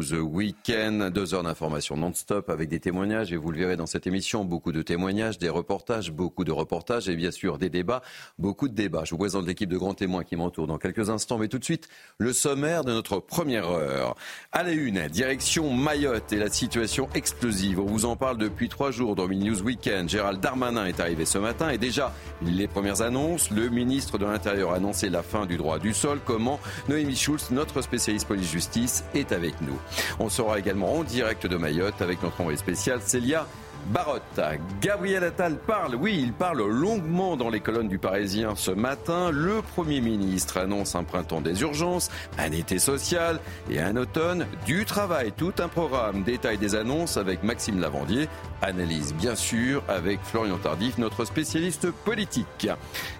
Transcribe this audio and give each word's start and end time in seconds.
The 0.00 0.12
Weekend, 0.12 1.10
deux 1.10 1.34
heures 1.34 1.42
d'information 1.42 1.96
non-stop 1.96 2.50
avec 2.50 2.68
des 2.68 2.78
témoignages 2.78 3.32
et 3.32 3.36
vous 3.36 3.50
le 3.50 3.58
verrez 3.58 3.76
dans 3.76 3.86
cette 3.86 4.06
émission, 4.06 4.44
beaucoup 4.44 4.70
de 4.70 4.80
témoignages, 4.80 5.38
des 5.38 5.48
reportages, 5.48 6.12
beaucoup 6.12 6.44
de 6.44 6.52
reportages 6.52 7.08
et 7.08 7.16
bien 7.16 7.32
sûr 7.32 7.58
des 7.58 7.68
débats, 7.68 8.02
beaucoup 8.38 8.68
de 8.68 8.74
débats. 8.74 9.02
Je 9.02 9.10
vous 9.10 9.18
présente 9.18 9.44
l'équipe 9.44 9.68
de 9.68 9.76
grands 9.76 9.94
témoins 9.94 10.22
qui 10.22 10.36
m'entourent 10.36 10.68
dans 10.68 10.78
quelques 10.78 11.10
instants, 11.10 11.36
mais 11.36 11.48
tout 11.48 11.58
de 11.58 11.64
suite 11.64 11.88
le 12.18 12.32
sommaire 12.32 12.84
de 12.84 12.92
notre 12.92 13.18
première 13.18 13.68
heure. 13.68 14.14
À 14.52 14.62
la 14.62 14.70
une, 14.70 15.08
direction 15.08 15.74
Mayotte 15.74 16.32
et 16.32 16.38
la 16.38 16.48
situation 16.48 17.08
explosive. 17.16 17.80
On 17.80 17.86
vous 17.86 18.04
en 18.04 18.14
parle 18.14 18.38
depuis 18.38 18.68
trois 18.68 18.92
jours 18.92 19.16
dans 19.16 19.26
News 19.26 19.62
Weekend. 19.62 20.08
Gérald 20.08 20.38
Darmanin 20.40 20.86
est 20.86 21.00
arrivé 21.00 21.24
ce 21.24 21.38
matin 21.38 21.70
et 21.70 21.78
déjà 21.78 22.14
les 22.40 22.68
premières 22.68 23.02
annonces. 23.02 23.50
Le 23.50 23.68
ministre 23.68 24.16
de 24.16 24.26
l'Intérieur 24.26 24.74
a 24.74 24.76
annoncé 24.76 25.10
la 25.10 25.24
fin 25.24 25.44
du 25.44 25.56
droit 25.56 25.80
du 25.80 25.92
sol. 25.92 26.20
Comment 26.24 26.60
Noémie 26.88 27.16
Schulz, 27.16 27.50
notre 27.50 27.82
spécialiste 27.82 28.28
police-justice, 28.28 29.02
est 29.12 29.32
avec 29.32 29.60
nous. 29.60 29.76
On 30.18 30.28
sera 30.28 30.58
également 30.58 30.94
en 30.94 31.02
direct 31.02 31.46
de 31.46 31.56
Mayotte 31.56 32.00
avec 32.02 32.22
notre 32.22 32.40
envoyé 32.40 32.58
spécial 32.58 33.00
Célia 33.04 33.46
Barotte. 33.86 34.40
Gabriel 34.82 35.24
Attal 35.24 35.56
parle, 35.56 35.94
oui, 35.94 36.20
il 36.22 36.32
parle 36.32 36.62
longuement 36.68 37.36
dans 37.36 37.48
les 37.48 37.60
colonnes 37.60 37.88
du 37.88 37.98
Parisien 37.98 38.54
ce 38.54 38.70
matin. 38.70 39.30
Le 39.30 39.62
Premier 39.62 40.00
ministre 40.00 40.58
annonce 40.58 40.94
un 40.94 41.04
printemps 41.04 41.40
des 41.40 41.62
urgences, 41.62 42.10
un 42.38 42.52
été 42.52 42.78
social 42.78 43.40
et 43.70 43.80
un 43.80 43.96
automne 43.96 44.46
du 44.66 44.84
travail. 44.84 45.32
Tout 45.34 45.54
un 45.58 45.68
programme. 45.68 46.22
Détail 46.22 46.58
des 46.58 46.74
annonces 46.74 47.16
avec 47.16 47.42
Maxime 47.42 47.80
Lavandier. 47.80 48.28
Analyse 48.60 49.14
bien 49.14 49.36
sûr 49.36 49.82
avec 49.88 50.20
Florian 50.22 50.58
Tardif, 50.58 50.98
notre 50.98 51.24
spécialiste 51.24 51.90
politique. 51.90 52.68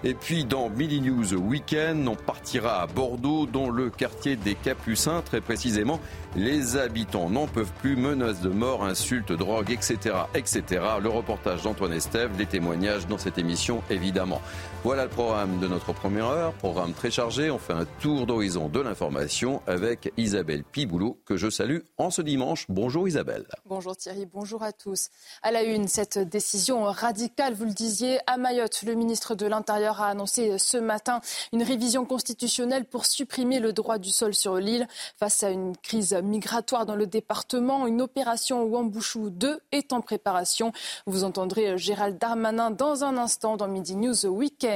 Et 0.03 0.13
puis 0.13 0.43
dans 0.43 0.69
Mini 0.69 1.01
News 1.01 1.33
Weekend, 1.33 2.07
on 2.07 2.15
partira 2.15 2.81
à 2.81 2.87
Bordeaux, 2.87 3.47
dans 3.47 3.69
le 3.69 3.89
quartier 3.89 4.35
des 4.35 4.55
Capucins, 4.55 5.21
très 5.21 5.41
précisément. 5.41 5.99
Les 6.35 6.77
habitants 6.77 7.29
n'en 7.29 7.47
peuvent 7.47 7.71
plus, 7.79 7.95
menaces 7.95 8.41
de 8.41 8.49
mort, 8.49 8.83
insultes, 8.83 9.31
drogue, 9.31 9.71
etc., 9.71 10.15
etc. 10.35 10.63
Le 11.01 11.09
reportage 11.09 11.63
d'Antoine 11.63 11.93
Estève, 11.93 12.31
les 12.37 12.45
témoignages 12.45 13.07
dans 13.07 13.17
cette 13.17 13.39
émission, 13.39 13.81
évidemment. 13.89 14.41
Voilà 14.85 15.03
le 15.03 15.09
programme 15.09 15.59
de 15.59 15.67
notre 15.67 15.91
première 15.91 16.27
heure, 16.27 16.53
programme 16.53 16.93
très 16.93 17.11
chargé. 17.11 17.51
On 17.51 17.57
fait 17.57 17.73
un 17.73 17.85
tour 17.99 18.25
d'horizon 18.25 18.69
de 18.69 18.79
l'information 18.79 19.61
avec 19.67 20.13
Isabelle 20.15 20.63
Piboulot, 20.63 21.17
que 21.25 21.35
je 21.35 21.49
salue 21.49 21.79
en 21.97 22.09
ce 22.11 22.21
dimanche. 22.21 22.65
Bonjour 22.69 23.05
Isabelle. 23.05 23.45
Bonjour 23.65 23.97
Thierry, 23.97 24.25
bonjour 24.25 24.63
à 24.63 24.71
tous. 24.71 25.09
À 25.43 25.51
la 25.51 25.63
une, 25.63 25.89
cette 25.89 26.17
décision 26.17 26.83
radicale, 26.85 27.55
vous 27.55 27.65
le 27.65 27.73
disiez, 27.73 28.19
à 28.25 28.37
Mayotte, 28.37 28.83
le 28.83 28.93
ministre 28.93 29.35
de 29.35 29.45
l'Intérieur 29.47 29.99
a 30.01 30.07
annoncé 30.07 30.57
ce 30.57 30.77
matin 30.77 31.19
une 31.51 31.61
révision 31.61 32.05
constitutionnelle 32.05 32.85
pour 32.85 33.05
supprimer 33.05 33.59
le 33.59 33.73
droit 33.73 33.97
du 33.97 34.11
sol 34.11 34.33
sur 34.33 34.55
l'île 34.55 34.87
face 35.17 35.43
à 35.43 35.49
une 35.49 35.75
crise 35.75 36.13
migratoire 36.13 36.85
dans 36.85 36.95
le 36.95 37.05
département. 37.05 37.85
Une 37.85 38.01
opération 38.01 38.63
Wambouchou 38.63 39.29
2 39.29 39.59
est 39.73 39.91
en 39.91 39.99
préparation. 39.99 40.71
Vous 41.05 41.25
entendrez 41.25 41.77
Gérald 41.77 42.17
Darmanin 42.17 42.71
dans 42.71 43.03
un 43.03 43.17
instant 43.17 43.57
dans 43.57 43.67
Midi 43.67 43.97
News 43.97 44.25
Weekend. 44.25 44.68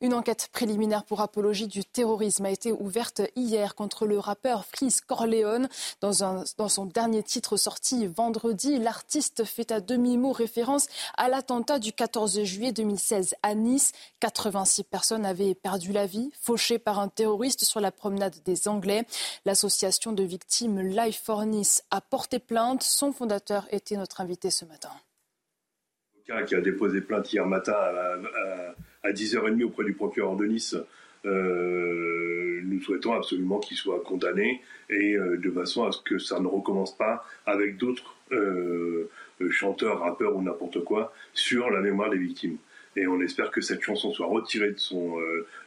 Une 0.00 0.14
enquête 0.14 0.48
préliminaire 0.52 1.04
pour 1.04 1.20
apologie 1.20 1.66
du 1.66 1.84
terrorisme 1.84 2.44
a 2.44 2.50
été 2.50 2.70
ouverte 2.70 3.20
hier 3.34 3.74
contre 3.74 4.06
le 4.06 4.20
rappeur 4.20 4.64
Freeze 4.64 5.00
Corleone. 5.00 5.68
Dans, 6.00 6.44
dans 6.56 6.68
son 6.68 6.86
dernier 6.86 7.24
titre 7.24 7.56
sorti 7.56 8.06
vendredi, 8.06 8.78
l'artiste 8.78 9.42
fait 9.44 9.72
à 9.72 9.80
demi-mot 9.80 10.30
référence 10.30 10.86
à 11.16 11.28
l'attentat 11.28 11.80
du 11.80 11.92
14 11.92 12.44
juillet 12.44 12.70
2016 12.70 13.34
à 13.42 13.56
Nice. 13.56 13.90
86 14.20 14.84
personnes 14.84 15.26
avaient 15.26 15.56
perdu 15.56 15.90
la 15.90 16.06
vie, 16.06 16.30
fauchées 16.40 16.78
par 16.78 17.00
un 17.00 17.08
terroriste 17.08 17.64
sur 17.64 17.80
la 17.80 17.90
promenade 17.90 18.36
des 18.44 18.68
Anglais. 18.68 19.04
L'association 19.46 20.12
de 20.12 20.22
victimes 20.22 20.80
Life 20.80 21.22
for 21.24 21.44
Nice 21.44 21.82
a 21.90 22.00
porté 22.00 22.38
plainte. 22.38 22.84
Son 22.84 23.12
fondateur 23.12 23.66
était 23.72 23.96
notre 23.96 24.20
invité 24.20 24.50
ce 24.50 24.64
matin. 24.64 24.90
Qui 26.46 26.54
a 26.54 26.60
déposé 26.60 27.00
plainte 27.00 27.32
hier 27.32 27.46
matin 27.46 27.72
à, 27.72 28.16
à 29.02 29.12
10h30 29.12 29.64
auprès 29.64 29.84
du 29.84 29.94
procureur 29.94 30.36
de 30.36 30.44
Nice. 30.44 30.76
Euh, 31.24 32.60
nous 32.64 32.80
souhaitons 32.80 33.12
absolument 33.12 33.58
qu'il 33.58 33.76
soit 33.76 34.02
condamné 34.04 34.60
et 34.88 35.14
euh, 35.14 35.36
de 35.36 35.50
façon 35.50 35.84
à 35.84 35.92
ce 35.92 36.00
que 36.02 36.18
ça 36.18 36.38
ne 36.38 36.46
recommence 36.46 36.96
pas 36.96 37.24
avec 37.44 37.76
d'autres 37.76 38.14
euh, 38.32 39.10
chanteurs, 39.50 40.00
rappeurs 40.00 40.36
ou 40.36 40.42
n'importe 40.42 40.84
quoi 40.84 41.12
sur 41.32 41.70
la 41.70 41.80
mémoire 41.80 42.10
des 42.10 42.18
victimes. 42.18 42.58
Et 42.96 43.06
on 43.06 43.20
espère 43.20 43.50
que 43.50 43.60
cette 43.60 43.82
chanson 43.82 44.12
soit 44.12 44.26
retirée 44.26 44.70
de 44.70 44.78
son, 44.78 45.18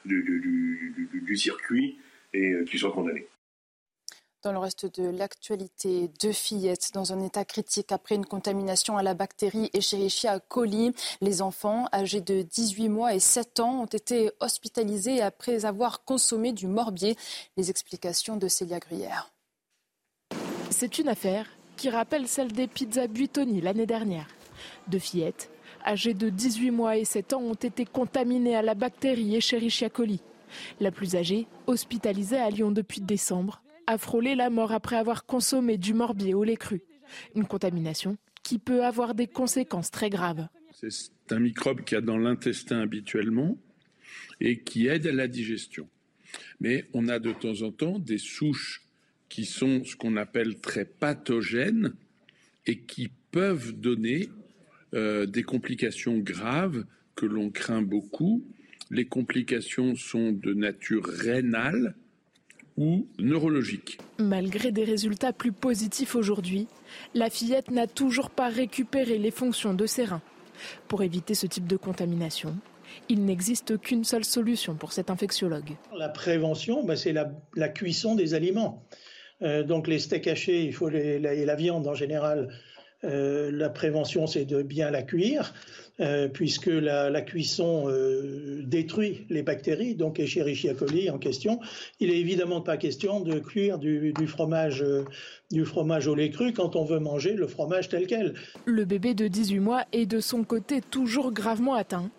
du, 0.05 1.35
circuit 1.37 1.97
et 2.33 2.55
qu'il 2.65 2.79
soit 2.79 2.91
condamné. 2.91 3.27
Dans 4.43 4.51
le 4.51 4.57
reste 4.57 4.99
de 4.99 5.07
l'actualité, 5.07 6.09
deux 6.19 6.31
fillettes 6.31 6.93
dans 6.95 7.13
un 7.13 7.23
état 7.23 7.45
critique 7.45 7.91
après 7.91 8.15
une 8.15 8.25
contamination 8.25 8.97
à 8.97 9.03
la 9.03 9.13
bactérie 9.13 9.69
Escherichia 9.73 10.39
coli. 10.39 10.93
Les 11.21 11.43
enfants 11.43 11.85
âgés 11.93 12.21
de 12.21 12.41
18 12.41 12.89
mois 12.89 13.13
et 13.13 13.19
7 13.19 13.59
ans 13.59 13.83
ont 13.83 13.85
été 13.85 14.31
hospitalisés 14.39 15.21
après 15.21 15.65
avoir 15.65 16.03
consommé 16.05 16.53
du 16.53 16.65
morbier. 16.65 17.15
Les 17.55 17.69
explications 17.69 18.35
de 18.35 18.47
Célia 18.47 18.79
Gruyère. 18.79 19.31
C'est 20.71 20.97
une 20.97 21.09
affaire 21.09 21.45
qui 21.77 21.91
rappelle 21.91 22.27
celle 22.27 22.51
des 22.51 22.65
pizzas 22.65 23.05
Buitoni 23.05 23.61
l'année 23.61 23.85
dernière. 23.85 24.27
Deux 24.87 24.97
fillettes 24.97 25.51
âgées 25.85 26.15
de 26.15 26.29
18 26.29 26.71
mois 26.71 26.97
et 26.97 27.05
7 27.05 27.33
ans 27.33 27.41
ont 27.41 27.53
été 27.53 27.85
contaminées 27.85 28.55
à 28.55 28.63
la 28.63 28.73
bactérie 28.73 29.35
Escherichia 29.35 29.91
coli. 29.91 30.19
La 30.79 30.89
plus 30.89 31.15
âgée, 31.15 31.45
hospitalisée 31.67 32.39
à 32.39 32.49
Lyon 32.49 32.71
depuis 32.71 33.01
décembre, 33.01 33.61
a 33.87 33.97
frôlé 33.97 34.35
la 34.35 34.49
mort 34.49 34.71
après 34.71 34.95
avoir 34.95 35.25
consommé 35.25 35.77
du 35.77 35.93
morbier 35.93 36.33
au 36.33 36.43
lait 36.43 36.57
cru. 36.57 36.81
Une 37.35 37.45
contamination 37.45 38.17
qui 38.43 38.59
peut 38.59 38.83
avoir 38.83 39.15
des 39.15 39.27
conséquences 39.27 39.91
très 39.91 40.09
graves. 40.09 40.47
C'est 40.73 41.11
un 41.31 41.39
microbe 41.39 41.83
qui 41.83 41.95
a 41.95 42.01
dans 42.01 42.17
l'intestin 42.17 42.79
habituellement 42.79 43.57
et 44.39 44.59
qui 44.59 44.87
aide 44.87 45.07
à 45.07 45.11
la 45.11 45.27
digestion. 45.27 45.87
Mais 46.59 46.85
on 46.93 47.07
a 47.07 47.19
de 47.19 47.31
temps 47.31 47.61
en 47.61 47.71
temps 47.71 47.99
des 47.99 48.17
souches 48.17 48.83
qui 49.29 49.45
sont 49.45 49.83
ce 49.83 49.95
qu'on 49.95 50.17
appelle 50.17 50.59
très 50.59 50.85
pathogènes 50.85 51.93
et 52.65 52.79
qui 52.79 53.09
peuvent 53.31 53.73
donner 53.73 54.29
euh, 54.93 55.25
des 55.25 55.43
complications 55.43 56.17
graves 56.17 56.85
que 57.15 57.25
l'on 57.25 57.49
craint 57.49 57.81
beaucoup. 57.81 58.45
Les 58.89 59.05
complications 59.05 59.95
sont 59.95 60.31
de 60.31 60.53
nature 60.53 61.05
rénale, 61.05 61.95
ou 62.77 63.07
neurologique. 63.19 63.99
Malgré 64.19 64.71
des 64.71 64.83
résultats 64.83 65.33
plus 65.33 65.51
positifs 65.51 66.15
aujourd'hui, 66.15 66.67
la 67.13 67.29
fillette 67.29 67.71
n'a 67.71 67.87
toujours 67.87 68.29
pas 68.29 68.49
récupéré 68.49 69.17
les 69.17 69.31
fonctions 69.31 69.73
de 69.73 69.85
ses 69.85 70.05
reins. 70.05 70.21
Pour 70.87 71.03
éviter 71.03 71.33
ce 71.33 71.47
type 71.47 71.67
de 71.67 71.77
contamination, 71.77 72.55
il 73.09 73.25
n'existe 73.25 73.79
qu'une 73.79 74.03
seule 74.03 74.25
solution 74.25 74.75
pour 74.75 74.91
cet 74.91 75.09
infectiologue. 75.09 75.75
La 75.97 76.09
prévention, 76.09 76.83
bah, 76.83 76.95
c'est 76.95 77.13
la, 77.13 77.69
cuisson 77.69 78.15
des 78.15 78.33
aliments. 78.33 78.85
Euh, 79.41 79.63
donc 79.63 79.87
les 79.87 79.99
steaks 79.99 80.27
hachés, 80.27 80.63
il 80.63 80.73
faut 80.73 80.89
et 80.89 81.19
la 81.19 81.55
viande 81.55 81.87
en 81.87 81.95
général, 81.95 82.49
euh, 83.03 83.51
la 83.51 83.69
prévention, 83.69 84.27
c'est 84.27 84.45
de 84.45 84.61
bien 84.61 84.91
la 84.91 85.03
cuire. 85.03 85.53
Euh, 85.99 86.27
puisque 86.27 86.67
la, 86.67 87.21
cuisson 87.21 87.83
euh, 87.87 88.63
détruit 88.63 89.27
les 89.29 89.43
bactéries, 89.43 89.93
donc 89.93 90.19
Escherichia 90.19 90.73
coli 90.73 91.11
en 91.11 91.19
question. 91.19 91.59
Il 91.99 92.09
n'est 92.09 92.17
évidemment 92.17 92.61
pas 92.61 92.77
question 92.77 93.19
de 93.19 93.37
cuire 93.37 93.77
du, 93.77 94.13
fromage, 94.25 94.83
du 95.51 95.63
fromage 95.63 96.07
au 96.07 96.15
lait 96.15 96.31
cru 96.31 96.53
quand 96.53 96.75
on 96.75 96.85
veut 96.85 96.99
manger 96.99 97.33
le 97.33 97.45
fromage 97.45 97.89
tel 97.89 98.07
quel. 98.07 98.33
Le 98.65 98.85
bébé 98.85 99.13
de 99.13 99.27
18 99.27 99.59
mois 99.59 99.83
est 99.91 100.07
de 100.07 100.19
son 100.19 100.43
côté 100.43 100.81
toujours 100.81 101.31
gravement 101.31 101.75
atteint. 101.75 102.09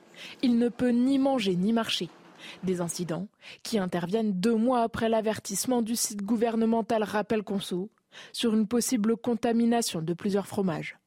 Il 0.43 0.59
ne 0.59 0.69
peut 0.69 0.91
ni 0.91 1.19
manger 1.19 1.57
ni 1.57 1.73
marcher. 1.73 2.09
Des 2.63 2.81
incidents 2.81 3.27
qui 3.65 3.79
interviennent 3.79 4.33
deux 4.33 4.55
mois 4.55 4.83
après 4.83 5.09
l'avertissement 5.09 5.83
du 5.83 5.97
site 5.97 6.23
gouvernemental 6.23 7.03
Rappel 7.03 7.43
Conso 7.43 7.89
sur 8.33 8.55
une 8.55 8.67
possible 8.67 9.17
contamination 9.17 10.03
de 10.03 10.15
plusieurs 10.15 10.47
fromages. 10.47 10.99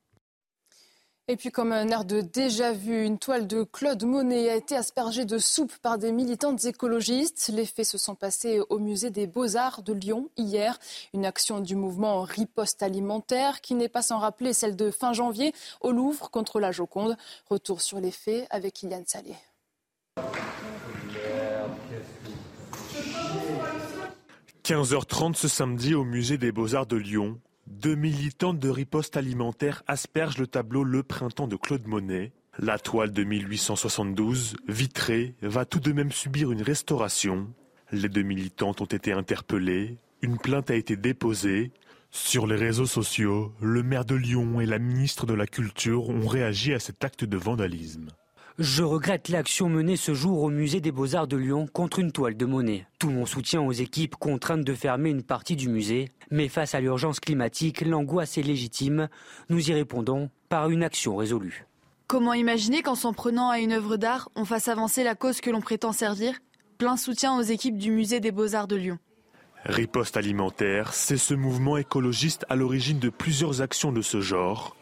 Et 1.27 1.37
puis 1.37 1.49
comme 1.49 1.71
un 1.71 1.89
air 1.89 2.05
de 2.05 2.21
déjà-vu, 2.21 3.03
une 3.03 3.17
toile 3.17 3.47
de 3.47 3.63
Claude 3.63 4.03
Monet 4.03 4.47
a 4.47 4.55
été 4.55 4.75
aspergée 4.75 5.25
de 5.25 5.39
soupe 5.39 5.75
par 5.79 5.97
des 5.97 6.11
militantes 6.11 6.65
écologistes. 6.65 7.49
Les 7.51 7.65
faits 7.65 7.87
se 7.87 7.97
sont 7.97 8.13
passés 8.13 8.61
au 8.69 8.77
musée 8.77 9.09
des 9.09 9.25
Beaux-Arts 9.25 9.81
de 9.81 9.91
Lyon 9.91 10.29
hier. 10.37 10.77
Une 11.15 11.25
action 11.25 11.61
du 11.61 11.75
mouvement 11.75 12.21
riposte 12.21 12.83
alimentaire 12.83 13.61
qui 13.61 13.73
n'est 13.73 13.89
pas 13.89 14.03
sans 14.03 14.19
rappeler 14.19 14.53
celle 14.53 14.75
de 14.75 14.91
fin 14.91 15.13
janvier 15.13 15.51
au 15.81 15.91
Louvre 15.91 16.29
contre 16.29 16.59
la 16.59 16.71
Joconde. 16.71 17.17
Retour 17.49 17.81
sur 17.81 17.99
les 17.99 18.11
faits 18.11 18.45
avec 18.51 18.83
Iliane 18.83 19.07
Salé. 19.07 19.33
15h30 24.65 25.35
ce 25.35 25.47
samedi 25.47 25.93
au 25.93 26.03
musée 26.03 26.39
des 26.39 26.51
Beaux-Arts 26.51 26.87
de 26.87 26.95
Lyon. 26.95 27.39
Deux 27.67 27.93
militantes 27.93 28.57
de 28.57 28.69
riposte 28.69 29.15
alimentaire 29.15 29.83
aspergent 29.85 30.39
le 30.39 30.47
tableau 30.47 30.83
Le 30.83 31.03
Printemps 31.03 31.47
de 31.47 31.55
Claude 31.55 31.85
Monet. 31.85 32.31
La 32.57 32.79
toile 32.79 33.13
de 33.13 33.23
1872, 33.23 34.55
vitrée, 34.67 35.35
va 35.43 35.65
tout 35.65 35.79
de 35.79 35.91
même 35.91 36.11
subir 36.11 36.51
une 36.51 36.63
restauration. 36.63 37.53
Les 37.91 38.09
deux 38.09 38.23
militantes 38.23 38.81
ont 38.81 38.85
été 38.85 39.11
interpellées. 39.11 39.99
Une 40.23 40.39
plainte 40.39 40.71
a 40.71 40.75
été 40.75 40.95
déposée. 40.95 41.71
Sur 42.09 42.47
les 42.47 42.55
réseaux 42.55 42.87
sociaux, 42.87 43.53
le 43.61 43.83
maire 43.83 44.03
de 44.03 44.15
Lyon 44.15 44.59
et 44.61 44.65
la 44.65 44.79
ministre 44.79 45.27
de 45.27 45.35
la 45.35 45.45
Culture 45.45 46.09
ont 46.09 46.25
réagi 46.25 46.73
à 46.73 46.79
cet 46.79 47.03
acte 47.03 47.23
de 47.23 47.37
vandalisme. 47.37 48.07
Je 48.57 48.83
regrette 48.83 49.27
l'action 49.27 49.67
menée 49.67 49.97
ce 49.97 50.13
jour 50.13 50.41
au 50.41 50.49
musée 50.49 50.79
des 50.79 50.93
Beaux-Arts 50.93 51.27
de 51.27 51.35
Lyon 51.35 51.67
contre 51.73 51.99
une 51.99 52.13
toile 52.13 52.37
de 52.37 52.45
monnaie. 52.45 52.87
Tout 52.99 53.09
mon 53.09 53.25
soutien 53.25 53.61
aux 53.61 53.73
équipes 53.73 54.15
contraintes 54.15 54.63
de 54.63 54.73
fermer 54.73 55.09
une 55.09 55.23
partie 55.23 55.57
du 55.57 55.67
musée. 55.67 56.09
Mais 56.31 56.47
face 56.47 56.73
à 56.73 56.79
l'urgence 56.79 57.19
climatique, 57.19 57.81
l'angoisse 57.81 58.37
est 58.37 58.43
légitime. 58.43 59.09
Nous 59.49 59.69
y 59.69 59.73
répondons 59.73 60.29
par 60.47 60.69
une 60.69 60.83
action 60.83 61.17
résolue. 61.17 61.65
Comment 62.07 62.33
imaginer 62.33 62.81
qu'en 62.81 62.95
s'en 62.95 63.11
prenant 63.11 63.49
à 63.49 63.59
une 63.59 63.73
œuvre 63.73 63.97
d'art, 63.97 64.29
on 64.35 64.45
fasse 64.45 64.69
avancer 64.69 65.03
la 65.03 65.15
cause 65.15 65.41
que 65.41 65.49
l'on 65.49 65.59
prétend 65.59 65.91
servir? 65.91 66.39
Plein 66.77 66.95
soutien 66.95 67.37
aux 67.37 67.41
équipes 67.41 67.77
du 67.77 67.91
musée 67.91 68.21
des 68.21 68.31
Beaux-Arts 68.31 68.69
de 68.69 68.77
Lyon. 68.77 68.99
Riposte 69.65 70.15
alimentaire, 70.15 70.93
c'est 70.93 71.17
ce 71.17 71.33
mouvement 71.33 71.75
écologiste 71.75 72.45
à 72.47 72.55
l'origine 72.55 72.99
de 72.99 73.09
plusieurs 73.09 73.61
actions 73.61 73.91
de 73.91 74.01
ce 74.01 74.21
genre. 74.21 74.77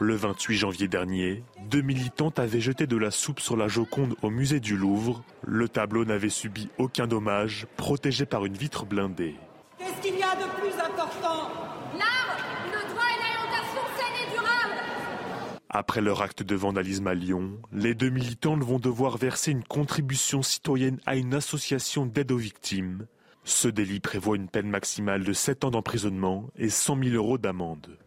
Le 0.00 0.14
28 0.14 0.56
janvier 0.56 0.86
dernier, 0.86 1.42
deux 1.68 1.82
militantes 1.82 2.38
avaient 2.38 2.60
jeté 2.60 2.86
de 2.86 2.96
la 2.96 3.10
soupe 3.10 3.40
sur 3.40 3.56
la 3.56 3.66
Joconde 3.66 4.14
au 4.22 4.30
musée 4.30 4.60
du 4.60 4.76
Louvre. 4.76 5.24
Le 5.44 5.68
tableau 5.68 6.04
n'avait 6.04 6.28
subi 6.28 6.68
aucun 6.78 7.08
dommage, 7.08 7.66
protégé 7.76 8.24
par 8.24 8.44
une 8.44 8.56
vitre 8.56 8.86
blindée. 8.86 9.34
Qu'est-ce 9.76 10.00
qu'il 10.00 10.16
y 10.16 10.22
a 10.22 10.36
de 10.36 10.48
plus 10.60 10.72
important? 10.74 11.50
L'art, 11.98 12.38
le 12.66 12.88
droit 12.92 13.02
et 13.10 13.18
l'alimentation 13.18 13.82
saine 13.98 14.28
et 14.28 14.30
durable 14.30 15.60
Après 15.68 16.00
leur 16.00 16.22
acte 16.22 16.44
de 16.44 16.54
vandalisme 16.54 17.08
à 17.08 17.14
Lyon, 17.14 17.58
les 17.72 17.96
deux 17.96 18.10
militantes 18.10 18.62
vont 18.62 18.78
devoir 18.78 19.16
verser 19.16 19.50
une 19.50 19.64
contribution 19.64 20.42
citoyenne 20.42 21.00
à 21.06 21.16
une 21.16 21.34
association 21.34 22.06
d'aide 22.06 22.30
aux 22.30 22.36
victimes. 22.36 23.08
Ce 23.42 23.66
délit 23.66 23.98
prévoit 23.98 24.36
une 24.36 24.48
peine 24.48 24.70
maximale 24.70 25.24
de 25.24 25.32
7 25.32 25.64
ans 25.64 25.72
d'emprisonnement 25.72 26.50
et 26.56 26.68
100 26.68 27.02
000 27.02 27.16
euros 27.16 27.36
d'amende. 27.38 27.98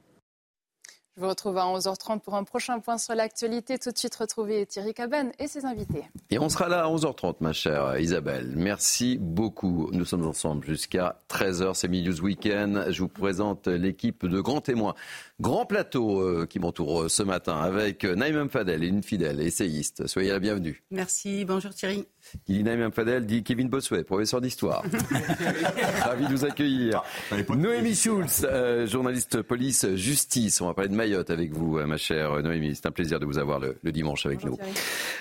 Je 1.21 1.25
vous 1.27 1.29
retrouve 1.29 1.59
à 1.59 1.65
11h30 1.65 2.21
pour 2.21 2.33
un 2.33 2.43
prochain 2.43 2.79
point 2.79 2.97
sur 2.97 3.13
l'actualité. 3.13 3.77
Tout 3.77 3.91
de 3.91 3.97
suite, 3.99 4.15
retrouver 4.15 4.65
Thierry 4.65 4.95
Cabane 4.95 5.31
et 5.37 5.47
ses 5.47 5.65
invités. 5.65 6.03
Et 6.31 6.39
on 6.39 6.49
sera 6.49 6.67
là 6.67 6.85
à 6.85 6.87
11h30, 6.87 7.35
ma 7.41 7.53
chère 7.53 7.99
Isabelle. 7.99 8.53
Merci 8.55 9.19
beaucoup. 9.21 9.91
Nous 9.93 10.03
sommes 10.03 10.25
ensemble 10.25 10.65
jusqu'à 10.65 11.19
13h. 11.29 11.75
C'est 11.75 11.89
News 11.89 12.21
Weekend. 12.21 12.87
Je 12.89 13.03
vous 13.03 13.07
présente 13.07 13.67
l'équipe 13.67 14.25
de 14.25 14.41
grands 14.41 14.61
témoins. 14.61 14.95
Grand 15.39 15.67
plateau 15.67 16.21
euh, 16.21 16.47
qui 16.47 16.57
m'entoure 16.57 17.07
ce 17.07 17.21
matin 17.21 17.57
avec 17.57 18.03
Naïm 18.03 18.49
Fadel, 18.49 18.83
une 18.83 19.03
fidèle 19.03 19.41
essayiste. 19.41 20.07
Soyez 20.07 20.31
la 20.31 20.39
bienvenue. 20.39 20.81
Merci. 20.89 21.45
Bonjour 21.45 21.71
Thierry. 21.71 22.07
Naïm 22.49 22.91
Fadel 22.91 23.25
dit 23.25 23.43
Kevin 23.43 23.69
Bossuet, 23.69 24.03
professeur 24.03 24.41
d'histoire. 24.41 24.83
Ravi 26.01 26.27
de 26.27 26.31
vous 26.31 26.45
accueillir. 26.45 27.03
Noémie 27.49 27.95
Schulz, 27.95 28.45
euh, 28.49 28.87
journaliste 28.87 29.41
police 29.41 29.87
justice. 29.95 30.61
On 30.61 30.67
va 30.67 30.73
parler 30.73 30.89
de 30.89 30.95
Mayotte 30.95 31.29
avec 31.29 31.51
vous, 31.51 31.77
euh, 31.77 31.85
ma 31.85 31.97
chère 31.97 32.41
Noémie. 32.41 32.75
C'est 32.75 32.85
un 32.85 32.91
plaisir 32.91 33.19
de 33.19 33.25
vous 33.25 33.37
avoir 33.37 33.59
le, 33.59 33.75
dimanche 33.91 34.25
avec 34.25 34.43
nous. 34.43 34.57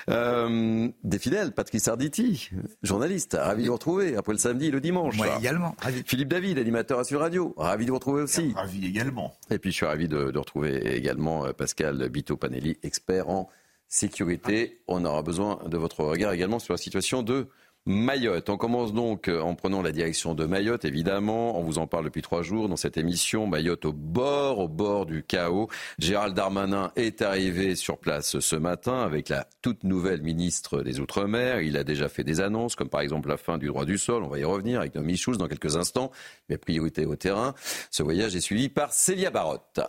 Euh, 0.09 0.87
des 1.03 1.19
fidèles, 1.19 1.51
Patrice 1.51 1.87
Arditi, 1.87 2.49
journaliste. 2.83 3.37
Ravi 3.39 3.63
de 3.63 3.67
vous 3.67 3.73
retrouver 3.73 4.15
après 4.15 4.33
le 4.33 4.39
samedi 4.39 4.67
et 4.67 4.71
le 4.71 4.81
dimanche. 4.81 5.17
Moi 5.17 5.27
également. 5.37 5.75
Philippe 6.05 6.29
David, 6.29 6.57
animateur 6.57 6.99
à 6.99 7.03
Sur 7.03 7.19
Radio. 7.19 7.53
Ravi 7.57 7.85
de 7.85 7.91
vous 7.91 7.97
retrouver 7.97 8.21
aussi. 8.23 8.53
Ravi 8.55 8.85
également. 8.85 9.33
Et 9.49 9.59
puis 9.59 9.71
je 9.71 9.75
suis 9.77 9.85
ravi 9.85 10.07
de, 10.07 10.31
de 10.31 10.39
retrouver 10.39 10.95
également 10.95 11.51
Pascal 11.53 12.09
Bito-Panelli, 12.09 12.77
expert 12.83 13.29
en 13.29 13.49
sécurité. 13.91 14.81
On 14.87 15.05
aura 15.05 15.21
besoin 15.21 15.59
de 15.67 15.77
votre 15.77 16.03
regard 16.03 16.31
également 16.31 16.59
sur 16.59 16.73
la 16.73 16.77
situation 16.77 17.21
de 17.21 17.49
Mayotte. 17.85 18.49
On 18.49 18.57
commence 18.57 18.93
donc 18.93 19.27
euh, 19.27 19.41
en 19.41 19.55
prenant 19.55 19.81
la 19.81 19.91
direction 19.91 20.33
de 20.33 20.45
Mayotte, 20.45 20.85
évidemment. 20.85 21.59
On 21.59 21.63
vous 21.63 21.77
en 21.77 21.87
parle 21.87 22.05
depuis 22.05 22.21
trois 22.21 22.41
jours 22.41 22.69
dans 22.69 22.77
cette 22.77 22.95
émission. 22.95 23.47
Mayotte 23.47 23.85
au 23.85 23.91
bord, 23.91 24.59
au 24.59 24.67
bord 24.69 25.05
du 25.05 25.23
chaos. 25.23 25.67
Gérald 25.99 26.35
Darmanin 26.35 26.91
est 26.95 27.21
arrivé 27.21 27.75
sur 27.75 27.97
place 27.97 28.39
ce 28.39 28.55
matin 28.55 29.01
avec 29.01 29.29
la 29.29 29.45
toute 29.61 29.83
nouvelle 29.83 30.21
ministre 30.21 30.83
des 30.83 30.99
Outre-mer. 30.99 31.61
Il 31.61 31.75
a 31.75 31.83
déjà 31.83 32.07
fait 32.07 32.23
des 32.23 32.39
annonces, 32.39 32.75
comme 32.75 32.89
par 32.89 33.01
exemple 33.01 33.27
la 33.27 33.37
fin 33.37 33.57
du 33.57 33.67
droit 33.67 33.85
du 33.85 33.97
sol. 33.97 34.23
On 34.23 34.29
va 34.29 34.39
y 34.39 34.45
revenir 34.45 34.79
avec 34.79 34.95
Nomi 34.95 35.17
Schulz 35.17 35.37
dans 35.37 35.47
quelques 35.47 35.75
instants. 35.75 36.11
Mais 36.49 36.57
priorité 36.57 37.05
au 37.05 37.15
terrain. 37.15 37.55
Ce 37.89 38.03
voyage 38.03 38.35
est 38.35 38.41
suivi 38.41 38.69
par 38.69 38.93
Célia 38.93 39.31
Barotte. 39.31 39.81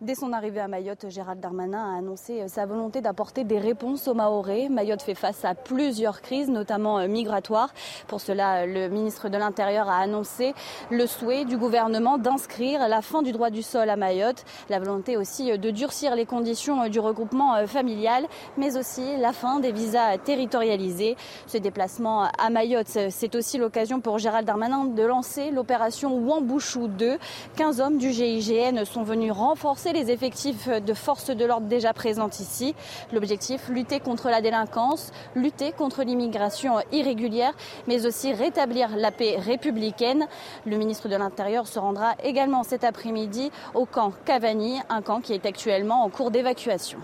Dès 0.00 0.14
son 0.14 0.32
arrivée 0.32 0.60
à 0.60 0.66
Mayotte, 0.66 1.10
Gérald 1.10 1.40
Darmanin 1.40 1.94
a 1.94 1.98
annoncé 1.98 2.40
euh, 2.40 2.48
sa 2.48 2.64
volonté 2.64 3.02
d'apporter 3.02 3.44
des 3.44 3.58
réponses 3.58 4.08
aux 4.08 4.14
Mahorais. 4.14 4.70
Mayotte 4.70 5.02
fait 5.02 5.14
face 5.14 5.44
à 5.44 5.54
plusieurs 5.54 6.22
crises, 6.22 6.48
notamment 6.48 7.00
euh, 7.00 7.06
migratoires. 7.06 7.68
Pour 8.06 8.22
cela, 8.22 8.64
le 8.64 8.88
ministre 8.88 9.28
de 9.28 9.36
l'Intérieur 9.36 9.90
a 9.90 9.98
annoncé 9.98 10.54
le 10.90 11.06
souhait 11.06 11.44
du 11.44 11.58
gouvernement 11.58 12.16
d'inscrire 12.16 12.88
la 12.88 13.02
fin 13.02 13.20
du 13.20 13.32
droit 13.32 13.50
du 13.50 13.62
sol 13.62 13.90
à 13.90 13.96
Mayotte, 13.96 14.46
la 14.70 14.78
volonté 14.78 15.18
aussi 15.18 15.52
euh, 15.52 15.58
de 15.58 15.70
durcir 15.70 16.14
les 16.16 16.24
conditions 16.24 16.88
du 16.88 16.98
regroupement 16.98 17.66
familial, 17.66 18.26
mais 18.56 18.78
aussi 18.78 19.18
la 19.18 19.34
fin 19.34 19.60
des 19.60 19.70
visas 19.70 20.16
territorialisés. 20.16 21.18
Ce 21.46 21.58
déplacement 21.58 22.22
à 22.38 22.48
Mayotte, 22.48 22.88
c'est 23.10 23.34
aussi 23.34 23.58
l'occasion 23.58 24.00
pour 24.00 24.16
Gérald 24.16 24.46
Darmanin 24.46 24.86
de 24.86 25.02
lancer 25.02 25.50
l'opération 25.50 26.16
Wambouchou 26.16 26.88
2. 26.88 27.18
15 27.56 27.80
hommes 27.82 27.98
du 27.98 28.12
GIGN 28.12 28.86
sont 28.86 29.02
venus 29.02 29.32
renforcer 29.32 29.89
les 29.92 30.10
effectifs 30.10 30.68
de 30.68 30.94
forces 30.94 31.30
de 31.30 31.44
l'ordre 31.44 31.66
déjà 31.66 31.92
présentes 31.92 32.40
ici. 32.40 32.74
L'objectif, 33.12 33.68
lutter 33.68 34.00
contre 34.00 34.28
la 34.28 34.40
délinquance, 34.40 35.12
lutter 35.34 35.72
contre 35.72 36.02
l'immigration 36.02 36.74
irrégulière, 36.92 37.54
mais 37.86 38.06
aussi 38.06 38.32
rétablir 38.32 38.96
la 38.96 39.10
paix 39.10 39.36
républicaine. 39.38 40.26
Le 40.66 40.76
ministre 40.76 41.08
de 41.08 41.16
l'Intérieur 41.16 41.66
se 41.66 41.78
rendra 41.78 42.14
également 42.22 42.62
cet 42.62 42.84
après-midi 42.84 43.50
au 43.74 43.86
camp 43.86 44.12
Cavani, 44.24 44.80
un 44.88 45.02
camp 45.02 45.20
qui 45.20 45.32
est 45.32 45.46
actuellement 45.46 46.04
en 46.04 46.10
cours 46.10 46.30
d'évacuation. 46.30 46.98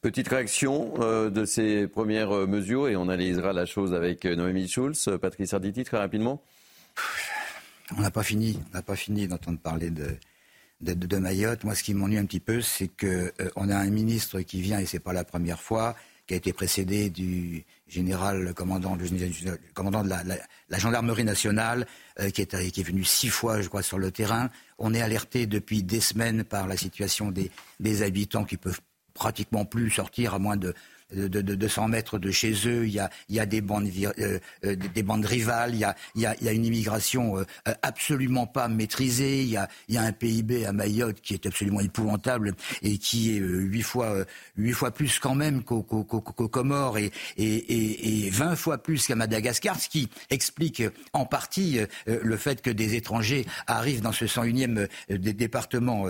Petite 0.00 0.28
réaction 0.28 0.94
euh, 1.00 1.28
de 1.28 1.44
ces 1.44 1.88
premières 1.88 2.30
mesures 2.30 2.88
et 2.88 2.96
on 2.96 3.08
analysera 3.08 3.52
la 3.52 3.66
chose 3.66 3.94
avec 3.94 4.24
Noémie 4.24 4.68
Schulz. 4.68 5.10
Patrice 5.20 5.54
Arditi, 5.54 5.82
très 5.82 5.98
rapidement. 5.98 6.40
On 7.96 8.02
n'a 8.02 8.10
pas 8.10 8.22
fini, 8.22 8.60
on 8.70 8.76
n'a 8.76 8.82
pas 8.82 8.96
fini 8.96 9.26
d'entendre 9.26 9.58
parler 9.58 9.90
de, 9.90 10.16
de, 10.80 10.94
de, 10.94 11.16
Mayotte. 11.16 11.64
Moi, 11.64 11.74
ce 11.74 11.82
qui 11.82 11.94
m'ennuie 11.94 12.18
un 12.18 12.26
petit 12.26 12.40
peu, 12.40 12.60
c'est 12.60 12.88
qu'on 12.88 13.06
euh, 13.06 13.70
a 13.70 13.78
un 13.78 13.90
ministre 13.90 14.40
qui 14.40 14.60
vient, 14.60 14.78
et 14.78 14.86
c'est 14.86 15.00
pas 15.00 15.12
la 15.12 15.24
première 15.24 15.60
fois, 15.60 15.96
qui 16.26 16.34
a 16.34 16.36
été 16.36 16.52
précédé 16.52 17.08
du 17.08 17.64
général 17.88 18.52
commandant, 18.54 18.96
du 18.96 19.08
commandant 19.74 20.04
de 20.04 20.10
la, 20.10 20.78
gendarmerie 20.78 21.24
nationale, 21.24 21.86
euh, 22.20 22.30
qui, 22.30 22.42
est, 22.42 22.70
qui 22.70 22.80
est 22.80 22.84
venu 22.84 23.02
six 23.02 23.30
fois, 23.30 23.62
je 23.62 23.68
crois, 23.68 23.82
sur 23.82 23.98
le 23.98 24.10
terrain. 24.10 24.50
On 24.78 24.92
est 24.92 25.00
alerté 25.00 25.46
depuis 25.46 25.82
des 25.82 26.00
semaines 26.00 26.44
par 26.44 26.68
la 26.68 26.76
situation 26.76 27.30
des, 27.30 27.50
des 27.80 28.02
habitants 28.02 28.44
qui 28.44 28.58
peuvent 28.58 28.80
pratiquement 29.14 29.64
plus 29.64 29.90
sortir 29.90 30.34
à 30.34 30.38
moins 30.38 30.56
de 30.56 30.74
de, 31.14 31.26
de, 31.26 31.40
de 31.40 31.54
200 31.54 31.88
mètres 31.88 32.18
de 32.18 32.30
chez 32.30 32.52
eux, 32.66 32.86
il 32.86 32.92
y 32.92 33.40
a, 33.40 33.46
des, 33.46 33.60
bandes, 33.60 33.88
euh, 34.18 34.38
euh, 34.64 34.76
des 34.76 35.02
bandes 35.02 35.24
rivales, 35.24 35.74
il 35.74 35.80
y 36.20 36.26
a, 36.26 36.52
une 36.52 36.64
immigration 36.64 37.38
euh, 37.38 37.44
absolument 37.82 38.46
pas 38.46 38.68
maîtrisée, 38.68 39.42
il 39.42 39.48
y, 39.48 39.56
a, 39.56 39.68
un 40.02 40.12
PIB 40.12 40.66
à 40.66 40.72
Mayotte 40.72 41.20
qui 41.20 41.34
est 41.34 41.46
absolument 41.46 41.80
épouvantable 41.80 42.54
et 42.82 42.98
qui 42.98 43.36
est 43.36 43.38
huit 43.38 43.82
fois, 43.82 44.24
huit 44.56 44.72
fois 44.72 44.90
plus 44.90 45.18
quand 45.18 45.34
même 45.34 45.62
qu'aux 45.62 45.82
qu 45.82 46.48
Comores 46.48 46.98
et, 46.98 47.10
et, 47.36 48.26
et, 48.26 48.30
20 48.30 48.56
fois 48.56 48.78
plus 48.78 49.06
qu'à 49.06 49.16
Madagascar, 49.16 49.78
ce 49.78 49.88
qui 49.88 50.08
explique 50.30 50.82
en 51.12 51.26
partie 51.26 51.80
le 52.06 52.36
fait 52.36 52.62
que 52.62 52.70
des 52.70 52.94
étrangers 52.94 53.44
arrivent 53.66 54.00
dans 54.00 54.12
ce 54.12 54.24
101e 54.24 54.88
département 55.10 56.06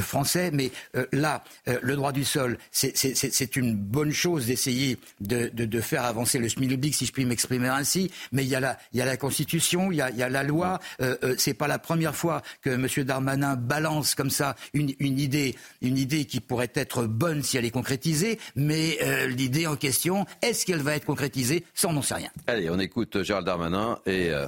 français. 0.00 0.50
Mais 0.52 0.70
là, 1.12 1.44
le 1.66 1.96
droit 1.96 2.12
du 2.12 2.24
sol, 2.24 2.58
c'est 2.72 3.56
une 3.56 3.76
bonne 3.76 3.97
bonne 3.98 4.12
chose 4.12 4.46
d'essayer 4.46 4.96
de, 5.18 5.48
de, 5.48 5.80
faire 5.80 6.04
avancer 6.04 6.38
le 6.38 6.48
SMILBIC, 6.48 6.94
si 6.94 7.04
je 7.04 7.12
puis 7.12 7.24
m'exprimer 7.24 7.66
ainsi, 7.66 8.12
mais 8.30 8.44
il 8.44 8.48
y 8.48 8.54
a 8.54 8.60
la, 8.60 8.78
il 8.92 9.00
y 9.00 9.02
a 9.02 9.04
la 9.04 9.16
Constitution, 9.16 9.90
il 9.90 9.96
y 9.96 10.00
a, 10.00 10.10
il 10.10 10.16
y 10.16 10.22
a 10.22 10.28
la 10.28 10.44
loi. 10.44 10.78
Euh, 11.00 11.16
euh, 11.24 11.34
c'est 11.36 11.52
pas 11.52 11.66
la 11.66 11.80
première 11.80 12.14
fois 12.14 12.42
que 12.62 12.70
M. 12.70 12.86
Darmanin 13.04 13.56
balance 13.56 14.14
comme 14.14 14.30
ça 14.30 14.54
une, 14.72 14.94
une, 15.00 15.18
idée, 15.18 15.56
une 15.82 15.98
idée 15.98 16.26
qui 16.26 16.38
pourrait 16.38 16.70
être 16.74 17.06
bonne 17.06 17.42
si 17.42 17.56
elle 17.56 17.64
est 17.64 17.72
concrétisée, 17.72 18.38
mais 18.54 18.98
euh, 19.02 19.26
l'idée 19.26 19.66
en 19.66 19.74
question, 19.74 20.26
est-ce 20.42 20.64
qu'elle 20.64 20.82
va 20.82 20.94
être 20.94 21.04
concrétisée? 21.04 21.64
Ça, 21.74 21.88
on 21.88 21.92
n'en 21.92 22.02
sait 22.02 22.14
rien. 22.14 22.30
Allez, 22.46 22.70
on 22.70 22.78
écoute 22.78 23.24
Gérald 23.24 23.46
Darmanin 23.46 23.98
et 24.06 24.30
euh, 24.30 24.46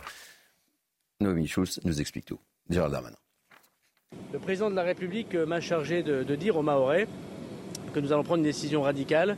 Noémie 1.18 1.48
Schulz 1.48 1.80
nous 1.82 2.00
explique 2.00 2.26
tout. 2.26 2.38
Gérald 2.68 2.92
Darmanin. 2.92 3.16
Le 4.32 4.38
président 4.38 4.70
de 4.70 4.76
la 4.76 4.84
République 4.84 5.34
m'a 5.34 5.60
chargé 5.60 6.04
de, 6.04 6.22
de 6.22 6.36
dire 6.36 6.56
aux 6.56 6.62
Mahorais 6.62 7.08
que 7.92 8.00
nous 8.00 8.12
allons 8.12 8.22
prendre 8.22 8.38
une 8.38 8.44
décision 8.44 8.82
radicale 8.82 9.36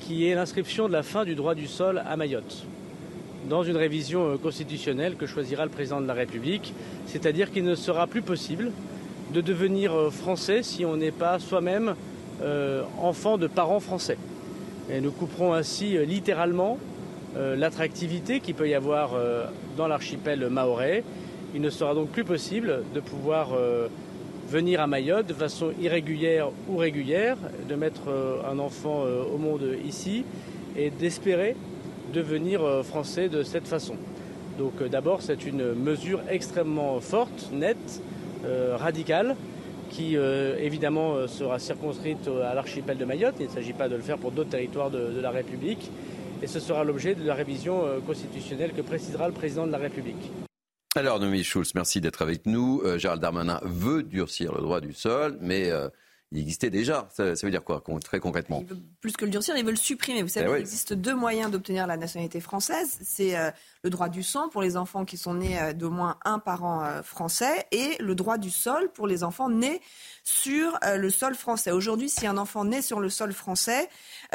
qui 0.00 0.26
est 0.26 0.34
l'inscription 0.34 0.88
de 0.88 0.92
la 0.92 1.02
fin 1.02 1.24
du 1.24 1.34
droit 1.34 1.54
du 1.54 1.66
sol 1.66 2.02
à 2.06 2.16
Mayotte 2.16 2.64
dans 3.48 3.62
une 3.62 3.76
révision 3.76 4.28
euh, 4.28 4.36
constitutionnelle 4.36 5.16
que 5.16 5.26
choisira 5.26 5.64
le 5.64 5.70
président 5.70 6.00
de 6.00 6.06
la 6.06 6.14
République, 6.14 6.74
c'est-à-dire 7.06 7.50
qu'il 7.50 7.64
ne 7.64 7.74
sera 7.74 8.06
plus 8.06 8.22
possible 8.22 8.70
de 9.32 9.40
devenir 9.40 9.92
euh, 9.92 10.10
français 10.10 10.62
si 10.62 10.84
on 10.84 10.96
n'est 10.96 11.10
pas 11.10 11.38
soi-même 11.38 11.94
euh, 12.42 12.82
enfant 13.00 13.38
de 13.38 13.46
parents 13.46 13.80
français. 13.80 14.18
Et 14.90 15.00
nous 15.00 15.12
couperons 15.12 15.52
ainsi 15.52 16.04
littéralement 16.04 16.78
l'attractivité 17.36 18.40
qu'il 18.40 18.56
peut 18.56 18.68
y 18.68 18.74
avoir 18.74 19.12
dans 19.76 19.86
l'archipel 19.86 20.48
maorais. 20.48 21.04
Il 21.54 21.60
ne 21.60 21.70
sera 21.70 21.94
donc 21.94 22.08
plus 22.08 22.24
possible 22.24 22.82
de 22.92 22.98
pouvoir 22.98 23.50
venir 24.50 24.80
à 24.80 24.86
Mayotte 24.86 25.26
de 25.26 25.34
façon 25.34 25.72
irrégulière 25.80 26.48
ou 26.68 26.76
régulière, 26.76 27.36
de 27.68 27.74
mettre 27.74 28.02
un 28.50 28.58
enfant 28.58 29.04
au 29.32 29.38
monde 29.38 29.76
ici 29.86 30.24
et 30.76 30.90
d'espérer 30.90 31.56
devenir 32.10 32.62
euh, 32.62 32.82
français 32.82 33.28
de 33.28 33.42
cette 33.42 33.66
façon. 33.66 33.94
Donc 34.58 34.72
euh, 34.80 34.88
d'abord, 34.88 35.22
c'est 35.22 35.46
une 35.46 35.74
mesure 35.74 36.20
extrêmement 36.28 37.00
forte, 37.00 37.50
nette, 37.52 38.02
euh, 38.44 38.76
radicale, 38.76 39.36
qui 39.90 40.14
évidemment 40.14 41.26
sera 41.26 41.58
circonscrite 41.58 42.30
à 42.48 42.54
l'archipel 42.54 42.96
de 42.96 43.04
Mayotte. 43.04 43.34
Il 43.40 43.46
ne 43.46 43.50
s'agit 43.50 43.72
pas 43.72 43.88
de 43.88 43.96
le 43.96 44.02
faire 44.02 44.18
pour 44.18 44.30
d'autres 44.30 44.50
territoires 44.50 44.88
de, 44.88 45.20
la 45.20 45.30
République. 45.30 45.90
Et 46.44 46.46
ce 46.46 46.60
sera 46.60 46.84
l'objet 46.84 47.16
de 47.16 47.26
la 47.26 47.34
révision 47.34 47.82
constitutionnelle 48.06 48.70
que 48.70 48.82
précisera 48.82 49.26
le 49.26 49.34
président 49.34 49.66
de 49.66 49.72
la 49.72 49.78
République. 49.78 50.30
Alors, 50.96 51.20
Noémie 51.20 51.44
Schulz, 51.44 51.72
merci 51.74 52.00
d'être 52.00 52.20
avec 52.20 52.46
nous. 52.46 52.82
Gérald 52.96 53.22
Darmanin 53.22 53.60
veut 53.62 54.02
durcir 54.02 54.52
le 54.52 54.60
droit 54.60 54.80
du 54.80 54.92
sol, 54.92 55.38
mais 55.40 55.70
il 56.32 56.38
existait 56.38 56.70
déjà. 56.70 57.08
Ça, 57.12 57.24
veut 57.24 57.50
dire 57.50 57.64
quoi, 57.64 57.82
très 58.04 58.20
concrètement? 58.20 58.64
Plus 59.00 59.12
que 59.16 59.24
le 59.24 59.32
durcir, 59.32 59.56
il 59.56 59.64
veut 59.64 59.72
le 59.72 59.76
supprimer. 59.76 60.22
Vous 60.22 60.28
savez, 60.28 60.46
eh 60.48 60.58
il 60.58 60.60
existe 60.60 60.92
deux 60.92 61.14
moyens 61.14 61.50
d'obtenir 61.50 61.88
la 61.88 61.96
nationalité 61.96 62.40
française. 62.40 62.98
C'est 63.02 63.36
euh, 63.36 63.50
le 63.82 63.90
droit 63.90 64.08
du 64.08 64.22
sang 64.22 64.48
pour 64.48 64.62
les 64.62 64.76
enfants 64.76 65.04
qui 65.04 65.16
sont 65.16 65.34
nés 65.34 65.60
euh, 65.60 65.72
d'au 65.72 65.90
moins 65.90 66.18
un 66.24 66.38
parent 66.38 66.84
euh, 66.84 67.02
français 67.02 67.66
et 67.72 67.96
le 67.98 68.14
droit 68.14 68.38
du 68.38 68.50
sol 68.50 68.90
pour 68.92 69.08
les 69.08 69.24
enfants 69.24 69.50
nés 69.50 69.80
sur 70.22 70.78
le 70.86 71.10
sol 71.10 71.34
français. 71.34 71.72
Aujourd'hui, 71.72 72.08
si 72.08 72.26
un 72.26 72.36
enfant 72.36 72.64
naît 72.64 72.82
sur 72.82 73.00
le 73.00 73.08
sol 73.08 73.32
français 73.32 73.88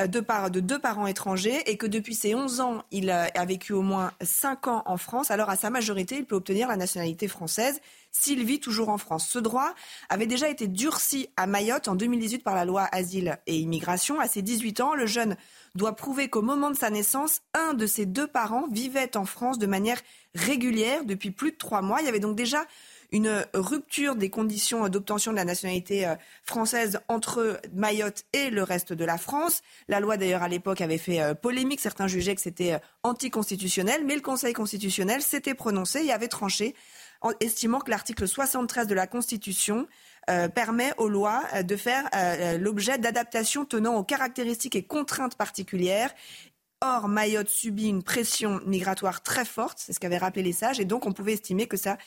de, 0.04 0.20
par, 0.20 0.52
de 0.52 0.60
deux 0.60 0.80
parents 0.80 1.08
étrangers 1.08 1.62
et 1.70 1.78
que 1.78 1.86
depuis 1.86 2.16
ses 2.16 2.36
11 2.36 2.60
ans, 2.60 2.84
il 2.92 3.10
a, 3.10 3.30
a 3.34 3.46
vécu 3.46 3.72
au 3.72 3.84
moins 3.84 4.12
5 4.20 4.68
ans 4.68 4.84
en 4.88 4.98
France, 4.98 5.32
alors 5.32 5.50
à 5.50 5.56
sa 5.56 5.70
majorité, 5.70 6.18
il 6.18 6.26
peut 6.26 6.36
obtenir 6.36 6.68
la 6.68 6.76
nationalité 6.76 7.30
française 7.30 7.80
s'il 8.20 8.46
vit 8.46 8.60
toujours 8.60 8.90
en 8.90 8.98
France. 8.98 9.28
Ce 9.28 9.40
droit 9.40 9.74
avait 10.10 10.26
déjà 10.26 10.50
été 10.50 10.68
durci 10.68 11.28
à 11.36 11.48
Mayotte 11.48 11.88
en 11.88 11.96
2018 11.96 12.40
par 12.44 12.56
la 12.56 12.66
loi 12.66 12.88
Asile 12.92 13.38
et 13.46 13.58
Immigration. 13.58 14.20
À 14.20 14.28
ses 14.28 14.42
18 14.42 14.80
ans, 14.80 14.96
le 14.96 15.06
jeune 15.06 15.36
doit 15.76 15.96
prouver 15.96 16.30
qu'au 16.30 16.42
moment 16.42 16.72
de 16.72 16.78
sa 16.78 16.90
naissance, 16.90 17.42
un 17.54 17.74
de 17.74 17.86
ses 17.86 18.06
deux 18.06 18.28
parents 18.28 18.68
vivait 18.72 19.18
en 19.18 19.26
France 19.26 19.60
de 19.60 19.68
manière 19.68 20.00
régulière 20.34 21.04
depuis 21.04 21.32
plus 21.32 21.52
de 21.52 21.58
trois 21.58 21.82
mois. 21.82 22.00
Il 22.02 22.06
y 22.06 22.10
avait 22.10 22.20
donc 22.20 22.36
déjà 22.36 22.66
une 23.12 23.46
rupture 23.54 24.16
des 24.16 24.30
conditions 24.30 24.90
d'obtention 24.90 25.32
de 25.32 25.38
la 25.38 25.46
nationalité 25.46 26.08
euh, 26.08 26.16
française 26.44 27.00
entre 27.08 27.62
Mayotte 27.74 28.26
et 28.34 28.50
le 28.50 28.64
reste 28.64 28.94
de 28.94 29.06
la 29.06 29.18
France. 29.18 29.62
La 29.88 30.00
loi, 30.00 30.18
d'ailleurs, 30.18 30.44
à 30.44 30.50
l'époque, 30.50 30.82
avait 30.82 30.98
fait 30.98 31.22
euh, 31.22 31.34
polémique. 31.34 31.80
Certains 31.80 32.08
jugeaient 32.08 32.36
que 32.36 32.42
c'était 32.42 32.74
euh, 32.74 32.80
anticonstitutionnel, 33.04 34.04
mais 34.06 34.16
le 34.16 34.22
Conseil 34.22 34.54
constitutionnel 34.54 35.22
s'était 35.22 35.54
prononcé 35.54 36.04
et 36.04 36.12
avait 36.12 36.28
tranché 36.28 36.76
estimant 37.40 37.80
que 37.80 37.90
l'article 37.90 38.28
73 38.28 38.88
de 38.88 38.94
la 38.94 39.08
Constitution 39.08 39.88
euh, 40.30 40.48
permet 40.48 40.92
aux 40.98 41.08
lois 41.08 41.44
euh, 41.54 41.62
de 41.62 41.76
faire 41.76 42.10
euh, 42.16 42.58
l'objet 42.58 42.98
d'adaptations 42.98 43.64
tenant 43.64 43.96
aux 43.96 44.04
caractéristiques 44.04 44.76
et 44.76 44.84
contraintes 44.84 45.36
particulières. 45.36 46.12
Or, 46.82 47.08
Mayotte 47.08 47.50
subit 47.50 47.90
une 47.90 48.02
pression 48.02 48.60
migratoire 48.66 49.22
très 49.22 49.46
forte, 49.46 49.78
c'est 49.80 49.94
ce 49.94 50.00
qu'avaient 50.00 50.18
rappelé 50.18 50.42
les 50.42 50.52
sages, 50.52 50.80
et 50.80 50.86
donc 50.86 51.06
on 51.06 51.14
pouvait 51.14 51.34
estimer 51.34 51.68
que 51.68 51.78
ça, 51.78 51.98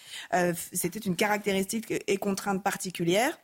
c'était 0.73 0.99
une 0.99 1.17
caractéristique 1.17 1.87
et 2.07 2.17
contrainte 2.19 2.63
particulière. 2.63 3.39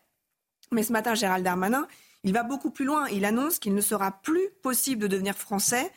Mais 0.70 0.82
ce 0.82 0.92
matin, 0.92 1.14
Gérald 1.14 1.42
Darmanin, 1.42 1.88
il 2.24 2.32
va 2.32 2.42
beaucoup 2.42 2.70
plus 2.70 2.84
loin. 2.84 3.08
Il 3.08 3.24
annonce 3.24 3.58
qu'il 3.58 3.74
ne 3.74 3.80
sera 3.80 4.20
plus 4.22 4.50
possible 4.62 5.02
de 5.02 5.08
devenir 5.08 5.36
français 5.36 5.90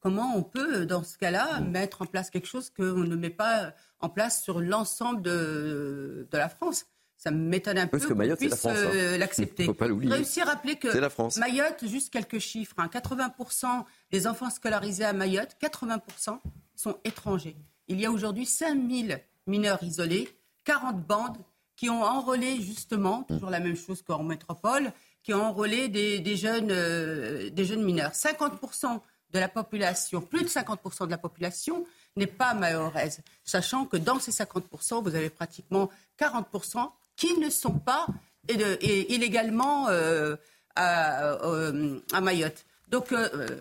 Comment 0.00 0.34
on 0.34 0.42
peut, 0.42 0.86
dans 0.86 1.04
ce 1.04 1.16
cas-là, 1.18 1.60
mettre 1.60 2.02
en 2.02 2.06
place 2.06 2.30
quelque 2.30 2.48
chose 2.48 2.70
qu'on 2.70 3.04
ne 3.04 3.14
met 3.14 3.30
pas 3.30 3.74
en 4.00 4.08
place 4.08 4.42
sur 4.42 4.60
l'ensemble 4.60 5.22
de, 5.22 6.26
de 6.30 6.38
la 6.38 6.48
France? 6.48 6.86
Ça 7.22 7.30
m'étonne 7.30 7.78
un 7.78 7.86
peu 7.86 8.00
que 8.00 8.12
Mayotte, 8.14 8.40
puisse 8.40 8.66
hein. 8.66 8.74
euh, 8.74 9.16
l'accepter. 9.16 9.64
Faut 9.66 9.74
pas 9.74 9.86
l'oublier. 9.86 10.12
Réussir 10.12 10.42
à 10.48 10.54
rappeler 10.54 10.74
que 10.74 10.88
la 10.88 11.08
France. 11.08 11.36
Mayotte, 11.36 11.86
juste 11.86 12.12
quelques 12.12 12.40
chiffres, 12.40 12.74
80% 12.76 13.66
hein. 13.66 13.84
Des 14.12 14.26
enfants 14.26 14.50
scolarisés 14.50 15.04
à 15.04 15.12
Mayotte, 15.12 15.56
80% 15.60 16.38
sont 16.76 16.96
étrangers. 17.04 17.56
Il 17.88 18.00
y 18.00 18.06
a 18.06 18.10
aujourd'hui 18.10 18.46
5000 18.46 19.20
mineurs 19.46 19.82
isolés, 19.82 20.28
40 20.64 21.04
bandes 21.04 21.38
qui 21.76 21.90
ont 21.90 22.02
enrôlé 22.02 22.60
justement, 22.60 23.24
toujours 23.24 23.50
la 23.50 23.58
même 23.58 23.74
chose 23.74 24.02
qu'en 24.02 24.22
métropole, 24.22 24.92
qui 25.22 25.34
ont 25.34 25.42
enrôlé 25.42 25.88
des, 25.88 26.36
jeunes, 26.36 26.70
euh, 26.70 27.50
des 27.50 27.64
jeunes 27.64 27.82
mineurs. 27.82 28.12
50% 28.12 29.00
de 29.30 29.38
la 29.38 29.48
population, 29.48 30.20
plus 30.20 30.42
de 30.42 30.48
50% 30.48 31.06
de 31.06 31.10
la 31.10 31.18
population 31.18 31.86
n'est 32.16 32.26
pas 32.26 32.52
mahoraise, 32.54 33.20
sachant 33.44 33.86
que 33.86 33.96
dans 33.96 34.20
ces 34.20 34.30
50%, 34.30 35.02
vous 35.02 35.14
avez 35.14 35.30
pratiquement 35.30 35.90
40% 36.20 36.90
qui 37.16 37.38
ne 37.38 37.48
sont 37.48 37.78
pas 37.78 38.06
illégalement 38.48 39.88
euh, 39.88 40.36
à, 40.74 42.20
Mayotte. 42.20 42.64
Donc 42.92 43.14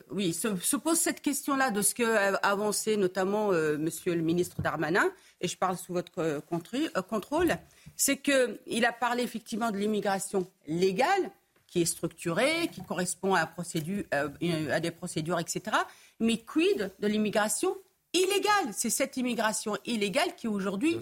oui, 0.10 0.34
se, 0.34 0.76
pose 0.76 1.00
cette 1.00 1.22
question-là 1.22 1.72
de 1.72 1.82
ce 1.82 1.96
que 1.96 2.04
avancé 2.46 2.98
notamment 2.98 3.48
Monsieur 3.80 4.14
le 4.14 4.22
ministre 4.22 4.62
Darmanin, 4.62 5.10
et 5.40 5.48
je 5.48 5.58
parle 5.58 5.78
sous 5.78 5.94
votre 5.94 6.42
contrôle, 6.42 7.58
c'est 7.96 8.18
qu'il 8.18 8.86
a 8.86 8.92
parlé 8.92 9.24
effectivement 9.24 9.72
de 9.72 9.78
l'immigration 9.78 10.46
légale, 10.68 11.32
qui 11.66 11.82
est 11.82 11.86
structurée, 11.86 12.68
qui 12.74 12.84
correspond 12.84 13.34
à 13.34 13.50
des 14.82 14.92
procédures, 14.92 15.40
etc. 15.40 15.78
Mais 16.20 16.38
quid 16.38 16.92
de 17.00 17.08
l'immigration 17.08 17.78
illégale? 18.12 18.74
C'est 18.74 18.90
cette 18.90 19.16
immigration 19.16 19.78
illégale 19.86 20.36
qui 20.36 20.50
aujourd'hui 20.50 21.00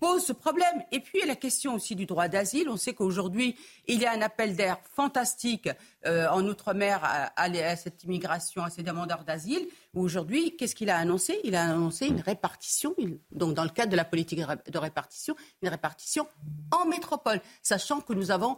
pose 0.00 0.24
ce 0.24 0.32
problème. 0.32 0.82
Et 0.92 1.00
puis, 1.00 1.18
il 1.18 1.20
y 1.20 1.22
a 1.22 1.26
la 1.26 1.36
question 1.36 1.74
aussi 1.74 1.94
du 1.94 2.06
droit 2.06 2.28
d'asile. 2.28 2.68
On 2.68 2.76
sait 2.76 2.94
qu'aujourd'hui, 2.94 3.56
il 3.86 4.00
y 4.00 4.06
a 4.06 4.12
un 4.12 4.22
appel 4.22 4.56
d'air 4.56 4.78
fantastique 4.94 5.68
euh, 6.06 6.28
en 6.28 6.44
Outre-mer 6.46 7.00
à, 7.02 7.76
cette 7.76 8.04
immigration, 8.04 8.62
à 8.64 8.70
ces 8.70 8.82
demandeurs 8.82 9.24
d'asile. 9.24 9.66
Aujourd'hui, 9.94 10.56
qu'est-ce 10.56 10.74
qu'il 10.74 10.90
a 10.90 10.96
annoncé? 10.96 11.40
Il 11.44 11.54
a 11.54 11.64
annoncé 11.64 12.06
une 12.06 12.20
répartition, 12.20 12.94
donc 13.32 13.54
dans 13.54 13.64
le 13.64 13.70
cadre 13.70 13.92
de 13.92 13.96
la 13.96 14.04
politique 14.04 14.40
de 14.40 14.78
répartition, 14.78 15.36
une 15.62 15.68
répartition 15.68 16.26
en 16.70 16.86
métropole, 16.86 17.40
sachant 17.62 18.00
que 18.00 18.12
nous 18.12 18.30
avons 18.30 18.56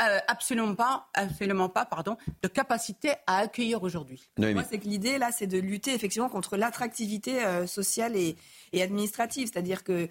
euh, 0.00 0.18
absolument 0.26 0.74
pas, 0.74 1.06
absolument 1.14 1.68
pas, 1.68 1.84
pardon, 1.84 2.16
de 2.42 2.48
capacité 2.48 3.10
à 3.28 3.38
accueillir 3.38 3.84
aujourd'hui. 3.84 4.28
Moi, 4.38 4.64
c'est 4.68 4.78
que 4.78 4.88
l'idée 4.88 5.18
là, 5.18 5.30
c'est 5.30 5.46
de 5.46 5.58
lutter 5.58 5.94
effectivement 5.94 6.28
contre 6.28 6.56
l'attractivité 6.56 7.44
euh, 7.44 7.68
sociale 7.68 8.16
et, 8.16 8.36
administrative, 8.82 9.48
c'est-à-dire 9.52 9.84
que 9.84 10.08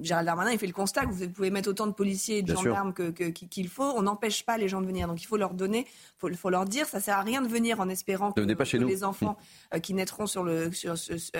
Gérald 0.00 0.24
Darmanin, 0.24 0.50
il 0.50 0.58
fait 0.58 0.66
le 0.66 0.72
constat 0.72 1.04
que 1.04 1.10
vous 1.10 1.28
pouvez 1.28 1.50
mettre 1.50 1.68
autant 1.68 1.86
de 1.86 1.92
policiers 1.92 2.38
et 2.38 2.42
de 2.42 2.54
gendarmes 2.54 2.94
qu'il 2.94 3.68
faut, 3.68 3.92
on 3.96 4.00
n'empêche 4.00 4.46
pas 4.46 4.56
les 4.56 4.66
gens 4.66 4.80
de 4.80 4.86
venir. 4.86 5.06
Donc 5.06 5.22
il 5.22 5.26
faut 5.26 5.36
leur 5.36 5.52
donner, 5.52 5.86
il 6.24 6.36
faut, 6.38 6.48
leur 6.48 6.64
dire, 6.64 6.86
ça 6.86 7.00
sert 7.00 7.18
à 7.18 7.22
rien 7.22 7.42
de 7.42 7.48
venir 7.48 7.80
en 7.80 7.90
espérant 7.90 8.32
que, 8.32 8.40
les 8.40 9.04
enfants 9.04 9.36
euh, 9.74 9.78
qui 9.78 9.92
naîtront 9.92 10.26
sur 10.26 10.42
le, 10.42 10.70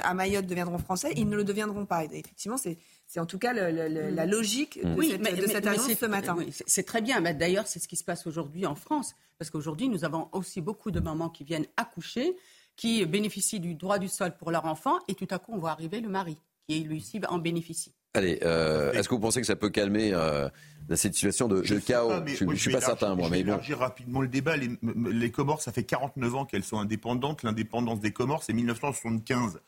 à 0.03 0.13
Mayotte 0.13 0.45
deviendront 0.45 0.77
français. 0.77 1.15
Ils 1.17 1.27
ne 1.27 1.37
le 1.37 1.45
deviendront 1.45 1.87
pas. 1.87 2.05
Et 2.05 2.19
effectivement, 2.19 2.59
c'est 2.59 2.77
c'est 3.11 3.19
en 3.19 3.27
tout 3.27 3.41
cas 3.41 3.53
la 3.53 4.27
logique 4.27 4.79
de, 4.85 5.03
cette, 5.49 5.67
annonce 5.67 5.93
ce 5.93 6.07
matin. 6.07 6.37
c'est 6.65 6.85
très 6.85 7.03
bien. 7.03 7.21
D'ailleurs, 7.21 7.67
c'est 7.67 7.81
ce 7.81 7.89
qui 7.89 7.97
se 7.97 8.05
passe 8.05 8.25
aujourd'hui 8.29 8.67
en 8.67 8.77
France. 8.77 9.17
Parce 9.37 9.51
qu'aujourd'hui, 9.51 9.89
nous 9.89 10.05
avons 10.05 10.29
aussi 10.31 10.61
beaucoup 10.61 10.93
de 10.93 11.01
mamans 11.01 11.29
qui 11.29 11.43
viennent 11.43 11.67
accoucher, 11.77 12.37
qui 12.77 13.05
bénéficient 13.07 13.59
du 13.59 13.75
droit 13.75 13.99
du 13.99 14.07
sol 14.07 14.37
pour 14.37 14.53
leur 14.53 14.65
enfant, 14.67 14.97
et 15.09 15.15
tout 15.17 15.27
à 15.33 15.41
coup, 15.41 15.51
on 15.53 15.59
voit 15.59 15.73
arriver 15.73 16.01
le 16.01 16.09
mari, 16.09 16.37
qui 16.69 16.79
lui 16.85 16.99
aussi 16.99 17.21
en 17.29 17.39
bénéficie. 17.39 17.93
Allez, 18.15 18.39
euh, 18.45 18.93
est-ce 18.93 19.09
que 19.09 19.15
vous 19.15 19.21
pensez 19.21 19.41
que 19.41 19.47
ça 19.47 19.57
peut 19.57 19.71
calmer 19.71 20.13
euh, 20.15 20.49
cette 20.95 21.15
situation 21.15 21.49
de, 21.49 21.63
chaos? 21.81 22.13
Je 22.27 22.45
ne 22.45 22.55
suis 22.55 22.71
pas 22.71 22.81
certain, 22.81 23.17
moi. 23.17 23.27
Je 23.27 23.33
vais 23.33 23.41
élargir 23.41 23.79
rapidement 23.79 24.21
le 24.21 24.29
débat. 24.29 24.57
Les, 24.57 24.71
les 25.11 25.31
Comores, 25.33 25.63
ça 25.63 25.73
fait 25.73 25.85
49 25.85 26.35
ans 26.37 26.45
qu'elles 26.45 26.63
sont 26.63 26.79
indépendantes. 26.79 27.43
L'indépendance 27.43 27.99
des 27.99 28.13
Comores, 28.13 28.45
c'est 28.45 28.53
1975 28.53 29.61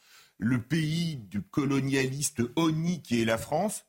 le 0.43 0.61
pays 0.61 1.17
du 1.17 1.41
colonialiste 1.41 2.43
ONI 2.57 3.01
qui 3.03 3.23
est 3.23 3.25
la 3.25 3.39
France, 3.39 3.87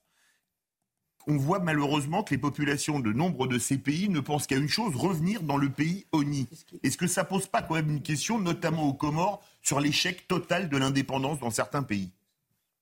on 1.26 1.38
voit 1.38 1.60
malheureusement 1.60 2.24
que 2.24 2.32
les 2.36 2.38
populations 2.38 3.00
de 3.00 3.12
nombre 3.12 3.48
de 3.48 3.58
ces 3.58 3.78
pays 3.78 4.10
ne 4.10 4.20
pensent 4.20 4.46
qu'à 4.46 4.58
une 4.58 4.68
chose, 4.68 4.96
revenir 4.96 5.42
dans 5.42 5.58
le 5.58 5.70
pays 5.70 6.06
ONI. 6.12 6.48
Est-ce 6.84 6.98
que 6.98 7.08
ça 7.08 7.24
pose 7.24 7.48
pas 7.48 7.62
quand 7.62 7.76
même 7.76 7.90
une 7.90 8.02
question, 8.02 8.40
notamment 8.40 8.84
aux 8.84 8.94
Comores, 8.94 9.42
sur 9.62 9.80
l'échec 9.80 10.28
total 10.28 10.70
de 10.70 10.78
l'indépendance 10.78 11.40
dans 11.40 11.50
certains 11.50 11.84
pays? 11.84 12.12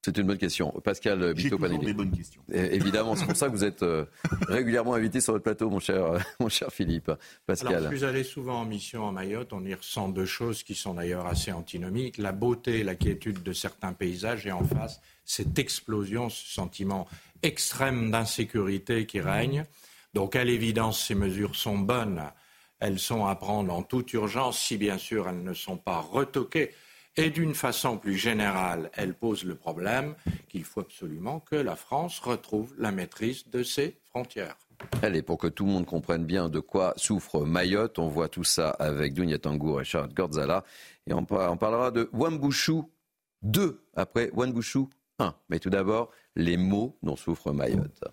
C'est 0.04 0.18
une 0.18 0.26
bonne 0.26 0.38
question. 0.38 0.72
Pascal 0.84 1.34
Bito 1.34 1.58
des 1.58 1.94
bonnes 1.94 2.12
questions. 2.12 2.42
évidemment, 2.52 3.16
c'est 3.16 3.26
pour 3.26 3.36
ça 3.36 3.48
que 3.48 3.52
vous 3.52 3.64
êtes 3.64 3.84
euh, 3.84 4.06
régulièrement 4.48 4.96
invité 4.96 5.22
sur 5.22 5.34
votre 5.34 5.44
plateau, 5.44 5.70
mon 5.70 5.80
cher, 5.80 6.04
euh, 6.04 6.20
mon 6.40 6.50
cher 6.50 6.72
Philippe. 6.72 7.12
Pascal. 7.46 7.76
Alors, 7.76 7.92
je 7.92 7.98
suis 7.98 8.06
allé 8.06 8.24
souvent 8.24 8.62
en 8.62 8.66
mission 8.66 9.08
à 9.08 9.12
Mayotte. 9.12 9.54
On 9.54 9.64
y 9.64 9.74
ressent 9.74 10.10
deux 10.10 10.26
choses 10.26 10.64
qui 10.64 10.74
sont 10.74 10.96
d'ailleurs 10.96 11.28
assez 11.28 11.52
antinomiques. 11.52 12.18
La 12.18 12.32
beauté 12.32 12.80
et 12.80 12.84
la 12.84 12.96
quiétude 12.96 13.44
de 13.44 13.54
certains 13.54 13.94
paysages 13.94 14.48
et 14.48 14.52
en 14.52 14.64
face, 14.64 15.02
cette 15.24 15.60
explosion, 15.60 16.30
ce 16.30 16.52
sentiment 16.52 17.08
extrême 17.44 18.10
d'insécurité 18.10 19.06
qui 19.06 19.20
règne. 19.20 19.66
Donc, 20.16 20.36
à 20.36 20.44
l'évidence, 20.44 21.06
ces 21.06 21.16
mesures 21.16 21.56
sont 21.56 21.78
bonnes. 21.78 22.24
Elles 22.80 23.00
sont 23.00 23.28
à 23.28 23.36
prendre 23.36 23.72
en 23.72 23.84
toute 23.84 24.12
urgence, 24.14 24.58
si 24.58 24.78
bien 24.78 24.98
sûr 24.98 25.30
elles 25.30 25.44
ne 25.44 25.54
sont 25.54 25.78
pas 25.78 26.00
retoquées 26.00 26.72
et 27.18 27.30
d'une 27.30 27.56
façon 27.56 27.98
plus 27.98 28.16
générale, 28.16 28.90
elle 28.94 29.14
pose 29.14 29.44
le 29.44 29.56
problème 29.56 30.16
qu'il 30.48 30.64
faut 30.64 30.82
absolument 30.82 31.40
que 31.40 31.56
la 31.56 31.76
France 31.76 32.20
retrouve 32.20 32.74
la 32.78 32.92
maîtrise 32.92 33.48
de 33.50 33.64
ses 33.64 33.98
frontières. 34.10 34.58
Allez, 35.02 35.22
pour 35.22 35.38
que 35.38 35.48
tout 35.48 35.66
le 35.66 35.72
monde 35.72 35.86
comprenne 35.86 36.26
bien 36.26 36.50
de 36.50 36.60
quoi 36.60 36.94
souffre 36.98 37.42
Mayotte, 37.42 38.00
on 38.00 38.08
voit 38.08 38.30
tout 38.30 38.44
ça 38.44 38.70
avec 38.72 39.14
Dunia 39.14 39.38
Tangour 39.38 39.82
et 39.82 39.84
Charles 39.84 40.14
Gordzala. 40.14 40.64
Et 41.08 41.14
on, 41.14 41.26
parlera 41.26 41.92
de 41.92 42.10
Wambushu 42.14 42.84
2 43.44 43.82
après 43.96 44.32
Wambushu 44.34 44.86
1. 45.20 45.36
Mais 45.50 45.60
tout 45.60 45.70
d'abord, 45.70 46.10
les 46.36 46.58
mots 46.58 46.98
dont 47.04 47.16
souffre 47.16 47.52
Mayotte. 47.52 48.04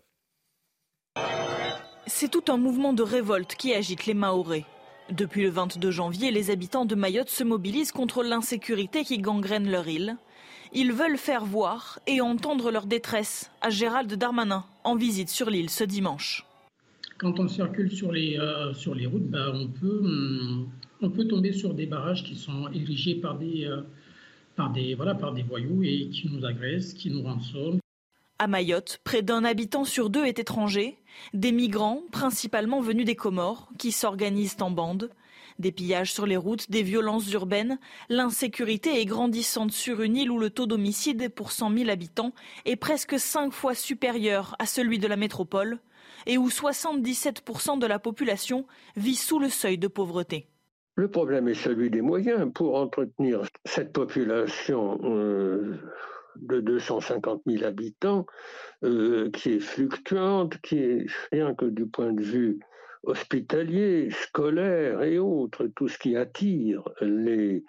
C'est 2.07 2.31
tout 2.31 2.45
un 2.49 2.57
mouvement 2.57 2.93
de 2.93 3.03
révolte 3.03 3.55
qui 3.55 3.75
agite 3.75 4.07
les 4.07 4.15
Maoris. 4.15 4.65
Depuis 5.11 5.43
le 5.43 5.49
22 5.49 5.91
janvier, 5.91 6.31
les 6.31 6.51
habitants 6.51 6.85
de 6.85 6.95
Mayotte 6.95 7.31
se 7.31 7.43
mobilisent 7.43 7.93
contre 7.93 8.23
l'insécurité 8.23 9.05
qui 9.05 9.17
gangrène 9.17 9.71
leur 9.71 9.89
île. 9.89 10.19
Ils 10.75 10.93
veulent 10.93 11.17
faire 11.17 11.47
voir 11.47 11.99
et 12.07 12.21
entendre 12.21 12.71
leur 12.71 12.85
détresse 12.85 13.51
à 13.63 13.71
Gérald 13.71 14.13
Darmanin 14.13 14.67
en 14.85 14.97
visite 14.97 15.31
sur 15.31 15.49
l'île 15.49 15.71
ce 15.71 15.83
dimanche. 15.83 16.45
Quand 17.17 17.41
on 17.41 17.49
circule 17.49 17.91
sur 17.91 18.13
les, 18.13 18.39
euh, 18.39 18.73
routes, 19.11 19.31
bah, 19.31 19.51
on, 19.55 19.67
peut, 19.67 20.01
hum, 20.05 20.69
on 21.01 21.09
peut 21.09 21.27
tomber 21.27 21.55
sur 21.55 21.73
des 21.73 21.87
barrages 21.87 22.23
qui 22.23 22.37
sont 22.37 22.69
érigés 22.69 23.15
par 23.15 23.39
des, 23.39 23.65
euh, 23.65 23.81
par 24.57 24.71
des, 24.71 24.95
voilà, 24.95 25.15
par 25.15 25.33
des 25.33 25.43
voyous 25.43 25.83
et 25.85 26.11
qui 26.11 26.29
nous 26.31 26.45
agressent, 26.45 26.93
qui 26.93 27.11
nous 27.11 27.23
rançonnent. 27.23 27.81
À 28.41 28.47
Mayotte, 28.47 29.01
près 29.03 29.23
d'un 29.23 29.43
habitant 29.43 29.85
sur 29.85 30.11
deux 30.11 30.25
est 30.25 30.39
étranger, 30.39 30.97
des 31.35 31.51
migrants, 31.51 32.03
principalement 32.13 32.81
venus 32.81 33.05
des 33.05 33.17
Comores, 33.17 33.69
qui 33.79 33.91
s'organisent 33.91 34.59
en 34.61 34.71
bandes. 34.71 35.11
Des 35.59 35.73
pillages 35.73 36.13
sur 36.13 36.25
les 36.25 36.37
routes, 36.37 36.71
des 36.71 36.85
violences 36.85 37.33
urbaines, 37.33 37.81
l'insécurité 38.09 39.01
est 39.01 39.07
grandissante 39.07 39.73
sur 39.73 40.03
une 40.03 40.17
île 40.17 40.31
où 40.31 40.39
le 40.39 40.51
taux 40.51 40.67
d'homicide 40.67 41.31
pour 41.35 41.51
100 41.51 41.77
000 41.77 41.91
habitants 41.91 42.33
est 42.65 42.77
presque 42.77 43.19
cinq 43.19 43.53
fois 43.53 43.75
supérieur 43.75 44.55
à 44.61 44.67
celui 44.67 45.01
de 45.01 45.09
la 45.09 45.17
métropole 45.17 45.81
et 46.27 46.39
où 46.39 46.49
77% 46.49 47.81
de 47.81 47.87
la 47.89 47.99
population 47.99 48.67
vit 48.97 49.17
sous 49.17 49.41
le 49.41 49.49
seuil 49.49 49.79
de 49.79 49.89
pauvreté. 49.89 50.47
Le 50.95 51.09
problème 51.09 51.49
est 51.49 51.55
celui 51.55 51.91
des 51.91 52.03
moyens 52.03 52.53
pour 52.55 52.77
entretenir 52.77 53.43
cette 53.65 53.93
population. 53.93 55.01
Euh, 55.03 55.81
de 56.41 56.61
250 56.61 57.43
000 57.47 57.65
habitants, 57.65 58.27
euh, 58.85 59.31
qui 59.31 59.55
est 59.55 59.61
fluctuante, 59.61 60.61
qui 60.63 60.79
est 60.79 61.07
rien 61.33 61.55
que 61.55 61.67
du 61.67 61.87
point 61.87 62.13
de 62.13 62.23
vue 62.23 62.61
hospitalier, 63.05 64.11
scolaire 64.11 65.03
et 65.03 65.19
autres, 65.19 65.67
tout 65.77 65.89
ce 65.89 65.99
qui 65.99 66.17
attire 66.17 66.83
les, 67.01 67.65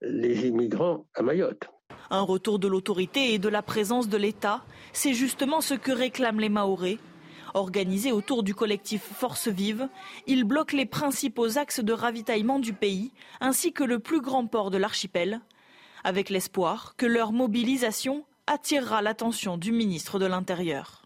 les 0.00 0.46
immigrants 0.46 1.06
à 1.14 1.22
Mayotte. 1.22 1.68
Un 2.10 2.22
retour 2.22 2.58
de 2.58 2.68
l'autorité 2.68 3.34
et 3.34 3.38
de 3.38 3.48
la 3.48 3.62
présence 3.62 4.08
de 4.08 4.16
l'État, 4.16 4.64
c'est 4.92 5.14
justement 5.14 5.60
ce 5.60 5.74
que 5.74 5.92
réclament 5.92 6.40
les 6.40 6.48
Maorés. 6.48 6.98
Organisés 7.54 8.12
autour 8.12 8.42
du 8.42 8.54
collectif 8.54 9.02
Force 9.02 9.48
Vive, 9.48 9.88
ils 10.26 10.44
bloquent 10.44 10.76
les 10.76 10.86
principaux 10.86 11.58
axes 11.58 11.80
de 11.80 11.92
ravitaillement 11.92 12.58
du 12.58 12.72
pays, 12.72 13.12
ainsi 13.40 13.72
que 13.72 13.82
le 13.84 13.98
plus 13.98 14.20
grand 14.20 14.46
port 14.46 14.70
de 14.70 14.78
l'archipel, 14.78 15.40
avec 16.04 16.30
l'espoir 16.30 16.94
que 16.96 17.06
leur 17.06 17.32
mobilisation 17.32 18.24
attirera 18.46 19.02
l'attention 19.02 19.56
du 19.56 19.72
ministre 19.72 20.18
de 20.18 20.26
l'Intérieur. 20.26 21.02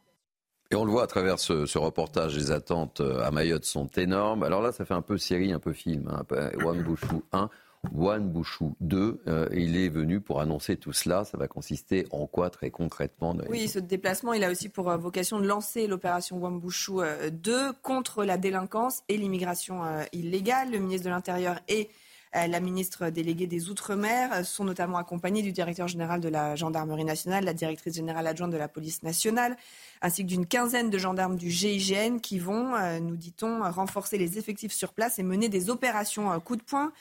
Et 0.71 0.77
on 0.77 0.85
le 0.85 0.91
voit 0.91 1.05
à 1.05 1.07
travers 1.07 1.39
ce, 1.39 1.79
reportage, 1.79 2.37
les 2.37 2.51
attentes 2.51 3.01
euh, 3.01 3.23
à 3.23 3.31
Mayotte 3.31 3.65
sont 3.65 3.87
énormes. 3.97 4.43
Alors 4.43 4.63
là, 4.63 4.73
ça 4.73 4.85
fait 4.85 4.95
un 4.95 5.03
peu 5.03 5.19
série, 5.19 5.53
un 5.53 5.59
peu 5.59 5.73
film. 5.73 6.09
Hein. 6.09 6.25
One 6.65 6.83
Bouchou 6.83 7.23
1, 7.33 7.51
One 7.97 8.29
Bouchou 8.29 8.75
2. 8.81 9.51
il 9.53 9.77
est 9.77 9.89
venu 9.89 10.21
pour 10.21 10.41
annoncer 10.41 10.77
tout 10.77 10.93
cela. 10.93 11.25
Ça 11.25 11.37
va 11.37 11.49
consister 11.49 12.07
en 12.11 12.27
quoi 12.27 12.51
très 12.51 12.71
concrètement 12.71 13.37
Oui, 13.49 13.69
ce 13.69 13.79
déplacement, 13.79 14.33
il 14.33 14.45
a 14.45 14.51
aussi 14.51 14.69
pour 14.69 14.91
euh, 14.91 14.97
vocation 14.97 15.39
de 15.39 15.47
lancer 15.47 15.87
l'opération 15.87 16.43
One 16.43 16.59
Bouchou 16.59 17.03
2 17.31 17.73
contre 17.83 18.25
la 18.25 18.39
délinquance 18.39 19.03
et 19.09 19.17
l'immigration 19.17 19.85
euh, 19.85 20.03
illégale. 20.13 20.71
Le 20.71 20.79
ministre 20.79 21.05
de 21.05 21.11
l'Intérieur 21.11 21.61
et 21.69 21.89
euh, 21.89 22.04
la 22.35 22.61
ministre 22.61 23.11
déléguée 23.11 23.47
des 23.47 23.71
Outre-mer 23.71 24.45
sont 24.45 24.65
notamment 24.65 24.99
accompagnées 24.99 25.43
du 25.43 25.53
directeur 25.53 25.87
général 25.87 26.21
de 26.21 26.29
la 26.29 26.57
gendarmerie 26.57 27.05
nationale, 27.05 27.45
la 27.45 27.55
directrice 27.55 27.95
générale 27.95 28.27
adjointe 28.27 28.51
de 28.51 28.57
la 28.57 28.67
police 28.67 29.03
nationale, 29.05 29.57
ainsi 30.03 30.23
que 30.23 30.29
d'une 30.29 30.45
quinzaine 30.45 30.91
de 30.91 30.99
gendarmes 30.99 31.37
du 31.37 31.51
GIGN 31.51 32.19
qui 32.19 32.39
vont, 32.39 32.75
euh, 32.75 32.99
nous 32.99 33.17
dit-on, 33.17 33.61
renforcer 33.71 34.19
les 34.19 34.37
effectifs 34.37 34.73
sur 34.73 34.93
place 34.93 35.19
et 35.19 35.23
mener 35.23 35.49
des 35.49 35.71
opérations 35.71 36.33
euh, 36.33 36.39
coup 36.41 36.57
de 36.57 36.63
poing. 36.63 36.93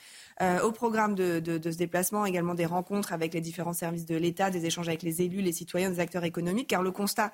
au 0.64 0.72
programme 0.72 1.14
de, 1.14 1.40
ce 1.62 1.76
déplacement, 1.76 2.26
également 2.26 2.54
des 2.54 2.66
rencontres 2.66 3.12
avec 3.12 3.34
les 3.34 3.40
différents 3.40 3.72
services 3.72 4.06
de 4.06 4.16
l'État, 4.16 4.50
des 4.50 4.66
échanges 4.66 4.88
avec 4.88 5.02
les 5.02 5.22
élus, 5.22 5.42
les 5.42 5.52
citoyens, 5.52 5.90
des 5.90 6.00
acteurs 6.00 6.24
économiques, 6.24 6.68
car 6.68 6.82
le 6.82 6.90
constat 6.90 7.30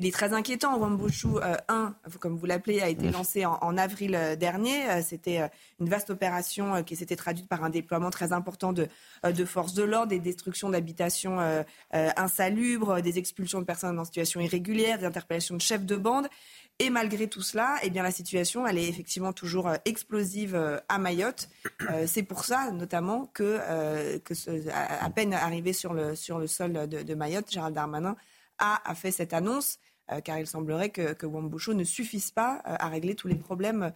il 0.00 0.06
est 0.06 0.12
très 0.12 0.32
inquiétant. 0.32 0.78
Wambushu 0.78 1.28
1, 1.68 1.94
comme 2.18 2.36
vous 2.36 2.46
l'appelez, 2.46 2.80
a 2.80 2.88
été 2.88 3.10
lancé 3.10 3.44
en, 3.44 3.76
avril 3.76 4.18
dernier. 4.38 5.02
C'était 5.02 5.50
une 5.78 5.88
vaste 5.88 6.10
opération 6.10 6.82
qui 6.82 6.96
s'était 6.96 7.16
traduite 7.16 7.48
par 7.48 7.62
un 7.62 7.70
déploiement 7.70 8.10
très 8.10 8.32
important 8.32 8.72
de, 8.72 8.88
de 9.24 9.44
forces 9.44 9.74
de 9.74 9.82
l'ordre, 9.82 10.08
des 10.08 10.18
destructions 10.18 10.70
d'habitations 10.70 11.38
insalubres, 11.92 13.02
des 13.02 13.18
expulsions 13.18 13.60
de 13.60 13.66
personnes 13.66 13.98
en 13.98 14.04
situation 14.04 14.40
irrégulière, 14.40 14.98
des 14.98 15.04
interpellations 15.06 15.56
de 15.56 15.60
chefs 15.60 15.84
de 15.84 15.96
bande. 15.96 16.28
Et 16.80 16.88
malgré 16.88 17.28
tout 17.28 17.42
cela, 17.42 17.76
eh 17.82 17.90
bien, 17.90 18.02
la 18.02 18.10
situation, 18.10 18.66
elle 18.66 18.78
est 18.78 18.88
effectivement 18.88 19.34
toujours 19.34 19.68
euh, 19.68 19.76
explosive 19.84 20.54
euh, 20.54 20.78
à 20.88 20.96
Mayotte. 20.96 21.50
Euh, 21.90 22.06
c'est 22.06 22.22
pour 22.22 22.46
ça, 22.46 22.70
notamment, 22.70 23.26
que, 23.34 23.60
à 24.72 25.10
peine 25.10 25.34
arrivé 25.34 25.74
sur 25.74 25.92
le, 25.92 26.14
sur 26.14 26.38
le 26.38 26.46
sol 26.46 26.88
de, 26.88 27.14
Mayotte, 27.14 27.50
Gérald 27.50 27.74
Darmanin 27.74 28.16
a, 28.58 28.80
a 28.90 28.94
fait 28.94 29.10
cette 29.10 29.34
annonce, 29.34 29.78
car 30.24 30.38
il 30.38 30.46
semblerait 30.46 30.90
que, 30.90 31.12
que 31.12 31.26
Wamboucho 31.26 31.74
ne 31.74 31.84
suffise 31.84 32.30
pas 32.30 32.60
à 32.64 32.88
régler 32.88 33.14
tous 33.14 33.28
les 33.28 33.36
problèmes 33.36 33.92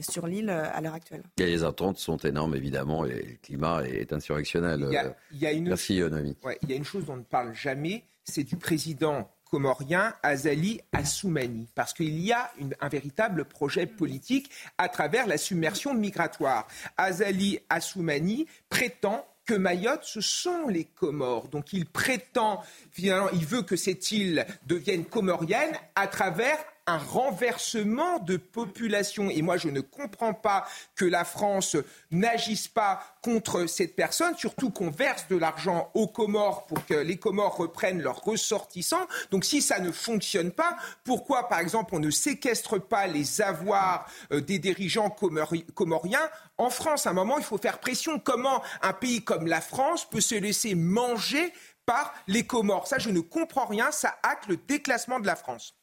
sur 0.00 0.26
l'île 0.26 0.50
à 0.50 0.80
l'heure 0.80 0.94
actuelle. 0.94 1.24
les 1.38 1.64
attentes 1.64 1.98
sont 1.98 2.18
énormes, 2.18 2.54
évidemment, 2.54 3.04
et 3.04 3.22
le 3.22 3.36
climat 3.42 3.82
est 3.82 4.12
insurrectionnel. 4.12 4.86
Il 5.32 5.38
y 5.38 5.46
a, 5.46 5.52
une... 5.52 5.68
Merci, 5.68 5.98
Noémie. 5.98 6.36
il 6.62 6.70
y 6.70 6.72
a 6.72 6.76
une 6.76 6.84
chose 6.84 7.04
dont 7.04 7.14
on 7.14 7.18
ne 7.18 7.22
parle 7.22 7.52
jamais, 7.54 8.04
c'est 8.24 8.44
du 8.44 8.56
président 8.56 9.28
comorien 9.50 10.14
Azali 10.22 10.80
Assoumani, 10.92 11.68
parce 11.74 11.92
qu'il 11.92 12.18
y 12.20 12.32
a 12.32 12.50
un 12.80 12.88
véritable 12.88 13.44
projet 13.44 13.86
politique 13.86 14.50
à 14.78 14.88
travers 14.88 15.26
la 15.26 15.38
submersion 15.38 15.94
migratoire. 15.94 16.66
Azali 16.96 17.60
Assoumani 17.68 18.46
prétend 18.68 19.26
que 19.46 19.54
Mayotte, 19.54 20.04
ce 20.04 20.20
sont 20.20 20.68
les 20.68 20.84
Comores. 20.84 21.48
Donc 21.48 21.72
il 21.72 21.86
prétend, 21.86 22.62
finalement, 22.90 23.30
il 23.32 23.46
veut 23.46 23.62
que 23.62 23.76
cette 23.76 24.10
île 24.10 24.44
devienne 24.66 25.04
comorienne 25.04 25.76
à 25.94 26.08
travers 26.08 26.58
un 26.86 26.98
renversement 26.98 28.18
de 28.20 28.36
population. 28.36 29.28
Et 29.28 29.42
moi, 29.42 29.56
je 29.56 29.68
ne 29.68 29.80
comprends 29.80 30.34
pas 30.34 30.66
que 30.94 31.04
la 31.04 31.24
France 31.24 31.76
n'agisse 32.10 32.68
pas 32.68 33.00
contre 33.22 33.66
cette 33.66 33.96
personne, 33.96 34.36
surtout 34.36 34.70
qu'on 34.70 34.90
verse 34.90 35.26
de 35.28 35.36
l'argent 35.36 35.90
aux 35.94 36.06
Comores 36.06 36.66
pour 36.66 36.84
que 36.86 36.94
les 36.94 37.16
Comores 37.16 37.56
reprennent 37.56 38.00
leurs 38.00 38.22
ressortissants. 38.22 39.06
Donc 39.32 39.44
si 39.44 39.60
ça 39.62 39.80
ne 39.80 39.90
fonctionne 39.90 40.52
pas, 40.52 40.76
pourquoi, 41.02 41.48
par 41.48 41.58
exemple, 41.58 41.94
on 41.94 41.98
ne 41.98 42.10
séquestre 42.10 42.80
pas 42.80 43.08
les 43.08 43.40
avoirs 43.42 44.08
euh, 44.32 44.40
des 44.40 44.60
dirigeants 44.60 45.10
comoriens 45.74 46.28
en 46.56 46.70
France? 46.70 47.06
À 47.06 47.10
un 47.10 47.14
moment, 47.14 47.38
il 47.38 47.44
faut 47.44 47.58
faire 47.58 47.80
pression. 47.80 48.20
Comment 48.20 48.62
un 48.82 48.92
pays 48.92 49.24
comme 49.24 49.48
la 49.48 49.60
France 49.60 50.08
peut 50.08 50.20
se 50.20 50.36
laisser 50.36 50.76
manger 50.76 51.52
par 51.86 52.12
les 52.26 52.44
Comores. 52.44 52.86
Ça, 52.88 52.98
je 52.98 53.10
ne 53.10 53.20
comprends 53.20 53.66
rien. 53.66 53.90
Ça 53.92 54.18
acte 54.22 54.48
le 54.48 54.56
déclassement 54.56 55.20
de 55.20 55.26
la 55.26 55.36
France. 55.36 55.74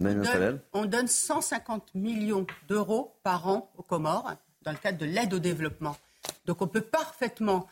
On 0.73 0.85
donne, 0.85 1.07
150 1.07 1.95
millions 1.95 2.45
d'euros 2.67 3.15
par 3.23 3.47
an 3.47 3.71
aux 3.77 3.83
Comores 3.83 4.33
dans 4.61 4.71
le 4.71 4.77
cadre 4.77 4.97
de 4.97 5.05
l'aide 5.05 5.33
au 5.33 5.39
développement. 5.39 5.95
Donc 6.45 6.61
on 6.61 6.67
peut 6.67 6.81
parfaitement, 6.81 7.67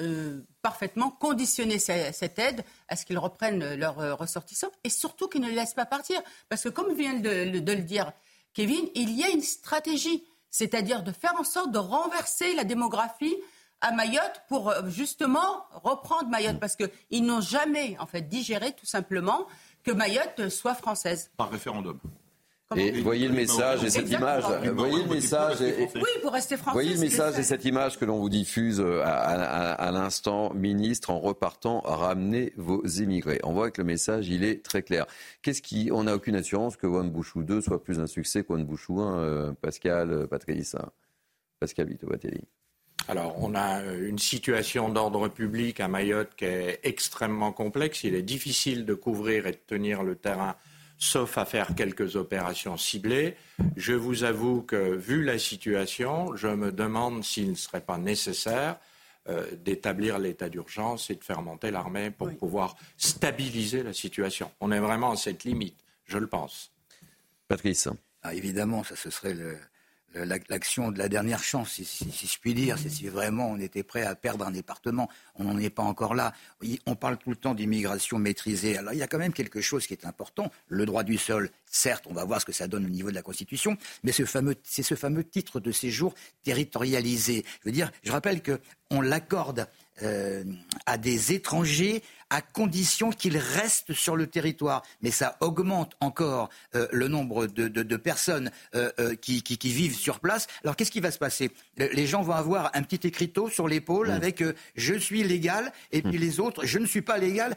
euh, 0.00 0.40
parfaitement 0.62 1.10
conditionner 1.10 1.78
cette 1.78 2.38
aide 2.38 2.62
à 2.88 2.96
ce 2.96 3.06
qu'ils 3.06 3.18
reprennent 3.18 3.74
leurs 3.74 3.98
euh, 4.00 4.14
ressortissants 4.14 4.70
et 4.84 4.90
surtout 4.90 5.28
qu'ils 5.28 5.40
ne 5.40 5.48
les 5.48 5.54
laissent 5.54 5.74
pas 5.74 5.86
partir. 5.86 6.20
Parce 6.48 6.62
que 6.62 6.68
comme 6.68 6.94
vient 6.94 7.14
de, 7.14 7.58
de 7.58 7.72
le 7.72 7.82
dire 7.82 8.12
Kevin, 8.52 8.86
il 8.94 9.10
y 9.10 9.22
a 9.22 9.28
une 9.28 9.42
stratégie, 9.42 10.24
c'est-à-dire 10.50 11.02
de 11.02 11.12
faire 11.12 11.34
en 11.38 11.44
sorte 11.44 11.72
de 11.72 11.78
renverser 11.78 12.54
la 12.54 12.64
démographie 12.64 13.36
à 13.80 13.92
Mayotte 13.92 14.42
pour 14.48 14.70
euh, 14.70 14.88
justement 14.88 15.66
reprendre 15.72 16.28
Mayotte 16.28 16.58
parce 16.60 16.76
qu'ils 16.76 17.24
n'ont 17.24 17.40
jamais 17.40 17.96
en 17.98 18.06
fait 18.06 18.22
digéré 18.22 18.72
tout 18.72 18.86
simplement 18.86 19.46
que 19.84 19.92
Mayotte 19.92 20.48
soit 20.48 20.74
française. 20.74 21.30
Par 21.36 21.50
référendum. 21.50 21.98
et 22.74 23.00
voyez 23.02 23.28
le 23.28 23.34
message 23.34 23.84
et 23.84 23.90
cette 23.90 24.10
image. 24.10 24.44
Voyez 24.74 25.04
le 25.04 25.08
message. 25.08 25.62
Et, 25.62 25.88
oui, 25.94 26.10
pour 26.22 26.32
rester 26.32 26.56
français. 26.56 26.72
Voyez 26.72 26.94
le 26.94 27.00
message 27.00 27.38
et 27.38 27.44
cette 27.44 27.64
image 27.64 27.96
que 27.98 28.04
l'on 28.04 28.18
vous 28.18 28.28
diffuse 28.28 28.80
euh, 28.80 29.02
à, 29.04 29.90
l'instant, 29.92 30.52
ministre, 30.54 31.10
en 31.10 31.20
repartant, 31.20 31.80
ramenez 31.84 32.52
vos 32.56 32.84
immigrés. 32.84 33.38
On 33.44 33.52
voit 33.52 33.70
que 33.70 33.80
le 33.80 33.86
message, 33.86 34.28
il 34.28 34.42
est 34.42 34.64
très 34.64 34.82
clair. 34.82 35.06
Qu'est-ce 35.42 35.62
qui, 35.62 35.90
on 35.92 36.04
n'a 36.04 36.16
aucune 36.16 36.34
assurance 36.34 36.76
que 36.76 36.88
One 36.88 37.10
Bouchou 37.10 37.44
2 37.44 37.60
soit 37.60 37.82
plus 37.82 38.00
un 38.00 38.08
succès 38.08 38.42
qu'One 38.42 38.64
Bouchou 38.64 39.00
1, 39.00 39.18
euh, 39.18 39.52
Pascal, 39.60 40.26
Patrice, 40.28 40.74
hein. 40.74 40.90
Pascal 41.60 41.88
Vito-Batelli. 41.88 42.42
Alors, 43.08 43.36
on 43.38 43.54
a 43.54 43.82
euh, 43.82 44.08
une 44.08 44.18
situation 44.18 44.88
d'ordre 44.88 45.28
public 45.28 45.78
à 45.78 45.86
Mayotte 45.86 46.34
qui 46.36 46.44
est 46.44 46.80
extrêmement 46.82 47.52
complexe. 47.52 48.02
Il 48.02 48.14
est 48.14 48.22
difficile 48.22 48.84
de 48.84 48.94
couvrir 48.94 49.46
et 49.46 49.52
de 49.52 49.60
tenir 49.64 50.02
le 50.02 50.16
terrain, 50.16 50.56
sauf 50.98 51.38
à 51.38 51.44
faire 51.44 51.76
quelques 51.76 52.16
opérations 52.16 52.76
ciblées. 52.76 53.36
Je 53.76 53.92
vous 53.92 54.24
avoue 54.24 54.62
que, 54.62 54.96
vu 54.96 55.22
la 55.22 55.38
situation, 55.38 56.34
je 56.34 56.48
me 56.48 56.72
demande 56.72 57.22
s'il 57.22 57.50
ne 57.50 57.54
serait 57.54 57.80
pas 57.80 57.98
nécessaire 57.98 58.76
euh, 59.28 59.46
d'établir 59.64 60.18
l'état 60.18 60.48
d'urgence 60.48 61.08
et 61.10 61.14
de 61.14 61.22
faire 61.22 61.42
monter 61.42 61.70
l'armée 61.70 62.10
pour 62.10 62.34
pouvoir 62.36 62.76
stabiliser 62.96 63.84
la 63.84 63.92
situation. 63.92 64.50
On 64.60 64.72
est 64.72 64.80
vraiment 64.80 65.12
à 65.12 65.16
cette 65.16 65.44
limite, 65.44 65.76
je 66.06 66.18
le 66.18 66.26
pense. 66.26 66.72
Patrice. 67.46 67.88
Ah, 68.24 68.34
évidemment, 68.34 68.82
ça 68.82 68.96
ce 68.96 69.10
serait 69.10 69.34
le, 69.34 69.56
l'action 70.14 70.90
de 70.90 70.98
la 70.98 71.08
dernière 71.08 71.42
chance, 71.42 71.80
si, 71.82 72.10
je 72.10 72.38
puis 72.38 72.54
dire. 72.54 72.78
C'est 72.78 72.88
si 72.88 73.08
vraiment 73.08 73.50
on 73.50 73.58
était 73.58 73.82
prêt 73.82 74.02
à 74.02 74.14
perdre 74.14 74.46
un 74.46 74.50
département. 74.50 75.08
On 75.34 75.44
n'en 75.44 75.58
est 75.58 75.70
pas 75.70 75.82
encore 75.82 76.14
là. 76.14 76.32
On 76.86 76.94
parle 76.94 77.18
tout 77.18 77.30
le 77.30 77.36
temps 77.36 77.54
d'immigration 77.54 78.18
maîtrisée. 78.18 78.78
Alors 78.78 78.92
il 78.92 78.98
y 78.98 79.02
a 79.02 79.06
quand 79.06 79.18
même 79.18 79.32
quelque 79.32 79.60
chose 79.60 79.86
qui 79.86 79.92
est 79.92 80.06
important. 80.06 80.50
Le 80.68 80.86
droit 80.86 81.02
du 81.02 81.18
sol, 81.18 81.50
certes, 81.66 82.06
on 82.08 82.14
va 82.14 82.24
voir 82.24 82.40
ce 82.40 82.46
que 82.46 82.52
ça 82.52 82.68
donne 82.68 82.86
au 82.86 82.90
niveau 82.90 83.10
de 83.10 83.14
la 83.14 83.22
Constitution, 83.22 83.76
mais 84.04 84.12
c'est 84.12 84.82
ce 84.82 84.94
fameux 84.94 85.24
titre 85.24 85.60
de 85.60 85.72
séjour 85.72 86.14
territorialisé. 86.42 87.44
Je 87.60 87.68
veux 87.68 87.72
dire, 87.72 87.90
je 88.02 88.12
rappelle 88.12 88.42
qu'on 88.42 89.00
l'accorde 89.00 89.68
euh, 90.02 90.44
à 90.84 90.98
des 90.98 91.32
étrangers 91.32 92.02
à 92.28 92.42
condition 92.42 93.10
qu'ils 93.10 93.38
restent 93.38 93.92
sur 93.92 94.14
le 94.14 94.26
territoire. 94.26 94.82
Mais 95.00 95.10
ça 95.10 95.36
augmente 95.40 95.94
encore 96.00 96.50
euh, 96.74 96.86
le 96.92 97.08
nombre 97.08 97.46
de, 97.46 97.96
personnes 97.96 98.50
euh, 98.74 99.14
qui, 99.14 99.42
vivent 99.62 99.96
sur 99.96 100.20
place. 100.20 100.48
Alors 100.64 100.76
qu'est-ce 100.76 100.90
qui 100.90 101.00
va 101.00 101.10
se 101.10 101.18
passer? 101.18 101.50
Les 101.78 102.06
gens 102.06 102.22
vont 102.22 102.34
avoir 102.34 102.70
un 102.74 102.82
petit 102.82 103.06
écriteau 103.06 103.48
sur 103.48 103.68
l'épaule 103.68 104.08
mmh. 104.08 104.12
avec 104.12 104.44
je 104.74 104.94
suis 104.94 105.22
légal 105.22 105.72
et 105.92 106.02
puis 106.02 106.18
mmh. 106.18 106.20
les 106.20 106.40
autres 106.40 106.66
je 106.66 106.78
ne 106.78 106.86
suis 106.86 107.02
pas 107.02 107.16
légal. 107.18 107.54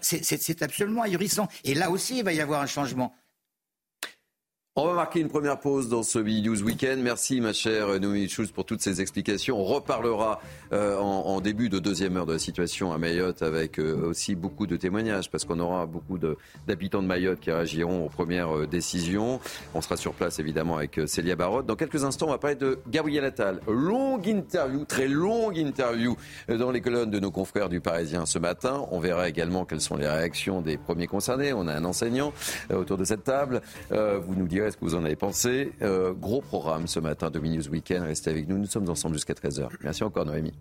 C'est 0.00 0.62
absolument 0.62 1.02
ahurissant. 1.02 1.48
Et 1.64 1.74
là 1.74 1.90
aussi, 1.90 2.18
il 2.18 2.24
va 2.24 2.32
y 2.32 2.40
avoir 2.40 2.62
un 2.62 2.66
changement. 2.66 3.14
On 4.76 4.86
va 4.86 4.94
marquer 4.94 5.20
une 5.20 5.28
première 5.28 5.60
pause 5.60 5.88
dans 5.88 6.02
ce 6.02 6.18
News 6.18 6.64
Weekend. 6.64 7.00
Merci 7.00 7.40
ma 7.40 7.52
chère 7.52 8.00
Noémie 8.00 8.28
Schulz 8.28 8.50
pour 8.50 8.64
toutes 8.64 8.80
ces 8.80 9.00
explications. 9.00 9.56
On 9.56 9.62
reparlera 9.62 10.40
euh, 10.72 10.98
en, 10.98 11.40
début 11.40 11.68
de 11.68 11.78
deuxième 11.78 12.16
heure 12.16 12.26
de 12.26 12.32
la 12.32 12.40
situation 12.40 12.92
à 12.92 12.98
Mayotte 12.98 13.42
avec 13.42 13.78
euh, 13.78 14.08
aussi 14.08 14.34
beaucoup 14.34 14.66
de 14.66 14.76
témoignages 14.76 15.30
parce 15.30 15.44
qu'on 15.44 15.60
aura 15.60 15.86
beaucoup 15.86 16.18
d'habitants 16.66 17.02
de, 17.02 17.06
Mayotte 17.06 17.38
qui 17.38 17.52
réagiront 17.52 18.06
aux 18.06 18.08
premières 18.08 18.52
euh, 18.56 18.66
décisions. 18.66 19.38
On 19.74 19.80
sera 19.80 19.96
sur 19.96 20.12
place 20.12 20.40
évidemment 20.40 20.76
avec 20.76 21.00
Célia 21.06 21.36
Barotte. 21.36 21.66
Dans 21.66 21.76
quelques 21.76 22.02
instants, 22.02 22.26
on 22.26 22.30
va 22.30 22.38
parler 22.38 22.56
de 22.56 22.80
Gabriel 22.88 23.26
Attal. 23.26 23.60
Longue 23.68 24.26
interview, 24.26 24.84
très 24.86 25.06
longue 25.06 25.56
interview 25.56 26.16
dans 26.48 26.72
les 26.72 26.80
colonnes 26.80 27.12
de 27.12 27.20
nos 27.20 27.30
confrères 27.30 27.68
du 27.68 27.80
Parisien 27.80 28.26
ce 28.26 28.40
matin. 28.40 28.84
On 28.90 28.98
verra 28.98 29.28
également 29.28 29.66
quelles 29.66 29.80
sont 29.80 29.96
les 29.96 30.08
réactions 30.08 30.62
des 30.62 30.78
premiers 30.78 31.06
concernés. 31.06 31.52
On 31.52 31.68
a 31.68 31.74
un 31.74 31.84
enseignant 31.84 32.32
autour 32.74 32.98
de 32.98 33.04
cette 33.04 33.22
table. 33.22 33.62
vous 33.90 34.34
nous 34.34 34.48
direz 34.48 34.63
est 34.66 34.70
ce 34.70 34.76
que 34.76 34.84
vous 34.84 34.94
en 34.94 35.04
avez 35.04 35.16
pensé? 35.16 35.72
Euh, 35.82 36.12
gros 36.12 36.40
programme 36.40 36.86
ce 36.86 37.00
matin 37.00 37.30
de 37.30 37.38
News 37.38 37.68
Weekend. 37.68 38.04
Restez 38.04 38.30
avec 38.30 38.48
nous. 38.48 38.58
Nous 38.58 38.66
sommes 38.66 38.88
ensemble 38.88 39.14
jusqu'à 39.14 39.34
13h. 39.34 39.68
Merci 39.82 40.04
encore, 40.04 40.24
Noémie. 40.24 40.54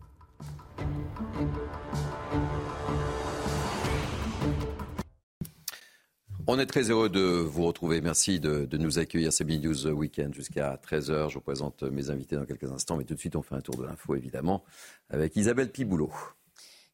On 6.45 6.59
est 6.59 6.65
très 6.65 6.89
heureux 6.89 7.09
de 7.09 7.21
vous 7.21 7.63
retrouver. 7.63 8.01
Merci 8.01 8.39
de, 8.39 8.67
nous 8.77 8.99
accueillir. 8.99 9.31
C'est 9.31 9.45
News 9.45 9.87
Weekend 9.87 10.33
jusqu'à 10.33 10.75
13h. 10.75 11.29
Je 11.29 11.35
vous 11.35 11.41
présente 11.41 11.83
mes 11.83 12.09
invités 12.09 12.35
dans 12.35 12.45
quelques 12.45 12.71
instants. 12.71 12.97
Mais 12.97 13.05
tout 13.05 13.13
de 13.13 13.19
suite, 13.19 13.35
on 13.35 13.41
fait 13.41 13.55
un 13.55 13.61
tour 13.61 13.77
de 13.77 13.83
l'info, 13.83 14.15
évidemment, 14.15 14.63
avec 15.09 15.35
Isabelle 15.37 15.71
Piboulot. 15.71 16.11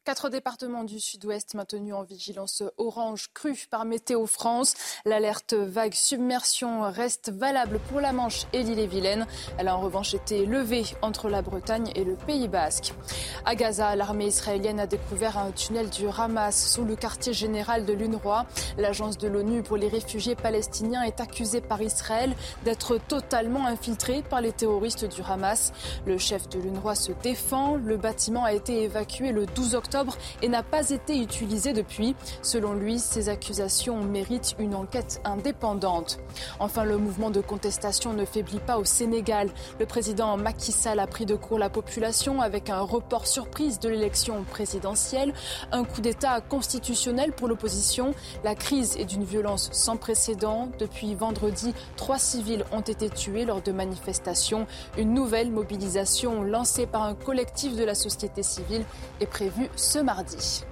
Quatre 0.10 0.30
départements 0.30 0.86
du 0.86 1.00
sud-ouest 1.00 1.54
maintenus 1.54 1.94
en 1.94 2.02
vigilance 2.02 2.64
orange 2.78 3.30
crue 3.32 3.68
par 3.70 3.86
Météo 3.86 4.26
France. 4.26 4.74
L'alerte 5.06 5.54
vague 5.54 5.94
submersion 5.94 6.82
reste 6.82 7.32
valable 7.32 7.80
pour 7.90 8.02
la 8.02 8.12
Manche 8.12 8.48
et 8.52 8.64
l'île-et-Vilaine. 8.64 9.28
Elle 9.60 9.68
a 9.68 9.78
en 9.78 9.82
revanche 9.82 10.16
été 10.16 10.48
levée 10.48 10.84
entre 11.04 11.30
la 11.30 11.44
Bretagne 11.44 11.92
et 11.94 12.04
le 12.04 12.16
Pays 12.16 12.48
basque. 12.48 12.96
À 13.46 13.54
Gaza, 13.54 13.96
l'armée 13.96 14.26
israélienne 14.26 14.80
a 14.80 14.88
découvert 14.88 15.38
un 15.38 15.52
tunnel 15.52 15.92
du 15.92 16.08
Hamas 16.08 16.74
sous 16.74 16.86
le 16.86 16.96
quartier 16.96 17.34
général 17.34 17.86
de 17.86 17.94
l'UNRWA. 17.94 18.48
L'agence 18.80 19.20
de 19.20 19.28
l'ONU 19.28 19.62
pour 19.62 19.78
les 19.78 19.90
réfugiés 19.90 20.36
palestiniens 20.36 21.04
est 21.04 21.20
accusée 21.20 21.62
par 21.62 21.84
Israël 21.84 22.36
d'être 22.66 22.98
totalement 22.98 23.68
infiltrée 23.68 24.24
par 24.24 24.42
les 24.42 24.54
terroristes 24.54 25.06
du 25.06 25.22
Hamas. 25.22 25.72
Le 26.08 26.18
chef 26.18 26.50
de 26.50 26.58
l'UNRWA 26.58 26.96
se 26.96 27.12
défend. 27.12 27.76
Le 27.76 27.98
bâtiment 27.98 28.44
a 28.44 28.54
été 28.54 28.82
évacué 28.82 29.32
le 29.32 29.46
12 29.46 29.76
octobre 29.76 29.99
et 30.42 30.48
n'a 30.48 30.64
pas 30.64 30.90
été 30.90 31.18
utilisé 31.18 31.74
depuis. 31.74 32.16
Selon 32.42 32.74
lui, 32.74 33.00
ces 33.00 33.30
accusations 33.30 34.04
méritent 34.04 34.56
une 34.60 34.76
enquête 34.76 35.22
indépendante. 35.26 36.20
Enfin, 36.60 36.84
le 36.84 36.98
mouvement 36.98 37.30
de 37.32 37.42
contestation 37.42 38.14
ne 38.14 38.26
faiblit 38.26 38.60
pas 38.60 38.78
au 38.78 38.86
Sénégal. 38.86 39.50
Le 39.80 39.86
président 39.86 40.38
Macky 40.38 40.72
Sall 40.72 41.00
a 41.00 41.08
pris 41.08 41.26
de 41.26 41.36
court 41.36 41.60
la 41.60 41.70
population 41.70 42.42
avec 42.42 42.70
un 42.70 42.82
report 42.82 43.28
surprise 43.28 43.80
de 43.80 43.90
l'élection 43.90 44.44
présidentielle, 44.44 45.34
un 45.72 45.84
coup 45.84 46.02
d'État 46.02 46.42
constitutionnel 46.42 47.32
pour 47.34 47.48
l'opposition. 47.48 48.14
La 48.44 48.56
crise 48.56 48.96
est 48.98 49.06
d'une 49.06 49.24
violence 49.24 49.70
sans 49.72 49.98
précédent. 49.98 50.70
Depuis 50.80 51.16
vendredi, 51.16 51.74
trois 51.96 52.20
civils 52.20 52.64
ont 52.72 52.82
été 52.82 53.10
tués 53.10 53.46
lors 53.46 53.62
de 53.62 53.72
manifestations. 53.72 54.68
Une 54.98 55.14
nouvelle 55.14 55.52
mobilisation 55.52 56.44
lancée 56.44 56.86
par 56.86 57.04
un 57.04 57.16
collectif 57.16 57.76
de 57.76 57.84
la 57.84 57.96
société 57.96 58.44
civile 58.44 58.86
est 59.20 59.26
prévue 59.26 59.70
ce 59.76 59.89
mardi. 59.98 60.64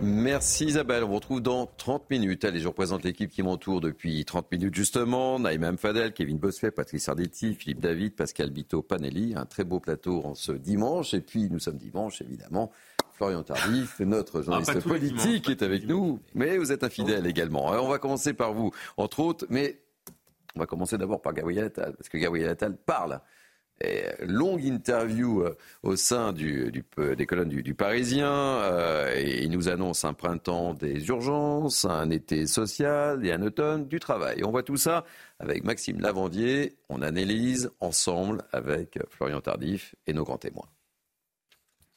Merci 0.00 0.64
Isabelle. 0.64 1.04
On 1.04 1.08
vous 1.08 1.14
retrouve 1.16 1.42
dans 1.42 1.66
30 1.66 2.08
minutes. 2.08 2.44
Allez, 2.46 2.60
je 2.60 2.68
représente 2.68 3.04
l'équipe 3.04 3.30
qui 3.30 3.42
m'entoure 3.42 3.82
depuis 3.82 4.24
30 4.24 4.50
minutes 4.50 4.74
justement. 4.74 5.38
Naïma 5.38 5.76
Fadel, 5.76 6.14
Kevin 6.14 6.38
Bossuet, 6.38 6.70
Patrice 6.70 7.04
Sardetti, 7.04 7.54
Philippe 7.54 7.80
David, 7.80 8.16
Pascal 8.16 8.50
Bito, 8.50 8.80
Panelli. 8.80 9.34
Un 9.36 9.44
très 9.44 9.64
beau 9.64 9.78
plateau 9.78 10.22
en 10.24 10.34
ce 10.34 10.52
dimanche. 10.52 11.12
Et 11.12 11.20
puis, 11.20 11.50
nous 11.50 11.58
sommes 11.58 11.76
dimanche, 11.76 12.22
évidemment. 12.22 12.72
Florian 13.12 13.42
Tardif, 13.42 14.00
notre 14.00 14.40
ah, 14.40 14.42
journaliste 14.42 14.88
politique, 14.88 15.50
est 15.50 15.62
avec 15.62 15.86
nous. 15.86 16.20
Mais 16.34 16.56
vous 16.56 16.72
êtes 16.72 16.82
un 16.82 16.88
fidèle 16.88 17.26
également. 17.26 17.70
Alors, 17.70 17.84
on 17.84 17.90
va 17.90 17.98
commencer 17.98 18.32
par 18.32 18.54
vous, 18.54 18.72
entre 18.96 19.20
autres. 19.20 19.44
Mais 19.50 19.82
on 20.56 20.60
va 20.60 20.66
commencer 20.66 20.96
d'abord 20.96 21.20
par 21.20 21.34
Gabriel 21.34 21.66
Attal, 21.66 21.94
parce 21.96 22.08
que 22.08 22.16
Gabriel 22.16 22.48
Attal 22.48 22.74
parle 22.74 23.20
longue 24.20 24.64
interview 24.64 25.42
euh, 25.42 25.56
au 25.82 25.96
sein 25.96 26.32
du, 26.32 26.72
des 26.72 27.26
colonnes 27.26 27.48
du, 27.48 27.74
Parisien. 27.74 28.30
Euh, 28.30 29.20
il 29.20 29.50
nous 29.50 29.68
annonce 29.68 30.04
un 30.04 30.12
printemps 30.12 30.74
des 30.74 31.08
urgences, 31.08 31.84
un 31.84 32.10
été 32.10 32.46
social 32.46 33.24
et 33.24 33.32
un 33.32 33.42
automne 33.42 33.86
du 33.86 34.00
travail. 34.00 34.42
On 34.44 34.50
voit 34.50 34.62
tout 34.62 34.76
ça 34.76 35.04
avec 35.38 35.64
Maxime 35.64 36.00
Lavandier. 36.00 36.76
On 36.88 37.02
analyse 37.02 37.70
ensemble 37.80 38.42
avec 38.52 38.98
Florian 39.10 39.40
Tardif 39.40 39.94
et 40.06 40.12
nos 40.12 40.24
grands 40.24 40.38
témoins. 40.38 40.68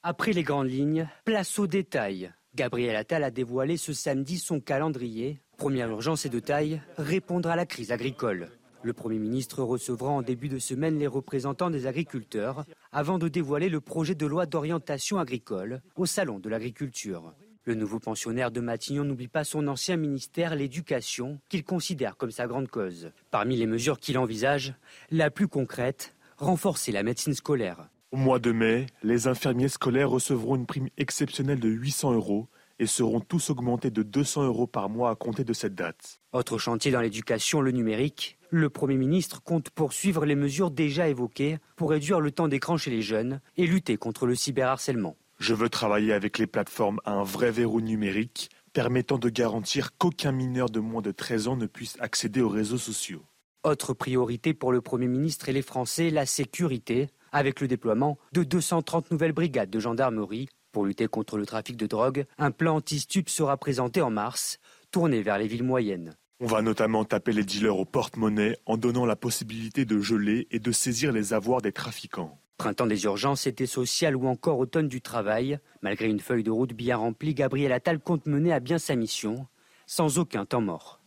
Après 0.02 0.34
les 0.34 0.44
grandes 0.44 0.70
lignes, 0.70 1.08
place 1.24 1.58
aux 1.60 1.68
détails. 1.68 2.32
Gabriel 2.56 2.96
Attal 2.96 3.24
a 3.24 3.32
dévoilé 3.32 3.78
ce 3.78 3.94
samedi 3.94 4.38
son 4.38 4.60
calendrier. 4.60 5.40
Première 5.58 5.90
urgence 5.90 6.26
et 6.26 6.30
de 6.30 6.40
taille, 6.40 6.82
répondre 6.98 7.50
à 7.50 7.56
la 7.56 7.66
crise 7.66 7.92
agricole. 7.92 8.50
Le 8.84 8.92
Premier 8.92 9.18
ministre 9.18 9.64
recevra 9.64 10.10
en 10.10 10.22
début 10.22 10.50
de 10.50 10.60
semaine 10.60 11.00
les 11.00 11.08
représentants 11.08 11.70
des 11.70 11.88
agriculteurs 11.88 12.66
avant 12.92 13.18
de 13.18 13.30
dévoiler 13.30 13.70
le 13.70 13.80
projet 13.80 14.14
de 14.14 14.26
loi 14.26 14.46
d'orientation 14.46 15.20
agricole 15.20 15.82
au 15.96 16.06
Salon 16.06 16.38
de 16.38 16.50
l'agriculture. 16.50 17.34
Le 17.64 17.76
nouveau 17.76 18.00
pensionnaire 18.00 18.52
de 18.52 18.60
Matignon 18.60 19.06
n'oublie 19.06 19.30
pas 19.30 19.46
son 19.46 19.70
ancien 19.70 19.96
ministère, 19.96 20.54
l'éducation, 20.54 21.40
qu'il 21.48 21.64
considère 21.64 22.18
comme 22.18 22.32
sa 22.32 22.46
grande 22.46 22.68
cause. 22.68 23.12
Parmi 23.32 23.56
les 23.56 23.68
mesures 23.68 24.02
qu'il 24.02 24.18
envisage, 24.18 24.74
la 25.12 25.32
plus 25.32 25.48
concrète, 25.48 26.14
renforcer 26.36 26.92
la 26.92 27.04
médecine 27.04 27.36
scolaire. 27.36 27.88
Au 28.12 28.18
mois 28.18 28.40
de 28.40 28.52
mai, 28.52 28.88
les 29.02 29.28
infirmiers 29.28 29.70
scolaires 29.70 30.10
recevront 30.10 30.58
une 30.58 30.66
prime 30.66 30.90
exceptionnelle 30.98 31.62
de 31.62 31.70
800 31.70 32.16
euros 32.16 32.50
et 32.80 32.86
seront 32.86 33.22
tous 33.22 33.50
augmentés 33.50 33.92
de 33.92 34.04
200 34.04 34.44
euros 34.44 34.68
par 34.68 34.90
mois 34.90 35.12
à 35.12 35.16
compter 35.16 35.46
de 35.46 35.54
cette 35.54 35.74
date. 35.74 36.20
Autre 36.34 36.58
chantier 36.58 36.92
dans 36.92 37.00
l'éducation, 37.00 37.62
le 37.62 37.72
numérique. 37.72 38.38
Le 38.56 38.70
Premier 38.70 38.98
ministre 38.98 39.42
compte 39.42 39.72
poursuivre 39.72 40.28
les 40.28 40.36
mesures 40.36 40.70
déjà 40.70 41.10
évoquées 41.10 41.58
pour 41.76 41.90
réduire 41.90 42.20
le 42.20 42.30
temps 42.30 42.48
d'écran 42.48 42.78
chez 42.78 42.92
les 42.92 43.02
jeunes 43.02 43.42
et 43.58 43.66
lutter 43.66 43.98
contre 43.98 44.28
le 44.28 44.36
cyberharcèlement. 44.36 45.18
Je 45.40 45.56
veux 45.56 45.70
travailler 45.70 46.14
avec 46.14 46.38
les 46.38 46.46
plateformes 46.46 47.00
à 47.04 47.14
un 47.14 47.24
vrai 47.24 47.50
verrou 47.50 47.82
numérique 47.82 48.52
permettant 48.72 49.18
de 49.18 49.28
garantir 49.30 49.98
qu'aucun 49.98 50.32
mineur 50.32 50.70
de 50.70 50.80
moins 50.80 51.02
de 51.02 51.10
13 51.10 51.48
ans 51.48 51.56
ne 51.56 51.66
puisse 51.66 51.98
accéder 52.00 52.42
aux 52.42 52.50
réseaux 52.50 52.78
sociaux. 52.78 53.26
Autre 53.64 53.96
priorité 53.96 54.54
pour 54.54 54.72
le 54.72 54.82
Premier 54.82 55.08
ministre 55.08 55.50
et 55.50 55.54
les 55.54 55.64
Français, 55.64 56.12
la 56.12 56.28
sécurité, 56.28 57.10
avec 57.32 57.60
le 57.60 57.68
déploiement 57.68 58.20
de 58.34 58.44
230 58.44 59.10
nouvelles 59.10 59.34
brigades 59.34 59.72
de 59.72 59.80
gendarmerie. 59.80 60.48
Pour 60.72 60.86
lutter 60.86 61.08
contre 61.08 61.38
le 61.38 61.48
trafic 61.48 61.76
de 61.76 61.88
drogue, 61.88 62.26
un 62.38 62.52
plan 62.52 62.76
anti-stup 62.76 63.30
sera 63.30 63.58
présenté 63.58 64.00
en 64.04 64.12
mars, 64.12 64.60
tourné 64.92 65.24
vers 65.24 65.40
les 65.40 65.48
villes 65.48 65.64
moyennes. 65.64 66.16
On 66.40 66.48
va 66.48 66.62
notamment 66.62 67.06
taper 67.06 67.32
les 67.32 67.44
dealers 67.44 67.78
au 67.78 67.86
porte-monnaie 67.86 68.58
en 68.66 68.78
donnant 68.78 69.06
la 69.06 69.16
possibilité 69.16 69.86
de 69.86 70.00
geler 70.00 70.48
et 70.52 70.60
de 70.60 70.72
saisir 70.72 71.12
les 71.12 71.34
avoirs 71.34 71.62
des 71.62 71.72
trafiquants. 71.72 72.40
Printemps 72.58 72.88
des 72.88 73.04
urgences, 73.06 73.48
été 73.48 73.66
social 73.66 74.16
ou 74.16 74.28
encore 74.28 74.60
automne 74.60 74.88
du 74.88 75.02
travail, 75.02 75.60
malgré 75.82 76.08
une 76.08 76.20
feuille 76.20 76.44
de 76.44 76.52
route 76.52 76.74
bien 76.74 76.98
remplie, 76.98 77.34
Gabriel 77.34 77.72
Attal 77.72 78.00
compte 78.00 78.26
mener 78.26 78.52
à 78.52 78.60
bien 78.60 78.78
sa 78.78 78.96
mission, 78.96 79.48
sans 79.86 80.18
aucun 80.18 80.46
temps 80.46 80.62
mort. 80.62 81.00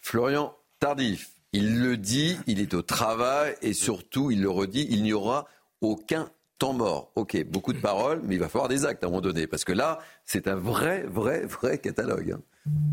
Florian 0.00 0.54
Tardif, 0.80 1.30
il 1.52 1.80
le 1.80 1.96
dit, 1.96 2.36
il 2.46 2.60
est 2.60 2.74
au 2.74 2.82
travail 2.82 3.54
et 3.62 3.72
surtout, 3.72 4.30
il 4.30 4.42
le 4.42 4.50
redit, 4.50 4.86
il 4.90 5.02
n'y 5.02 5.12
aura 5.12 5.46
aucun 5.80 6.28
temps 6.58 6.72
mort. 6.72 7.12
Ok, 7.14 7.42
beaucoup 7.46 7.72
de 7.72 7.80
paroles, 7.80 8.20
mais 8.24 8.34
il 8.34 8.40
va 8.40 8.48
falloir 8.48 8.68
des 8.68 8.84
actes 8.84 9.02
à 9.04 9.06
un 9.06 9.10
moment 9.10 9.20
donné, 9.20 9.46
parce 9.46 9.64
que 9.64 9.72
là, 9.72 9.98
c'est 10.24 10.48
un 10.48 10.56
vrai, 10.56 11.04
vrai, 11.04 11.46
vrai 11.46 11.78
catalogue. 11.78 12.38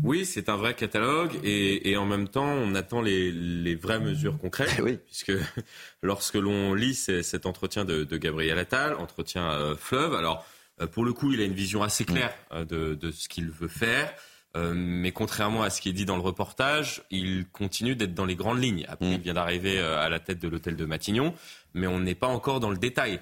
Oui, 0.02 0.26
c'est 0.26 0.50
un 0.50 0.56
vrai 0.56 0.74
catalogue 0.74 1.38
et, 1.44 1.96
en 1.96 2.04
même 2.04 2.28
temps, 2.28 2.44
on 2.44 2.74
attend 2.74 3.00
les, 3.00 3.74
vraies 3.74 4.00
mesures 4.00 4.36
concrètes. 4.38 4.80
Oui. 4.82 4.98
Puisque 5.06 5.32
lorsque 6.02 6.34
l'on 6.34 6.74
lit 6.74 6.94
cet 6.94 7.46
entretien 7.46 7.84
de, 7.84 8.04
Gabriel 8.16 8.58
Attal, 8.58 8.94
entretien 8.94 9.50
euh, 9.50 9.74
fleuve, 9.74 10.14
alors 10.14 10.44
euh, 10.80 10.86
pour 10.86 11.04
le 11.04 11.12
coup, 11.12 11.32
il 11.32 11.40
a 11.40 11.44
une 11.44 11.54
vision 11.54 11.82
assez 11.82 12.04
claire 12.04 12.34
euh, 12.52 12.64
de, 12.94 13.10
ce 13.10 13.28
qu'il 13.28 13.50
veut 13.50 13.68
faire. 13.68 14.12
mais 14.54 15.12
contrairement 15.12 15.62
à 15.62 15.70
ce 15.70 15.80
qui 15.80 15.88
est 15.88 15.94
dit 15.94 16.04
dans 16.04 16.16
le 16.16 16.22
reportage, 16.22 17.02
il 17.10 17.46
continue 17.46 17.96
d'être 17.96 18.14
dans 18.14 18.26
les 18.26 18.36
grandes 18.36 18.62
lignes. 18.62 18.84
Après, 18.88 19.06
mm. 19.06 19.12
il 19.12 19.20
vient 19.20 19.34
d'arriver 19.34 19.78
à 19.78 20.10
la 20.10 20.20
tête 20.20 20.38
de 20.38 20.48
l'hôtel 20.48 20.76
de 20.76 20.84
Matignon, 20.84 21.34
mais 21.72 21.86
on 21.86 22.00
n'est 22.00 22.14
pas 22.14 22.28
encore 22.28 22.60
dans 22.60 22.70
le 22.70 22.78
détail. 22.78 23.20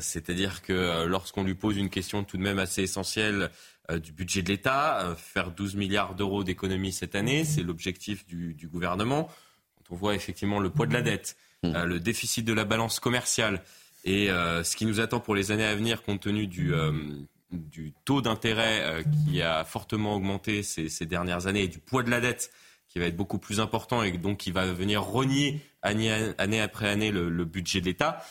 C'est-à-dire 0.00 0.62
que 0.62 1.04
lorsqu'on 1.04 1.44
lui 1.44 1.54
pose 1.54 1.76
une 1.76 1.90
question 1.90 2.24
tout 2.24 2.38
de 2.38 2.42
même 2.42 2.58
assez 2.58 2.82
essentielle 2.82 3.50
du 3.92 4.12
budget 4.12 4.42
de 4.42 4.48
l'État, 4.48 5.02
euh, 5.02 5.14
faire 5.14 5.50
12 5.50 5.76
milliards 5.76 6.14
d'euros 6.14 6.42
d'économies 6.42 6.92
cette 6.92 7.14
année, 7.14 7.44
c'est 7.44 7.62
l'objectif 7.62 8.26
du, 8.26 8.68
gouvernement. 8.72 9.28
Quand 9.76 9.94
on 9.94 9.96
voit 9.96 10.14
effectivement 10.14 10.58
le 10.58 10.70
poids 10.70 10.86
de 10.86 10.94
la 10.94 11.02
dette, 11.02 11.36
mmh. 11.62 11.74
euh, 11.74 11.84
le 11.84 12.00
déficit 12.00 12.44
de 12.46 12.52
la 12.52 12.64
balance 12.64 12.98
commerciale 12.98 13.62
et 14.06 14.26
ce 14.28 14.76
qui 14.76 14.84
nous 14.84 15.00
attend 15.00 15.18
pour 15.18 15.34
les 15.34 15.50
années 15.50 15.64
à 15.64 15.74
venir 15.74 16.02
compte 16.02 16.20
tenu 16.20 16.46
du, 16.46 16.74
du 17.50 17.94
taux 18.04 18.20
d'intérêt 18.20 19.02
qui 19.26 19.40
a 19.40 19.64
fortement 19.64 20.14
augmenté 20.14 20.62
ces, 20.62 21.06
dernières 21.06 21.46
années 21.46 21.62
et 21.62 21.68
du 21.68 21.78
poids 21.78 22.02
de 22.02 22.10
la 22.10 22.20
dette 22.20 22.50
qui 22.86 22.98
va 22.98 23.06
être 23.06 23.16
beaucoup 23.16 23.38
plus 23.38 23.60
important 23.60 24.02
et 24.02 24.12
donc 24.12 24.36
qui 24.36 24.50
va 24.50 24.66
venir 24.66 25.02
renier 25.02 25.62
année, 25.80 26.60
après 26.60 26.90
année 26.90 27.10
le 27.10 27.44
budget 27.46 27.80
de 27.80 27.86
l'État. 27.86 28.22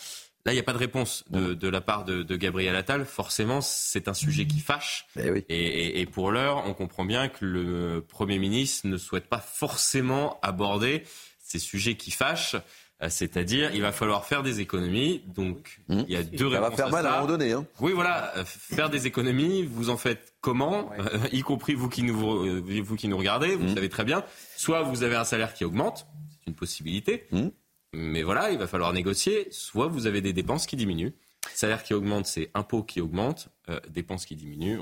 Là, 0.45 0.51
il 0.51 0.55
n'y 0.55 0.59
a 0.59 0.63
pas 0.63 0.73
de 0.73 0.77
réponse 0.77 1.23
de, 1.29 1.67
la 1.69 1.79
part 1.79 2.03
de, 2.03 2.35
Gabriel 2.35 2.75
Attal. 2.75 3.05
Forcément, 3.05 3.61
c'est 3.61 4.09
un 4.09 4.13
sujet 4.13 4.45
qui 4.45 4.59
fâche. 4.59 5.07
Eh 5.17 6.01
et, 6.01 6.05
pour 6.05 6.31
l'heure, 6.31 6.63
on 6.67 6.73
comprend 6.73 7.05
bien 7.05 7.29
que 7.29 7.45
le 7.45 8.05
Premier 8.07 8.39
ministre 8.39 8.87
ne 8.87 8.97
souhaite 8.97 9.27
pas 9.27 9.39
forcément 9.39 10.39
aborder 10.41 11.03
ces 11.39 11.59
sujets 11.59 11.95
qui 11.95 12.11
fâchent. 12.11 12.57
Euh, 13.01 13.07
c'est-à-dire, 13.09 13.71
il 13.73 13.81
va 13.81 13.91
falloir 13.91 14.25
faire 14.25 14.43
des 14.43 14.59
économies. 14.59 15.23
Donc, 15.27 15.79
mmh. 15.87 16.01
il 16.07 16.13
y 16.13 16.17
a 16.17 16.23
deux 16.23 16.47
réponses. 16.47 16.65
Ça 16.65 16.69
va 16.69 16.75
faire 16.75 16.91
mal 16.91 17.05
à, 17.05 17.11
un 17.11 17.15
moment 17.15 17.27
donné. 17.27 17.51
Hein. 17.53 17.65
Oui, 17.79 17.93
voilà. 17.93 18.33
Euh, 18.37 18.43
faire 18.45 18.89
des 18.89 19.07
économies, 19.07 19.63
vous 19.63 19.89
en 19.89 19.97
faites 19.97 20.35
comment 20.41 20.91
euh, 20.99 21.19
Y 21.31 21.41
compris 21.41 21.73
vous 21.73 21.89
qui 21.89 22.03
nous, 22.03 22.15
vous 22.83 22.95
qui 22.95 23.07
nous 23.07 23.17
regardez, 23.17 23.55
vous 23.55 23.65
mmh. 23.65 23.75
savez 23.75 23.89
très 23.89 24.03
bien. 24.03 24.23
Soit 24.57 24.81
vous 24.83 25.03
avez 25.03 25.15
un 25.15 25.23
salaire 25.23 25.53
qui 25.53 25.63
augmente, 25.65 26.05
c'est 26.31 26.47
une 26.47 26.55
possibilité. 26.55 27.27
Mmh. 27.31 27.47
Mais 27.93 28.23
voilà, 28.23 28.51
il 28.51 28.57
va 28.57 28.67
falloir 28.67 28.91
négocier. 28.93 29.47
Soit 29.51 29.87
vous 29.87 30.07
avez 30.07 30.21
des 30.21 30.33
dépenses 30.33 30.65
qui 30.65 30.75
diminuent. 30.75 31.13
Salaire 31.53 31.83
qui 31.83 31.93
augmente, 31.93 32.25
c'est 32.25 32.49
impôt 32.53 32.83
qui 32.83 33.01
augmente. 33.01 33.49
Euh, 33.69 33.79
dépenses 33.89 34.25
qui 34.25 34.35
diminuent. 34.35 34.79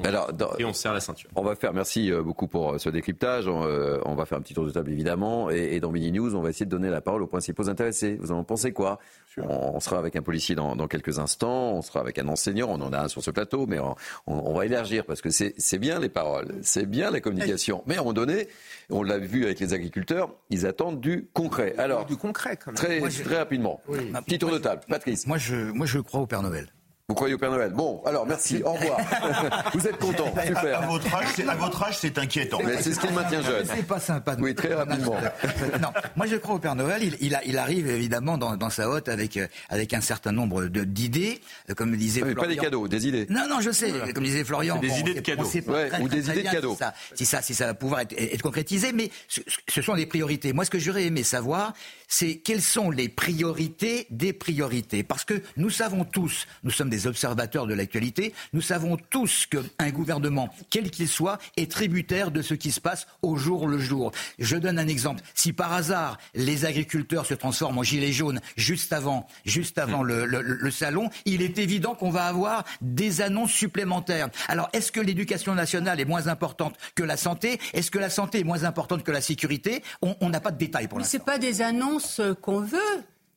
et 0.58 0.65
on 0.65 0.74
serre 0.74 0.94
la 0.96 1.00
ceinture. 1.00 1.30
On 1.36 1.44
va 1.44 1.56
faire, 1.56 1.72
merci 1.72 2.12
euh, 2.12 2.24
beaucoup 2.24 2.48
pour 2.48 2.74
euh, 2.74 2.78
ce 2.80 2.89
décryptage. 2.89 3.48
On, 3.48 4.15
va 4.15 4.26
faire 4.26 4.39
un 4.39 4.41
petit 4.41 4.56
tour 4.56 4.65
de 4.65 4.72
table 4.72 4.91
évidemment. 4.91 5.52
Et, 5.52 5.80
dans 5.80 5.91
Mini 5.91 6.12
News, 6.12 6.36
on 6.36 6.41
va 6.41 6.50
essayer 6.50 6.65
de 6.65 6.72
donner 6.72 6.89
la 6.89 7.00
parole 7.00 7.22
aux 7.22 7.28
principaux 7.28 7.70
intéressés. 7.70 8.17
Vous 8.20 8.32
en 8.32 8.44
pensez 8.44 8.72
quoi? 8.72 8.98
On, 9.38 9.80
sera 9.80 10.00
avec 10.00 10.15
un 10.15 10.24
policier 10.24 10.56
dans, 10.56 10.76
quelques 10.88 11.20
instants, 11.20 11.74
on 11.74 11.84
sera 11.84 12.00
avec 12.00 12.17
un 12.17 12.28
enseignant, 12.28 12.70
on 12.72 12.82
en 12.82 12.91
a 12.91 13.02
un 13.02 13.08
sur 13.08 13.24
ce 13.24 13.30
plateau, 13.30 13.67
mais 13.67 13.78
on, 14.26 14.54
va 14.56 14.65
élargir 14.65 15.06
parce 15.06 15.22
que 15.22 15.30
c'est 15.30 15.78
bien 15.78 16.00
les 16.00 16.10
paroles, 16.10 16.56
c'est 16.63 16.88
bien 16.88 17.12
la 17.12 17.20
communication. 17.20 17.84
Mais 17.86 17.96
à 17.96 18.00
un 18.00 18.02
moment 18.02 18.13
donné, 18.13 18.48
on 18.89 19.04
l'a 19.04 19.20
vu 19.20 19.46
avec 19.46 19.60
les 19.60 19.76
agriculteurs, 19.76 20.34
ils 20.50 20.65
attendent 20.65 21.00
du 21.00 21.30
concret. 21.34 21.76
Alors, 21.78 22.08
du 22.08 22.17
concret 22.17 22.58
Très, 22.76 23.00
très 23.00 23.38
rapidement. 23.38 23.80
Petit 24.26 24.39
tour 24.39 24.50
de 24.50 24.58
table. 24.58 24.82
Patrice. 24.89 25.28
Moi 25.28 25.38
je, 25.38 25.72
moi, 25.72 25.86
je 25.86 26.00
crois 26.00 26.22
au 26.22 26.26
Père 26.26 26.41
Noël. 26.41 26.74
Vous 27.12 27.15
croyez 27.15 27.34
au 27.34 27.38
Père 27.38 27.52
Noël? 27.52 27.74
Bon, 27.74 28.02
alors 28.06 28.26
merci, 28.26 28.63
au 28.63 28.71
revoir. 28.71 28.97
Vous 29.74 29.86
êtes 29.86 29.97
content, 29.97 30.34
super. 30.47 30.82
À, 30.82 30.86
votre 30.86 31.13
âge, 31.13 31.28
c'est, 31.36 31.45
à 31.45 31.56
votre 31.56 31.84
âge, 31.84 31.97
c'est 32.00 32.17
inquiétant. 32.17 32.60
Mais 32.63 32.82
c'est 32.82 32.93
ce 32.93 33.02
qui 33.02 33.08
le 33.08 33.13
maintient 33.13 33.41
jeune. 33.41 33.65
C'est 33.65 33.86
pas 33.86 34.00
sympa. 34.00 34.38
Oui, 34.39 34.56
très 34.56 34.74
rapidement. 34.74 35.17
non, 35.82 35.89
moi 36.15 36.26
je 36.26 36.38
crois 36.38 36.56
au 36.56 36.60
Père 36.60 36.74
Noël. 36.76 37.04
Il, 37.04 37.17
il, 37.19 37.38
il 37.45 37.58
arrive 37.58 37.89
évidemment 37.89 38.38
dans, 38.38 38.56
dans, 38.56 38.69
sa 38.69 38.89
hôte 38.89 39.10
avec, 39.10 39.36
euh, 39.36 39.47
avec 39.67 39.93
un 39.93 40.00
certain 40.00 40.32
nombre 40.32 40.67
de, 40.67 40.86
d'idées, 40.86 41.41
euh, 41.69 41.74
comme 41.74 41.97
disait 41.97 42.24
oui, 42.24 42.32
Florian. 42.32 42.47
Pas 42.47 42.56
des 42.56 42.62
cadeaux, 42.62 42.88
des 42.88 43.08
idées. 43.10 43.28
Non, 43.30 43.45
non, 43.50 43.60
je 43.60 43.71
sais. 43.71 43.91
Comme 44.15 44.24
disait 44.24 44.45
Florian. 44.45 44.78
des 44.80 44.88
bon, 44.88 44.95
idées 44.95 45.13
de 45.15 45.19
cadeaux. 45.19 45.50
Ouais, 45.67 45.91
ou 46.00 46.08
des 46.08 46.30
idées 46.30 46.43
de 46.43 46.50
cadeaux. 46.50 46.71
Si 46.71 46.78
ça, 46.78 46.93
si 47.13 47.26
ça, 47.26 47.41
si 47.41 47.56
ça 47.56 47.65
va 47.65 47.74
pouvoir 47.74 48.00
être, 48.00 48.15
être 48.17 48.41
concrétisé, 48.41 48.93
mais 48.93 49.12
ce, 49.28 49.41
ce 49.67 49.82
sont 49.82 49.95
des 49.95 50.06
priorités. 50.06 50.54
Moi, 50.54 50.63
ce 50.63 50.69
que 50.69 50.80
j'aurais 50.80 51.04
aimé 51.04 51.24
savoir, 51.24 51.74
c'est 52.08 52.38
quelles 52.38 52.62
sont 52.62 52.89
les 52.89 53.10
priorités 53.10 54.08
des 54.12 54.32
priorités. 54.32 55.04
Parce 55.04 55.26
que 55.26 55.41
nous 55.58 55.69
savons 55.69 56.06
tous, 56.06 56.47
nous 56.63 56.71
sommes 56.71 56.89
des 56.89 57.01
observateurs 57.08 57.68
de 57.68 57.74
l'actualité, 57.74 58.34
nous 58.54 58.62
savons 58.62 58.98
tous 59.10 59.48
qu'un 59.48 59.90
gouvernement, 59.90 60.50
quel 60.70 60.90
qu'il 60.90 61.08
soit, 61.08 61.40
est 61.58 61.72
tributaire 61.72 62.32
de 62.32 62.42
ce 62.42 62.54
qui 62.54 62.72
se 62.72 62.80
passe 62.80 63.08
au 63.22 63.36
jour 63.38 63.68
le 63.68 63.78
jour. 63.78 64.12
Je 64.40 64.56
donne 64.56 64.80
un 64.80 64.88
exemple. 64.88 65.22
Si 65.36 65.54
par 65.54 65.74
hasard 65.74 66.18
les 66.34 66.66
agriculteurs 66.66 67.26
se 67.26 67.34
transforment 67.34 67.80
en 67.80 67.84
gilets 67.84 68.12
jaunes 68.12 68.42
juste 68.56 68.94
avant, 68.94 69.28
juste 69.46 69.78
avant 69.78 70.04
le, 70.04 70.26
le, 70.26 70.42
le 70.42 70.72
salon, 70.72 71.10
il 71.26 71.42
est 71.42 71.58
évident 71.58 71.96
qu'on 71.96 72.12
va 72.12 72.26
avoir 72.26 72.64
des 72.82 73.22
annonces 73.22 73.52
supplémentaires. 73.52 74.30
Alors, 74.48 74.70
est-ce 74.74 74.92
que 74.92 75.00
l'éducation 75.00 75.56
nationale 75.56 76.00
est 76.00 76.06
moins 76.06 76.28
importante 76.28 76.76
que 76.96 77.04
la 77.04 77.18
santé? 77.18 77.60
Est-ce 77.74 77.92
que 77.92 78.00
la 78.00 78.10
santé 78.10 78.40
est 78.40 78.44
moins 78.44 78.64
importante 78.64 79.04
que 79.04 79.12
la 79.12 79.22
sécurité? 79.22 79.84
On 80.02 80.30
n'a 80.30 80.40
pas 80.40 80.52
de 80.52 80.58
détails 80.58 80.88
pour 80.88 81.00
l'instant. 81.00 81.12
C'est 81.12 81.26
pas 81.26 81.38
des 81.38 81.62
annonces 81.62 82.22
qu'on 82.42 82.62
veut. 82.62 82.78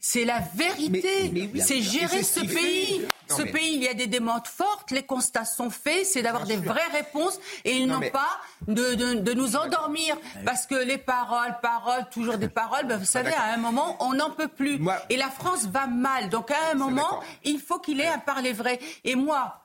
C'est 0.07 0.27
la 0.27 0.41
vérité. 0.55 1.33
c'est 1.65 1.81
gérer 1.81 2.23
ce 2.23 2.41
pays. 2.41 3.01
Non, 3.31 3.37
ce 3.39 3.43
mais- 3.43 3.53
pays, 3.53 3.75
il 3.77 3.83
y 3.83 3.89
a 3.89 3.95
des 3.95 4.07
demandes 4.07 4.47
fortes, 4.47 4.91
les 4.91 5.03
constats 5.03 5.47
sont 5.47 5.71
faits, 5.71 6.05
c'est 6.05 6.21
d'avoir 6.21 6.45
des 6.45 6.59
vraies 6.59 6.91
réponses 6.93 7.41
et 7.65 7.73
ils 7.79 7.87
Non, 7.87 7.95
n'ont 7.95 8.01
mais- 8.01 8.11
pas 8.11 8.29
de, 8.69 8.95
de- 8.97 9.15
de 9.15 9.33
nous 9.33 9.57
endormir. 9.57 10.15
Parce 10.45 10.67
que 10.67 10.75
les 10.75 10.99
paroles, 10.99 11.57
paroles, 11.63 12.05
toujours 12.13 12.37
des 12.37 12.51
paroles, 12.51 12.87
ben, 12.87 12.99
vous 12.99 13.07
savez, 13.07 13.33
à 13.33 13.55
un 13.55 13.57
moment, 13.57 13.97
on 14.01 14.13
n'en 14.13 14.29
peut 14.29 14.49
plus. 14.49 14.79
Et 15.09 15.17
la 15.17 15.31
France 15.31 15.65
va 15.69 15.87
mal. 15.87 16.29
Donc 16.29 16.51
à 16.51 16.73
un 16.73 16.75
moment, 16.75 17.21
il 17.43 17.59
faut 17.59 17.79
qu'il 17.79 17.99
ait 18.03 18.07
un 18.09 18.19
parler 18.19 18.53
vrai. 18.53 18.79
Et 19.05 19.15
moi, 19.15 19.59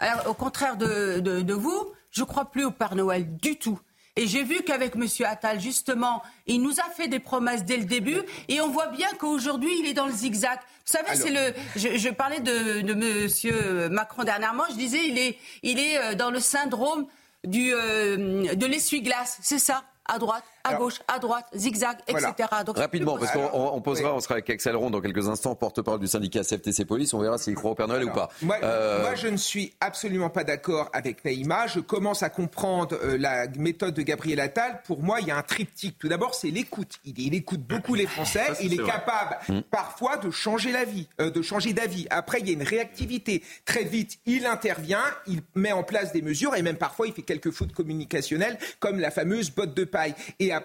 alors, 0.00 0.26
au 0.28 0.34
contraire 0.34 0.76
de, 0.76 1.20
de- 1.20 1.40
de 1.40 1.54
vous, 1.54 1.88
je 2.10 2.24
crois 2.24 2.50
plus 2.50 2.66
au 2.66 2.70
Père 2.72 2.94
Noël 2.94 3.38
du 3.38 3.58
tout. 3.58 3.80
Et 4.18 4.26
j'ai 4.26 4.42
vu 4.42 4.62
qu'avec 4.66 4.96
M. 4.96 5.06
Attal, 5.26 5.60
justement, 5.60 6.22
il 6.48 6.60
nous 6.60 6.80
a 6.80 6.90
fait 6.96 7.06
des 7.06 7.20
promesses 7.20 7.64
dès 7.64 7.76
le 7.76 7.84
début, 7.84 8.20
et 8.48 8.60
on 8.60 8.68
voit 8.68 8.88
bien 8.88 9.06
qu'aujourd'hui, 9.16 9.70
il 9.78 9.86
est 9.86 9.94
dans 9.94 10.06
le 10.06 10.12
zigzag. 10.12 10.58
Vous 10.58 10.92
savez, 10.92 11.14
c'est 11.14 11.30
le. 11.30 11.54
Je, 11.76 11.96
je 11.96 12.08
parlais 12.08 12.40
de, 12.40 12.80
de 12.80 12.94
M. 12.94 13.92
Macron 13.92 14.24
dernièrement. 14.24 14.64
Je 14.70 14.74
disais, 14.74 15.06
il 15.06 15.18
est, 15.18 15.38
il 15.62 15.78
est 15.78 15.98
euh, 15.98 16.14
dans 16.16 16.30
le 16.30 16.40
syndrome 16.40 17.06
du, 17.44 17.72
euh, 17.72 18.54
de 18.56 18.66
l'essuie-glace. 18.66 19.38
C'est 19.40 19.60
ça. 19.60 19.84
À 20.10 20.18
droite, 20.18 20.42
à 20.68 20.74
gauche, 20.76 21.00
à 21.08 21.18
droite, 21.18 21.46
zigzag, 21.54 21.96
etc. 22.06 22.32
Donc, 22.66 22.78
Rapidement, 22.78 23.18
parce 23.18 23.32
qu'on 23.32 23.48
on 23.52 23.80
posera, 23.80 24.14
on 24.14 24.20
sera 24.20 24.34
avec 24.34 24.50
Axel 24.50 24.76
Ron 24.76 24.90
dans 24.90 25.00
quelques 25.00 25.28
instants, 25.28 25.54
porte-parole 25.54 26.00
du 26.00 26.06
syndicat 26.06 26.42
CFTC 26.42 26.84
Police. 26.84 27.14
On 27.14 27.18
verra 27.20 27.38
s'il 27.38 27.54
croit 27.54 27.70
au 27.72 27.74
Père 27.74 27.88
Noël 27.88 28.04
ou 28.04 28.12
pas. 28.12 28.28
Moi, 28.42 28.56
Euh, 28.62 29.02
moi, 29.02 29.14
je 29.14 29.28
ne 29.28 29.36
suis 29.36 29.72
absolument 29.80 30.30
pas 30.30 30.44
d'accord 30.44 30.88
avec 30.92 31.24
Naïma. 31.24 31.66
Je 31.66 31.80
commence 31.80 32.22
à 32.22 32.30
comprendre 32.30 32.96
euh, 33.02 33.16
la 33.18 33.46
méthode 33.58 33.94
de 33.94 34.02
Gabriel 34.02 34.40
Attal. 34.40 34.82
Pour 34.84 35.02
moi, 35.02 35.20
il 35.20 35.28
y 35.28 35.30
a 35.30 35.36
un 35.36 35.42
triptyque. 35.42 35.98
Tout 35.98 36.08
d'abord, 36.08 36.34
c'est 36.34 36.50
l'écoute. 36.50 36.96
Il, 37.04 37.18
il 37.18 37.34
écoute 37.34 37.60
beaucoup 37.60 37.94
les 37.94 38.06
Français. 38.06 38.54
Ça, 38.54 38.62
il 38.62 38.74
est 38.74 38.84
capable 38.84 39.36
Mm. 39.48 39.60
parfois 39.70 40.16
de 40.16 40.30
changer 40.30 40.72
la 40.72 40.84
vie, 40.84 41.08
euh, 41.20 41.30
de 41.30 41.42
changer 41.42 41.72
d'avis. 41.72 42.06
Après, 42.10 42.40
il 42.40 42.46
y 42.46 42.50
a 42.50 42.52
une 42.52 42.62
réactivité. 42.62 43.42
Très 43.64 43.84
vite, 43.84 44.18
il 44.26 44.46
intervient, 44.46 45.02
il 45.26 45.40
met 45.54 45.72
en 45.72 45.82
place 45.82 46.12
des 46.12 46.22
mesures 46.22 46.54
et 46.54 46.62
même 46.62 46.76
parfois, 46.76 47.06
il 47.06 47.12
fait 47.12 47.22
quelques 47.22 47.50
fautes 47.50 47.72
communicationnelles, 47.72 48.58
comme 48.80 48.98
la 49.00 49.10
fameuse 49.10 49.50
botte 49.50 49.74
de 49.74 49.84
paille. 49.84 50.14
Et 50.38 50.52
après, 50.52 50.57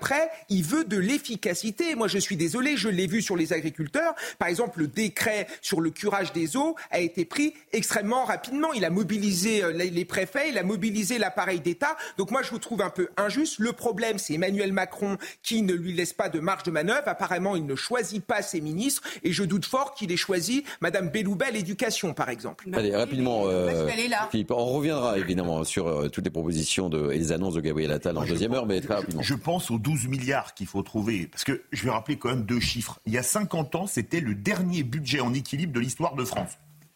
il 0.49 0.63
veut 0.63 0.83
de 0.83 0.97
l'efficacité. 0.97 1.95
Moi, 1.95 2.07
je 2.07 2.17
suis 2.17 2.37
désolé, 2.37 2.77
je 2.77 2.89
l'ai 2.89 3.07
vu 3.07 3.21
sur 3.21 3.35
les 3.35 3.53
agriculteurs. 3.53 4.15
Par 4.39 4.47
exemple, 4.47 4.79
le 4.79 4.87
décret 4.87 5.47
sur 5.61 5.81
le 5.81 5.89
curage 5.89 6.33
des 6.33 6.57
eaux 6.57 6.75
a 6.91 6.99
été 6.99 7.25
pris 7.25 7.53
extrêmement 7.71 8.25
rapidement. 8.25 8.73
Il 8.73 8.85
a 8.85 8.89
mobilisé 8.89 9.63
euh, 9.63 9.71
les 9.71 10.05
préfets, 10.05 10.49
il 10.49 10.57
a 10.57 10.63
mobilisé 10.63 11.17
l'appareil 11.17 11.59
d'État. 11.59 11.95
Donc 12.17 12.31
moi, 12.31 12.41
je 12.43 12.49
vous 12.49 12.59
trouve 12.59 12.81
un 12.81 12.89
peu 12.89 13.09
injuste. 13.17 13.59
Le 13.59 13.73
problème, 13.73 14.17
c'est 14.17 14.33
Emmanuel 14.33 14.73
Macron 14.73 15.17
qui 15.41 15.61
ne 15.61 15.73
lui 15.73 15.93
laisse 15.93 16.13
pas 16.13 16.29
de 16.29 16.39
marge 16.39 16.63
de 16.63 16.71
manœuvre. 16.71 17.07
Apparemment, 17.07 17.55
il 17.55 17.65
ne 17.65 17.75
choisit 17.75 18.23
pas 18.23 18.41
ses 18.41 18.61
ministres 18.61 19.03
et 19.23 19.31
je 19.31 19.43
doute 19.43 19.65
fort 19.65 19.93
qu'il 19.93 20.11
ait 20.11 20.17
choisi 20.17 20.63
Madame 20.81 21.09
Belloubet 21.09 21.51
l'éducation, 21.51 22.13
par 22.13 22.29
exemple. 22.29 22.67
Allez, 22.73 22.95
rapidement, 22.95 23.43
euh, 23.45 23.67
parce 23.67 23.91
qu'elle 23.91 24.05
est 24.05 24.09
là. 24.09 24.27
Philippe, 24.31 24.51
on 24.51 24.65
reviendra 24.65 25.17
évidemment 25.17 25.63
sur 25.63 25.87
euh, 25.87 26.09
toutes 26.09 26.25
les 26.25 26.31
propositions 26.31 26.89
de, 26.89 27.11
et 27.11 27.17
les 27.17 27.31
annonces 27.31 27.55
de 27.55 27.61
Gabriel 27.61 27.91
Attal 27.91 28.17
en 28.17 28.25
deuxième 28.25 28.53
heure, 28.53 28.65
mais 28.65 28.81
très 28.81 28.95
rapidement. 28.95 29.21
Je 29.21 29.35
pense 29.35 29.69
aux 29.73 29.79
12 29.79 30.07
milliards 30.07 30.53
qu'il 30.53 30.67
faut 30.67 30.81
trouver. 30.83 31.27
Parce 31.27 31.43
que 31.43 31.63
je 31.71 31.83
vais 31.83 31.89
rappeler 31.89 32.17
quand 32.17 32.29
même 32.29 32.45
deux 32.45 32.59
chiffres. 32.59 32.99
Il 33.05 33.13
y 33.13 33.17
a 33.17 33.23
50 33.23 33.75
ans, 33.75 33.87
c'était 33.87 34.19
le 34.19 34.35
dernier 34.35 34.83
budget 34.83 35.19
en 35.19 35.33
équilibre 35.33 35.73
de 35.73 35.79
l'histoire 35.79 36.15
de 36.15 36.23
France. 36.23 36.51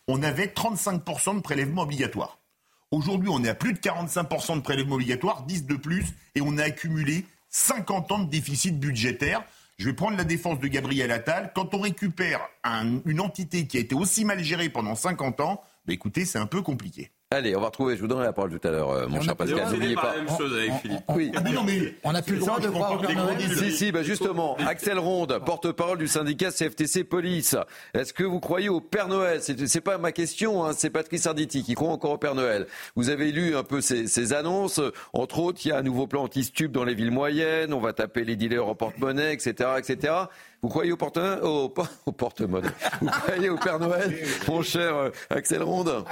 On 0.08 0.24
avait 0.24 0.46
35% 0.48 1.36
de 1.36 1.42
prélèvements 1.42 1.82
obligatoires. 1.82 2.40
Aujourd'hui, 2.92 3.30
on 3.30 3.44
est 3.44 3.50
à 3.50 3.56
plus 3.56 3.74
de 3.74 3.80
45% 3.80 4.56
de 4.56 4.62
prélèvements 4.62 4.96
obligatoires, 4.96 5.44
10 5.44 5.66
de 5.66 5.76
plus, 5.76 6.06
et 6.36 6.42
on 6.42 6.58
a 6.58 6.63
accumulé 6.63 7.26
50 7.50 8.12
ans 8.13 8.20
de 8.20 8.30
déficit 8.30 8.80
budgétaire. 8.80 9.44
Je 9.78 9.86
vais 9.86 9.94
prendre 9.94 10.16
la 10.18 10.24
défense 10.24 10.60
de 10.60 10.68
Gabriel 10.68 11.12
Attal. 11.12 11.52
Quand 11.54 11.74
on 11.74 11.80
récupère 11.80 12.40
un- 12.63 13.00
une 13.06 13.20
entité 13.20 13.68
qui 13.68 13.78
a 13.78 13.80
été 13.82 13.94
aussi 13.94 14.24
mal 14.26 14.42
gérée 14.44 14.70
pendant 14.70 14.96
50 14.96 15.40
ans, 15.42 15.62
bah 15.86 15.94
écoutez, 15.94 16.26
c'est 16.26 16.40
un 16.40 16.48
peu 16.48 16.62
compliqué. 16.62 17.12
Allez, 17.30 17.58
on 17.58 17.60
va 17.60 17.66
retrouver, 17.66 17.98
je 17.98 18.02
vous 18.02 18.08
donnerai 18.08 18.24
la 18.24 18.32
parole 18.32 18.58
tout 18.58 18.66
à 18.66 18.72
l'heure, 18.72 18.90
euh, 18.90 19.06
mon 19.10 19.18
On 19.18 19.22
cher 19.22 19.34
a- 19.34 19.36
Pascal. 19.36 19.63
on 19.68 19.72
N'oubliez 19.72 19.96
pas. 19.96 20.02
pas 20.02 20.16
la 20.16 20.24
même 20.24 20.38
chose 20.38 20.54
avec 20.58 20.72
Philippe. 20.82 21.02
Oui. 21.10 21.30
Ah, 21.36 21.42
mais 21.44 21.52
non, 21.52 21.63
mais- 21.66 21.94
On 22.06 22.13
n'a 22.13 22.22
plus 22.22 22.36
le 22.36 22.40
droit 22.40 22.58
de 22.58 22.70
croire 22.70 22.94
au 22.94 23.00
Père. 23.00 23.18
Noël. 23.18 23.36
Si, 23.54 23.72
si, 23.74 23.92
bah 23.92 24.02
justement, 24.02 24.56
Axel 24.66 24.98
Ronde, 24.98 25.38
porte-parole 25.46 25.98
du 25.98 26.08
syndicat 26.08 26.52
CFTC 26.52 27.04
Police. 27.04 27.58
Est-ce 27.94 28.13
que 28.13 28.24
vous 28.24 28.40
croyez 28.40 28.70
au 28.70 28.80
Père 28.80 29.10
Noël? 29.10 29.40
C'est 29.42 29.68
c'est 29.68 29.82
pas 29.82 29.98
ma 29.98 30.13
question, 30.13 30.63
hein, 30.63 30.72
c'est 30.72 30.90
Patrice 30.90 31.28
Arditi 31.28 31.63
qui 31.63 31.74
croit 31.74 31.90
encore 31.92 32.12
au 32.12 32.18
Père 32.18 32.34
Noël. 32.34 32.66
Vous 32.96 33.10
avez 33.10 33.34
lu 33.34 33.58
un 33.58 33.63
peu 33.63 33.82
ces, 33.82 34.08
ces 34.08 34.32
annonces, 34.32 34.80
entre 35.12 35.40
autres, 35.40 35.60
il 35.66 35.68
y 35.68 35.72
a 35.74 35.78
un 35.80 35.84
nouveau 35.84 36.08
plan 36.08 36.24
anti-stup 36.24 36.72
dans 36.72 36.86
les 36.86 36.96
villes 36.96 37.12
moyennes, 37.12 37.74
on 37.74 37.82
va 37.82 37.92
taper 37.92 38.24
les 38.24 38.38
dealers 38.38 38.66
en 38.66 38.74
porte-monnaie, 38.76 39.34
etc., 39.34 39.72
etc. 39.78 40.13
Vous 40.62 40.70
croyez 40.70 40.94
au 40.94 40.98
porte 40.98 41.18
au, 41.18 41.74
au 42.06 42.12
porte-monnaie? 42.13 42.70
Vous 43.02 43.08
croyez 43.10 43.50
au 43.50 43.58
Père 43.58 43.80
Noël, 43.80 44.16
mon 44.48 44.62
cher 44.62 44.96
euh, 44.96 45.10
Axel 45.30 45.62
Ronde? 45.62 46.06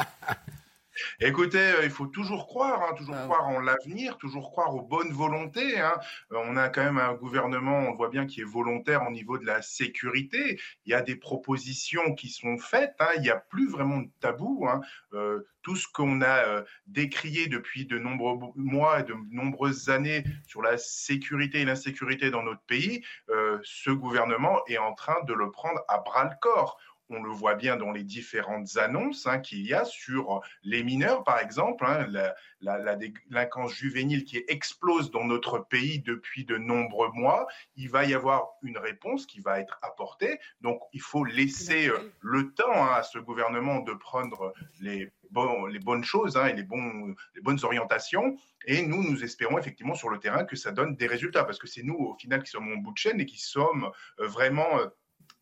Écoutez, 1.20 1.58
euh, 1.58 1.84
il 1.84 1.90
faut 1.90 2.08
toujours 2.08 2.48
croire, 2.48 2.82
hein, 2.84 2.94
toujours 2.96 3.16
croire 3.18 3.48
en 3.48 3.60
l'avenir, 3.60 4.18
toujours 4.18 4.52
croire 4.52 4.74
aux 4.76 4.82
bonnes 4.82 5.12
volontés. 5.12 5.80
hein. 5.80 5.98
Euh, 6.32 6.38
on 6.46 6.58
a 6.58 6.70
quand 6.70 6.84
même 6.84 6.98
un 6.98 7.14
gouvernement, 7.14 7.80
on 7.80 7.92
le 7.92 7.98
voit 7.98 8.10
bien, 8.10 8.26
qui 8.26 8.42
est 8.42 8.46
volontaire 8.46 9.04
au 9.08 9.12
niveau 9.12 9.38
de 9.38 9.46
la 9.46 9.62
sécurité. 9.62 10.60
Il 10.86 10.92
y 10.92 10.94
a 10.94 11.02
des 11.02 11.16
propositions 11.16 12.14
qui 12.16 12.30
sont 12.30 12.58
faites. 12.58 12.96
hein. 13.00 13.10
Il 13.18 13.22
n'y 13.22 13.30
a 13.30 13.38
plus 13.38 13.70
vraiment 13.70 13.98
de 14.00 14.10
tabou. 14.20 14.68
Euh, 15.14 15.42
tout 15.62 15.76
ce 15.76 15.88
qu'on 15.92 16.22
a 16.22 16.46
euh, 16.46 16.64
décrié 16.86 17.48
depuis 17.48 17.86
de 17.86 17.98
nombreux 17.98 18.38
mois 18.56 19.00
et 19.00 19.04
de 19.04 19.16
nombreuses 19.32 19.90
années 19.90 20.24
sur 20.46 20.62
la 20.62 20.78
sécurité 20.78 21.62
et 21.62 21.66
l'insécurité 21.66 22.30
dans 22.30 22.44
notre 22.44 22.62
pays, 22.62 23.04
euh, 23.30 23.60
ce 23.64 23.90
gouvernement 23.90 24.60
est 24.68 24.78
en 24.78 24.94
train 24.94 25.24
de 25.24 25.34
le 25.34 25.50
prendre 25.52 25.80
à 25.88 25.98
bras 26.00 26.26
le 26.26 26.36
corps. 26.40 26.78
On 27.10 27.22
le 27.22 27.30
voit 27.30 27.56
bien 27.56 27.78
dans 27.78 27.92
les 27.92 28.04
différentes 28.04 28.78
annonces 28.78 29.28
hein, 29.28 29.40
qu'il 29.40 29.66
y 29.66 29.74
a 29.74 29.86
sur 29.86 30.42
les 30.64 30.84
mineurs, 30.84 31.24
par 31.24 31.40
exemple, 31.40 31.86
hein, 31.86 32.08
la, 32.10 32.34
la- 32.62 32.80
la 32.80 32.96
délinquance 32.96 33.74
juvénile 33.74 34.24
qui 34.24 34.44
explose 34.48 35.12
dans 35.12 35.24
notre 35.24 35.60
pays 35.60 36.00
depuis 36.00 36.46
de 36.46 36.58
nombreux 36.58 37.12
mois. 37.14 37.46
Il 37.76 37.90
va 37.90 38.06
y 38.06 38.14
avoir 38.16 38.48
une 38.64 38.78
réponse 38.80 39.26
qui 39.28 39.40
va 39.40 39.60
être 39.60 39.78
apportée. 39.84 40.40
Donc, 40.62 40.82
il 40.94 41.02
faut 41.02 41.24
laisser 41.24 41.90
euh, 41.90 42.12
le 42.22 42.54
temps 42.54 42.74
hein, 42.74 42.94
à 42.96 43.04
ce 43.04 43.20
gouvernement 43.20 43.80
de 43.82 43.94
prendre 43.94 44.54
les, 44.82 45.12
bonnes 45.32 46.04
choses 46.04 46.38
et 46.38 46.54
les, 46.54 46.64
bons, 46.64 47.16
les 47.36 47.42
bonnes 47.42 47.60
orientations. 47.64 48.36
Et 48.66 48.82
nous, 48.82 49.04
nous 49.04 49.24
espérons 49.24 49.60
effectivement 49.60 49.94
sur 49.94 50.10
le 50.10 50.18
terrain 50.20 50.44
que 50.44 50.56
ça 50.56 50.72
donne 50.72 50.96
des 50.96 51.06
résultats, 51.08 51.44
parce 51.44 51.60
que 51.60 51.68
c'est 51.68 51.84
nous, 51.84 51.96
au 51.96 52.16
final, 52.16 52.42
qui 52.42 52.50
sommes 52.50 52.72
en 52.72 52.78
bout 52.78 52.94
de 52.94 52.98
chaîne 52.98 53.20
et 53.22 53.26
qui 53.28 53.38
sommes 53.40 53.92
euh, 54.20 54.28
vraiment 54.28 54.80
euh, 54.80 54.88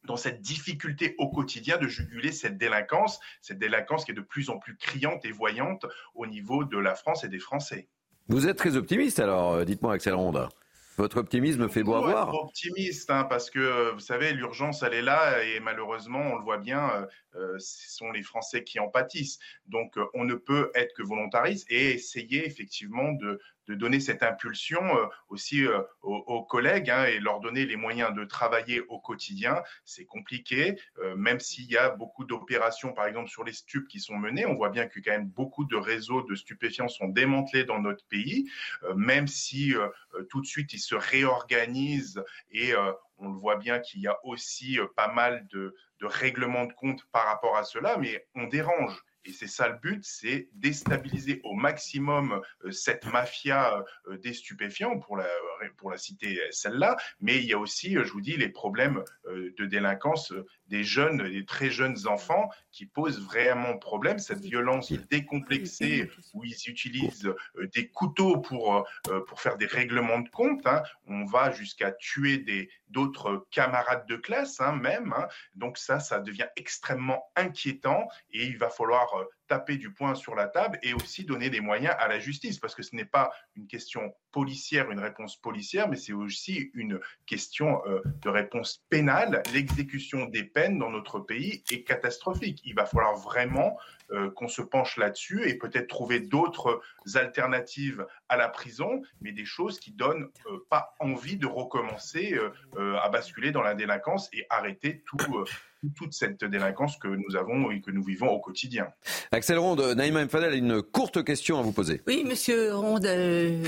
dans 0.05 0.17
cette 0.17 0.41
difficulté 0.41 1.15
au 1.17 1.29
quotidien 1.29 1.77
de 1.77 1.87
juguler 1.87 2.31
cette 2.31 2.57
délinquance, 2.57 3.19
cette 3.41 3.59
délinquance 3.59 4.05
qui 4.05 4.11
est 4.11 4.15
de 4.15 4.21
plus 4.21 4.49
en 4.49 4.57
plus 4.57 4.75
criante 4.75 5.25
et 5.25 5.31
voyante 5.31 5.85
au 6.15 6.27
niveau 6.27 6.63
de 6.63 6.77
la 6.77 6.95
France 6.95 7.23
et 7.23 7.29
des 7.29 7.39
Français. 7.39 7.87
Vous 8.27 8.47
êtes 8.47 8.57
très 8.57 8.77
optimiste 8.77 9.19
alors, 9.19 9.53
euh, 9.53 9.65
dites-moi 9.65 9.93
Axel 9.93 10.13
Ronde. 10.13 10.47
Votre 10.95 11.17
optimisme 11.17 11.67
fait 11.69 11.81
beau 11.81 11.99
Faut 12.03 12.09
être 12.09 12.33
optimiste, 12.35 13.09
hein, 13.09 13.23
parce 13.23 13.49
que 13.49 13.59
euh, 13.59 13.91
vous 13.93 13.99
savez, 13.99 14.31
l'urgence, 14.31 14.83
elle 14.83 14.93
est 14.93 15.01
là, 15.01 15.43
et 15.43 15.59
malheureusement, 15.59 16.19
on 16.19 16.37
le 16.37 16.43
voit 16.43 16.59
bien, 16.59 17.07
euh, 17.35 17.57
ce 17.57 17.95
sont 17.95 18.11
les 18.11 18.21
Français 18.21 18.63
qui 18.63 18.79
en 18.79 18.89
pâtissent. 18.89 19.39
Donc, 19.65 19.95
on 20.13 20.23
ne 20.23 20.35
peut 20.35 20.71
être 20.75 20.93
que 20.93 21.01
volontariste 21.01 21.65
et 21.71 21.93
essayer 21.93 22.45
effectivement 22.45 23.11
de, 23.13 23.39
de 23.67 23.75
donner 23.75 23.99
cette 23.99 24.23
impulsion 24.23 24.81
aussi 25.29 25.65
aux, 26.01 26.43
collègues 26.43 26.89
hein, 26.89 27.05
et 27.05 27.19
leur 27.19 27.39
donner 27.39 27.65
les 27.65 27.75
moyens 27.75 28.13
de 28.13 28.23
travailler 28.25 28.81
au 28.89 28.99
quotidien. 28.99 29.61
C'est 29.85 30.05
compliqué, 30.05 30.75
même 31.15 31.39
s'il 31.39 31.71
y 31.71 31.77
a 31.77 31.89
beaucoup 31.89 32.25
d'opérations, 32.25 32.93
par 32.93 33.05
exemple 33.05 33.29
sur 33.29 33.43
les 33.43 33.53
stupes 33.53 33.87
qui 33.87 33.99
sont 33.99 34.17
menées. 34.17 34.45
On 34.45 34.55
voit 34.55 34.69
bien 34.69 34.87
que 34.87 34.99
quand 34.99 35.11
même 35.11 35.27
beaucoup 35.27 35.65
de 35.65 35.75
réseaux 35.75 36.21
de 36.23 36.35
stupéfiants 36.35 36.87
sont 36.87 37.07
démantelés 37.07 37.63
dans 37.63 37.79
notre 37.79 38.05
pays, 38.07 38.49
même 38.95 39.27
si 39.27 39.73
tout 40.29 40.41
de 40.41 40.45
suite 40.45 40.73
ils 40.73 40.79
se 40.79 40.95
réorganisent 40.95 42.23
et 42.51 42.73
on 43.17 43.29
le 43.29 43.37
voit 43.37 43.55
bien 43.55 43.79
qu'il 43.79 44.01
y 44.01 44.07
a 44.07 44.17
aussi 44.25 44.77
pas 44.95 45.11
mal 45.11 45.47
de, 45.47 45.75
de 46.03 46.05
règlements 46.05 46.65
de 46.65 46.73
compte 46.73 47.05
par 47.11 47.25
rapport 47.25 47.55
à 47.55 47.63
cela, 47.63 47.97
mais 47.97 48.27
on 48.35 48.47
dérange. 48.47 49.03
Et 49.25 49.31
c'est 49.31 49.47
ça 49.47 49.69
le 49.69 49.77
but, 49.77 50.03
c'est 50.03 50.49
déstabiliser 50.53 51.39
au 51.43 51.53
maximum 51.53 52.41
euh, 52.65 52.71
cette 52.71 53.05
mafia 53.05 53.83
euh, 54.07 54.17
des 54.17 54.33
stupéfiants, 54.33 54.99
pour 54.99 55.17
la, 55.17 55.27
pour 55.77 55.91
la 55.91 55.97
citer 55.97 56.39
celle-là. 56.51 56.97
Mais 57.21 57.37
il 57.37 57.45
y 57.45 57.53
a 57.53 57.59
aussi, 57.59 57.93
je 57.93 58.11
vous 58.11 58.21
dis, 58.21 58.37
les 58.37 58.49
problèmes 58.49 59.03
euh, 59.27 59.53
de 59.57 59.65
délinquance 59.65 60.33
des 60.67 60.83
jeunes, 60.83 61.29
des 61.29 61.45
très 61.45 61.69
jeunes 61.69 62.07
enfants 62.07 62.49
qui 62.71 62.85
posent 62.85 63.21
vraiment 63.21 63.77
problème. 63.77 64.19
Cette 64.19 64.41
violence 64.41 64.91
décomplexée 65.09 66.09
où 66.33 66.43
ils 66.43 66.57
utilisent 66.67 67.31
des 67.75 67.87
couteaux 67.89 68.37
pour, 68.37 68.87
pour 69.27 69.41
faire 69.41 69.57
des 69.57 69.65
règlements 69.65 70.19
de 70.19 70.29
compte. 70.29 70.65
Hein. 70.65 70.83
On 71.07 71.25
va 71.25 71.51
jusqu'à 71.51 71.91
tuer 71.91 72.37
des, 72.39 72.69
d'autres 72.93 73.45
camarades 73.51 74.07
de 74.07 74.15
classe 74.15 74.61
hein, 74.61 74.73
même. 74.73 75.13
Hein. 75.17 75.27
Donc 75.55 75.77
ça, 75.77 75.99
ça 75.99 76.19
devient 76.19 76.47
extrêmement 76.55 77.25
inquiétant 77.35 78.07
et 78.31 78.45
il 78.45 78.57
va 78.57 78.69
falloir 78.69 79.13
euh, 79.15 79.25
taper 79.53 79.77
du 79.77 79.93
poing 79.93 80.15
sur 80.15 80.33
la 80.33 80.47
table 80.47 80.79
et 80.81 80.95
aussi 80.95 81.25
donner 81.25 81.51
des 81.51 81.59
moyens 81.59 81.93
à 81.99 82.07
la 82.07 82.17
justice 82.17 82.57
parce 82.57 82.73
que 82.73 82.81
ce 82.81 82.95
n'est 82.95 83.05
pas 83.05 83.31
une 83.55 83.67
question 83.67 84.15
policière, 84.31 84.89
une 84.89 84.99
réponse 84.99 85.39
policière, 85.39 85.87
mais 85.87 85.95
c'est 85.95 86.11
aussi 86.11 86.71
une 86.73 86.99
question 87.27 87.79
euh, 87.85 88.01
de 88.23 88.29
réponse 88.29 88.83
pénale. 88.89 89.43
L'exécution 89.53 90.25
des 90.25 90.43
peines 90.43 90.79
dans 90.79 90.89
notre 90.89 91.19
pays 91.19 91.63
est 91.69 91.83
catastrophique. 91.83 92.61
Il 92.65 92.73
va 92.73 92.87
falloir 92.87 93.15
vraiment 93.15 93.77
euh, 94.09 94.31
qu'on 94.31 94.47
se 94.47 94.63
penche 94.63 94.97
là-dessus 94.97 95.47
et 95.47 95.53
peut-être 95.53 95.87
trouver 95.87 96.19
d'autres 96.19 96.81
alternatives 97.13 98.07
à 98.29 98.37
la 98.37 98.49
prison, 98.49 99.03
mais 99.21 99.33
des 99.33 99.45
choses 99.45 99.79
qui 99.79 99.91
donnent 99.91 100.31
euh, 100.47 100.65
pas 100.71 100.95
envie 100.99 101.37
de 101.37 101.45
recommencer 101.45 102.35
à 102.75 103.09
basculer 103.09 103.51
dans 103.51 103.61
la 103.61 103.75
délinquance 103.75 104.29
et 104.33 104.47
arrêter 104.49 105.03
tout 105.05 105.45
toute 105.91 106.13
cette 106.13 106.43
délinquance 106.43 106.97
que 106.97 107.07
nous 107.07 107.35
avons 107.35 107.71
et 107.71 107.81
que 107.81 107.91
nous 107.91 108.03
vivons 108.03 108.29
au 108.29 108.39
quotidien. 108.39 108.87
Axel 109.31 109.57
Ronde, 109.57 109.81
Naïma 109.95 110.25
Mfadel 110.25 110.53
a 110.53 110.55
une 110.55 110.81
courte 110.81 111.23
question 111.23 111.59
à 111.59 111.61
vous 111.61 111.71
poser. 111.71 112.01
Oui, 112.07 112.23
monsieur 112.25 112.75
Ronde, 112.75 113.07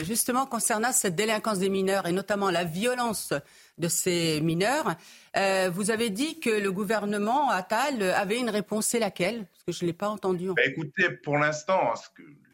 justement 0.04 0.46
concernant 0.46 0.92
cette 0.92 1.16
délinquance 1.16 1.60
des 1.60 1.70
mineurs 1.70 2.08
et 2.08 2.12
notamment 2.12 2.50
la 2.50 2.64
violence 2.64 3.34
de 3.78 3.88
ces 3.88 4.42
mineurs. 4.42 4.96
Euh, 5.36 5.70
vous 5.74 5.92
avez 5.92 6.10
dit 6.10 6.40
que 6.40 6.50
le 6.50 6.72
gouvernement 6.72 7.50
Attal 7.50 8.02
avait 8.02 8.40
une 8.40 8.50
réponse. 8.50 8.88
C'est 8.88 9.00
laquelle? 9.00 9.46
Parce 9.46 9.64
que 9.66 9.72
je 9.72 9.84
ne 9.84 9.90
l'ai 9.90 9.94
pas 9.94 10.10
entendu. 10.10 10.48
Bah, 10.56 10.64
écoutez, 10.66 11.10
pour 11.10 11.38
l'instant, 11.38 11.94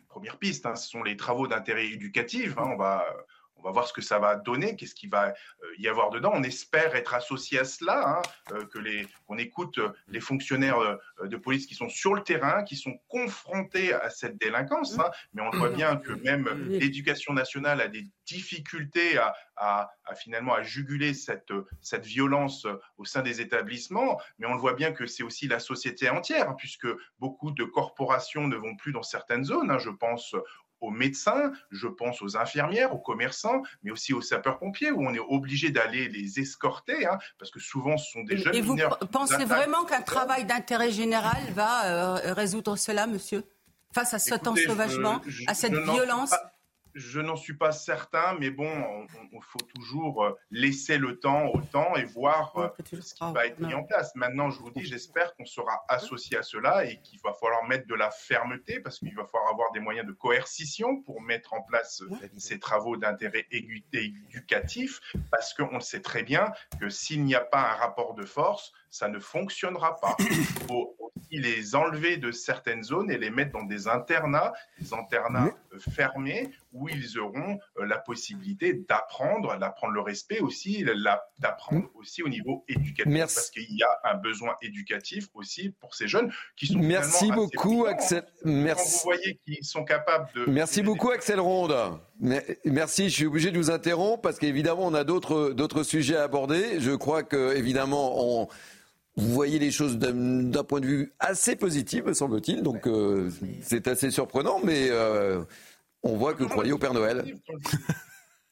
première 0.09 0.37
piste, 0.37 0.65
hein, 0.65 0.75
ce 0.75 0.89
sont 0.89 1.03
les 1.03 1.15
travaux 1.15 1.47
d'intérêt 1.47 1.87
éducatif. 1.87 2.57
Hein, 2.57 2.69
on 2.73 2.77
va 2.77 3.05
on 3.61 3.67
va 3.67 3.71
voir 3.71 3.87
ce 3.87 3.93
que 3.93 4.01
ça 4.01 4.19
va 4.19 4.35
donner, 4.35 4.75
qu'est-ce 4.75 4.95
qu'il 4.95 5.09
va 5.09 5.27
euh, 5.27 5.67
y 5.77 5.87
avoir 5.87 6.09
dedans. 6.09 6.31
On 6.33 6.43
espère 6.43 6.95
être 6.95 7.13
associé 7.13 7.59
à 7.59 7.63
cela, 7.63 8.17
hein, 8.17 8.21
euh, 8.53 8.65
que 8.65 8.79
les, 8.79 9.07
qu'on 9.27 9.37
écoute 9.37 9.77
euh, 9.77 9.89
les 10.07 10.19
fonctionnaires 10.19 10.97
de 11.23 11.37
police 11.37 11.65
qui 11.67 11.75
sont 11.75 11.89
sur 11.89 12.13
le 12.13 12.23
terrain, 12.23 12.63
qui 12.63 12.75
sont 12.75 12.97
confrontés 13.07 13.93
à 13.93 14.09
cette 14.09 14.37
délinquance. 14.39 14.97
Hein. 14.99 15.11
mais 15.33 15.41
on 15.41 15.49
voit 15.51 15.69
bien 15.69 15.97
que 15.97 16.13
même 16.13 16.47
l'éducation 16.69 17.33
nationale 17.33 17.81
a 17.81 17.87
des 17.87 18.07
difficultés 18.25 19.17
à, 19.17 19.33
à, 19.55 19.89
finalement 20.15 20.53
à 20.53 20.63
juguler 20.63 21.13
cette, 21.13 21.53
cette 21.81 22.05
violence 22.05 22.65
au 22.97 23.05
sein 23.05 23.21
des 23.21 23.41
établissements. 23.41 24.19
Mais 24.39 24.47
on 24.47 24.53
le 24.53 24.59
voit 24.59 24.73
bien 24.73 24.91
que 24.91 25.05
c'est 25.05 25.23
aussi 25.23 25.47
la 25.47 25.59
société 25.59 26.09
entière, 26.09 26.49
hein, 26.49 26.55
puisque 26.57 26.87
beaucoup 27.19 27.51
de 27.51 27.63
corporations 27.63 28.47
ne 28.47 28.55
vont 28.55 28.75
plus 28.75 28.91
dans 28.91 29.03
certaines 29.03 29.43
zones. 29.43 29.77
je 29.79 29.89
pense 29.89 30.35
aux 30.81 30.89
médecins, 30.89 31.51
je 31.69 31.87
pense 31.87 32.21
aux 32.21 32.35
infirmières, 32.35 32.93
aux 32.93 32.99
commerçants, 32.99 33.61
mais 33.83 33.91
aussi 33.91 34.13
aux 34.13 34.21
sapeurs-pompiers, 34.21 34.91
où 34.91 35.01
on 35.05 35.13
est 35.13 35.19
obligé 35.19 35.69
d'aller 35.69 36.09
les 36.09 36.39
escorter, 36.39 37.05
hein, 37.05 37.17
parce 37.37 37.51
que 37.51 37.59
souvent 37.59 37.97
ce 37.97 38.11
sont 38.11 38.23
des 38.23 38.37
jeunes 38.37 38.55
Et 38.55 38.61
vous 38.61 38.77
pensez 39.11 39.45
vraiment 39.45 39.85
qu'un 39.85 40.01
travail 40.01 40.45
d'intérêt 40.45 40.91
général 40.91 41.41
va 41.53 41.85
euh, 41.85 42.33
résoudre 42.33 42.75
cela, 42.75 43.07
monsieur? 43.07 43.43
Face 43.93 44.13
à 44.13 44.19
cet 44.19 44.47
ensauvagement, 44.47 45.21
à 45.47 45.53
cette 45.53 45.73
violence 45.75 46.33
je 46.93 47.19
n'en 47.19 47.35
suis 47.35 47.55
pas 47.55 47.71
certain, 47.71 48.35
mais 48.39 48.49
bon, 48.49 49.05
il 49.31 49.39
faut 49.41 49.59
toujours 49.75 50.23
euh, 50.23 50.31
laisser 50.51 50.97
le 50.97 51.19
temps 51.19 51.47
au 51.47 51.61
temps 51.61 51.95
et 51.95 52.05
voir 52.05 52.57
euh, 52.57 52.69
ce 53.01 53.13
qui 53.13 53.33
va 53.33 53.45
être 53.45 53.59
mis 53.59 53.73
en 53.73 53.83
place. 53.83 54.15
Maintenant, 54.15 54.49
je 54.49 54.59
vous 54.59 54.71
dis, 54.71 54.83
j'espère 54.83 55.35
qu'on 55.35 55.45
sera 55.45 55.83
associé 55.87 56.37
à 56.37 56.43
cela 56.43 56.85
et 56.85 56.99
qu'il 57.01 57.19
va 57.21 57.33
falloir 57.33 57.63
mettre 57.65 57.87
de 57.87 57.95
la 57.95 58.11
fermeté 58.11 58.79
parce 58.79 58.99
qu'il 58.99 59.15
va 59.15 59.25
falloir 59.25 59.51
avoir 59.51 59.71
des 59.71 59.79
moyens 59.79 60.07
de 60.07 60.13
coercition 60.13 61.01
pour 61.03 61.21
mettre 61.21 61.53
en 61.53 61.61
place 61.61 62.01
euh, 62.01 62.27
ces 62.37 62.59
travaux 62.59 62.97
d'intérêt 62.97 63.47
éducatif 63.51 64.99
parce 65.29 65.53
qu'on 65.53 65.79
sait 65.79 66.01
très 66.01 66.23
bien 66.23 66.51
que 66.79 66.89
s'il 66.89 67.23
n'y 67.23 67.35
a 67.35 67.41
pas 67.41 67.61
un 67.61 67.75
rapport 67.75 68.13
de 68.15 68.25
force, 68.25 68.71
ça 68.89 69.07
ne 69.07 69.19
fonctionnera 69.19 69.95
pas. 69.99 70.15
Il 70.19 70.45
faut 70.67 70.95
aussi 70.99 71.00
les 71.39 71.75
enlever 71.75 72.17
de 72.17 72.31
certaines 72.31 72.83
zones 72.83 73.09
et 73.09 73.17
les 73.17 73.29
mettre 73.29 73.53
dans 73.53 73.63
des 73.63 73.87
internats, 73.87 74.53
des 74.79 74.93
internats 74.93 75.53
fermés 75.93 76.51
où 76.73 76.89
ils 76.89 77.17
auront 77.19 77.59
euh, 77.79 77.85
la 77.85 77.97
possibilité 77.97 78.73
d'apprendre, 78.73 79.57
d'apprendre 79.57 79.93
le 79.93 80.01
respect 80.01 80.39
aussi, 80.39 80.85
d'apprendre 81.39 81.89
aussi 81.95 82.23
au 82.23 82.29
niveau 82.29 82.63
éducatif, 82.67 83.19
parce 83.19 83.49
qu'il 83.49 83.75
y 83.75 83.83
a 83.83 83.99
un 84.03 84.15
besoin 84.15 84.55
éducatif 84.61 85.27
aussi 85.33 85.69
pour 85.79 85.95
ces 85.95 86.07
jeunes 86.07 86.31
qui 86.55 86.67
sont. 86.67 86.79
Merci 86.79 87.31
beaucoup, 87.31 87.85
Axel. 87.85 88.23
Merci. 88.43 88.83
Quand 88.83 89.11
vous 89.11 89.17
voyez 89.17 89.39
qu'ils 89.43 89.65
sont 89.65 89.83
capables 89.83 90.29
de. 90.35 90.45
Merci 90.45 90.81
beaucoup, 90.81 91.11
Axel 91.11 91.39
Ronde. 91.39 91.75
Merci, 92.65 93.09
je 93.09 93.15
suis 93.15 93.25
obligé 93.25 93.51
de 93.51 93.57
vous 93.57 93.71
interrompre 93.71 94.21
parce 94.21 94.37
qu'évidemment, 94.37 94.85
on 94.85 94.93
a 94.93 95.03
d'autres 95.03 95.83
sujets 95.83 96.17
à 96.17 96.23
aborder. 96.23 96.79
Je 96.79 96.91
crois 96.91 97.23
que, 97.23 97.55
évidemment, 97.55 98.41
on 98.41 98.47
vous 99.17 99.29
voyez 99.29 99.59
les 99.59 99.71
choses 99.71 99.97
d'un 99.97 100.63
point 100.63 100.79
de 100.79 100.85
vue 100.85 101.13
assez 101.19 101.55
positif, 101.55 102.03
me 102.05 102.13
semble-t-il. 102.13 102.63
Donc 102.63 102.87
euh, 102.87 103.29
c'est 103.61 103.87
assez 103.87 104.09
surprenant, 104.09 104.59
mais 104.63 104.87
euh, 104.89 105.41
on 106.03 106.17
voit 106.17 106.33
que 106.33 106.43
vous 106.43 106.49
croyez 106.49 106.71
au 106.71 106.77
Père 106.77 106.93
Noël. 106.93 107.23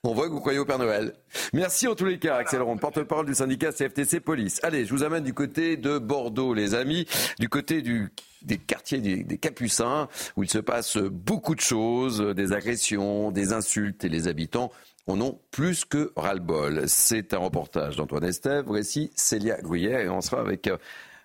On 0.06 0.14
voit 0.14 0.28
que 0.28 0.32
vous 0.32 0.40
croyez 0.40 0.60
au 0.60 0.64
Père 0.64 0.80
Noël. 0.80 1.14
Merci 1.52 1.86
en 1.86 1.94
tous 1.94 2.06
les 2.06 2.20
cas, 2.20 2.38
Axel 2.38 2.62
Ronde, 2.62 2.80
porte-parole 2.80 3.26
du 3.26 3.36
syndicat 3.36 3.74
CFTC 3.74 4.22
Police. 4.22 4.62
Allez, 4.64 4.86
je 4.86 4.94
vous 4.94 5.04
amène 5.04 5.26
du 5.26 5.34
côté 5.34 5.76
de 5.76 5.98
Bordeaux, 5.98 6.54
les 6.54 6.74
amis, 6.74 7.06
du 7.38 7.50
côté 7.50 7.82
du, 7.82 8.08
des 8.42 8.58
quartiers 8.58 9.00
des, 9.00 9.26
des, 9.26 9.38
Capucins, 9.38 10.08
où 10.38 10.44
il 10.44 10.50
se 10.50 10.58
passe 10.58 10.96
beaucoup 10.96 11.54
de 11.54 11.60
choses, 11.60 12.22
des 12.22 12.54
agressions, 12.54 13.32
des 13.32 13.52
insultes, 13.52 14.06
et 14.06 14.10
les 14.10 14.30
habitants 14.30 14.72
en 15.10 15.22
ont 15.22 15.40
plus 15.52 15.86
que 15.86 16.12
ras-le-bol. 16.16 16.84
C'est 16.88 17.34
un 17.34 17.40
reportage 17.40 17.96
d'Antoine 17.96 18.24
Estève, 18.24 18.70
récit 18.70 19.12
Célia 19.16 19.60
Gruyère, 19.62 20.02
et 20.02 20.10
on 20.10 20.22
sera 20.22 20.42
avec 20.42 20.68
euh, 20.68 20.78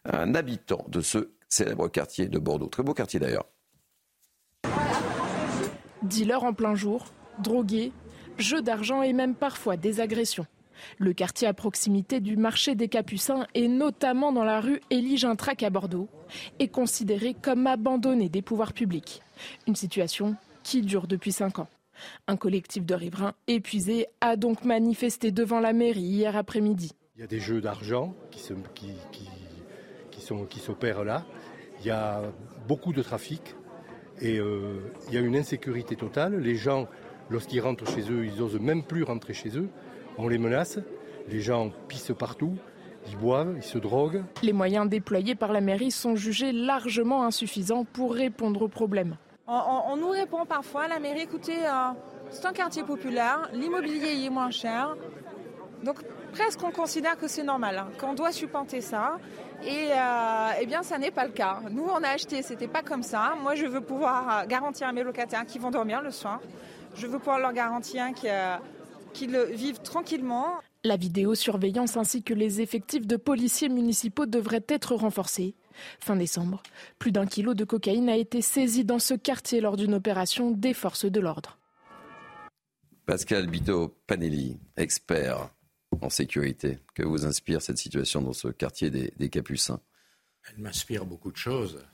un 0.05 0.35
habitant 0.35 0.85
de 0.89 1.01
ce 1.01 1.31
célèbre 1.49 1.89
quartier 1.89 2.29
de 2.29 2.39
Bordeaux. 2.39 2.67
Très 2.67 2.83
beau 2.83 2.95
quartier 2.95 3.21
d'ailleurs. 3.21 3.47
Dealer 6.03 6.43
en 6.45 6.53
plein 6.53 6.75
jour, 6.75 7.07
drogué, 7.39 7.93
jeu 8.39 8.61
d'argent 8.63 9.03
et 9.03 9.13
même 9.13 9.35
parfois 9.35 9.77
des 9.77 10.01
agressions. 10.01 10.47
Le 10.99 11.13
quartier 11.13 11.47
à 11.47 11.55
proximité 11.55 12.21
du 12.21 12.37
marché 12.37 12.75
des 12.75 12.89
Capucins 12.89 13.47
et 13.55 13.69
notamment 13.69 14.33
dans 14.33 14.45
la 14.45 14.61
rue 14.61 14.81
Élie 14.91 15.17
Gintrac 15.17 15.63
à 15.63 15.71
Bordeaux 15.71 16.09
est 16.59 16.69
considéré 16.69 17.35
comme 17.35 17.67
abandonné 17.67 18.29
des 18.29 18.43
pouvoirs 18.43 18.73
publics. 18.73 19.23
Une 19.67 19.77
situation 19.77 20.37
qui 20.63 20.83
dure 20.83 21.07
depuis 21.07 21.33
cinq 21.33 21.59
ans. 21.59 21.69
Un 22.27 22.37
collectif 22.37 22.85
de 22.85 22.95
riverains 22.95 23.35
épuisés 23.47 24.07
a 24.21 24.37
donc 24.37 24.65
manifesté 24.65 25.31
devant 25.31 25.61
la 25.61 25.73
mairie 25.73 26.01
hier 26.01 26.37
après-midi. 26.37 26.93
Il 27.17 27.21
y 27.21 27.25
a 27.25 27.29
des 27.29 27.41
jeux 27.41 27.61
d'argent 27.61 28.15
qui, 28.31 28.41
qui 30.11 30.61
s'opèrent 30.61 31.05
là. 31.05 31.25
Il 31.81 31.87
y 31.87 31.91
a 31.91 32.23
beaucoup 32.67 32.93
de 32.93 33.03
trafic. 33.03 33.55
Et 34.21 34.39
euh, 34.39 34.81
il 35.09 35.15
y 35.15 35.17
a 35.17 35.21
une 35.21 35.37
insécurité 35.37 35.97
totale. 35.97 36.39
Les 36.39 36.57
gens, 36.57 36.89
lorsqu'ils 37.31 37.61
rentrent 37.61 37.89
chez 37.89 38.11
eux, 38.11 38.25
ils 38.25 38.37
n'osent 38.37 38.61
même 38.61 38.83
plus 38.83 39.03
rentrer 39.03 39.35
chez 39.35 39.57
eux. 39.57 39.69
On 40.19 40.29
les 40.29 40.39
menace. 40.39 40.79
Les 41.29 41.41
gens 41.41 41.73
pissent 41.89 42.13
partout. 42.19 42.57
Ils 43.09 43.17
boivent, 43.17 43.55
ils 43.57 43.63
se 43.63 43.77
droguent. 43.79 44.25
Les 44.43 44.53
moyens 44.53 44.89
déployés 44.89 45.35
par 45.35 45.53
la 45.53 45.61
mairie 45.61 45.91
sont 45.91 46.17
jugés 46.17 46.53
largement 46.53 47.25
insuffisants 47.25 47.85
pour 47.85 48.15
répondre 48.15 48.63
aux 48.63 48.69
problèmes. 48.69 49.17
On, 49.47 49.97
nous 49.97 50.09
répond 50.09 50.47
parfois, 50.47 50.89
la 50.89 50.99
mairie, 50.99 51.21
écoutez, 51.21 51.67
euh, 51.67 51.91
c'est 52.31 52.47
un 52.47 52.53
quartier 52.55 52.83
populaire, 52.83 53.51
l'immobilier 53.53 54.25
est 54.25 54.31
moins 54.31 54.51
cher. 54.51 54.97
Donc 55.83 55.99
presque 56.33 56.63
on 56.63 56.71
considère 56.71 57.19
que 57.19 57.29
c'est 57.29 57.43
normal, 57.43 57.77
hein, 57.77 57.89
qu'on 58.01 58.15
doit 58.15 58.33
supplanter 58.33 58.81
ça. 58.81 59.19
Et 59.63 59.89
euh, 59.93 60.49
eh 60.61 60.67
bien, 60.67 60.83
ça 60.83 60.97
n'est 60.97 61.11
pas 61.11 61.27
le 61.27 61.33
cas. 61.33 61.61
Nous, 61.71 61.85
on 61.85 62.03
a 62.03 62.09
acheté, 62.09 62.43
c'était 62.43 62.69
pas 62.69 62.83
comme 62.83 63.03
ça. 63.03 63.35
Moi, 63.43 63.55
je 63.55 63.67
veux 63.67 63.83
pouvoir 63.83 64.39
euh, 64.39 64.47
garantir 64.47 64.89
à 64.89 64.93
mes 64.93 65.03
locataires 65.03 65.45
qui 65.45 65.59
vont 65.59 65.71
dormir 65.71 66.01
le 66.01 66.11
soir 66.11 66.41
Je 66.95 67.07
veux 67.07 67.19
pouvoir 67.19 67.39
leur 67.39 67.53
garantir 67.53 68.07
qu'ils 69.13 69.39
vivent 69.53 69.81
tranquillement. 69.81 70.47
La 70.85 70.97
vidéosurveillance 70.97 71.97
ainsi 71.99 72.23
que 72.23 72.35
les 72.35 72.63
effectifs 72.63 73.07
de 73.07 73.17
policiers 73.17 73.69
municipaux 73.69 74.27
devraient 74.27 74.65
être 74.69 74.95
renforcés. 74.95 75.55
Fin 76.01 76.17
décembre, 76.17 76.63
plus 76.99 77.13
d'un 77.13 77.27
kilo 77.27 77.55
de 77.55 77.65
cocaïne 77.65 78.09
a 78.09 78.17
été 78.17 78.43
saisi 78.43 78.85
dans 78.85 78.99
ce 78.99 79.15
quartier 79.15 79.61
lors 79.61 79.77
d'une 79.77 79.95
opération 79.95 80.51
des 80.51 80.75
forces 80.75 81.07
de 81.07 81.21
l'ordre. 81.21 81.59
Pascal 83.07 83.47
Bito 83.49 83.97
Panelli, 84.07 84.59
expert 84.77 85.51
en 86.01 86.11
sécurité. 86.11 86.79
Que 86.95 87.03
vous 87.03 87.27
inspire 87.27 87.63
cette 87.63 87.79
situation 87.79 88.23
dans 88.23 88.33
ce 88.33 88.49
quartier 88.49 88.91
des, 88.91 89.29
Capucins? 89.29 89.81
Elle 90.49 90.63
m'inspire 90.63 91.05
beaucoup 91.05 91.31
de 91.31 91.37
choses. 91.37 91.85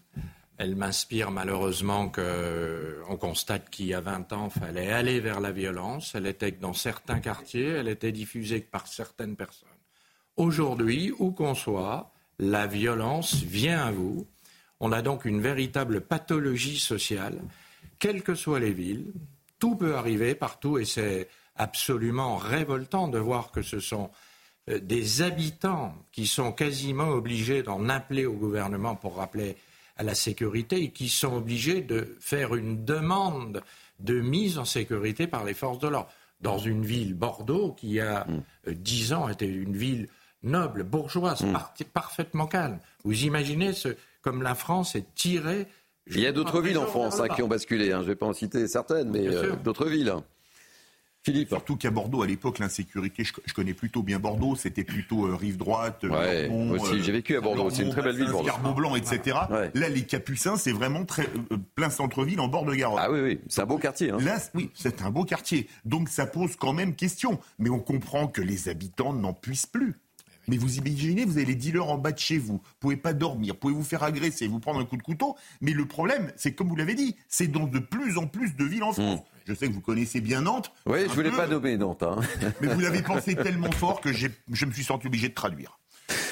Elle 0.57 0.77
m'inspire 0.77 1.31
malheureusement 1.31 2.11
qu'on 2.11 3.17
constate 3.17 3.71
qu'il 3.71 3.87
y 3.87 3.95
a 3.95 4.01
20 4.01 4.33
ans, 4.33 4.51
il 4.55 4.61
fallait 4.61 4.93
aller 4.93 5.19
vers 5.19 5.41
la 5.41 5.53
violence. 5.53 6.15
Elle 6.15 6.27
était 6.27 6.53
que 6.53 6.61
dans 6.61 6.75
certains 6.75 7.21
quartiers, 7.21 7.69
elle 7.69 7.89
était 7.89 8.13
diffusée 8.13 8.61
par 8.61 8.87
certaines 8.87 9.37
personnes. 9.37 9.69
Aujourd'hui, 10.37 11.13
où 11.19 11.33
qu'on 11.33 11.55
soit, 11.55 12.13
la 12.41 12.67
violence 12.67 13.35
vient 13.35 13.85
à 13.85 13.93
vous. 13.93 14.27
On 14.81 14.93
a 14.93 15.03
donc 15.03 15.27
une 15.27 15.43
véritable 15.43 16.01
pathologie 16.01 16.79
sociale, 16.79 17.39
quelles 17.99 18.23
que 18.23 18.35
soient 18.35 18.61
les 18.61 18.73
villes. 18.73 19.13
Tout 19.59 19.77
peut 19.77 19.95
arriver 19.95 20.35
partout 20.35 20.79
et 20.79 20.87
c'est 20.87 21.29
absolument 21.55 22.37
révoltant 22.39 23.09
de 23.09 23.19
voir 23.19 23.51
que 23.51 23.61
ce 23.61 23.79
sont 23.79 24.11
euh, 24.71 24.81
des 24.81 25.21
habitants 25.21 25.95
qui 26.13 26.27
sont 26.27 26.53
quasiment 26.53 27.09
obligés 27.09 27.63
d'en 27.63 27.91
appeler 27.91 28.25
au 28.25 28.33
gouvernement 28.33 28.97
pour 28.97 29.17
rappeler 29.17 29.57
à 29.99 30.03
la 30.03 30.15
sécurité 30.15 30.83
et 30.83 30.91
qui 30.93 31.11
sont 31.11 31.35
obligés 31.35 31.83
de 31.83 32.17
faire 32.21 32.55
une 32.55 32.87
demande 32.87 33.63
de 33.99 34.19
mise 34.19 34.57
en 34.57 34.65
sécurité 34.65 35.27
par 35.27 35.45
les 35.45 35.53
forces 35.53 35.79
de 35.79 35.89
l'ordre. 35.89 36.11
Dans 36.41 36.57
une 36.57 36.87
ville, 36.87 37.13
Bordeaux, 37.13 37.73
qui 37.73 38.01
a 38.01 38.25
mm. 38.25 38.43
euh, 38.69 38.75
dix 38.75 39.13
ans 39.13 39.29
était 39.29 39.47
une 39.47 39.77
ville 39.77 40.09
noble, 40.43 40.83
bourgeoise, 40.85 41.43
mm. 41.43 41.57
parfaitement 41.93 42.47
calme. 42.47 42.79
Vous 43.05 43.25
imaginez 43.25 43.73
ce, 43.73 43.89
comme 44.23 44.43
la 44.43 44.55
France 44.55 44.95
est 44.95 45.15
tirée. 45.15 45.67
Il 46.07 46.21
y 46.21 46.27
a 46.27 46.33
d'autres 46.33 46.61
villes 46.61 46.79
en 46.79 46.87
France 46.87 47.21
hein, 47.21 47.29
qui 47.29 47.43
ont 47.43 47.49
basculé. 47.49 47.93
Hein. 47.93 47.99
Je 47.99 48.05
ne 48.05 48.09
vais 48.09 48.17
pas 48.17 48.27
en 48.27 48.33
citer 48.33 48.67
certaines, 48.67 49.11
mais 49.11 49.29
euh, 49.29 49.55
d'autres 49.57 49.87
villes. 49.87 50.13
Philippe. 51.23 51.49
Surtout 51.49 51.77
qu'à 51.77 51.91
Bordeaux, 51.91 52.23
à 52.23 52.27
l'époque, 52.27 52.59
l'insécurité, 52.59 53.25
je, 53.25 53.53
connais 53.53 53.75
plutôt 53.75 54.03
bien 54.03 54.19
Bordeaux, 54.19 54.57
c'était 54.57 54.85
plutôt 54.85 55.27
euh, 55.27 55.35
rive 55.35 55.59
droite. 55.59 56.05
Ouais, 56.05 56.49
moi 56.49 56.79
aussi, 56.79 57.03
j'ai 57.03 57.13
vécu 57.13 57.37
à 57.37 57.43
Bordeaux, 57.43 57.69
c'est 57.69 57.83
une 57.83 57.91
très 57.91 58.03
belle 58.03 58.17
ville, 58.17 58.31
Bordeaux. 58.31 58.73
Blanc, 58.75 58.97
etc. 58.97 59.37
Là, 59.75 59.89
les 59.89 60.03
Capucins, 60.03 60.57
c'est 60.57 60.73
vraiment 60.73 61.05
très, 61.05 61.29
plein 61.75 61.91
centre-ville 61.91 62.41
en 62.41 62.49
bord 62.49 62.65
de 62.65 62.75
Garonne. 62.75 63.01
Ah 63.03 63.11
oui, 63.11 63.21
oui, 63.21 63.41
c'est 63.49 63.61
un 63.61 63.67
beau 63.67 63.77
quartier. 63.77 64.11
Hein. 64.11 64.19
Là, 64.21 64.39
oui, 64.55 64.71
c'est 64.75 65.03
un 65.03 65.11
beau 65.11 65.25
quartier. 65.25 65.69
Donc 65.85 66.09
ça 66.09 66.27
pose 66.27 66.57
quand 66.57 66.73
même 66.73 66.95
question. 66.95 67.39
Mais 67.59 67.69
on 67.69 67.81
comprend 67.81 68.27
que 68.27 68.41
les 68.41 68.69
habitants 68.71 69.13
n'en 69.13 69.35
puissent 69.35 69.67
plus. 69.67 69.97
Mais 70.51 70.57
vous 70.57 70.79
imaginez, 70.79 71.25
vous 71.25 71.37
avez 71.37 71.47
les 71.47 71.55
dealers 71.55 71.89
en 71.89 71.97
bas 71.97 72.11
de 72.11 72.19
chez 72.19 72.39
vous. 72.39 72.55
Vous 72.55 72.75
pouvez 72.81 72.97
pas 72.97 73.13
dormir, 73.13 73.55
vous 73.55 73.61
pouvez 73.61 73.75
vous 73.75 73.85
faire 73.85 74.03
agresser, 74.03 74.49
vous 74.49 74.59
prendre 74.59 74.81
un 74.81 74.85
coup 74.85 74.97
de 74.97 75.03
couteau. 75.03 75.37
Mais 75.61 75.71
le 75.71 75.87
problème, 75.87 76.33
c'est 76.35 76.55
comme 76.55 76.69
vous 76.69 76.75
l'avez 76.75 76.95
dit, 76.95 77.15
c'est 77.29 77.47
dans 77.47 77.69
de 77.69 77.79
plus 77.79 78.19
en 78.19 78.27
plus 78.27 78.57
de 78.57 78.65
villes 78.65 78.83
en 78.83 78.93
France. 78.93 79.21
Hmm. 79.21 79.25
Je 79.47 79.55
sais 79.55 79.69
que 79.69 79.73
vous 79.73 79.81
connaissez 79.81 80.21
bien 80.21 80.43
Nantes. 80.43 80.73
Oui, 80.87 81.03
je 81.09 81.15
voulais 81.15 81.31
pas 81.31 81.47
nommer 81.47 81.77
Nantes. 81.77 82.03
Hein. 82.03 82.19
Mais 82.61 82.67
vous 82.75 82.81
l'avez 82.81 83.03
pensé 83.03 83.37
tellement 83.37 83.71
fort 83.71 84.01
que 84.01 84.13
je 84.13 84.27
me 84.67 84.73
suis 84.73 84.85
senti 84.85 85.07
obligé 85.07 85.29
de 85.29 85.35
traduire. 85.35 85.80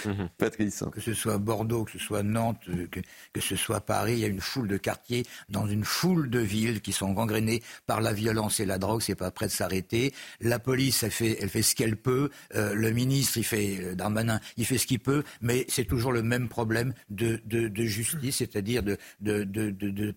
Mhm. 0.04 0.28
Patrice. 0.38 0.84
Que 0.92 1.00
ce 1.00 1.14
soit 1.14 1.38
Bordeaux, 1.38 1.84
que 1.84 1.92
ce 1.92 1.98
soit 1.98 2.22
Nantes, 2.22 2.62
euh, 2.68 2.86
que, 3.32 3.40
ce 3.40 3.56
soit 3.56 3.80
Paris, 3.80 4.14
il 4.14 4.18
y 4.20 4.24
a 4.24 4.28
une 4.28 4.40
foule 4.40 4.68
de 4.68 4.76
quartiers 4.76 5.24
dans 5.48 5.66
une 5.66 5.84
foule 5.84 6.30
de 6.30 6.40
villes 6.40 6.80
qui 6.80 6.92
sont 6.92 7.12
gangrénées 7.12 7.62
par 7.86 8.00
la 8.00 8.12
violence 8.12 8.60
et 8.60 8.66
la 8.66 8.78
drogue. 8.78 9.02
C'est 9.02 9.14
pas 9.14 9.30
prêt 9.30 9.46
de 9.46 9.52
s'arrêter. 9.52 10.12
La 10.40 10.58
police, 10.58 11.02
elle 11.02 11.10
fait, 11.10 11.38
elle 11.40 11.48
fait 11.48 11.62
ce 11.62 11.74
qu'elle 11.74 11.96
peut. 11.96 12.30
Euh, 12.54 12.74
le 12.74 12.90
ministre, 12.90 13.38
il 13.38 13.44
fait 13.44 13.78
euh, 13.80 13.94
Darmanin, 13.94 14.40
il 14.56 14.66
fait 14.66 14.78
ce 14.78 14.86
qu'il 14.86 15.00
peut. 15.00 15.22
Mais 15.40 15.64
c'est 15.68 15.84
toujours 15.84 16.12
le 16.12 16.22
même 16.22 16.48
problème 16.48 16.94
de, 17.10 17.40
de, 17.46 17.84
justice, 17.84 18.36
c'est-à-dire 18.36 18.82
de, 18.82 18.96
de, 19.20 19.44
de 19.44 20.14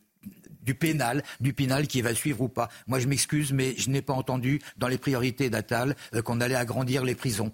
du 0.62 0.76
pénal, 0.76 1.24
du 1.40 1.54
pénal 1.54 1.88
qui 1.88 2.02
va 2.02 2.14
suivre 2.14 2.42
ou 2.42 2.48
pas. 2.48 2.70
Moi, 2.88 3.00
je 3.00 3.08
m'excuse, 3.08 3.52
mais 3.52 3.74
je 3.78 3.90
n'ai 3.90 4.02
pas 4.02 4.14
entendu 4.14 4.62
dans 4.78 4.88
les 4.88 4.98
priorités 4.98 5.50
d'Atal 5.50 5.96
qu'on 6.24 6.40
allait 6.40 6.56
agrandir 6.56 7.04
les 7.04 7.16
prisons 7.16 7.52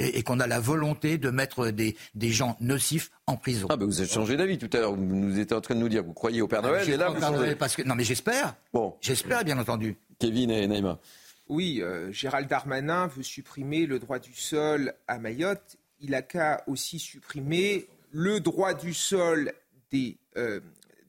et, 0.00 0.22
qu'on 0.22 0.40
a 0.40 0.46
la 0.46 0.60
volonté 0.60 1.18
de 1.18 1.30
mettre 1.30 1.68
des, 1.68 1.96
des, 2.14 2.30
gens 2.30 2.56
nocifs 2.60 3.10
en 3.26 3.36
prison. 3.36 3.68
Ah, 3.70 3.76
ben 3.76 3.86
vous 3.86 4.00
avez 4.00 4.08
changé 4.08 4.36
d'avis 4.36 4.58
tout 4.58 4.70
à 4.76 4.80
l'heure. 4.80 4.94
Vous 4.94 5.04
nous 5.04 5.38
étiez 5.38 5.56
en 5.56 5.60
train 5.60 5.74
de 5.74 5.80
nous 5.80 5.88
dire 5.88 6.02
que 6.02 6.06
vous 6.06 6.14
croyez 6.14 6.42
au 6.42 6.48
Père 6.48 6.62
Noël. 6.62 6.88
et 6.88 6.96
là, 6.96 7.10
vous 7.10 7.56
parce 7.56 7.76
que... 7.76 7.82
Non, 7.82 7.94
mais 7.94 8.04
j'espère. 8.04 8.54
Bon. 8.72 8.96
J'espère, 9.00 9.44
bien 9.44 9.58
entendu. 9.58 9.96
Kevin 10.18 10.50
et 10.50 10.66
Naïma. 10.66 10.98
Oui, 11.48 11.80
euh, 11.82 12.12
Gérald 12.12 12.48
Darmanin 12.48 13.08
veut 13.08 13.22
supprimer 13.22 13.86
le 13.86 13.98
droit 13.98 14.18
du 14.18 14.34
sol 14.34 14.94
à 15.08 15.18
Mayotte. 15.18 15.76
Il 16.00 16.14
a 16.14 16.22
qu'à 16.22 16.62
aussi 16.66 16.98
supprimer 16.98 17.88
le 18.12 18.40
droit 18.40 18.72
du 18.74 18.94
sol 18.94 19.52
des, 19.90 20.16
euh, 20.36 20.60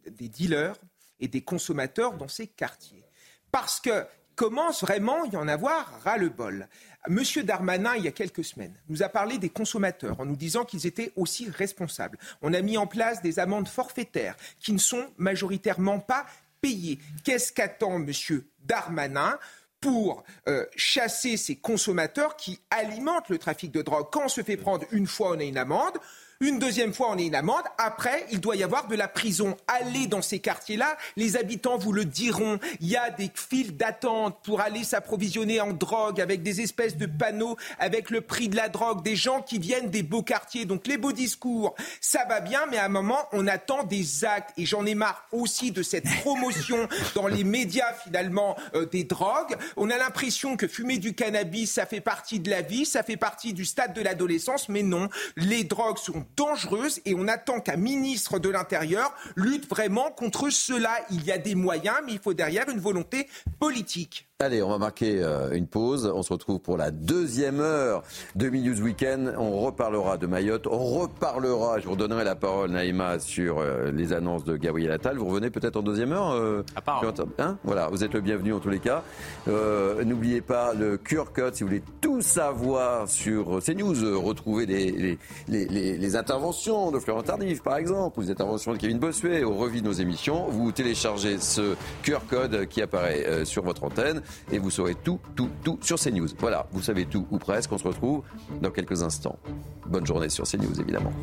des 0.09 0.29
dealers 0.29 0.75
et 1.19 1.27
des 1.27 1.41
consommateurs 1.41 2.17
dans 2.17 2.27
ces 2.27 2.47
quartiers. 2.47 3.03
Parce 3.51 3.79
que 3.79 4.05
commence 4.35 4.81
vraiment 4.81 5.25
y 5.25 5.37
en 5.37 5.47
avoir 5.47 6.01
ras-le-bol. 6.03 6.67
Monsieur 7.07 7.43
Darmanin, 7.43 7.95
il 7.95 8.03
y 8.03 8.07
a 8.07 8.11
quelques 8.11 8.43
semaines, 8.43 8.75
nous 8.87 9.01
a 9.01 9.09
parlé 9.09 9.39
des 9.39 9.49
consommateurs 9.49 10.19
en 10.19 10.25
nous 10.25 10.35
disant 10.35 10.65
qu'ils 10.65 10.85
étaient 10.85 11.11
aussi 11.15 11.49
responsables. 11.49 12.19
On 12.43 12.53
a 12.53 12.61
mis 12.61 12.77
en 12.77 12.85
place 12.85 13.23
des 13.23 13.39
amendes 13.39 13.67
forfaitaires 13.67 14.35
qui 14.59 14.71
ne 14.71 14.77
sont 14.77 15.07
majoritairement 15.17 15.99
pas 15.99 16.27
payées. 16.61 16.99
Qu'est-ce 17.23 17.51
qu'attend 17.51 17.97
Monsieur 17.97 18.47
Darmanin 18.59 19.39
pour 19.79 20.23
euh, 20.47 20.63
chasser 20.75 21.37
ces 21.37 21.55
consommateurs 21.55 22.35
qui 22.35 22.59
alimentent 22.69 23.29
le 23.29 23.39
trafic 23.39 23.71
de 23.71 23.81
drogue? 23.81 24.07
Quand 24.11 24.25
on 24.25 24.29
se 24.29 24.43
fait 24.43 24.57
prendre 24.57 24.85
une 24.91 25.07
fois, 25.07 25.31
on 25.31 25.39
a 25.39 25.43
une 25.43 25.57
amende. 25.57 25.97
Une 26.41 26.57
deuxième 26.57 26.91
fois, 26.91 27.11
on 27.11 27.19
est 27.19 27.27
une 27.27 27.35
amende. 27.35 27.61
Après, 27.77 28.25
il 28.31 28.39
doit 28.39 28.55
y 28.55 28.63
avoir 28.63 28.87
de 28.87 28.95
la 28.95 29.07
prison. 29.07 29.55
Allez 29.67 30.07
dans 30.07 30.23
ces 30.23 30.39
quartiers-là. 30.39 30.97
Les 31.15 31.37
habitants 31.37 31.77
vous 31.77 31.91
le 31.91 32.03
diront. 32.03 32.57
Il 32.79 32.87
y 32.87 32.97
a 32.97 33.11
des 33.11 33.29
files 33.35 33.77
d'attente 33.77 34.39
pour 34.41 34.59
aller 34.59 34.83
s'approvisionner 34.83 35.61
en 35.61 35.71
drogue 35.71 36.19
avec 36.19 36.41
des 36.41 36.61
espèces 36.61 36.97
de 36.97 37.05
panneaux 37.05 37.57
avec 37.77 38.09
le 38.09 38.21
prix 38.21 38.49
de 38.49 38.55
la 38.55 38.69
drogue. 38.69 39.03
Des 39.03 39.15
gens 39.15 39.43
qui 39.43 39.59
viennent 39.59 39.91
des 39.91 40.01
beaux 40.01 40.23
quartiers. 40.23 40.65
Donc 40.65 40.87
les 40.87 40.97
beaux 40.97 41.11
discours, 41.11 41.75
ça 41.99 42.25
va 42.27 42.39
bien, 42.39 42.61
mais 42.71 42.77
à 42.77 42.85
un 42.85 42.89
moment, 42.89 43.19
on 43.33 43.45
attend 43.45 43.83
des 43.83 44.25
actes. 44.25 44.49
Et 44.57 44.65
j'en 44.65 44.83
ai 44.87 44.95
marre 44.95 45.27
aussi 45.31 45.71
de 45.71 45.83
cette 45.83 46.09
promotion 46.21 46.87
dans 47.13 47.27
les 47.27 47.43
médias, 47.43 47.93
finalement, 48.03 48.57
euh, 48.73 48.87
des 48.87 49.03
drogues. 49.03 49.55
On 49.77 49.91
a 49.91 49.97
l'impression 49.99 50.57
que 50.57 50.67
fumer 50.67 50.97
du 50.97 51.13
cannabis, 51.13 51.73
ça 51.73 51.85
fait 51.85 52.01
partie 52.01 52.39
de 52.39 52.49
la 52.49 52.63
vie, 52.63 52.87
ça 52.87 53.03
fait 53.03 53.15
partie 53.15 53.53
du 53.53 53.63
stade 53.63 53.93
de 53.93 54.01
l'adolescence. 54.01 54.69
Mais 54.69 54.81
non, 54.81 55.07
les 55.37 55.63
drogues 55.65 55.99
sont 55.99 56.25
dangereuse 56.36 57.01
et 57.05 57.15
on 57.15 57.27
attend 57.27 57.59
qu'un 57.59 57.77
ministre 57.77 58.39
de 58.39 58.49
l'Intérieur 58.49 59.13
lutte 59.36 59.69
vraiment 59.69 60.11
contre 60.11 60.49
cela. 60.49 60.91
Il 61.09 61.23
y 61.23 61.32
a 61.32 61.38
des 61.38 61.55
moyens, 61.55 61.97
mais 62.05 62.13
il 62.13 62.19
faut 62.19 62.34
derrière 62.34 62.69
une 62.69 62.79
volonté 62.79 63.27
politique. 63.59 64.30
Allez, 64.41 64.63
on 64.63 64.69
va 64.69 64.79
marquer 64.79 65.21
euh, 65.21 65.51
une 65.51 65.67
pause. 65.67 66.11
On 66.15 66.23
se 66.23 66.33
retrouve 66.33 66.59
pour 66.59 66.75
la 66.75 66.89
deuxième 66.89 67.59
heure 67.59 68.01
de 68.35 68.49
News 68.49 68.81
Weekend. 68.81 69.35
On 69.37 69.59
reparlera 69.59 70.17
de 70.17 70.25
Mayotte. 70.25 70.65
On 70.65 70.79
reparlera, 70.79 71.77
je 71.77 71.85
vous 71.85 71.91
redonnerai 71.91 72.23
la 72.23 72.33
parole, 72.33 72.71
Naïma, 72.71 73.19
sur 73.19 73.59
euh, 73.59 73.91
les 73.91 74.13
annonces 74.13 74.43
de 74.43 74.57
Gabriel 74.57 74.93
Attal. 74.93 75.17
Vous 75.17 75.27
revenez 75.27 75.51
peut-être 75.51 75.77
en 75.77 75.83
deuxième 75.83 76.11
heure 76.11 76.31
euh, 76.31 76.63
hein? 77.37 77.59
Voilà, 77.63 77.89
vous 77.89 78.03
êtes 78.03 78.15
le 78.15 78.21
bienvenu 78.21 78.51
en 78.51 78.59
tous 78.59 78.71
les 78.71 78.79
cas. 78.79 79.03
N'oubliez 79.45 80.41
pas 80.41 80.73
le 80.73 80.97
QR 80.97 81.25
Code 81.35 81.53
si 81.53 81.61
vous 81.61 81.69
voulez 81.69 81.83
tout 82.01 82.21
savoir 82.21 83.07
sur 83.07 83.59
CNews. 83.63 84.19
Retrouver 84.19 84.65
les, 84.65 85.19
les, 85.47 85.67
les, 85.67 86.15
interventions 86.15 86.89
de 86.89 86.97
Florent 86.97 87.21
Tardif, 87.21 87.61
par 87.61 87.77
exemple, 87.77 88.17
ou 88.17 88.23
les 88.23 88.31
interventions 88.31 88.73
de 88.73 88.77
Kevin 88.77 88.97
Bossuet, 88.97 89.43
au 89.43 89.53
revis 89.53 89.83
de 89.83 89.87
nos 89.87 89.93
émissions. 89.93 90.47
Vous 90.49 90.71
téléchargez 90.71 91.37
ce 91.37 91.75
QR 92.01 92.21
Code 92.27 92.65
qui 92.65 92.81
apparaît 92.81 93.45
sur 93.45 93.63
votre 93.63 93.83
antenne 93.83 94.23
et 94.51 94.59
vous 94.59 94.69
saurez 94.69 94.95
tout, 94.95 95.19
tout, 95.36 95.49
tout 95.63 95.77
sur 95.82 95.99
CNews. 95.99 96.29
Voilà, 96.39 96.67
vous 96.71 96.82
savez 96.82 97.05
tout 97.05 97.27
ou 97.32 97.38
presque. 97.38 97.71
On 97.71 97.77
se 97.77 97.88
retrouve 97.88 98.23
dans 98.61 98.71
quelques 98.71 99.03
instants. 99.03 99.38
Bonne 99.86 100.05
journée 100.05 100.29
sur 100.29 100.45
CNews, 100.45 100.79
évidemment. 100.79 101.13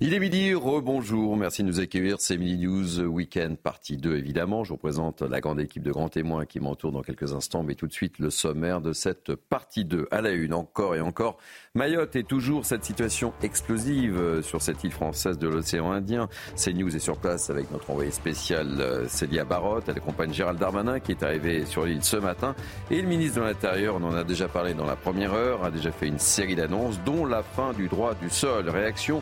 Il 0.00 0.12
est 0.12 0.18
midi, 0.18 0.52
rebonjour, 0.52 1.34
merci 1.36 1.62
de 1.62 1.68
nous 1.68 1.80
accueillir. 1.80 2.16
C'est 2.18 2.36
Midi 2.36 2.66
News 2.66 3.00
Weekend, 3.06 3.56
partie 3.56 3.96
2 3.96 4.16
évidemment. 4.16 4.64
Je 4.64 4.70
vous 4.70 4.76
présente 4.76 5.22
la 5.22 5.40
grande 5.40 5.60
équipe 5.60 5.84
de 5.84 5.92
grands 5.92 6.08
témoins 6.08 6.46
qui 6.46 6.58
m'entoure 6.58 6.92
dans 6.92 7.00
quelques 7.00 7.32
instants, 7.32 7.62
mais 7.62 7.74
tout 7.74 7.86
de 7.86 7.92
suite 7.92 8.18
le 8.18 8.28
sommaire 8.28 8.80
de 8.80 8.92
cette 8.92 9.34
partie 9.34 9.84
2. 9.84 10.08
À 10.10 10.20
la 10.20 10.32
une, 10.32 10.52
encore 10.52 10.96
et 10.96 11.00
encore, 11.00 11.38
Mayotte 11.76 12.14
est 12.14 12.28
toujours 12.28 12.64
cette 12.64 12.84
situation 12.84 13.32
explosive 13.42 14.42
sur 14.42 14.62
cette 14.62 14.84
île 14.84 14.92
française 14.92 15.40
de 15.40 15.48
l'océan 15.48 15.90
Indien. 15.90 16.28
CNews 16.54 16.94
est 16.94 17.00
sur 17.00 17.16
place 17.16 17.50
avec 17.50 17.68
notre 17.72 17.90
envoyé 17.90 18.12
spécial 18.12 18.76
euh, 18.78 19.08
Célia 19.08 19.42
Barotte. 19.42 19.88
Elle 19.88 19.96
accompagne 19.96 20.32
Gérald 20.32 20.56
Darmanin 20.56 21.00
qui 21.00 21.10
est 21.10 21.24
arrivé 21.24 21.66
sur 21.66 21.84
l'île 21.84 22.04
ce 22.04 22.16
matin. 22.16 22.54
Et 22.92 23.02
le 23.02 23.08
ministre 23.08 23.40
de 23.40 23.46
l'Intérieur, 23.46 23.96
on 23.96 24.04
en 24.04 24.14
a 24.14 24.22
déjà 24.22 24.46
parlé 24.46 24.72
dans 24.72 24.86
la 24.86 24.94
première 24.94 25.34
heure, 25.34 25.64
a 25.64 25.72
déjà 25.72 25.90
fait 25.90 26.06
une 26.06 26.20
série 26.20 26.54
d'annonces, 26.54 27.00
dont 27.04 27.26
la 27.26 27.42
fin 27.42 27.72
du 27.72 27.88
droit 27.88 28.14
du 28.14 28.30
sol. 28.30 28.68
Réaction 28.68 29.20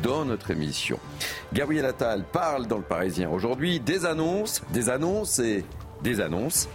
dans 0.00 0.24
notre 0.24 0.52
émission. 0.52 1.00
Gabriel 1.52 1.84
Attal 1.84 2.22
parle 2.30 2.68
dans 2.68 2.78
le 2.78 2.84
Parisien 2.84 3.28
aujourd'hui 3.28 3.80
des 3.80 4.06
annonces, 4.06 4.62
des 4.72 4.88
annonces 4.88 5.40
et 5.40 5.64
des 6.04 6.20
annonces 6.20 6.68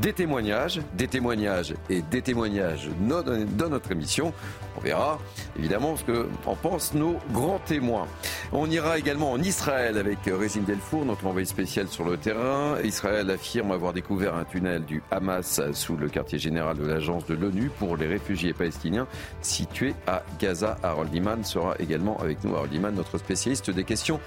des 0.00 0.12
témoignages, 0.12 0.80
des 0.94 1.08
témoignages 1.08 1.74
et 1.90 2.02
des 2.02 2.22
témoignages 2.22 2.88
dans 3.00 3.68
notre 3.68 3.92
émission. 3.92 4.32
On 4.78 4.80
verra 4.80 5.18
évidemment 5.58 5.96
ce 5.96 6.04
que 6.04 6.28
en 6.46 6.54
pensent 6.54 6.94
nos 6.94 7.16
grands 7.32 7.58
témoins. 7.58 8.06
On 8.52 8.70
ira 8.70 8.96
également 8.96 9.32
en 9.32 9.42
Israël 9.42 9.98
avec 9.98 10.18
Régine 10.24 10.62
Delfour, 10.62 11.04
notre 11.04 11.26
envoyé 11.26 11.46
spécial 11.46 11.88
sur 11.88 12.04
le 12.04 12.16
terrain. 12.16 12.80
Israël 12.84 13.28
affirme 13.28 13.72
avoir 13.72 13.92
découvert 13.92 14.36
un 14.36 14.44
tunnel 14.44 14.84
du 14.84 15.02
Hamas 15.10 15.60
sous 15.72 15.96
le 15.96 16.08
quartier 16.08 16.38
général 16.38 16.76
de 16.76 16.86
l'agence 16.86 17.26
de 17.26 17.34
l'ONU 17.34 17.72
pour 17.76 17.96
les 17.96 18.06
réfugiés 18.06 18.52
palestiniens 18.52 19.08
situés 19.42 19.96
à 20.06 20.22
Gaza. 20.38 20.76
Harold 20.84 21.12
Iman 21.12 21.42
sera 21.42 21.74
également 21.80 22.16
avec 22.20 22.44
nous. 22.44 22.54
Harold 22.54 22.72
Iman, 22.72 22.94
notre 22.94 23.18
spécialiste 23.18 23.70
des 23.72 23.82
questions 23.82 24.20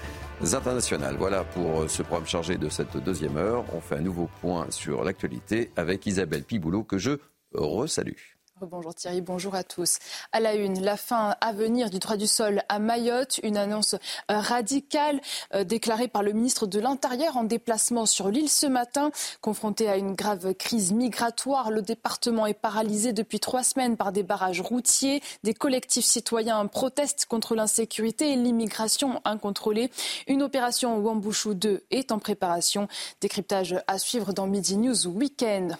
internationales. 0.52 1.16
Voilà 1.18 1.44
pour 1.44 1.88
ce 1.88 2.02
programme 2.02 2.28
chargé 2.28 2.58
de 2.58 2.68
cette 2.68 2.98
deuxième 2.98 3.38
heure. 3.38 3.64
On 3.74 3.80
fait 3.80 3.96
un 3.96 4.02
nouveau 4.02 4.28
point 4.42 4.66
sur 4.68 5.02
l'actualité 5.02 5.70
avec 5.76 6.04
Isabelle 6.04 6.42
Piboulot 6.42 6.82
que 6.82 6.98
je 6.98 7.12
resalue. 7.54 8.31
Bonjour 8.70 8.94
Thierry, 8.94 9.20
bonjour 9.20 9.56
à 9.56 9.64
tous. 9.64 9.98
À 10.30 10.38
la 10.38 10.54
une, 10.54 10.80
la 10.84 10.96
fin 10.96 11.34
à 11.40 11.52
venir 11.52 11.90
du 11.90 11.98
droit 11.98 12.16
du 12.16 12.28
sol 12.28 12.62
à 12.68 12.78
Mayotte, 12.78 13.40
une 13.42 13.56
annonce 13.56 13.94
euh, 13.94 14.38
radicale 14.38 15.20
euh, 15.52 15.64
déclarée 15.64 16.06
par 16.06 16.22
le 16.22 16.30
ministre 16.30 16.68
de 16.68 16.78
l'Intérieur 16.78 17.36
en 17.36 17.42
déplacement 17.42 18.06
sur 18.06 18.28
l'île 18.28 18.48
ce 18.48 18.66
matin. 18.66 19.10
Confronté 19.40 19.88
à 19.88 19.96
une 19.96 20.14
grave 20.14 20.54
crise 20.54 20.92
migratoire, 20.92 21.72
le 21.72 21.82
département 21.82 22.46
est 22.46 22.54
paralysé 22.54 23.12
depuis 23.12 23.40
trois 23.40 23.64
semaines 23.64 23.96
par 23.96 24.12
des 24.12 24.22
barrages 24.22 24.60
routiers. 24.60 25.22
Des 25.42 25.54
collectifs 25.54 26.04
citoyens 26.04 26.64
protestent 26.68 27.26
contre 27.26 27.56
l'insécurité 27.56 28.32
et 28.32 28.36
l'immigration 28.36 29.20
incontrôlée. 29.24 29.90
Une 30.28 30.42
opération 30.42 30.98
Wambouchou 30.98 31.54
2 31.54 31.82
est 31.90 32.12
en 32.12 32.20
préparation. 32.20 32.86
Décryptage 33.20 33.82
à 33.88 33.98
suivre 33.98 34.32
dans 34.32 34.46
Midi 34.46 34.76
News 34.76 35.08
Weekend. 35.08 35.76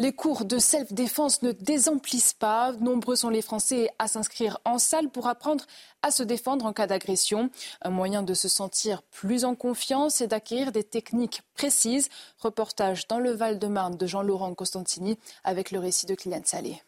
Les 0.00 0.12
cours 0.12 0.44
de 0.44 0.58
self-défense 0.58 1.42
ne 1.42 1.52
désemplissent 1.52 2.34
pas. 2.34 2.72
Nombreux 2.72 3.14
sont 3.14 3.28
les 3.28 3.42
Français 3.42 3.90
à 4.00 4.08
s'inscrire 4.08 4.58
en 4.64 4.78
salle 4.78 5.08
pour 5.08 5.28
apprendre 5.28 5.64
à 6.02 6.10
se 6.10 6.24
défendre 6.24 6.66
en 6.66 6.72
cas 6.72 6.88
d'agression. 6.88 7.48
Un 7.80 7.90
moyen 7.90 8.24
de 8.24 8.34
se 8.34 8.48
sentir 8.48 9.02
plus 9.02 9.44
en 9.44 9.54
confiance 9.54 10.20
et 10.20 10.26
d'acquérir 10.26 10.72
des 10.72 10.82
techniques 10.82 11.42
précises. 11.54 12.08
Reportage 12.40 13.06
dans 13.06 13.20
le 13.20 13.30
Val-de-Marne 13.30 13.96
de 13.96 14.06
Jean-Laurent 14.08 14.52
Costantini 14.54 15.16
avec 15.44 15.70
le 15.70 15.78
récit 15.78 16.06
de 16.06 16.16
Kylian 16.16 16.42
Salé. 16.44 16.82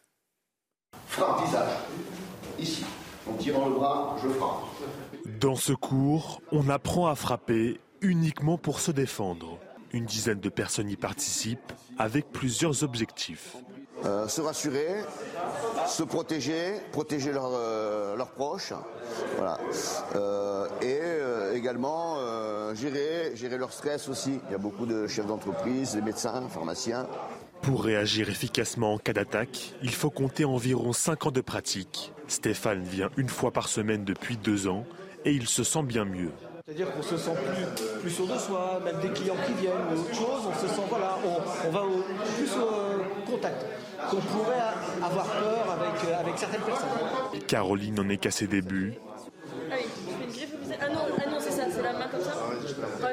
Frappe 1.05 1.45
visage. 1.45 1.77
Ici. 2.59 2.83
En 3.25 3.37
tirant 3.37 3.69
le 3.69 3.75
bras, 3.75 4.17
je 4.21 4.27
frappe. 4.27 4.63
Dans 5.39 5.55
ce 5.55 5.71
cours, 5.71 6.41
on 6.51 6.67
apprend 6.67 7.07
à 7.07 7.15
frapper 7.15 7.79
uniquement 8.01 8.57
pour 8.57 8.81
se 8.81 8.91
défendre. 8.91 9.59
Une 9.97 10.05
dizaine 10.05 10.39
de 10.39 10.49
personnes 10.49 10.91
y 10.91 10.95
participent 10.95 11.73
avec 11.97 12.31
plusieurs 12.31 12.83
objectifs. 12.83 13.55
Euh, 14.05 14.27
se 14.27 14.41
rassurer, 14.41 15.03
se 15.87 16.03
protéger, 16.03 16.73
protéger 16.91 17.31
euh, 17.33 18.15
leurs 18.15 18.29
proches, 18.29 18.73
voilà. 19.37 19.57
Euh, 20.15 20.67
et 20.83 21.57
également 21.57 22.17
gérer, 22.75 23.35
gérer 23.35 23.57
leur 23.57 23.73
stress 23.73 24.07
aussi. 24.07 24.39
Il 24.47 24.51
y 24.51 24.55
a 24.55 24.59
beaucoup 24.59 24.85
de 24.85 25.07
chefs 25.07 25.25
d'entreprise, 25.25 25.93
des 25.95 26.03
médecins, 26.03 26.47
pharmaciens. 26.47 27.07
Pour 27.63 27.83
réagir 27.83 28.29
efficacement 28.29 28.93
en 28.93 28.97
cas 28.99 29.13
d'attaque, 29.13 29.73
il 29.81 29.95
faut 29.95 30.11
compter 30.11 30.45
environ 30.45 30.93
5 30.93 31.25
ans 31.25 31.31
de 31.31 31.41
pratique. 31.41 32.13
Stéphane 32.27 32.83
vient 32.83 33.09
une 33.17 33.29
fois 33.29 33.49
par 33.49 33.67
semaine 33.67 34.05
depuis 34.05 34.37
deux 34.37 34.67
ans 34.67 34.85
et 35.25 35.31
il 35.31 35.47
se 35.47 35.63
sent 35.63 35.81
bien 35.81 36.05
mieux. 36.05 36.29
C'est-à-dire 36.67 36.91
qu'on 36.91 37.01
se 37.01 37.15
sent 37.15 37.31
plus, 37.31 38.01
plus 38.01 38.11
sûr 38.11 38.27
de 38.27 38.37
soi, 38.37 38.81
même 38.83 38.99
des 38.99 39.07
clients 39.17 39.37
qui 39.45 39.53
viennent 39.53 39.87
ou 39.89 40.01
autre 40.01 40.13
chose, 40.13 40.41
on 40.45 40.53
se 40.53 40.67
sent, 40.67 40.81
voilà, 40.89 41.17
on, 41.23 41.69
va 41.69 41.81
plus 42.35 42.51
au 42.57 43.31
contact 43.31 43.65
qu'on 44.09 44.17
pourrait 44.17 44.59
avoir 45.01 45.25
peur 45.27 45.77
avec, 45.79 46.03
euh, 46.03 46.19
avec 46.19 46.37
certaines 46.37 46.59
personnes. 46.63 46.89
Caroline 47.47 47.95
n'en 47.95 48.09
est 48.09 48.17
qu'à 48.17 48.31
ses 48.31 48.47
débuts. 48.47 48.95
Ah 49.71 49.75
oui, 49.77 49.85
je 49.85 50.11
fais 50.11 50.25
une 50.25 50.31
griffe 50.33 50.77
Ah 50.81 50.89
non, 50.89 50.99
ah 51.17 51.29
non 51.29 51.37
c'est 51.39 51.51
ça, 51.51 51.63
c'est 51.73 51.81
la 51.81 51.93
main 51.93 52.07
comme 52.11 52.21
ça 52.21 52.33
ah 52.35 53.07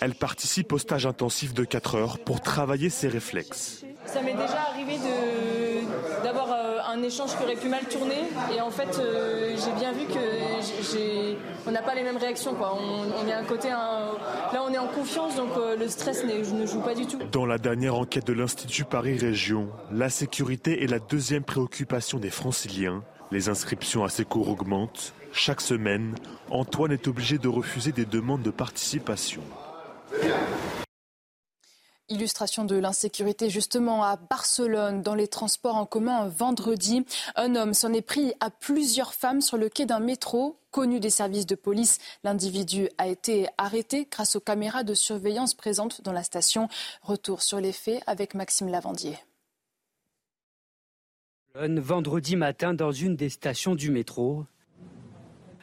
Elle 0.00 0.14
participe 0.16 0.72
au 0.72 0.78
stage 0.78 1.06
intensif 1.06 1.54
de 1.54 1.62
4 1.62 1.94
heures 1.94 2.18
pour 2.18 2.40
travailler 2.40 2.90
ses 2.90 3.06
réflexes. 3.06 3.84
Ça 4.06 4.20
m'est 4.22 4.32
déjà 4.32 4.60
arrivé 4.72 4.98
d'avoir 6.24 6.52
euh, 6.52 6.63
un 6.94 7.02
échange 7.02 7.36
qui 7.36 7.42
aurait 7.42 7.56
pu 7.56 7.68
mal 7.68 7.84
tourner 7.88 8.22
et 8.56 8.60
en 8.60 8.70
fait 8.70 8.98
euh, 9.00 9.56
j'ai 9.56 9.72
bien 9.80 9.92
vu 9.92 10.06
que 10.06 11.36
on 11.66 11.72
n'a 11.72 11.82
pas 11.82 11.94
les 11.94 12.04
mêmes 12.04 12.16
réactions 12.16 12.54
quoi. 12.54 12.78
On, 12.78 13.44
côté 13.46 13.68
là 13.68 14.12
on 14.64 14.72
est 14.72 14.78
en 14.78 14.86
confiance 14.86 15.34
donc 15.34 15.50
euh, 15.56 15.76
le 15.76 15.88
stress 15.88 16.24
ne 16.24 16.66
joue 16.66 16.80
pas 16.80 16.94
du 16.94 17.06
tout. 17.06 17.18
Dans 17.32 17.46
la 17.46 17.58
dernière 17.58 17.96
enquête 17.96 18.26
de 18.26 18.32
l'Institut 18.32 18.84
Paris 18.84 19.18
Région, 19.18 19.68
la 19.90 20.08
sécurité 20.08 20.84
est 20.84 20.86
la 20.86 21.00
deuxième 21.00 21.42
préoccupation 21.42 22.18
des 22.18 22.30
franciliens. 22.30 23.02
Les 23.32 23.48
inscriptions 23.48 24.04
à 24.04 24.08
ces 24.08 24.24
cours 24.24 24.48
augmentent. 24.48 25.14
Chaque 25.32 25.60
semaine, 25.60 26.14
Antoine 26.50 26.92
est 26.92 27.08
obligé 27.08 27.38
de 27.38 27.48
refuser 27.48 27.90
des 27.90 28.04
demandes 28.04 28.42
de 28.42 28.50
participation. 28.50 29.42
Illustration 32.10 32.66
de 32.66 32.76
l'insécurité 32.76 33.48
justement 33.48 34.04
à 34.04 34.16
Barcelone 34.16 35.00
dans 35.00 35.14
les 35.14 35.26
transports 35.26 35.76
en 35.76 35.86
commun 35.86 36.28
vendredi. 36.28 37.06
Un 37.34 37.56
homme 37.56 37.72
s'en 37.72 37.94
est 37.94 38.02
pris 38.02 38.34
à 38.40 38.50
plusieurs 38.50 39.14
femmes 39.14 39.40
sur 39.40 39.56
le 39.56 39.70
quai 39.70 39.86
d'un 39.86 40.00
métro. 40.00 40.58
Connu 40.70 41.00
des 41.00 41.08
services 41.08 41.46
de 41.46 41.54
police, 41.54 41.98
l'individu 42.22 42.90
a 42.98 43.06
été 43.06 43.46
arrêté 43.56 44.06
grâce 44.10 44.36
aux 44.36 44.40
caméras 44.40 44.84
de 44.84 44.92
surveillance 44.92 45.54
présentes 45.54 46.02
dans 46.02 46.12
la 46.12 46.22
station. 46.22 46.68
Retour 47.00 47.40
sur 47.40 47.58
les 47.58 47.72
faits 47.72 48.02
avec 48.06 48.34
Maxime 48.34 48.68
Lavandier. 48.68 49.16
Vendredi 51.54 52.36
matin 52.36 52.74
dans 52.74 52.92
une 52.92 53.16
des 53.16 53.30
stations 53.30 53.74
du 53.74 53.90
métro. 53.90 54.44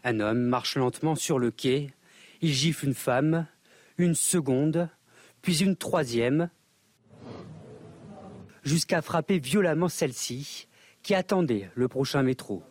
Un 0.04 0.20
homme 0.20 0.42
marche 0.42 0.76
lentement 0.76 1.16
sur 1.16 1.38
le 1.38 1.52
quai. 1.52 1.94
Il 2.42 2.52
gifle 2.52 2.88
une 2.88 2.96
femme. 2.96 3.46
Une 4.00 4.16
seconde 4.16 4.89
puis 5.42 5.64
une 5.64 5.76
troisième, 5.76 6.50
jusqu'à 8.64 9.02
frapper 9.02 9.39
violemment 9.39 9.89
celle-ci, 9.89 10.68
qui 11.04 11.16
attendait 11.16 11.70
le 11.76 11.88
prochain 11.88 12.22
métro. 12.24 12.64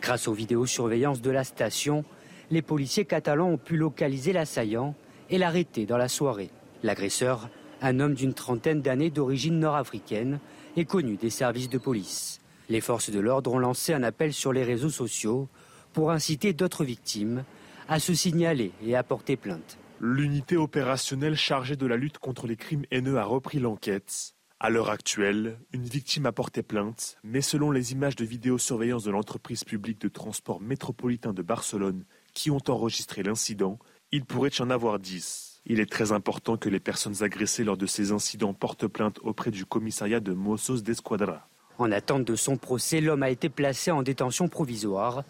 Grâce 0.00 0.28
aux 0.28 0.32
vidéosurveillances 0.32 1.20
de 1.20 1.30
la 1.30 1.44
station, 1.44 2.04
les 2.50 2.62
policiers 2.62 3.04
catalans 3.04 3.50
ont 3.50 3.58
pu 3.58 3.76
localiser 3.76 4.32
l'assaillant 4.32 4.94
et 5.30 5.38
l'arrêter 5.38 5.86
dans 5.86 5.96
la 5.96 6.08
soirée. 6.08 6.50
L'agresseur, 6.82 7.48
un 7.80 8.00
homme 8.00 8.14
d'une 8.14 8.34
trentaine 8.34 8.82
d'années 8.82 9.10
d'origine 9.10 9.58
nord-africaine, 9.58 10.40
est 10.76 10.84
connu 10.84 11.16
des 11.16 11.30
services 11.30 11.68
de 11.68 11.78
police. 11.78 12.40
Les 12.68 12.80
forces 12.80 13.10
de 13.10 13.20
l'ordre 13.20 13.52
ont 13.52 13.58
lancé 13.58 13.92
un 13.92 14.02
appel 14.02 14.32
sur 14.32 14.52
les 14.52 14.64
réseaux 14.64 14.90
sociaux 14.90 15.48
pour 15.92 16.10
inciter 16.10 16.52
d'autres 16.52 16.84
victimes 16.84 17.44
à 17.88 18.00
se 18.00 18.14
signaler 18.14 18.72
et 18.82 18.96
à 18.96 19.02
porter 19.02 19.36
plainte. 19.36 19.78
L'unité 20.00 20.56
opérationnelle 20.56 21.36
chargée 21.36 21.76
de 21.76 21.86
la 21.86 21.96
lutte 21.96 22.18
contre 22.18 22.46
les 22.46 22.56
crimes 22.56 22.84
haineux 22.90 23.18
a 23.18 23.24
repris 23.24 23.58
l'enquête. 23.58 24.34
À 24.60 24.70
l'heure 24.70 24.90
actuelle, 24.90 25.58
une 25.72 25.84
victime 25.84 26.26
a 26.26 26.32
porté 26.32 26.62
plainte, 26.62 27.16
mais 27.22 27.40
selon 27.40 27.70
les 27.70 27.92
images 27.92 28.16
de 28.16 28.24
vidéosurveillance 28.24 29.04
de 29.04 29.10
l'entreprise 29.10 29.62
publique 29.62 30.00
de 30.00 30.08
transport 30.08 30.60
métropolitain 30.60 31.32
de 31.32 31.42
Barcelone 31.42 32.04
qui 32.32 32.50
ont 32.50 32.62
enregistré 32.68 33.22
l'incident, 33.22 33.78
il 34.10 34.24
pourrait 34.24 34.50
y 34.58 34.62
en 34.62 34.70
avoir 34.70 34.98
dix. 34.98 35.60
Il 35.66 35.80
est 35.80 35.90
très 35.90 36.12
important 36.12 36.56
que 36.56 36.68
les 36.68 36.80
personnes 36.80 37.22
agressées 37.22 37.64
lors 37.64 37.76
de 37.76 37.86
ces 37.86 38.12
incidents 38.12 38.54
portent 38.54 38.86
plainte 38.86 39.18
auprès 39.22 39.50
du 39.50 39.64
commissariat 39.64 40.20
de 40.20 40.32
Mossos 40.32 40.82
d'Esquadra. 40.82 41.48
En 41.78 41.90
attente 41.90 42.24
de 42.24 42.36
son 42.36 42.56
procès, 42.56 43.00
l'homme 43.00 43.22
a 43.22 43.30
été 43.30 43.48
placé 43.48 43.90
en 43.90 44.02
détention 44.02 44.48
provisoire. 44.48 45.24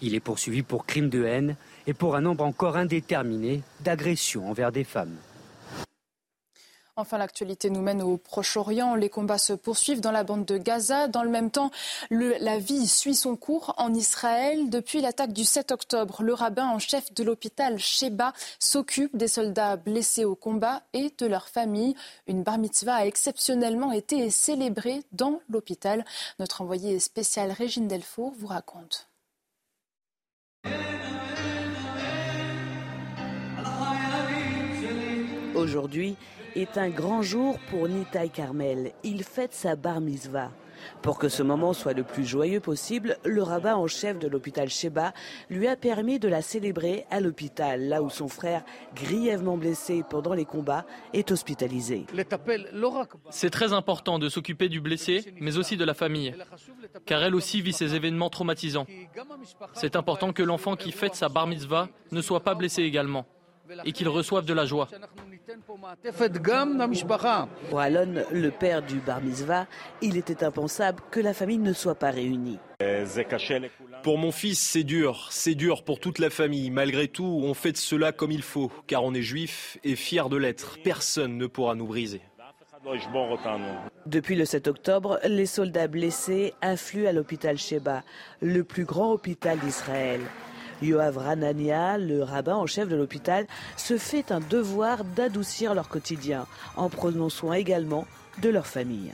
Il 0.00 0.14
est 0.14 0.20
poursuivi 0.20 0.62
pour 0.62 0.86
crime 0.86 1.08
de 1.08 1.24
haine 1.24 1.56
et 1.86 1.94
pour 1.94 2.16
un 2.16 2.20
nombre 2.20 2.44
encore 2.44 2.76
indéterminé 2.76 3.62
d'agressions 3.80 4.48
envers 4.48 4.72
des 4.72 4.84
femmes. 4.84 5.16
Enfin, 6.98 7.16
l'actualité 7.16 7.70
nous 7.70 7.80
mène 7.80 8.02
au 8.02 8.16
Proche-Orient. 8.16 8.96
Les 8.96 9.08
combats 9.08 9.38
se 9.38 9.52
poursuivent 9.52 10.00
dans 10.00 10.10
la 10.10 10.24
bande 10.24 10.44
de 10.44 10.58
Gaza. 10.58 11.06
Dans 11.06 11.22
le 11.22 11.30
même 11.30 11.52
temps, 11.52 11.70
la 12.10 12.58
vie 12.58 12.88
suit 12.88 13.14
son 13.14 13.36
cours 13.36 13.72
en 13.78 13.94
Israël. 13.94 14.68
Depuis 14.68 15.00
l'attaque 15.00 15.32
du 15.32 15.44
7 15.44 15.70
octobre, 15.70 16.24
le 16.24 16.34
rabbin 16.34 16.66
en 16.66 16.80
chef 16.80 17.14
de 17.14 17.22
l'hôpital 17.22 17.78
Sheba 17.78 18.32
s'occupe 18.58 19.16
des 19.16 19.28
soldats 19.28 19.76
blessés 19.76 20.24
au 20.24 20.34
combat 20.34 20.82
et 20.92 21.14
de 21.16 21.26
leurs 21.26 21.48
familles. 21.48 21.94
Une 22.26 22.42
bar 22.42 22.58
mitzvah 22.58 22.96
a 22.96 23.06
exceptionnellement 23.06 23.92
été 23.92 24.28
célébrée 24.30 25.04
dans 25.12 25.40
l'hôpital. 25.48 26.04
Notre 26.40 26.62
envoyé 26.62 26.98
spécial 26.98 27.52
Régine 27.52 27.86
Delfour 27.86 28.34
vous 28.36 28.48
raconte. 28.48 29.07
Aujourd'hui 35.54 36.16
est 36.54 36.78
un 36.78 36.88
grand 36.88 37.22
jour 37.22 37.58
pour 37.70 37.88
Nitaï 37.88 38.30
Carmel. 38.30 38.92
Il 39.02 39.24
fête 39.24 39.52
sa 39.52 39.76
bar 39.76 40.00
mitzvah. 40.00 40.50
Pour 41.02 41.18
que 41.18 41.28
ce 41.28 41.42
moment 41.42 41.72
soit 41.72 41.92
le 41.92 42.04
plus 42.04 42.24
joyeux 42.24 42.60
possible, 42.60 43.18
le 43.24 43.42
rabbin 43.42 43.74
en 43.74 43.86
chef 43.86 44.18
de 44.18 44.28
l'hôpital 44.28 44.68
Sheba 44.68 45.12
lui 45.50 45.68
a 45.68 45.76
permis 45.76 46.18
de 46.18 46.28
la 46.28 46.42
célébrer 46.42 47.06
à 47.10 47.20
l'hôpital, 47.20 47.88
là 47.88 48.02
où 48.02 48.10
son 48.10 48.28
frère, 48.28 48.64
grièvement 48.94 49.56
blessé 49.56 50.04
pendant 50.08 50.34
les 50.34 50.44
combats, 50.44 50.84
est 51.12 51.30
hospitalisé. 51.30 52.06
C'est 53.30 53.50
très 53.50 53.72
important 53.72 54.18
de 54.18 54.28
s'occuper 54.28 54.68
du 54.68 54.80
blessé, 54.80 55.34
mais 55.40 55.58
aussi 55.58 55.76
de 55.76 55.84
la 55.84 55.94
famille, 55.94 56.34
car 57.06 57.22
elle 57.22 57.34
aussi 57.34 57.60
vit 57.62 57.72
ces 57.72 57.94
événements 57.94 58.30
traumatisants. 58.30 58.86
C'est 59.74 59.96
important 59.96 60.32
que 60.32 60.42
l'enfant 60.42 60.76
qui 60.76 60.92
fête 60.92 61.14
sa 61.14 61.28
bar 61.28 61.46
mitzvah 61.46 61.88
ne 62.12 62.20
soit 62.20 62.40
pas 62.40 62.54
blessé 62.54 62.82
également 62.82 63.26
et 63.84 63.92
qu'il 63.92 64.08
reçoive 64.08 64.44
de 64.44 64.54
la 64.54 64.64
joie. 64.64 64.88
Pour 67.70 67.80
Alon, 67.80 68.24
le 68.32 68.50
père 68.50 68.82
du 68.82 68.98
bar 68.98 69.22
mitzvah, 69.22 69.66
il 70.02 70.16
était 70.16 70.44
impensable 70.44 71.02
que 71.10 71.20
la 71.20 71.32
famille 71.32 71.58
ne 71.58 71.72
soit 71.72 71.94
pas 71.94 72.10
réunie. 72.10 72.58
Pour 74.02 74.18
mon 74.18 74.30
fils, 74.32 74.58
c'est 74.58 74.84
dur, 74.84 75.28
c'est 75.30 75.54
dur 75.54 75.84
pour 75.84 76.00
toute 76.00 76.18
la 76.18 76.30
famille. 76.30 76.70
Malgré 76.70 77.08
tout, 77.08 77.40
on 77.42 77.54
fait 77.54 77.72
de 77.72 77.76
cela 77.76 78.12
comme 78.12 78.30
il 78.30 78.42
faut, 78.42 78.70
car 78.86 79.04
on 79.04 79.14
est 79.14 79.22
juif 79.22 79.78
et 79.84 79.96
fier 79.96 80.28
de 80.28 80.36
l'être. 80.36 80.78
Personne 80.84 81.38
ne 81.38 81.46
pourra 81.46 81.74
nous 81.74 81.86
briser. 81.86 82.20
Depuis 84.06 84.36
le 84.36 84.44
7 84.44 84.68
octobre, 84.68 85.18
les 85.24 85.46
soldats 85.46 85.88
blessés 85.88 86.54
affluent 86.60 87.06
à 87.06 87.12
l'hôpital 87.12 87.58
Sheba, 87.58 88.02
le 88.40 88.64
plus 88.64 88.84
grand 88.84 89.12
hôpital 89.12 89.58
d'Israël. 89.58 90.20
Yoav 90.82 91.18
Ranania, 91.18 91.98
le 91.98 92.22
rabbin 92.22 92.56
en 92.56 92.66
chef 92.66 92.88
de 92.88 92.96
l'hôpital, 92.96 93.46
se 93.76 93.98
fait 93.98 94.32
un 94.32 94.40
devoir 94.40 95.04
d'adoucir 95.04 95.74
leur 95.74 95.88
quotidien, 95.88 96.46
en 96.76 96.88
prenant 96.88 97.28
soin 97.28 97.54
également 97.54 98.06
de 98.42 98.48
leur 98.48 98.66
famille. 98.66 99.12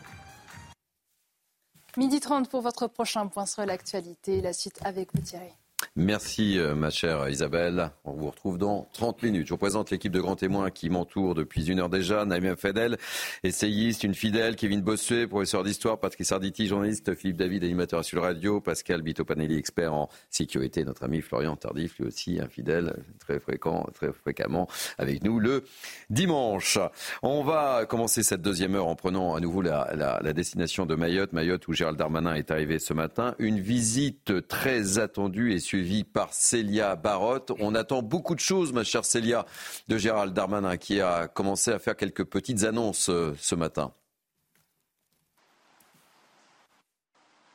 Midi 1.97 2.19
30 2.19 2.49
pour 2.49 2.61
votre 2.61 2.89
prochain 2.89 3.29
point 3.29 3.47
sur 3.47 3.65
l'actualité. 3.65 4.41
La 4.41 4.53
suite 4.53 4.81
avec 4.85 5.11
vous 5.15 5.23
Thierry. 5.23 5.53
Merci 5.97 6.59
euh, 6.59 6.75
ma 6.75 6.91
chère 6.91 7.29
Isabelle. 7.29 7.91
On 8.05 8.13
vous 8.13 8.31
retrouve 8.31 8.59
dans 8.59 8.89
30 8.93 9.23
minutes. 9.23 9.47
Je 9.47 9.53
vous 9.53 9.59
présente 9.59 9.91
l'équipe 9.91 10.13
de 10.13 10.21
grands 10.21 10.37
témoins 10.37 10.71
qui 10.71 10.91
m'entoure 10.91 11.35
depuis 11.35 11.71
une 11.71 11.81
heure 11.81 11.89
déjà. 11.89 12.25
Naïm 12.25 12.57
Fedel, 12.57 12.97
essayiste, 13.43 14.05
une 14.05 14.15
fidèle, 14.15 14.57
Kevin 14.57 14.81
Bossuet, 14.81 15.27
professeur 15.27 15.65
d'histoire, 15.65 15.99
Patrick 15.99 16.27
Sarditi, 16.27 16.67
journaliste, 16.67 17.15
Philippe 17.15 17.37
David, 17.37 17.65
animateur 17.65 18.05
sur 18.05 18.19
le 18.19 18.23
radio, 18.23 18.61
Pascal 18.61 19.03
Bitopanelli, 19.03 19.57
expert 19.57 19.93
en 19.95 20.09
sécurité, 20.31 20.85
notre 20.85 21.05
ami 21.05 21.21
Florian 21.21 21.57
Tardif, 21.57 21.99
lui 21.99 22.07
aussi 22.07 22.41
un 22.41 22.49
fidèle, 22.49 23.03
très 23.21 23.39
fréquent, 23.39 23.89
très 23.95 24.13
fréquemment 24.13 24.69
avec 24.99 25.23
nous 25.23 25.39
le 25.39 25.65
dimanche. 26.11 26.79
On 27.23 27.43
va 27.43 27.87
commencer 27.87 28.23
cette 28.23 28.43
deuxième 28.43 28.75
heure 28.75 28.89
en 28.89 28.97
prenant 28.97 29.35
à 29.35 29.41
nouveau 29.41 29.63
la, 29.63 29.93
la 29.95 30.33
destination 30.33 30.87
de 30.87 30.95
Mayotte, 30.95 31.33
Mayotte 31.33 31.67
où 31.69 31.73
Gérald 31.73 31.99
Darmanin 31.99 32.35
est 32.35 32.51
arrivé 32.51 32.79
ce 32.79 32.93
matin. 32.93 33.35
Une 33.39 33.61
visite 33.61 34.47
très 34.49 34.99
attendue 34.99 35.53
et 35.53 35.59
suivie 35.75 36.05
par 36.05 36.33
Célia 36.33 36.95
Barotte. 36.95 37.51
On 37.59 37.75
attend 37.75 38.01
beaucoup 38.01 38.37
de 38.37 38.41
choses, 38.41 38.73
ma 38.73 38.85
chère 38.85 39.05
Célia, 39.05 39.45
de 39.89 39.99
Gérald 39.99 40.33
Darmanin, 40.33 40.77
qui 40.77 41.01
a 41.01 41.27
commencé 41.27 41.73
à 41.73 41.81
faire 41.81 41.97
quelques 41.97 42.23
petites 42.23 42.63
annonces 42.63 43.09
euh, 43.09 43.35
ce 43.41 43.57
matin. 43.57 43.91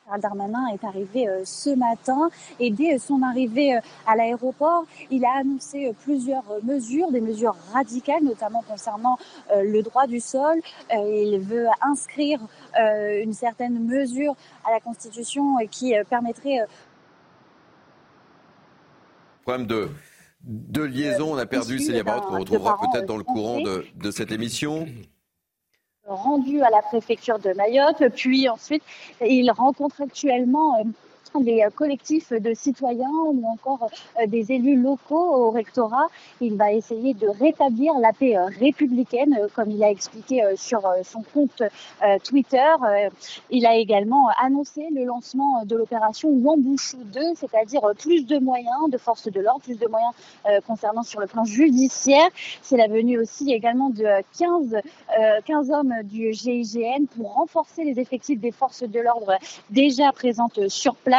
Gérald 0.04 0.22
Darmanin 0.22 0.68
est 0.74 0.84
arrivé 0.84 1.30
euh, 1.30 1.44
ce 1.46 1.70
matin 1.70 2.30
et 2.60 2.72
dès 2.72 3.00
son 3.00 3.24
arrivée 3.24 3.78
euh, 3.78 3.82
à 4.06 4.18
l'aéroport, 4.18 4.84
il 5.12 5.24
a 5.24 5.38
annoncé 5.40 5.94
plusieurs 6.04 6.44
mesures, 6.64 7.10
des 7.14 7.22
mesures 7.22 7.56
radicales, 7.72 8.24
notamment 8.24 8.64
concernant 8.68 9.18
le 9.56 9.82
droit 9.82 10.08
du 10.08 10.20
sol. 10.20 10.60
Il 10.92 11.40
veut 11.40 11.68
inscrire 11.82 12.42
une 12.76 13.34
certaine 13.34 13.80
mesure 13.80 14.36
à 14.66 14.72
la 14.72 14.82
Constitution 14.82 15.56
qui 15.72 15.94
permettrait 16.10 16.66
problème 19.44 19.68
de, 19.68 19.90
de 20.42 20.82
liaison. 20.82 21.34
On 21.34 21.38
a 21.38 21.46
perdu 21.46 21.80
Célia 21.80 22.04
Barotte, 22.04 22.26
qu'on 22.26 22.40
retrouvera 22.40 22.80
peut-être 22.80 23.06
dans 23.06 23.18
le 23.18 23.24
courant 23.24 23.62
de, 23.62 23.86
de 23.96 24.12
cette 24.12 24.32
émission 24.32 24.88
rendu 26.06 26.62
à 26.64 26.72
la 26.72 26.82
préfecture 26.82 27.38
de 27.38 27.54
Mayotte, 27.54 28.04
puis 28.16 28.50
ensuite 28.50 28.82
il 29.22 29.52
rencontre 29.52 30.02
actuellement 30.02 30.84
des 31.36 31.64
euh, 31.64 31.70
collectifs 31.70 32.32
de 32.32 32.54
citoyens 32.54 33.10
ou 33.26 33.46
encore 33.48 33.90
euh, 34.20 34.28
des 34.28 34.52
élus 34.52 34.82
locaux 34.82 35.16
au 35.16 35.52
rectorat. 35.52 36.08
Il 36.42 36.56
va 36.56 36.72
essayer 36.72 37.14
de 37.14 37.28
rétablir 37.28 37.94
la 38.00 38.14
paix 38.14 38.38
euh, 38.38 38.46
républicaine, 38.60 39.38
comme 39.56 39.72
il 39.72 39.84
a 39.84 39.90
expliqué 39.90 40.42
sur 40.56 40.82
son 41.04 41.24
compte 41.34 41.64
Twitter. 42.24 42.74
Il 43.50 43.66
a 43.66 43.76
également 43.76 44.30
annoncé 44.42 44.88
le 44.94 45.04
lancement 45.04 45.66
de 45.66 45.76
l'opération 45.76 46.30
Wambouchou 46.30 46.98
2, 46.98 47.20
c'est-à-dire 47.36 47.82
plus 47.98 48.26
de 48.26 48.38
moyens 48.40 48.90
de 48.90 48.98
forces 48.98 49.28
de 49.28 49.40
l'ordre, 49.40 49.62
plus 49.62 49.78
de 49.78 49.88
moyens 49.88 50.14
concernant 50.66 51.04
sur 51.04 51.20
le 51.20 51.28
plan 51.28 51.44
judiciaire. 51.44 52.30
C'est 52.62 52.78
la 52.78 52.88
venue 52.88 53.20
aussi 53.20 53.52
également 53.52 53.90
de 53.90 54.06
15, 54.38 54.78
15 55.46 55.72
hommes 55.72 55.94
du 56.04 56.34
GIGN 56.34 57.06
pour 57.16 57.34
renforcer 57.34 57.84
les 57.84 58.00
effectifs 58.00 58.40
des 58.40 58.52
forces 58.52 58.84
de 58.84 59.00
l'ordre 59.00 59.38
déjà 59.70 60.12
présentes 60.12 60.68
sur 60.70 60.96
place. 60.96 61.19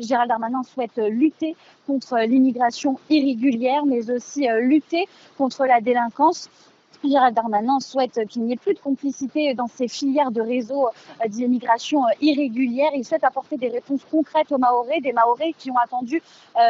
Gérald 0.00 0.28
Darmanin 0.28 0.62
souhaite 0.62 0.96
lutter 0.96 1.56
contre 1.86 2.18
l'immigration 2.18 2.98
irrégulière, 3.10 3.86
mais 3.86 4.10
aussi 4.10 4.48
euh, 4.48 4.60
lutter 4.60 5.06
contre 5.38 5.64
la 5.64 5.80
délinquance. 5.80 6.50
Gérald 7.04 7.34
Darmanin 7.36 7.78
souhaite 7.78 8.26
qu'il 8.28 8.42
n'y 8.42 8.54
ait 8.54 8.56
plus 8.56 8.74
de 8.74 8.78
complicité 8.80 9.54
dans 9.54 9.68
ces 9.68 9.86
filières 9.86 10.30
de 10.30 10.40
réseaux 10.40 10.88
euh, 10.88 11.28
d'immigration 11.28 12.04
euh, 12.04 12.10
irrégulière. 12.20 12.90
Il 12.94 13.04
souhaite 13.04 13.22
apporter 13.22 13.56
des 13.56 13.68
réponses 13.68 14.00
concrètes 14.10 14.50
aux 14.50 14.58
Maorés, 14.58 15.00
des 15.00 15.12
Maorés 15.12 15.54
qui 15.56 15.70
ont 15.70 15.76
attendu 15.76 16.22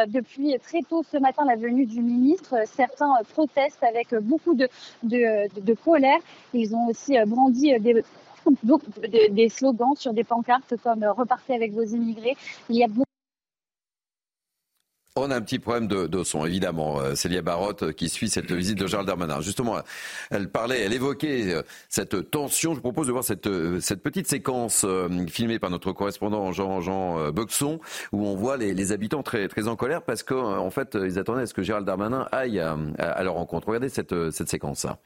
depuis 0.07 0.57
très 0.59 0.81
tôt 0.81 1.01
ce 1.09 1.17
matin 1.17 1.45
la 1.45 1.55
venue 1.55 1.85
du 1.85 2.01
ministre. 2.01 2.55
Certains 2.65 3.13
protestent 3.33 3.83
avec 3.83 4.13
beaucoup 4.15 4.53
de, 4.53 4.67
de 5.03 5.73
colère. 5.73 6.19
Ils 6.53 6.75
ont 6.75 6.87
aussi 6.87 7.17
brandi 7.25 7.79
des 7.79 8.03
des 9.31 9.49
slogans 9.49 9.95
sur 9.95 10.13
des 10.13 10.23
pancartes 10.23 10.75
comme 10.83 11.03
euh, 11.03 11.11
Repartez 11.11 11.53
avec 11.53 11.73
vos 11.73 11.83
immigrés. 11.83 12.35
Il 12.69 12.77
y 12.77 12.83
a 12.83 12.87
on 15.19 15.31
a 15.31 15.35
un 15.35 15.41
petit 15.41 15.57
problème 15.57 15.87
de, 15.87 16.23
son, 16.23 16.45
évidemment. 16.45 16.99
Euh, 16.99 17.15
Célia 17.15 17.41
Barotte 17.41 17.81
euh, 17.81 17.91
qui 17.91 18.07
suit 18.07 18.29
cette 18.29 18.51
visite 18.51 18.77
de 18.77 18.85
Gérald 18.85 19.07
Darmanin. 19.07 19.41
Justement, 19.41 19.77
elle 20.29 20.47
parlait, 20.51 20.81
elle 20.81 20.93
évoquait 20.93 21.55
cette 21.89 22.29
tension. 22.29 22.73
Je 22.73 22.75
vous 22.75 22.81
propose 22.81 23.07
de 23.07 23.13
voir 23.13 23.23
cette, 23.23 23.49
cette 23.81 24.03
petite 24.03 24.27
séquence 24.27 24.85
filmée 25.27 25.57
par 25.57 25.71
notre 25.71 25.91
correspondant 25.91 26.51
Jean-Jean 26.51 27.31
Buxon, 27.31 27.79
où 28.11 28.27
on 28.27 28.35
voit 28.35 28.57
les, 28.57 28.91
habitants 28.91 29.23
très, 29.23 29.47
très 29.47 29.67
en 29.67 29.75
colère 29.75 30.03
parce 30.03 30.21
qu'en 30.21 30.69
fait, 30.69 30.95
ils 31.01 31.17
attendaient 31.17 31.41
à 31.41 31.47
ce 31.47 31.55
que 31.55 31.63
Gérald 31.63 31.87
Darmanin 31.87 32.27
aille 32.31 32.59
à, 32.59 33.23
leur 33.23 33.33
rencontre. 33.33 33.69
Regardez 33.69 33.89
cette, 33.89 34.29
cette 34.29 34.49
séquence-là. 34.49 34.99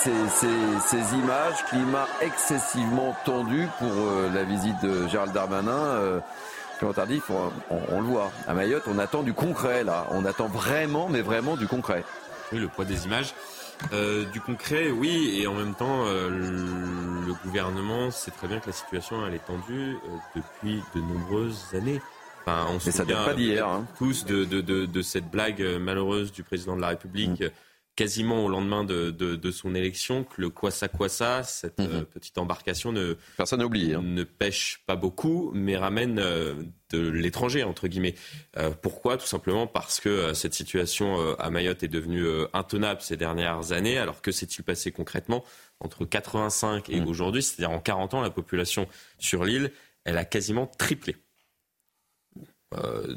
Ces, 0.00 1.14
images, 1.14 1.64
climat 1.68 2.06
excessivement 2.22 3.14
tendu 3.24 3.66
pour 3.78 3.88
euh, 3.88 4.30
la 4.34 4.44
visite 4.44 4.80
de 4.82 5.06
Gérald 5.08 5.32
Darmanin. 5.32 5.70
Euh, 5.70 6.20
Tardif, 6.94 7.30
on, 7.70 8.00
le 8.00 8.06
voit. 8.06 8.32
À 8.48 8.54
Mayotte, 8.54 8.84
on 8.86 8.98
attend 8.98 9.22
du 9.22 9.34
concret, 9.34 9.84
là. 9.84 10.06
On 10.12 10.24
attend 10.24 10.46
vraiment, 10.46 11.10
mais 11.10 11.20
vraiment 11.20 11.56
du 11.56 11.66
concret. 11.66 12.04
Oui, 12.52 12.58
le 12.58 12.68
poids 12.68 12.86
des 12.86 13.04
images. 13.04 13.34
Euh, 13.92 14.24
du 14.30 14.40
concret, 14.40 14.90
oui, 14.90 15.38
et 15.38 15.46
en 15.46 15.52
même 15.52 15.74
temps, 15.74 16.06
euh, 16.06 16.30
le 16.30 17.34
gouvernement 17.44 18.10
sait 18.10 18.30
très 18.30 18.48
bien 18.48 18.60
que 18.60 18.68
la 18.68 18.72
situation 18.72 19.26
elle 19.26 19.34
est 19.34 19.46
tendue 19.46 19.96
depuis 20.34 20.82
de 20.94 21.00
nombreuses 21.02 21.66
années. 21.74 22.00
Enfin, 22.46 22.66
on 22.70 22.80
se 22.80 22.90
souvient 22.90 23.24
pas 23.24 23.34
d'hier, 23.34 23.68
hein. 23.68 23.84
tous 23.98 24.24
de, 24.24 24.46
de, 24.46 24.62
de, 24.62 24.86
de, 24.86 25.02
cette 25.02 25.30
blague 25.30 25.62
malheureuse 25.78 26.32
du 26.32 26.42
président 26.42 26.76
de 26.76 26.80
la 26.80 26.88
République. 26.88 27.42
Mm 27.42 27.50
quasiment 28.00 28.46
au 28.46 28.48
lendemain 28.48 28.82
de, 28.82 29.10
de, 29.10 29.50
son 29.50 29.74
élection 29.74 30.24
que 30.24 30.40
le 30.40 30.48
Kwasa 30.48 30.88
Kwasa, 30.88 31.42
cette 31.42 31.78
mhm. 31.78 31.88
euh, 31.92 32.02
petite 32.02 32.38
embarcation, 32.38 32.92
ne, 32.92 33.18
Personne 33.36 33.62
oublié, 33.62 33.92
hein. 33.92 34.00
ne 34.02 34.24
pêche 34.24 34.82
pas 34.86 34.96
beaucoup, 34.96 35.50
mais 35.52 35.76
ramène 35.76 36.18
euh, 36.18 36.54
de 36.88 37.10
l'étranger, 37.10 37.62
entre 37.62 37.88
guillemets. 37.88 38.14
Euh, 38.56 38.70
pourquoi? 38.70 39.18
Tout 39.18 39.26
simplement 39.26 39.66
parce 39.66 40.00
que 40.00 40.32
cette 40.32 40.54
situation 40.54 41.36
à 41.38 41.50
Mayotte 41.50 41.82
est 41.82 41.88
devenue 41.88 42.26
intenable 42.54 43.02
ces 43.02 43.18
dernières 43.18 43.72
années. 43.72 43.98
Alors 43.98 44.22
que 44.22 44.32
s'est-il 44.32 44.64
passé 44.64 44.92
concrètement? 44.92 45.44
Entre 45.80 46.06
85 46.06 46.88
et 46.88 47.02
mhm. 47.02 47.06
aujourd'hui 47.06 47.42
C'est-à-dire 47.42 47.70
en 47.70 47.80
40 47.80 48.14
ans, 48.14 48.22
la 48.22 48.30
population 48.30 48.88
sur 49.18 49.44
l'île, 49.44 49.72
elle 50.06 50.16
a 50.16 50.24
quasiment 50.24 50.66
triplé. 50.66 51.16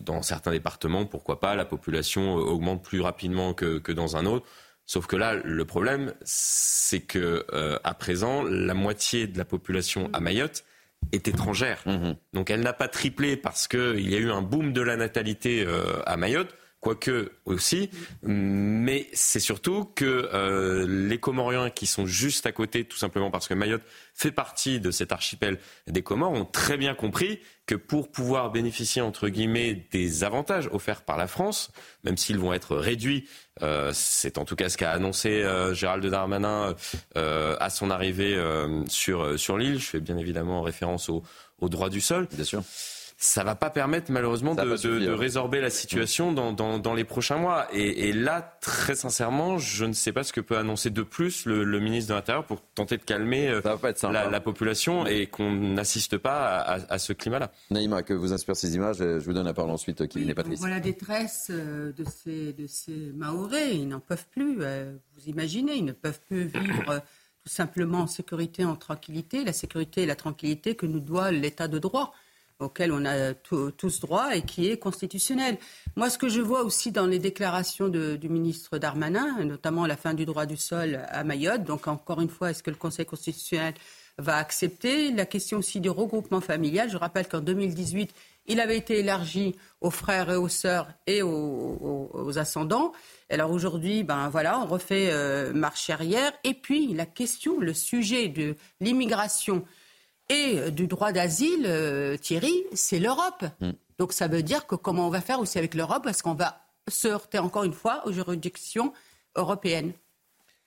dans 0.01 0.21
certains 0.23 0.51
départements, 0.51 1.05
pourquoi 1.05 1.39
pas, 1.39 1.55
la 1.55 1.63
population 1.63 2.35
augmente 2.35 2.83
plus 2.83 2.99
rapidement 2.99 3.53
que, 3.53 3.79
que 3.79 3.93
dans 3.93 4.17
un 4.17 4.25
autre. 4.25 4.45
Sauf 4.85 5.07
que 5.07 5.15
là, 5.15 5.35
le 5.35 5.65
problème, 5.65 6.13
c'est 6.23 6.99
que 6.99 7.45
euh, 7.53 7.77
à 7.83 7.93
présent, 7.93 8.43
la 8.43 8.73
moitié 8.73 9.27
de 9.27 9.37
la 9.37 9.45
population 9.45 10.09
à 10.13 10.19
Mayotte 10.19 10.65
est 11.11 11.27
étrangère. 11.27 11.81
Mmh. 11.85 12.13
Donc 12.33 12.49
elle 12.49 12.61
n'a 12.61 12.73
pas 12.73 12.87
triplé 12.87 13.37
parce 13.37 13.67
qu'il 13.67 14.09
y 14.09 14.15
a 14.15 14.19
eu 14.19 14.31
un 14.31 14.41
boom 14.41 14.73
de 14.73 14.81
la 14.81 14.95
natalité 14.95 15.65
euh, 15.65 16.01
à 16.05 16.17
Mayotte 16.17 16.55
quoique 16.83 17.31
aussi, 17.45 17.89
mais 18.23 19.07
c'est 19.13 19.39
surtout 19.39 19.85
que 19.95 20.29
euh, 20.33 20.85
les 20.85 21.17
Comoriens 21.17 21.69
qui 21.69 21.87
sont 21.87 22.05
juste 22.05 22.45
à 22.45 22.51
côté, 22.51 22.83
tout 22.83 22.97
simplement 22.97 23.31
parce 23.31 23.47
que 23.47 23.53
Mayotte 23.53 23.83
fait 24.13 24.33
partie 24.33 24.81
de 24.81 24.91
cet 24.91 25.13
archipel 25.13 25.59
des 25.87 26.01
Comores, 26.01 26.33
ont 26.33 26.43
très 26.43 26.75
bien 26.75 26.93
compris 26.93 27.39
que 27.65 27.75
pour 27.75 28.11
pouvoir 28.11 28.51
bénéficier, 28.51 29.01
entre 29.01 29.29
guillemets, 29.29 29.87
des 29.91 30.23
avantages 30.23 30.69
offerts 30.71 31.01
par 31.01 31.17
la 31.17 31.27
France, 31.27 31.71
même 32.03 32.17
s'ils 32.17 32.37
vont 32.37 32.53
être 32.53 32.75
réduits, 32.75 33.27
euh, 33.61 33.91
c'est 33.93 34.37
en 34.37 34.45
tout 34.45 34.55
cas 34.55 34.69
ce 34.69 34.77
qu'a 34.77 34.91
annoncé 34.91 35.29
euh, 35.29 35.73
Gérald 35.73 36.05
Darmanin 36.05 36.75
à 37.15 37.69
son 37.69 37.89
arrivée 37.89 38.37
sur, 38.87 39.39
sur 39.39 39.57
l'île, 39.57 39.79
je 39.79 39.85
fais 39.85 39.99
bien 39.99 40.17
évidemment 40.17 40.61
référence 40.61 41.09
au, 41.09 41.23
au 41.59 41.69
droit 41.69 41.89
du 41.89 42.01
sol. 42.01 42.27
Bien 42.31 42.43
sûr 42.43 42.63
ça 43.23 43.45
va 43.45 43.55
pas 43.55 43.69
permettre 43.69 44.11
malheureusement 44.11 44.53
de, 44.53 45.09
résorber 45.13 45.61
la 45.61 45.69
situation 45.69 46.33
dans, 46.33 46.93
les 46.93 47.05
prochains 47.05 47.37
mois. 47.37 47.67
Et, 47.73 48.11
là, 48.11 48.57
très 48.59 48.95
sincèrement, 48.95 49.57
je 49.57 49.85
ne 49.85 49.93
sais 49.93 50.11
pas 50.11 50.23
ce 50.23 50.33
que 50.33 50.41
peut 50.41 50.57
annoncer 50.57 50.89
de 50.89 51.03
plus 51.03 51.45
le, 51.45 51.79
ministre 51.79 52.09
de 52.09 52.15
l'Intérieur 52.15 52.45
pour 52.45 52.61
tenter 52.75 52.97
de 52.97 53.03
calmer 53.03 53.47
euh, 53.47 53.61
la, 54.11 54.41
population 54.41 55.07
et 55.07 55.27
qu'on 55.27 55.53
n'assiste 55.53 56.17
pas 56.17 56.59
à, 56.59 56.99
ce 56.99 57.13
climat-là. 57.13 57.49
Naïma, 57.71 58.03
que 58.03 58.13
vous 58.13 58.33
inspire 58.33 58.57
ces 58.57 58.75
images 58.75 58.97
Je 58.97 59.23
vous 59.23 59.31
donne 59.31 59.45
la 59.45 59.53
parole 59.53 59.71
ensuite, 59.71 60.01
euh, 60.01 60.05
qui 60.05 60.25
n'est 60.25 60.33
pas 60.33 60.43
triste. 60.43 60.61
On 60.61 60.67
voit 60.67 60.75
la 60.75 60.81
détresse 60.81 61.47
euh, 61.49 61.93
de 61.93 62.03
ces, 62.03 62.51
de 62.51 62.67
ces. 62.67 63.13
Ils 63.71 63.87
n'en 63.87 64.01
peuvent 64.01 64.27
plus. 64.31 64.57
Vous 64.57 65.27
imaginez, 65.27 65.75
ils 65.75 65.85
ne 65.85 65.93
peuvent 65.93 66.19
plus 66.27 66.47
vivre 66.47 67.01
tout 67.41 67.49
simplement 67.49 67.99
en 67.99 68.07
sécurité, 68.07 68.65
en 68.65 68.75
tranquillité. 68.75 69.45
La 69.45 69.53
sécurité 69.53 70.01
et 70.01 70.05
la 70.05 70.15
tranquillité 70.15 70.75
que 70.75 70.85
nous 70.85 70.99
doit 70.99 71.31
l'État 71.31 71.69
de 71.69 71.79
droit 71.79 72.13
auquel 72.59 72.91
on 72.91 73.05
a 73.05 73.33
tous 73.33 73.99
droit 73.99 74.35
et 74.35 74.41
qui 74.41 74.69
est 74.69 74.77
constitutionnel. 74.77 75.57
Moi, 75.95 76.09
ce 76.09 76.17
que 76.17 76.29
je 76.29 76.41
vois 76.41 76.63
aussi 76.63 76.91
dans 76.91 77.05
les 77.05 77.19
déclarations 77.19 77.89
du 77.89 78.29
ministre 78.29 78.77
Darmanin, 78.77 79.43
notamment 79.43 79.85
la 79.85 79.97
fin 79.97 80.13
du 80.13 80.25
droit 80.25 80.45
du 80.45 80.57
sol 80.57 81.01
à 81.09 81.23
Mayotte, 81.23 81.63
donc 81.63 81.87
encore 81.87 82.21
une 82.21 82.29
fois, 82.29 82.51
est-ce 82.51 82.63
que 82.63 82.69
le 82.69 82.75
Conseil 82.75 83.05
constitutionnel 83.05 83.73
va 84.17 84.37
accepter 84.37 85.11
la 85.11 85.25
question 85.25 85.57
aussi 85.59 85.79
du 85.79 85.89
regroupement 85.89 86.41
familial? 86.41 86.89
Je 86.89 86.97
rappelle 86.97 87.27
qu'en 87.27 87.41
2018, 87.41 88.13
il 88.47 88.59
avait 88.59 88.77
été 88.77 88.99
élargi 88.99 89.55
aux 89.81 89.89
frères 89.89 90.29
et 90.29 90.35
aux 90.35 90.49
sœurs 90.49 90.89
et 91.07 91.21
aux, 91.21 92.37
ascendants. 92.37 92.91
Alors 93.29 93.51
aujourd'hui, 93.51 94.03
ben 94.03 94.29
voilà, 94.29 94.59
on 94.59 94.65
refait 94.65 95.09
euh, 95.11 95.53
marche 95.53 95.89
arrière. 95.89 96.31
Et 96.43 96.53
puis 96.53 96.93
la 96.93 97.05
question, 97.05 97.59
le 97.59 97.73
sujet 97.73 98.27
de 98.27 98.55
l'immigration 98.81 99.63
et 100.29 100.59
euh, 100.59 100.71
du 100.71 100.87
droit 100.87 101.11
d'asile, 101.11 101.65
euh, 101.65 102.17
Thierry, 102.17 102.63
c'est 102.73 102.99
l'Europe. 102.99 103.45
Mm. 103.59 103.71
Donc 103.97 104.13
ça 104.13 104.27
veut 104.27 104.43
dire 104.43 104.67
que 104.67 104.75
comment 104.75 105.07
on 105.07 105.11
va 105.11 105.21
faire 105.21 105.39
aussi 105.39 105.57
avec 105.57 105.73
l'Europe 105.73 106.03
Parce 106.03 106.21
qu'on 106.21 106.33
va 106.33 106.65
se 106.89 107.07
heurter 107.07 107.39
encore 107.39 107.63
une 107.63 107.73
fois 107.73 108.05
aux 108.05 108.11
juridictions 108.11 108.93
européennes. 109.35 109.93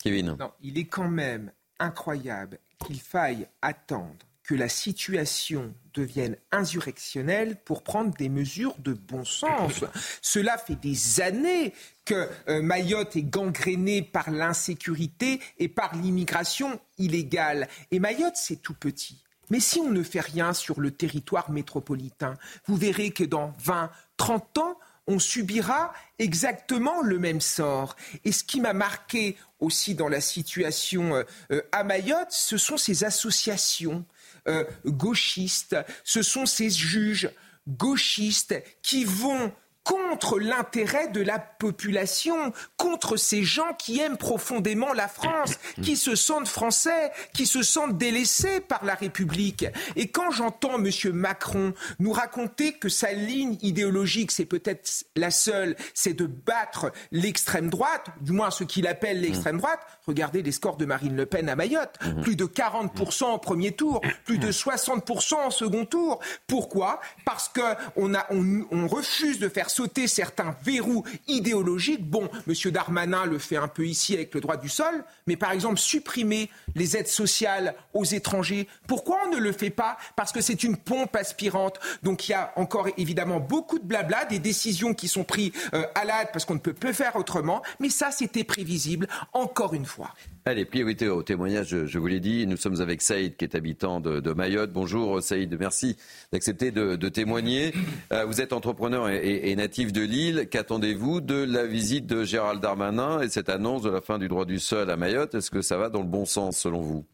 Kevin. 0.02 0.36
Non, 0.38 0.52
il 0.60 0.78
est 0.78 0.86
quand 0.86 1.08
même 1.08 1.52
incroyable 1.78 2.58
qu'il 2.84 3.00
faille 3.00 3.48
attendre 3.62 4.14
que 4.46 4.54
la 4.54 4.68
situation 4.68 5.74
devienne 5.92 6.36
insurrectionnelle 6.52 7.56
pour 7.64 7.82
prendre 7.82 8.14
des 8.14 8.28
mesures 8.28 8.76
de 8.78 8.92
bon 8.92 9.24
sens. 9.24 9.84
Cela 10.22 10.56
fait 10.56 10.76
des 10.76 11.20
années 11.20 11.72
que 12.04 12.28
euh, 12.48 12.62
Mayotte 12.62 13.16
est 13.16 13.24
gangrénée 13.24 14.02
par 14.02 14.30
l'insécurité 14.30 15.40
et 15.58 15.68
par 15.68 15.96
l'immigration 15.96 16.78
illégale. 16.96 17.66
Et 17.90 17.98
Mayotte, 17.98 18.36
c'est 18.36 18.62
tout 18.62 18.74
petit. 18.74 19.25
Mais 19.50 19.60
si 19.60 19.78
on 19.80 19.90
ne 19.90 20.02
fait 20.02 20.20
rien 20.20 20.52
sur 20.52 20.80
le 20.80 20.90
territoire 20.90 21.50
métropolitain, 21.50 22.34
vous 22.66 22.76
verrez 22.76 23.10
que 23.10 23.24
dans 23.24 23.52
20, 23.64 23.90
30 24.16 24.58
ans, 24.58 24.78
on 25.06 25.18
subira 25.18 25.92
exactement 26.18 27.00
le 27.00 27.18
même 27.18 27.40
sort. 27.40 27.96
Et 28.24 28.32
ce 28.32 28.42
qui 28.42 28.60
m'a 28.60 28.72
marqué 28.72 29.36
aussi 29.60 29.94
dans 29.94 30.08
la 30.08 30.20
situation 30.20 31.14
euh, 31.14 31.22
euh, 31.52 31.62
à 31.72 31.84
Mayotte, 31.84 32.30
ce 32.30 32.58
sont 32.58 32.76
ces 32.76 33.04
associations 33.04 34.04
euh, 34.48 34.64
gauchistes, 34.84 35.76
ce 36.04 36.22
sont 36.22 36.46
ces 36.46 36.70
juges 36.70 37.30
gauchistes 37.68 38.62
qui 38.82 39.04
vont 39.04 39.52
contre 39.86 40.40
l'intérêt 40.40 41.06
de 41.08 41.22
la 41.22 41.38
population, 41.38 42.52
contre 42.76 43.16
ces 43.16 43.44
gens 43.44 43.72
qui 43.78 44.00
aiment 44.00 44.16
profondément 44.16 44.92
la 44.92 45.06
France, 45.06 45.54
qui 45.82 45.96
se 45.96 46.16
sentent 46.16 46.48
français, 46.48 47.12
qui 47.32 47.46
se 47.46 47.62
sentent 47.62 47.96
délaissés 47.96 48.60
par 48.60 48.84
la 48.84 48.96
République. 48.96 49.64
Et 49.94 50.08
quand 50.08 50.32
j'entends 50.32 50.82
M. 50.82 50.90
Macron 51.12 51.72
nous 52.00 52.10
raconter 52.10 52.72
que 52.72 52.88
sa 52.88 53.12
ligne 53.12 53.58
idéologique, 53.62 54.32
c'est 54.32 54.44
peut-être 54.44 55.04
la 55.14 55.30
seule, 55.30 55.76
c'est 55.94 56.14
de 56.14 56.26
battre 56.26 56.90
l'extrême 57.12 57.70
droite, 57.70 58.08
du 58.20 58.32
moins 58.32 58.50
ce 58.50 58.64
qu'il 58.64 58.88
appelle 58.88 59.20
l'extrême 59.20 59.58
droite, 59.58 59.80
regardez 60.06 60.42
les 60.42 60.52
scores 60.52 60.78
de 60.78 60.84
Marine 60.84 61.14
Le 61.14 61.26
Pen 61.26 61.48
à 61.48 61.54
Mayotte, 61.54 61.96
plus 62.22 62.34
de 62.34 62.46
40% 62.46 63.34
au 63.34 63.38
premier 63.38 63.70
tour, 63.70 64.00
plus 64.24 64.38
de 64.38 64.50
60% 64.50 65.34
en 65.34 65.50
second 65.50 65.84
tour. 65.84 66.18
Pourquoi? 66.48 67.00
Parce 67.24 67.48
qu'on 67.48 68.14
on, 68.30 68.66
on 68.72 68.88
refuse 68.88 69.38
de 69.38 69.48
faire 69.48 69.70
sauter 69.76 70.06
certains 70.08 70.56
verrous 70.62 71.04
idéologiques. 71.28 72.08
Bon, 72.08 72.30
M. 72.48 72.70
Darmanin 72.72 73.26
le 73.26 73.38
fait 73.38 73.56
un 73.56 73.68
peu 73.68 73.86
ici 73.86 74.14
avec 74.14 74.34
le 74.34 74.40
droit 74.40 74.56
du 74.56 74.70
sol, 74.70 75.04
mais 75.26 75.36
par 75.36 75.52
exemple, 75.52 75.78
supprimer 75.78 76.50
les 76.74 76.96
aides 76.96 77.08
sociales 77.08 77.74
aux 77.92 78.04
étrangers, 78.04 78.68
pourquoi 78.86 79.18
on 79.26 79.34
ne 79.34 79.38
le 79.38 79.52
fait 79.52 79.70
pas? 79.70 79.98
Parce 80.16 80.32
que 80.32 80.40
c'est 80.40 80.64
une 80.64 80.78
pompe 80.78 81.14
aspirante. 81.14 81.78
Donc 82.02 82.26
il 82.26 82.32
y 82.32 82.34
a 82.34 82.52
encore 82.56 82.88
évidemment 82.96 83.38
beaucoup 83.38 83.78
de 83.78 83.84
blabla, 83.84 84.24
des 84.24 84.38
décisions 84.38 84.94
qui 84.94 85.08
sont 85.08 85.24
prises 85.24 85.52
euh, 85.74 85.84
à 85.94 86.04
l'âge 86.04 86.28
parce 86.32 86.46
qu'on 86.46 86.54
ne 86.54 86.58
peut 86.58 86.72
plus 86.72 86.94
faire 86.94 87.16
autrement, 87.16 87.62
mais 87.78 87.90
ça, 87.90 88.10
c'était 88.10 88.44
prévisible, 88.44 89.08
encore 89.34 89.74
une 89.74 89.84
fois. 89.84 90.14
Allez, 90.48 90.64
priorité 90.64 91.08
au 91.08 91.24
témoignage, 91.24 91.86
je, 91.86 91.98
vous 91.98 92.06
l'ai 92.06 92.20
dit. 92.20 92.46
Nous 92.46 92.56
sommes 92.56 92.80
avec 92.80 93.02
Saïd, 93.02 93.36
qui 93.36 93.44
est 93.44 93.56
habitant 93.56 93.98
de, 93.98 94.32
Mayotte. 94.32 94.70
Bonjour 94.70 95.20
Saïd, 95.20 95.58
merci 95.58 95.96
d'accepter 96.32 96.70
de, 96.70 97.08
témoigner. 97.08 97.72
Euh, 98.12 98.24
vous 98.26 98.40
êtes 98.40 98.52
entrepreneur 98.52 99.08
et, 99.08 99.56
natif 99.56 99.92
de 99.92 100.02
Lille. 100.02 100.48
Qu'attendez-vous 100.48 101.20
de 101.20 101.34
la 101.34 101.66
visite 101.66 102.06
de 102.06 102.22
Gérald 102.22 102.62
Darmanin 102.62 103.22
et 103.22 103.28
cette 103.28 103.48
annonce 103.48 103.82
de 103.82 103.90
la 103.90 104.00
fin 104.00 104.18
du 104.18 104.28
droit 104.28 104.44
du 104.44 104.60
sol 104.60 104.88
à 104.88 104.96
Mayotte? 104.96 105.34
Est-ce 105.34 105.50
que 105.50 105.62
ça 105.62 105.78
va 105.78 105.88
dans 105.88 105.98
le 105.98 106.06
bon 106.06 106.24
sens 106.24 106.58
selon 106.58 106.80
vous? 106.80 107.04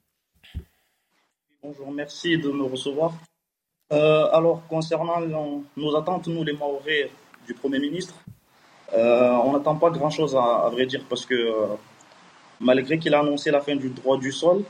Bonjour, 1.62 1.90
merci 1.90 2.36
de 2.36 2.50
me 2.50 2.64
recevoir. 2.64 3.14
Euh, 3.94 4.28
alors, 4.34 4.60
concernant 4.68 5.22
nos, 5.74 5.96
attentes, 5.96 6.26
nous 6.26 6.44
les 6.44 6.52
Maoris 6.52 7.06
du 7.46 7.54
Premier 7.54 7.78
ministre, 7.78 8.12
euh, 8.92 9.30
on 9.42 9.54
n'attend 9.54 9.76
pas 9.76 9.88
grand-chose 9.88 10.36
à, 10.36 10.68
vrai 10.70 10.84
dire 10.84 11.02
parce 11.08 11.24
que 11.24 11.34
malgré 12.62 12.98
qu'il 12.98 13.14
a 13.14 13.20
annoncé 13.20 13.50
la 13.50 13.60
fin 13.60 13.76
du 13.76 13.90
droit 13.90 14.16
du 14.16 14.32
sol, 14.32 14.64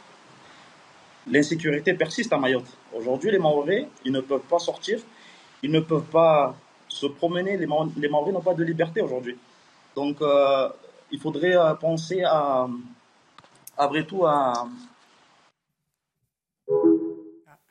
l'insécurité 1.27 1.95
persiste 1.95 2.33
à 2.33 2.39
Mayotte. 2.39 2.77
Aujourd'hui, 2.93 3.31
les 3.31 3.39
Maoris, 3.39 3.87
ils 4.05 4.13
ne 4.13 4.21
peuvent 4.21 4.49
pas 4.49 4.59
sortir, 4.59 4.99
ils 5.63 5.71
ne 5.71 5.81
peuvent 5.81 6.11
pas 6.11 6.57
se 6.89 7.07
promener, 7.07 7.57
les, 7.57 7.67
Maoris 7.67 8.33
n'ont 8.33 8.41
pas 8.41 8.55
de 8.55 8.65
liberté 8.65 9.01
aujourd'hui. 9.01 9.37
Donc, 9.95 10.21
euh, 10.21 10.69
il 11.11 11.21
faudrait 11.21 11.57
euh, 11.57 11.75
penser 11.75 12.23
à, 12.25 12.67
après 13.77 14.05
tout, 14.05 14.27
à... 14.27 14.67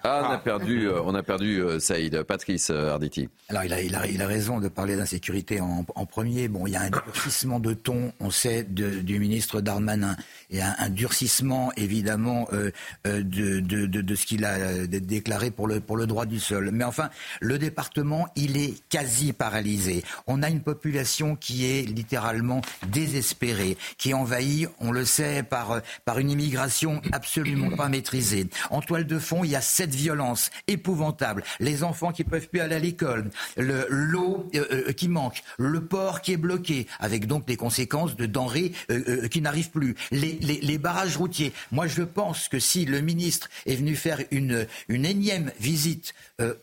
Ah, 0.04 0.24
on 0.28 0.32
a 0.32 0.38
perdu, 0.38 0.88
euh, 0.88 1.02
on 1.04 1.14
a 1.14 1.22
perdu 1.22 1.62
euh, 1.62 1.80
Saïd. 1.80 2.24
Patrice 2.24 2.72
euh, 2.72 2.92
Arditi. 2.94 3.30
Alors, 3.50 3.64
il 3.64 3.74
a, 3.74 3.82
il, 3.82 3.96
a, 3.96 4.08
il 4.08 4.22
a 4.22 4.28
raison 4.28 4.60
de 4.60 4.68
parler 4.68 4.96
d'insécurité 4.96 5.62
en, 5.62 5.86
en, 5.96 6.06
premier. 6.06 6.48
Bon, 6.48 6.66
il 6.66 6.74
y 6.74 6.76
a 6.76 6.82
un 6.82 6.90
durcissement 6.90 7.60
de 7.60 7.74
ton, 7.74 8.12
on 8.20 8.32
sait, 8.32 8.64
de, 8.64 8.90
du 9.02 9.20
ministre 9.20 9.62
Darmanin. 9.62 10.16
Il 10.50 10.58
y 10.58 10.62
a 10.62 10.72
un, 10.72 10.86
un 10.86 10.90
durcissement, 10.90 11.72
évidemment, 11.78 12.48
euh, 12.54 12.72
de, 13.06 13.60
de, 13.60 13.86
de, 13.86 14.02
de, 14.02 14.16
ce 14.16 14.26
qu'il 14.26 14.44
a 14.46 14.88
déclaré 14.88 15.52
pour 15.52 15.68
le, 15.68 15.80
pour 15.80 15.98
le 15.98 16.08
droit 16.08 16.26
du 16.26 16.40
sol. 16.40 16.72
Mais 16.74 16.84
enfin, 16.84 17.10
le 17.40 17.60
département, 17.60 18.28
il 18.36 18.58
est 18.58 18.74
quasi 18.90 19.34
paralysé. 19.34 20.04
On 20.26 20.42
a 20.42 20.50
une 20.50 20.62
population 20.62 21.36
qui 21.36 21.66
est 21.66 21.84
littéralement 21.84 22.62
désespérée, 22.88 23.78
qui 23.98 24.12
est 24.12 24.14
envahie, 24.14 24.68
on 24.80 24.92
le 24.92 25.06
sait, 25.06 25.44
par, 25.44 25.82
par 26.06 26.18
une 26.18 26.32
immigration 26.32 27.02
absolument 27.12 27.70
pas 27.76 27.88
maîtrisée. 27.88 28.48
En 28.72 28.82
toile 28.82 29.06
de 29.06 29.20
fond, 29.20 29.44
il 29.44 29.52
y 29.52 29.56
a 29.56 29.62
sept 29.62 29.91
violence 29.96 30.52
épouvantable, 30.68 31.44
les 31.60 31.84
enfants 31.84 32.12
qui 32.12 32.24
peuvent 32.24 32.48
plus 32.48 32.60
aller 32.60 32.76
à 32.76 32.80
l'école, 32.80 33.30
l'eau 33.58 34.50
euh, 34.56 34.66
euh, 34.72 34.92
qui 34.94 35.08
manque, 35.08 35.44
le 35.58 35.82
port 35.82 36.22
qui 36.22 36.34
est 36.34 36.38
bloqué, 36.38 36.88
avec 37.00 37.28
donc 37.28 37.46
des 37.46 37.58
conséquences 37.58 38.16
de 38.16 38.26
denrées 38.26 38.72
euh, 38.90 39.04
euh 39.08 39.28
qui 39.28 39.42
n'arrivent 39.42 39.72
plus, 39.72 39.96
les, 40.12 40.38
les, 40.42 40.60
les, 40.62 40.78
barrages 40.78 41.18
routiers. 41.18 41.54
Moi, 41.72 41.88
je 41.88 42.02
pense 42.04 42.50
que 42.50 42.60
si 42.60 42.86
le 42.86 43.02
ministre 43.02 43.50
est 43.66 43.76
venu 43.76 43.96
faire 43.96 44.20
une, 44.32 44.68
une 44.90 45.06
énième 45.06 45.52
visite 45.60 46.14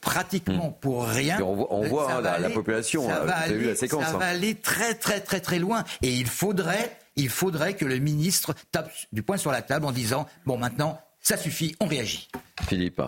pratiquement 0.01 0.71
mmh. 0.71 0.81
pour 0.81 1.07
rien, 1.07 1.41
on 1.41 1.55
voit, 1.55 1.73
on 1.73 1.83
voit 1.87 2.13
hein, 2.13 2.21
la, 2.21 2.33
aller, 2.33 2.49
la, 2.49 2.51
population, 2.51 3.09
ça, 3.09 3.21
va 3.21 3.37
aller, 3.37 3.65
la 3.65 3.77
séquence, 3.77 4.05
ça 4.05 4.11
hein. 4.11 4.19
va 4.19 4.27
aller 4.27 4.57
très 4.57 4.95
très 4.95 5.21
très 5.21 5.41
très 5.41 5.59
loin, 5.59 5.85
et 6.03 6.13
il 6.13 6.27
faudrait 6.27 6.97
il 7.17 7.29
faudrait 7.29 7.75
que 7.75 7.85
le 7.85 7.99
ministre 7.99 8.55
tape 8.73 8.91
du 9.13 9.23
poing 9.23 9.37
sur 9.37 9.51
la 9.51 9.63
table 9.63 9.87
en 9.87 9.93
disant 9.93 10.27
bon 10.47 10.57
maintenant 10.57 11.01
ça 11.29 11.37
suffit, 11.37 11.77
on 11.79 11.87
réagit. 11.87 12.27
Philippe. 12.67 13.03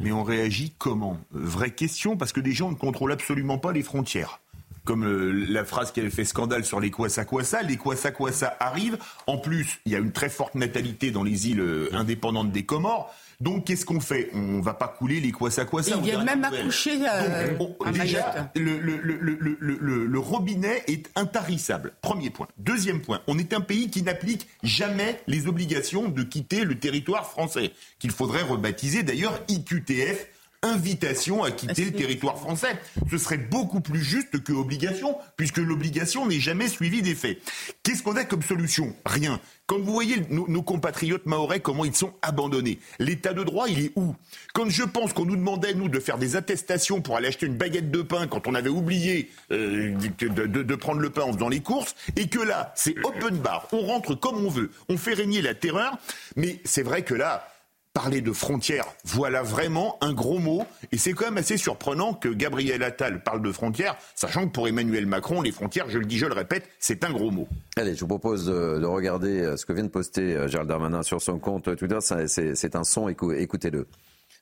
Mais 0.00 0.10
on 0.10 0.22
réagit 0.22 0.72
comment? 0.78 1.18
Vraie 1.32 1.72
question, 1.72 2.16
parce 2.16 2.32
que 2.32 2.40
des 2.40 2.52
gens 2.52 2.70
ne 2.70 2.76
contrôlent 2.76 3.12
absolument 3.12 3.58
pas 3.58 3.72
les 3.72 3.82
frontières. 3.82 4.40
Comme 4.86 5.04
euh, 5.04 5.44
la 5.50 5.66
phrase 5.66 5.92
qui 5.92 6.00
avait 6.00 6.08
fait 6.08 6.24
scandale 6.24 6.64
sur 6.64 6.80
les 6.80 6.90
Kwasa 6.90 7.26
Kwasa, 7.26 7.60
les 7.62 7.76
Kwasa 7.76 8.10
Kwasa 8.10 8.56
arrivent. 8.58 8.96
En 9.26 9.36
plus, 9.36 9.80
il 9.84 9.92
y 9.92 9.96
a 9.96 9.98
une 9.98 10.12
très 10.12 10.30
forte 10.30 10.54
natalité 10.54 11.10
dans 11.10 11.22
les 11.22 11.50
îles 11.50 11.60
euh, 11.60 11.90
indépendantes 11.92 12.52
des 12.52 12.64
Comores. 12.64 13.14
Donc, 13.40 13.66
qu'est-ce 13.66 13.84
qu'on 13.84 14.00
fait? 14.00 14.30
On 14.34 14.60
va 14.60 14.74
pas 14.74 14.88
couler 14.88 15.20
les 15.20 15.30
quoi 15.30 15.50
ça 15.50 15.64
quoi 15.64 15.84
ça. 15.84 15.94
Il 15.96 16.02
vient 16.02 16.24
même 16.24 16.42
accoucher 16.42 16.98
euh, 17.08 17.56
Donc, 17.56 17.76
on, 17.86 17.90
déjà, 17.92 18.50
le, 18.56 18.78
le, 18.78 18.96
le, 18.96 20.06
le, 20.06 20.18
robinet 20.18 20.82
est 20.88 21.08
intarissable. 21.14 21.92
Premier 22.02 22.30
point. 22.30 22.48
Deuxième 22.58 23.00
point, 23.00 23.20
on 23.28 23.38
est 23.38 23.52
un 23.52 23.60
pays 23.60 23.90
qui 23.90 24.02
n'applique 24.02 24.48
jamais 24.64 25.20
les 25.28 25.46
obligations 25.46 26.08
de 26.08 26.22
quitter 26.24 26.64
le 26.64 26.80
territoire 26.80 27.30
français, 27.30 27.72
qu'il 28.00 28.10
faudrait 28.10 28.42
rebaptiser 28.42 29.04
d'ailleurs 29.04 29.38
IQTF 29.46 30.26
invitation 30.62 31.44
à 31.44 31.50
quitter 31.50 31.84
le 31.84 31.92
territoire 31.92 32.38
français. 32.38 32.78
Ce 33.10 33.18
serait 33.18 33.38
beaucoup 33.38 33.80
plus 33.80 34.02
juste 34.02 34.42
que 34.42 34.52
obligation, 34.52 35.16
puisque 35.36 35.58
l'obligation 35.58 36.26
n'est 36.26 36.40
jamais 36.40 36.68
suivie 36.68 37.02
des 37.02 37.14
faits. 37.14 37.38
Qu'est-ce 37.82 38.02
qu'on 38.02 38.16
a 38.16 38.24
comme 38.24 38.42
solution? 38.42 38.94
Rien. 39.06 39.40
Quand 39.66 39.78
vous 39.78 39.92
voyez 39.92 40.22
nos, 40.30 40.48
nos, 40.48 40.62
compatriotes 40.62 41.26
maorais, 41.26 41.60
comment 41.60 41.84
ils 41.84 41.94
sont 41.94 42.14
abandonnés, 42.22 42.78
l'état 42.98 43.34
de 43.34 43.44
droit, 43.44 43.68
il 43.68 43.84
est 43.84 43.92
où? 43.96 44.16
Quand 44.54 44.68
je 44.68 44.82
pense 44.82 45.12
qu'on 45.12 45.26
nous 45.26 45.36
demandait, 45.36 45.74
nous, 45.74 45.88
de 45.88 46.00
faire 46.00 46.18
des 46.18 46.36
attestations 46.36 47.02
pour 47.02 47.16
aller 47.16 47.28
acheter 47.28 47.46
une 47.46 47.56
baguette 47.56 47.90
de 47.90 48.02
pain 48.02 48.26
quand 48.26 48.46
on 48.46 48.54
avait 48.54 48.70
oublié 48.70 49.30
euh, 49.52 49.94
de, 50.18 50.46
de, 50.46 50.62
de, 50.62 50.74
prendre 50.74 51.00
le 51.00 51.10
pain 51.10 51.22
en 51.22 51.32
faisant 51.34 51.50
les 51.50 51.60
courses, 51.60 51.94
et 52.16 52.28
que 52.28 52.40
là, 52.40 52.72
c'est 52.76 52.96
open 53.04 53.36
bar, 53.36 53.68
on 53.72 53.82
rentre 53.82 54.14
comme 54.14 54.44
on 54.44 54.48
veut, 54.48 54.70
on 54.88 54.96
fait 54.96 55.14
régner 55.14 55.42
la 55.42 55.54
terreur, 55.54 55.98
mais 56.34 56.60
c'est 56.64 56.82
vrai 56.82 57.02
que 57.02 57.14
là, 57.14 57.46
parler 57.92 58.20
de 58.20 58.32
frontières, 58.32 58.86
voilà 59.04 59.42
vraiment 59.42 59.96
un 60.00 60.12
gros 60.12 60.38
mot. 60.38 60.64
Et 60.92 60.98
c'est 60.98 61.12
quand 61.12 61.24
même 61.24 61.38
assez 61.38 61.56
surprenant 61.56 62.14
que 62.14 62.28
Gabriel 62.28 62.82
Attal 62.82 63.22
parle 63.22 63.42
de 63.42 63.50
frontières, 63.50 63.96
sachant 64.14 64.46
que 64.46 64.52
pour 64.52 64.68
Emmanuel 64.68 65.06
Macron, 65.06 65.42
les 65.42 65.52
frontières, 65.52 65.88
je 65.88 65.98
le 65.98 66.04
dis, 66.04 66.18
je 66.18 66.26
le 66.26 66.34
répète, 66.34 66.68
c'est 66.78 67.04
un 67.04 67.12
gros 67.12 67.30
mot. 67.30 67.48
Allez, 67.76 67.94
je 67.94 68.00
vous 68.00 68.06
propose 68.08 68.46
de, 68.46 68.78
de 68.78 68.86
regarder 68.86 69.54
ce 69.56 69.66
que 69.66 69.72
vient 69.72 69.84
de 69.84 69.88
poster 69.88 70.48
Gérald 70.48 70.68
Darmanin 70.68 71.02
sur 71.02 71.20
son 71.20 71.38
compte 71.38 71.74
Twitter. 71.76 71.98
C'est 72.00 72.76
un 72.76 72.84
son, 72.84 73.08
écoutez-le. 73.08 73.86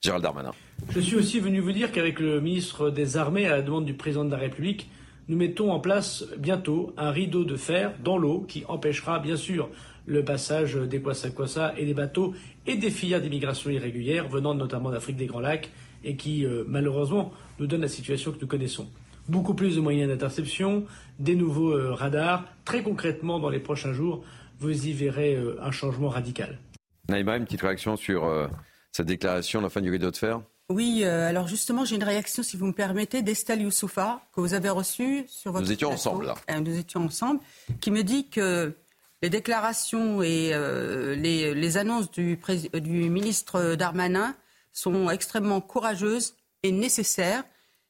Gérald 0.03 0.23
Darmanin. 0.23 0.53
Je 0.91 1.01
suis 1.01 1.17
aussi 1.17 1.41
venu 1.41 1.61
vous 1.61 1.73
dire 1.73 1.91
qu'avec 1.91 2.21
le 2.21 2.41
ministre 2.41 2.91
des 2.91 3.17
Armées, 3.17 3.47
à 3.47 3.51
la 3.51 3.63
demande 3.63 3.87
du 3.87 3.95
président 3.95 4.25
de 4.25 4.31
la 4.31 4.37
République, 4.37 4.91
nous 5.29 5.37
mettons 5.37 5.73
en 5.73 5.81
place 5.81 6.25
bientôt 6.39 6.93
un 6.97 7.11
rideau 7.11 7.45
de 7.45 7.57
fer 7.57 7.95
dans 8.03 8.17
l'eau 8.17 8.45
qui 8.47 8.65
empêchera 8.69 9.19
bien 9.19 9.37
sûr 9.37 9.69
le 10.07 10.25
passage 10.25 10.75
des 10.77 11.01
Kwassa 11.01 11.75
et 11.77 11.85
des 11.85 11.95
bateaux 11.95 12.35
et 12.67 12.77
des 12.77 12.91
filières 12.91 13.21
d'immigration 13.21 13.71
irrégulière 13.71 14.29
venant 14.29 14.55
notamment 14.55 14.91
d'Afrique 14.91 15.17
des 15.17 15.27
Grands 15.27 15.41
Lacs 15.41 15.71
et 16.05 16.17
qui, 16.17 16.47
euh, 16.47 16.65
malheureusement, 16.69 17.33
nous 17.59 17.67
donne 17.67 17.81
la 17.81 17.89
situation 17.89 18.31
que 18.31 18.39
nous 18.41 18.47
connaissons. 18.47 18.89
Beaucoup 19.29 19.55
plus 19.55 19.75
de 19.75 19.81
moyens 19.81 20.09
d'interception, 20.09 20.85
des 21.19 21.35
nouveaux 21.35 21.73
euh, 21.73 21.93
radars. 21.93 22.45
Très 22.65 22.83
concrètement, 22.83 23.41
dans 23.41 23.49
les 23.49 23.59
prochains 23.59 23.93
jours, 23.93 24.25
vous 24.61 24.87
y 24.87 24.93
verrez 24.93 25.35
euh, 25.35 25.59
un 25.61 25.73
changement 25.73 26.09
radical. 26.09 26.61
Naïma, 27.09 27.37
une 27.37 27.45
petite 27.45 27.63
réaction 27.63 27.97
sur 27.97 28.49
cette 28.93 29.07
déclaration, 29.07 29.61
la 29.61 29.69
fin 29.69 29.81
du 29.81 29.91
rideau 29.91 30.11
de 30.11 30.17
fer? 30.17 30.41
Oui, 30.69 31.03
euh, 31.05 31.29
alors 31.29 31.47
justement, 31.47 31.85
j'ai 31.85 31.95
une 31.95 32.05
réaction, 32.05 32.43
si 32.43 32.57
vous 32.57 32.67
me 32.67 32.73
permettez, 32.73 33.23
d'Estelle 33.23 33.63
Youssoufa, 33.63 34.21
que 34.35 34.41
vous 34.41 34.53
avez 34.53 34.69
reçue 34.69 35.25
sur 35.29 35.53
votre 35.53 35.65
Nous 35.65 35.73
étions 35.73 35.91
plateau, 35.91 36.11
ensemble, 36.11 36.27
là. 36.27 36.35
Euh, 36.51 36.61
nous 36.61 36.77
étions 36.77 37.05
ensemble, 37.05 37.41
qui 37.81 37.93
me 37.93 38.03
dit 38.03 38.29
que 38.29 38.75
les 39.23 39.31
déclarations 39.31 40.23
et 40.23 40.51
euh, 40.53 41.15
les, 41.15 41.55
les, 41.55 41.77
annonces 41.77 42.11
du, 42.11 42.39
du, 42.75 43.11
ministre 43.11 43.77
Darmanin 43.77 44.35
sont 44.73 45.09
extrêmement 45.09 45.61
courageuses 45.61 46.35
et 46.65 46.73
nécessaires. 46.73 47.45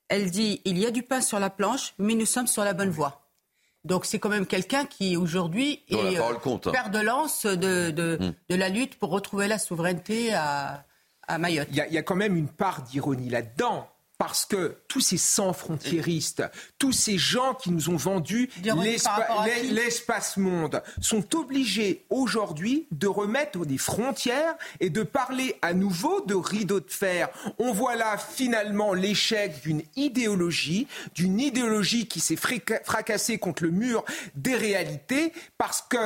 Elle 0.08 0.30
dit 0.30 0.60
il 0.66 0.78
y 0.78 0.84
a 0.84 0.90
du 0.90 1.02
pain 1.02 1.22
sur 1.22 1.40
la 1.40 1.50
planche, 1.50 1.94
mais 1.98 2.14
nous 2.14 2.26
sommes 2.26 2.46
sur 2.46 2.62
la 2.62 2.74
bonne 2.74 2.90
voie. 2.90 3.22
Donc 3.84 4.04
c'est 4.04 4.18
quand 4.18 4.28
même 4.28 4.46
quelqu'un 4.46 4.84
qui 4.84 5.16
aujourd'hui 5.16 5.82
est 5.88 6.18
compte, 6.42 6.66
hein. 6.66 6.72
père 6.72 6.90
de 6.90 6.98
lance 6.98 7.46
de, 7.46 7.90
de, 7.90 8.18
hum. 8.20 8.34
de, 8.48 8.54
la 8.54 8.68
lutte 8.68 8.98
pour 8.98 9.10
retrouver 9.10 9.48
la 9.48 9.58
souveraineté 9.58 10.34
à, 10.34 10.85
à 11.28 11.38
Mayotte. 11.38 11.68
Il 11.70 11.86
y, 11.90 11.94
y, 11.94 11.98
a 11.98 12.02
quand 12.02 12.16
même 12.16 12.36
une 12.36 12.48
part 12.48 12.82
d'ironie 12.82 13.28
là-dedans. 13.28 13.88
Parce 14.18 14.46
que 14.46 14.78
tous 14.88 15.00
ces 15.00 15.18
sans-frontiéristes, 15.18 16.42
tous 16.78 16.92
ces 16.92 17.18
gens 17.18 17.52
qui 17.52 17.70
nous 17.70 17.90
ont 17.90 17.96
vendu 17.96 18.48
l'espace 19.70 20.38
monde 20.38 20.82
sont 21.02 21.36
obligés 21.36 22.06
aujourd'hui 22.08 22.86
de 22.92 23.06
remettre 23.06 23.66
des 23.66 23.76
frontières 23.76 24.56
et 24.80 24.88
de 24.88 25.02
parler 25.02 25.56
à 25.60 25.74
nouveau 25.74 26.22
de 26.22 26.34
rideau 26.34 26.80
de 26.80 26.90
fer. 26.90 27.28
On 27.58 27.72
voit 27.72 27.96
là 27.96 28.16
finalement 28.16 28.94
l'échec 28.94 29.60
d'une 29.60 29.82
idéologie, 29.96 30.86
d'une 31.14 31.38
idéologie 31.38 32.08
qui 32.08 32.20
s'est 32.20 32.36
fracassée 32.36 33.36
contre 33.36 33.64
le 33.64 33.70
mur 33.70 34.02
des 34.34 34.56
réalités 34.56 35.34
parce 35.58 35.82
que 35.82 35.98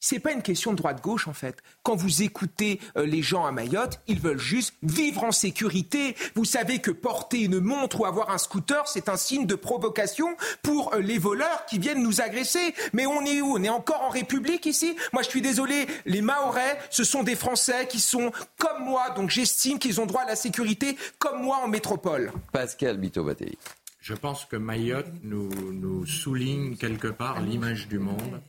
c'est 0.00 0.18
pas 0.18 0.32
une 0.32 0.42
question 0.42 0.72
de 0.72 0.76
droite-gauche 0.76 1.28
en 1.28 1.32
fait. 1.32 1.62
Quand 1.82 1.96
vous 1.96 2.22
écoutez 2.22 2.80
euh, 2.96 3.06
les 3.06 3.22
gens 3.22 3.46
à 3.46 3.52
Mayotte, 3.52 4.00
ils 4.06 4.20
veulent 4.20 4.38
juste 4.38 4.74
vivre 4.82 5.24
en 5.24 5.32
sécurité. 5.32 6.16
Vous 6.34 6.44
savez 6.44 6.80
que 6.80 6.90
porter 6.90 7.42
une 7.42 7.60
montre 7.60 8.00
ou 8.00 8.06
avoir 8.06 8.30
un 8.30 8.38
scooter, 8.38 8.86
c'est 8.88 9.08
un 9.08 9.16
signe 9.16 9.46
de 9.46 9.54
provocation 9.54 10.36
pour 10.62 10.94
euh, 10.94 11.00
les 11.00 11.18
voleurs 11.18 11.66
qui 11.66 11.78
viennent 11.78 12.02
nous 12.02 12.20
agresser. 12.20 12.74
Mais 12.92 13.06
on 13.06 13.24
est 13.24 13.40
où? 13.40 13.56
On 13.56 13.62
est 13.62 13.68
encore 13.68 14.02
en 14.02 14.10
République 14.10 14.66
ici? 14.66 14.96
Moi, 15.12 15.22
je 15.22 15.28
suis 15.28 15.42
désolé, 15.42 15.86
les 16.06 16.22
Mahorais, 16.22 16.78
ce 16.90 17.04
sont 17.04 17.22
des 17.22 17.36
Français 17.36 17.86
qui 17.88 18.00
sont 18.00 18.32
comme 18.58 18.84
moi, 18.84 19.10
donc 19.10 19.30
j'estime 19.30 19.78
qu'ils 19.78 20.00
ont 20.00 20.06
droit 20.06 20.22
à 20.22 20.26
la 20.26 20.36
sécurité 20.36 20.96
comme 21.18 21.42
moi 21.42 21.60
en 21.64 21.68
métropole. 21.68 22.32
Pascal 22.52 22.98
Bito-Battei. 22.98 23.58
Je 24.00 24.14
pense 24.14 24.44
que 24.44 24.56
Mayotte 24.56 25.12
nous, 25.22 25.50
nous 25.72 26.06
souligne 26.06 26.76
quelque 26.76 27.08
part 27.08 27.40
l'image 27.40 27.88
du 27.88 27.98
monde 27.98 28.40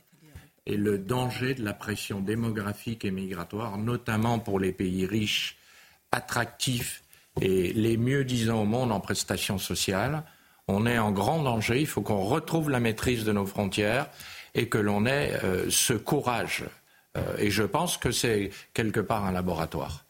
et 0.70 0.76
le 0.76 0.98
danger 0.98 1.54
de 1.54 1.64
la 1.64 1.74
pression 1.74 2.20
démographique 2.20 3.04
et 3.04 3.10
migratoire, 3.10 3.76
notamment 3.76 4.38
pour 4.38 4.60
les 4.60 4.72
pays 4.72 5.04
riches, 5.04 5.58
attractifs 6.12 7.02
et 7.40 7.72
les 7.72 7.96
mieux 7.96 8.24
disant 8.24 8.62
au 8.62 8.64
monde 8.64 8.92
en 8.92 9.00
prestations 9.00 9.58
sociales. 9.58 10.22
On 10.68 10.86
est 10.86 10.98
en 10.98 11.10
grand 11.10 11.42
danger. 11.42 11.80
Il 11.80 11.88
faut 11.88 12.02
qu'on 12.02 12.22
retrouve 12.22 12.70
la 12.70 12.78
maîtrise 12.78 13.24
de 13.24 13.32
nos 13.32 13.46
frontières 13.46 14.08
et 14.54 14.68
que 14.68 14.78
l'on 14.78 15.06
ait 15.06 15.32
euh, 15.42 15.68
ce 15.70 15.92
courage. 15.92 16.64
Euh, 17.16 17.20
et 17.38 17.50
je 17.50 17.64
pense 17.64 17.96
que 17.96 18.12
c'est 18.12 18.50
quelque 18.72 19.00
part 19.00 19.24
un 19.24 19.32
laboratoire. 19.32 20.04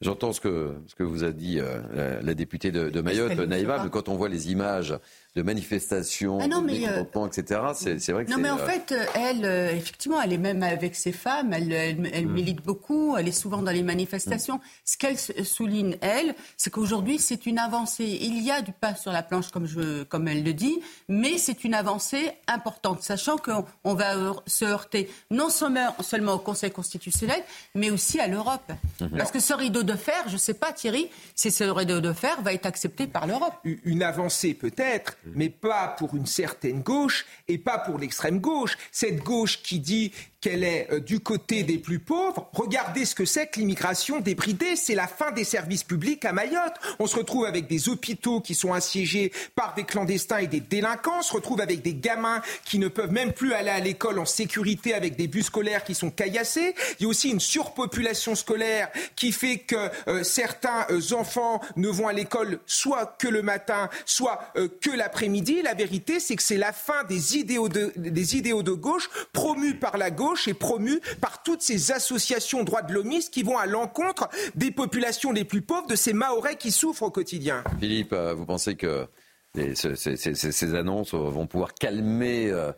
J'entends 0.00 0.32
ce 0.32 0.40
que, 0.40 0.74
ce 0.88 0.94
que 0.96 1.04
vous 1.04 1.22
a 1.22 1.30
dit 1.30 1.60
euh, 1.60 1.78
la, 1.94 2.22
la, 2.22 2.34
députée 2.34 2.72
de, 2.72 2.90
de 2.90 3.00
Mayotte, 3.00 3.38
Naïva, 3.38 3.80
mais 3.84 3.90
quand 3.90 4.08
on 4.08 4.16
voit 4.16 4.30
les 4.30 4.50
images 4.50 4.94
de 5.36 5.42
manifestations, 5.42 6.38
Ah 6.40 6.48
non, 6.48 6.60
de 6.60 6.66
mais, 6.66 6.88
euh, 6.88 7.26
etc. 7.26 7.60
C'est 7.74 8.00
c'est 8.00 8.12
vrai 8.12 8.24
que 8.24 8.30
Non, 8.30 8.38
mais 8.38 8.50
en 8.50 8.58
euh, 8.58 8.66
fait, 8.66 8.92
elle, 9.14 9.44
euh, 9.44 9.70
effectivement, 9.70 10.20
elle 10.20 10.32
est 10.32 10.38
même 10.38 10.64
avec 10.64 10.96
ses 10.96 11.12
femmes, 11.12 11.52
elle, 11.52 11.72
elle, 11.72 12.10
elle 12.12 12.26
milite 12.26 12.64
beaucoup, 12.64 13.16
elle 13.16 13.28
est 13.28 13.32
souvent 13.32 13.62
dans 13.62 13.70
les 13.70 13.84
manifestations. 13.84 14.60
Ce 14.84 14.96
qu'elle 14.96 15.16
souligne, 15.18 15.96
elle, 16.00 16.34
c'est 16.56 16.70
qu'aujourd'hui, 16.70 17.18
c'est 17.20 17.46
une 17.46 17.58
avancée. 17.58 18.18
Il 18.20 18.42
y 18.42 18.50
a 18.50 18.60
du 18.60 18.72
pain 18.72 18.96
sur 18.96 19.12
la 19.12 19.22
planche, 19.22 19.50
comme, 19.50 19.66
je, 19.66 20.02
comme 20.02 20.26
elle 20.26 20.42
le 20.42 20.52
dit, 20.52 20.80
mais 21.08 21.38
c'est 21.38 21.62
une 21.62 21.74
avancée 21.74 22.32
importante, 22.48 23.02
sachant 23.02 23.36
qu'on 23.36 23.64
on 23.84 23.94
va 23.94 24.14
se 24.46 24.64
heurter 24.64 25.08
non 25.30 25.48
seulement, 25.48 25.94
seulement 26.00 26.34
au 26.34 26.38
Conseil 26.38 26.72
constitutionnel, 26.72 27.42
mais 27.76 27.90
aussi 27.90 28.18
à 28.18 28.26
l'Europe. 28.26 28.72
Mhm. 29.00 29.10
Parce 29.16 29.30
que 29.30 29.38
ce 29.38 29.52
rideau 29.52 29.84
de 29.84 29.94
fer, 29.94 30.24
je 30.26 30.32
ne 30.32 30.38
sais 30.38 30.54
pas, 30.54 30.72
Thierry, 30.72 31.08
si 31.36 31.52
ce 31.52 31.62
rideau 31.62 32.00
de 32.00 32.12
fer 32.12 32.42
va 32.42 32.52
être 32.52 32.66
accepté 32.66 33.06
par 33.06 33.28
l'Europe. 33.28 33.54
une 33.64 34.02
avancée 34.02 34.54
peut-être, 34.54 35.16
mais 35.24 35.48
pas 35.48 35.88
pour 35.88 36.14
une 36.14 36.26
certaine 36.26 36.82
gauche 36.82 37.26
et 37.48 37.58
pas 37.58 37.78
pour 37.78 37.98
l'extrême 37.98 38.40
gauche. 38.40 38.76
Cette 38.92 39.22
gauche 39.22 39.62
qui 39.62 39.80
dit 39.80 40.12
qu'elle 40.40 40.64
est 40.64 40.88
euh, 40.90 41.00
du 41.00 41.20
côté 41.20 41.62
des 41.62 41.78
plus 41.78 41.98
pauvres. 41.98 42.48
Regardez 42.52 43.04
ce 43.04 43.14
que 43.14 43.24
c'est 43.24 43.48
que 43.48 43.60
l'immigration 43.60 44.20
débridée. 44.20 44.76
C'est 44.76 44.94
la 44.94 45.06
fin 45.06 45.32
des 45.32 45.44
services 45.44 45.84
publics 45.84 46.24
à 46.24 46.32
Mayotte. 46.32 46.74
On 46.98 47.06
se 47.06 47.16
retrouve 47.16 47.44
avec 47.44 47.66
des 47.66 47.88
hôpitaux 47.88 48.40
qui 48.40 48.54
sont 48.54 48.72
assiégés 48.72 49.32
par 49.54 49.74
des 49.74 49.84
clandestins 49.84 50.38
et 50.38 50.46
des 50.46 50.60
délinquants. 50.60 51.18
On 51.18 51.22
se 51.22 51.32
retrouve 51.32 51.60
avec 51.60 51.82
des 51.82 51.94
gamins 51.94 52.42
qui 52.64 52.78
ne 52.78 52.88
peuvent 52.88 53.12
même 53.12 53.32
plus 53.32 53.52
aller 53.52 53.70
à 53.70 53.80
l'école 53.80 54.18
en 54.18 54.24
sécurité 54.24 54.94
avec 54.94 55.16
des 55.16 55.28
bus 55.28 55.46
scolaires 55.46 55.84
qui 55.84 55.94
sont 55.94 56.10
caillassés. 56.10 56.74
Il 56.98 57.02
y 57.02 57.06
a 57.06 57.08
aussi 57.08 57.30
une 57.30 57.40
surpopulation 57.40 58.34
scolaire 58.34 58.88
qui 59.16 59.32
fait 59.32 59.58
que 59.58 59.90
euh, 60.08 60.22
certains 60.22 60.86
euh, 60.90 61.00
enfants 61.12 61.60
ne 61.76 61.88
vont 61.88 62.08
à 62.08 62.12
l'école 62.12 62.60
soit 62.66 63.16
que 63.18 63.28
le 63.28 63.42
matin, 63.42 63.88
soit 64.06 64.52
que 64.80 64.90
l'après-midi. 64.90 65.62
La 65.62 65.74
vérité, 65.74 66.20
c'est 66.20 66.36
que 66.36 66.42
c'est 66.42 66.56
la 66.56 66.72
fin 66.72 67.04
des 67.04 67.36
idéaux 67.36 67.68
de, 67.68 67.92
des 67.96 68.36
idéaux 68.36 68.62
de 68.62 68.72
gauche 68.72 69.10
promus 69.32 69.74
par 69.74 69.98
la 69.98 70.10
gauche 70.10 70.29
et 70.48 70.54
promus 70.54 71.00
par 71.20 71.42
toutes 71.42 71.62
ces 71.62 71.92
associations 71.92 72.64
droits 72.64 72.82
de 72.82 72.92
l'hommiste 72.92 73.32
qui 73.32 73.42
vont 73.42 73.58
à 73.58 73.66
l'encontre 73.66 74.28
des 74.54 74.70
populations 74.70 75.32
les 75.32 75.44
plus 75.44 75.62
pauvres, 75.62 75.86
de 75.86 75.96
ces 75.96 76.12
Mahorais 76.12 76.56
qui 76.56 76.70
souffrent 76.70 77.02
au 77.04 77.10
quotidien. 77.10 77.64
Philippe, 77.78 78.12
euh, 78.12 78.34
vous 78.34 78.46
pensez 78.46 78.76
que 78.76 79.06
les- 79.54 79.74
ces, 79.74 79.96
ces- 79.96 80.16
ces- 80.16 80.34
ces 80.52 80.74
annonces 80.74 81.14
vont 81.14 81.46
pouvoir 81.46 81.74
calmer 81.74 82.48
euh, 82.50 82.72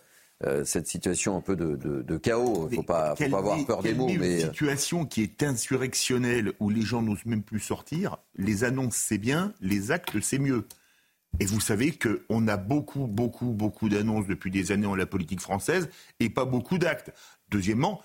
euh, 0.45 0.65
cette 0.65 0.87
situation 0.89 1.37
un 1.37 1.41
peu 1.41 1.55
de, 1.55 1.77
de- 1.77 2.03
de 2.03 2.17
chaos? 2.17 2.67
Il 2.69 2.73
ne 2.73 2.77
faut 2.77 2.83
pas, 2.83 3.15
faut 3.15 3.29
pas 3.29 3.39
avoir 3.39 3.65
peur 3.65 3.83
des 3.83 3.95
mots, 3.95 4.07
mais 4.09 4.15
une 4.15 4.23
euh, 4.23 4.41
situation 4.49 5.05
qui 5.05 5.23
est 5.23 5.43
insurrectionnelle 5.43 6.53
où 6.61 6.71
les 6.71 6.83
gens 6.83 7.03
n'osent 7.03 7.27
même 7.27 7.43
plus 7.43 7.61
sortir, 7.61 8.17
les 8.37 8.65
annonces 8.65 8.97
c'est 8.97 9.19
bien, 9.19 9.53
les 9.61 9.91
actes 9.91 10.19
c'est 10.21 10.39
mieux. 10.39 10.67
Et 11.41 11.47
vous 11.47 11.61
savez 11.61 11.93
qu'on 11.93 12.47
a 12.49 12.57
beaucoup, 12.59 13.07
beaucoup, 13.07 13.47
beaucoup 13.53 13.89
d'annonces 13.89 14.27
depuis 14.27 14.51
des 14.51 14.71
années 14.71 14.87
en 14.87 14.95
la 14.95 15.07
politique 15.07 15.41
française 15.41 15.89
et 16.21 16.29
pas 16.29 16.45
beaucoup 16.45 16.77
d'actes. 16.77 17.11
Deuxièmement, 17.53 18.01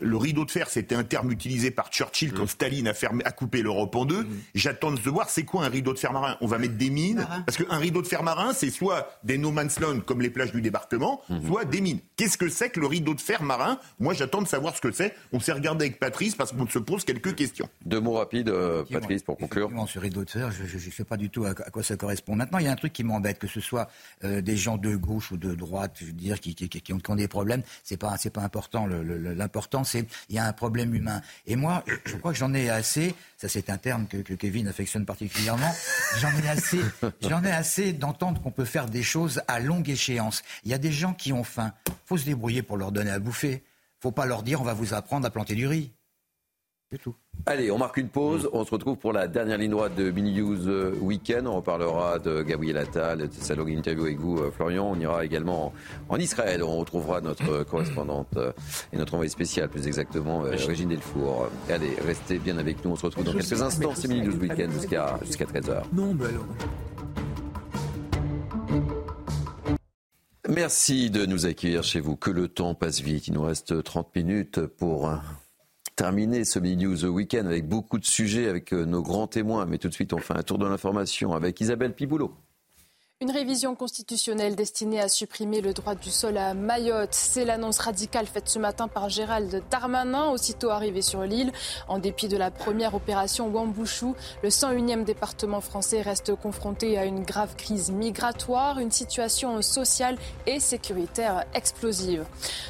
le 0.00 0.16
rideau 0.16 0.44
de 0.44 0.50
fer, 0.50 0.68
c'était 0.68 0.94
un 0.94 1.04
terme 1.04 1.30
utilisé 1.30 1.70
par 1.70 1.90
Churchill 1.90 2.32
quand 2.32 2.46
Staline 2.46 2.88
a, 2.88 2.94
fermé, 2.94 3.24
a 3.24 3.30
coupé 3.32 3.62
l'Europe 3.62 3.94
en 3.94 4.04
deux. 4.04 4.26
J'attends 4.54 4.90
de 4.92 4.98
voir 5.00 5.30
c'est 5.30 5.44
quoi 5.44 5.64
un 5.64 5.68
rideau 5.68 5.92
de 5.92 5.98
fer 5.98 6.12
marin? 6.12 6.36
On 6.40 6.46
va 6.46 6.58
mettre 6.58 6.74
des 6.76 6.90
mines, 6.90 7.26
parce 7.46 7.56
qu'un 7.56 7.78
rideau 7.78 8.02
de 8.02 8.06
fer 8.06 8.22
marin, 8.22 8.52
c'est 8.52 8.70
soit 8.70 9.18
des 9.24 9.38
no 9.38 9.50
man's 9.50 9.78
land 9.80 10.00
comme 10.00 10.20
les 10.20 10.30
plages 10.30 10.52
du 10.52 10.60
débarquement, 10.60 11.20
soit 11.46 11.64
des 11.64 11.80
mines. 11.80 12.00
Qu'est-ce 12.16 12.36
que 12.38 12.48
c'est 12.48 12.70
que 12.70 12.80
le 12.80 12.86
rideau 12.86 13.14
de 13.14 13.20
fer 13.20 13.42
marin? 13.42 13.78
Moi, 14.00 14.14
j'attends 14.14 14.42
de 14.42 14.48
savoir 14.48 14.74
ce 14.74 14.80
que 14.80 14.90
c'est. 14.92 15.14
On 15.32 15.40
s'est 15.40 15.52
regardé 15.52 15.86
avec 15.86 15.98
Patrice 15.98 16.34
parce 16.34 16.52
qu'on 16.52 16.66
se 16.68 16.78
pose 16.78 17.04
quelques 17.04 17.34
questions. 17.34 17.68
deux 17.84 18.00
mots 18.00 18.14
rapides, 18.14 18.48
euh, 18.48 18.84
Patrice, 19.00 19.22
pour 19.22 19.36
conclure. 19.36 19.70
Ce 19.86 19.98
rideau 19.98 20.24
de 20.24 20.30
fer, 20.30 20.50
je 20.50 20.74
ne 20.74 20.90
sais 20.92 21.04
pas 21.04 21.16
du 21.16 21.30
tout 21.30 21.44
à, 21.44 21.50
à 21.50 21.70
quoi 21.70 21.82
ça 21.82 21.96
correspond. 21.96 22.34
Maintenant, 22.34 22.58
il 22.58 22.64
y 22.64 22.68
a 22.68 22.72
un 22.72 22.76
truc 22.76 22.92
qui 22.92 23.04
m'embête, 23.04 23.38
que 23.38 23.46
ce 23.46 23.60
soit 23.60 23.88
euh, 24.24 24.40
des 24.40 24.56
gens 24.56 24.76
de 24.78 24.96
gauche 24.96 25.30
ou 25.32 25.36
de 25.36 25.54
droite, 25.54 25.96
je 26.00 26.06
veux 26.06 26.12
dire, 26.12 26.40
qui, 26.40 26.54
qui, 26.54 26.68
qui- 26.68 26.80
qui 26.80 26.92
ont, 26.92 26.98
qui 26.98 27.10
ont 27.10 27.16
des 27.16 27.28
problèmes, 27.28 27.62
c'est 27.84 27.96
pas 27.96 28.16
c'est 28.16 28.30
pas 28.30 28.42
important. 28.42 28.86
Le- 28.86 29.02
il 29.84 30.34
y 30.34 30.38
a 30.38 30.46
un 30.46 30.52
problème 30.52 30.94
humain. 30.94 31.22
Et 31.46 31.56
moi, 31.56 31.84
je, 32.04 32.16
crois 32.16 32.32
que 32.32 32.38
j'en 32.38 32.54
ai 32.54 32.70
assez. 32.70 33.14
Ça, 33.36 33.48
c'est 33.48 33.70
un 33.70 33.78
terme 33.78 34.06
que, 34.06 34.16
Kevin 34.18 34.68
affectionne 34.68 35.04
particulièrement. 35.04 35.72
J'en 36.18 36.30
ai 36.38 36.48
assez. 36.48 36.80
J'en 37.22 37.42
ai 37.44 37.52
assez 37.52 37.92
d'entendre 37.92 38.40
qu'on 38.40 38.50
peut 38.50 38.64
faire 38.64 38.86
des 38.86 39.02
choses 39.02 39.42
à 39.48 39.60
longue 39.60 39.88
échéance. 39.88 40.42
Il 40.64 40.70
y 40.70 40.74
a 40.74 40.78
des 40.78 40.92
gens 40.92 41.14
qui 41.14 41.32
ont 41.32 41.44
faim. 41.44 41.72
Faut 42.04 42.16
se 42.16 42.24
débrouiller 42.24 42.62
pour 42.62 42.76
leur 42.76 42.92
donner 42.92 43.10
à 43.10 43.18
bouffer. 43.18 43.64
Faut 44.00 44.12
pas 44.12 44.26
leur 44.26 44.42
dire 44.42 44.60
on 44.60 44.64
va 44.64 44.74
vous 44.74 44.94
apprendre 44.94 45.26
à 45.26 45.30
planter 45.30 45.54
du 45.54 45.66
riz. 45.66 45.92
Tout. 47.02 47.16
Allez, 47.46 47.72
on 47.72 47.78
marque 47.78 47.96
une 47.96 48.08
pause. 48.08 48.48
On 48.52 48.64
se 48.64 48.70
retrouve 48.70 48.96
pour 48.96 49.12
la 49.12 49.26
dernière 49.26 49.58
ligne 49.58 49.72
droite 49.72 49.96
de 49.96 50.12
Mini 50.12 50.40
News 50.40 50.68
euh, 50.68 50.94
Weekend. 51.00 51.48
On 51.48 51.56
reparlera 51.56 52.20
de 52.20 52.42
Gabriel 52.42 52.76
Attal, 52.76 53.28
de 53.28 53.28
sa 53.32 53.56
longue 53.56 53.70
interview 53.70 54.04
avec 54.04 54.20
vous, 54.20 54.38
euh, 54.38 54.52
Florian. 54.52 54.92
On 54.92 55.00
ira 55.00 55.24
également 55.24 55.72
en, 56.08 56.16
Israël. 56.16 56.62
On 56.62 56.78
retrouvera 56.78 57.20
notre 57.20 57.50
euh, 57.50 57.64
correspondante 57.64 58.38
et 58.92 58.96
notre 58.96 59.14
envoyé 59.14 59.28
spécial, 59.28 59.68
plus 59.68 59.88
exactement, 59.88 60.42
Régine 60.42 60.90
Delfour. 60.90 61.48
Allez, 61.68 61.96
restez 62.06 62.38
bien 62.38 62.56
avec 62.56 62.84
nous. 62.84 62.92
On 62.92 62.96
se 62.96 63.04
retrouve 63.04 63.24
dans 63.24 63.32
Je 63.32 63.38
quelques 63.38 63.56
sais, 63.56 63.62
instants. 63.62 63.92
C'est 63.96 64.06
Mini 64.06 64.28
News 64.28 64.36
Weekend 64.36 64.72
jusqu'à 64.72 65.18
jusqu'à 65.24 65.44
13h. 65.44 65.82
Non, 65.92 66.14
mais 66.14 66.26
alors. 66.26 66.46
Merci 70.48 71.10
de 71.10 71.26
nous 71.26 71.46
accueillir 71.46 71.82
chez 71.82 71.98
vous. 71.98 72.14
Que 72.14 72.30
le 72.30 72.46
temps 72.46 72.76
passe 72.76 73.00
vite. 73.00 73.26
Il 73.26 73.34
nous 73.34 73.42
reste 73.42 73.82
30 73.82 74.14
minutes 74.14 74.60
pour 74.66 75.10
terminer 75.96 76.44
ce 76.44 76.58
Mini 76.58 76.84
News 76.84 77.04
Weekend 77.06 77.46
avec 77.46 77.66
beaucoup 77.66 77.98
de 77.98 78.04
sujets, 78.04 78.48
avec 78.48 78.72
euh, 78.72 78.84
nos 78.84 79.02
grands 79.02 79.26
témoins. 79.26 79.64
Mais 79.66 79.78
tout 79.78 79.88
de 79.88 79.94
suite, 79.94 80.12
on 80.12 80.18
fait 80.18 80.36
un 80.36 80.42
tour 80.42 80.58
de 80.58 80.66
l'information 80.66 81.32
avec 81.32 81.60
Isabelle 81.60 81.94
Piboulot. 81.94 82.34
Une 83.22 83.30
révision 83.30 83.74
constitutionnelle 83.74 84.56
destinée 84.56 85.00
à 85.00 85.08
supprimer 85.08 85.62
le 85.62 85.72
droit 85.72 85.94
du 85.94 86.10
sol 86.10 86.36
à 86.36 86.52
Mayotte. 86.52 87.14
C'est 87.14 87.46
l'annonce 87.46 87.78
radicale 87.78 88.26
faite 88.26 88.46
ce 88.46 88.58
matin 88.58 88.88
par 88.88 89.08
Gérald 89.08 89.62
Darmanin, 89.70 90.28
aussitôt 90.28 90.68
arrivé 90.68 91.00
sur 91.00 91.22
l'île. 91.22 91.50
En 91.88 91.98
dépit 91.98 92.28
de 92.28 92.36
la 92.36 92.50
première 92.50 92.94
opération 92.94 93.48
Wambouchou, 93.48 94.14
le 94.42 94.50
101e 94.50 95.04
département 95.04 95.62
français 95.62 96.02
reste 96.02 96.34
confronté 96.34 96.98
à 96.98 97.06
une 97.06 97.24
grave 97.24 97.56
crise 97.56 97.90
migratoire, 97.90 98.80
une 98.80 98.90
situation 98.90 99.62
sociale 99.62 100.18
et 100.46 100.60
sécuritaire 100.60 101.46
explosive. 101.54 102.26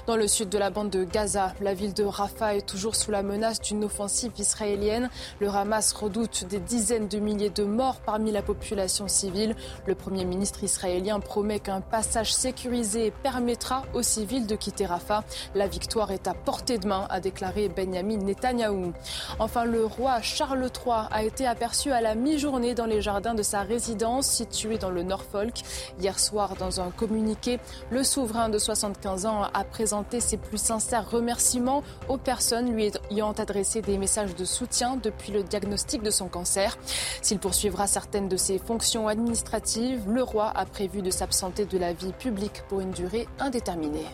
Dans 0.06 0.14
le 0.14 0.28
sud 0.28 0.48
de 0.48 0.58
la 0.58 0.70
bande 0.70 0.90
de 0.90 1.02
Gaza, 1.02 1.56
la 1.60 1.74
ville 1.74 1.92
de 1.92 2.04
Rafah 2.04 2.54
est 2.54 2.68
toujours 2.68 2.94
sous 2.94 3.10
la 3.10 3.24
menace 3.24 3.60
d'une 3.60 3.82
offensive 3.82 4.30
israélienne. 4.38 5.10
Le 5.40 5.48
Hamas 5.48 5.92
redoute 5.92 6.44
des 6.44 6.60
dizaines 6.60 7.08
de 7.08 7.18
milliers 7.18 7.50
de 7.50 7.64
morts 7.64 7.98
parmi 8.06 8.30
la 8.30 8.42
population 8.42 9.08
civile. 9.08 9.56
Le 9.86 9.96
Premier 9.96 10.24
israélien 10.40 11.20
promet 11.20 11.60
qu'un 11.60 11.80
passage 11.80 12.34
sécurisé 12.34 13.12
permettra 13.22 13.82
aux 13.94 14.02
civils 14.02 14.46
de 14.46 14.56
quitter 14.56 14.86
Rafah. 14.86 15.24
La 15.54 15.66
victoire 15.66 16.10
est 16.10 16.28
à 16.28 16.34
portée 16.34 16.78
de 16.78 16.86
main, 16.86 17.06
a 17.10 17.20
déclaré 17.20 17.68
Benjamin 17.68 18.18
Netanyahou. 18.18 18.92
Enfin, 19.38 19.64
le 19.64 19.84
roi 19.84 20.20
Charles 20.22 20.70
III 20.84 21.06
a 21.10 21.22
été 21.22 21.46
aperçu 21.46 21.92
à 21.92 22.00
la 22.00 22.14
mi-journée 22.14 22.74
dans 22.74 22.86
les 22.86 23.02
jardins 23.02 23.34
de 23.34 23.42
sa 23.42 23.62
résidence 23.62 24.26
située 24.26 24.78
dans 24.78 24.90
le 24.90 25.02
Norfolk. 25.02 25.60
Hier 26.00 26.18
soir, 26.18 26.56
dans 26.56 26.80
un 26.80 26.90
communiqué, 26.90 27.58
le 27.90 28.02
souverain 28.02 28.48
de 28.48 28.58
75 28.58 29.26
ans 29.26 29.42
a 29.52 29.64
présenté 29.64 30.20
ses 30.20 30.36
plus 30.36 30.60
sincères 30.60 31.10
remerciements 31.10 31.82
aux 32.08 32.18
personnes 32.18 32.72
lui 32.72 32.90
ayant 33.10 33.32
adressé 33.32 33.82
des 33.82 33.98
messages 33.98 34.34
de 34.34 34.44
soutien 34.44 34.96
depuis 34.96 35.32
le 35.32 35.42
diagnostic 35.42 36.02
de 36.02 36.10
son 36.10 36.28
cancer. 36.28 36.76
S'il 37.22 37.38
poursuivra 37.38 37.86
certaines 37.86 38.28
de 38.28 38.36
ses 38.36 38.58
fonctions 38.58 39.08
administratives, 39.08 40.02
le 40.08 40.22
roi 40.26 40.52
a 40.54 40.66
prévu 40.66 41.02
de 41.02 41.10
s'absenter 41.10 41.64
de 41.64 41.78
la 41.78 41.92
vie 41.92 42.12
publique 42.12 42.62
pour 42.68 42.80
une 42.80 42.90
durée 42.90 43.26
indéterminée. 43.38 44.06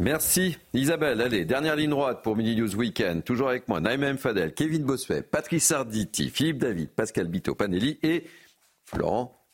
Merci 0.00 0.56
Isabelle. 0.74 1.20
Allez, 1.20 1.44
dernière 1.44 1.74
ligne 1.74 1.90
droite 1.90 2.22
pour 2.22 2.36
Mini 2.36 2.54
News 2.54 2.76
Weekend. 2.76 3.24
Toujours 3.24 3.48
avec 3.48 3.66
moi, 3.66 3.80
Naïma 3.80 4.06
M. 4.06 4.18
Fadel, 4.18 4.54
Kevin 4.54 4.84
Bossuet, 4.84 5.22
Patrice 5.22 5.66
Sarditi, 5.66 6.30
Philippe 6.30 6.58
David, 6.58 6.90
Pascal 6.90 7.26
Bito 7.26 7.56
Panelli 7.56 7.98
et 8.04 8.24
Florent 8.84 9.44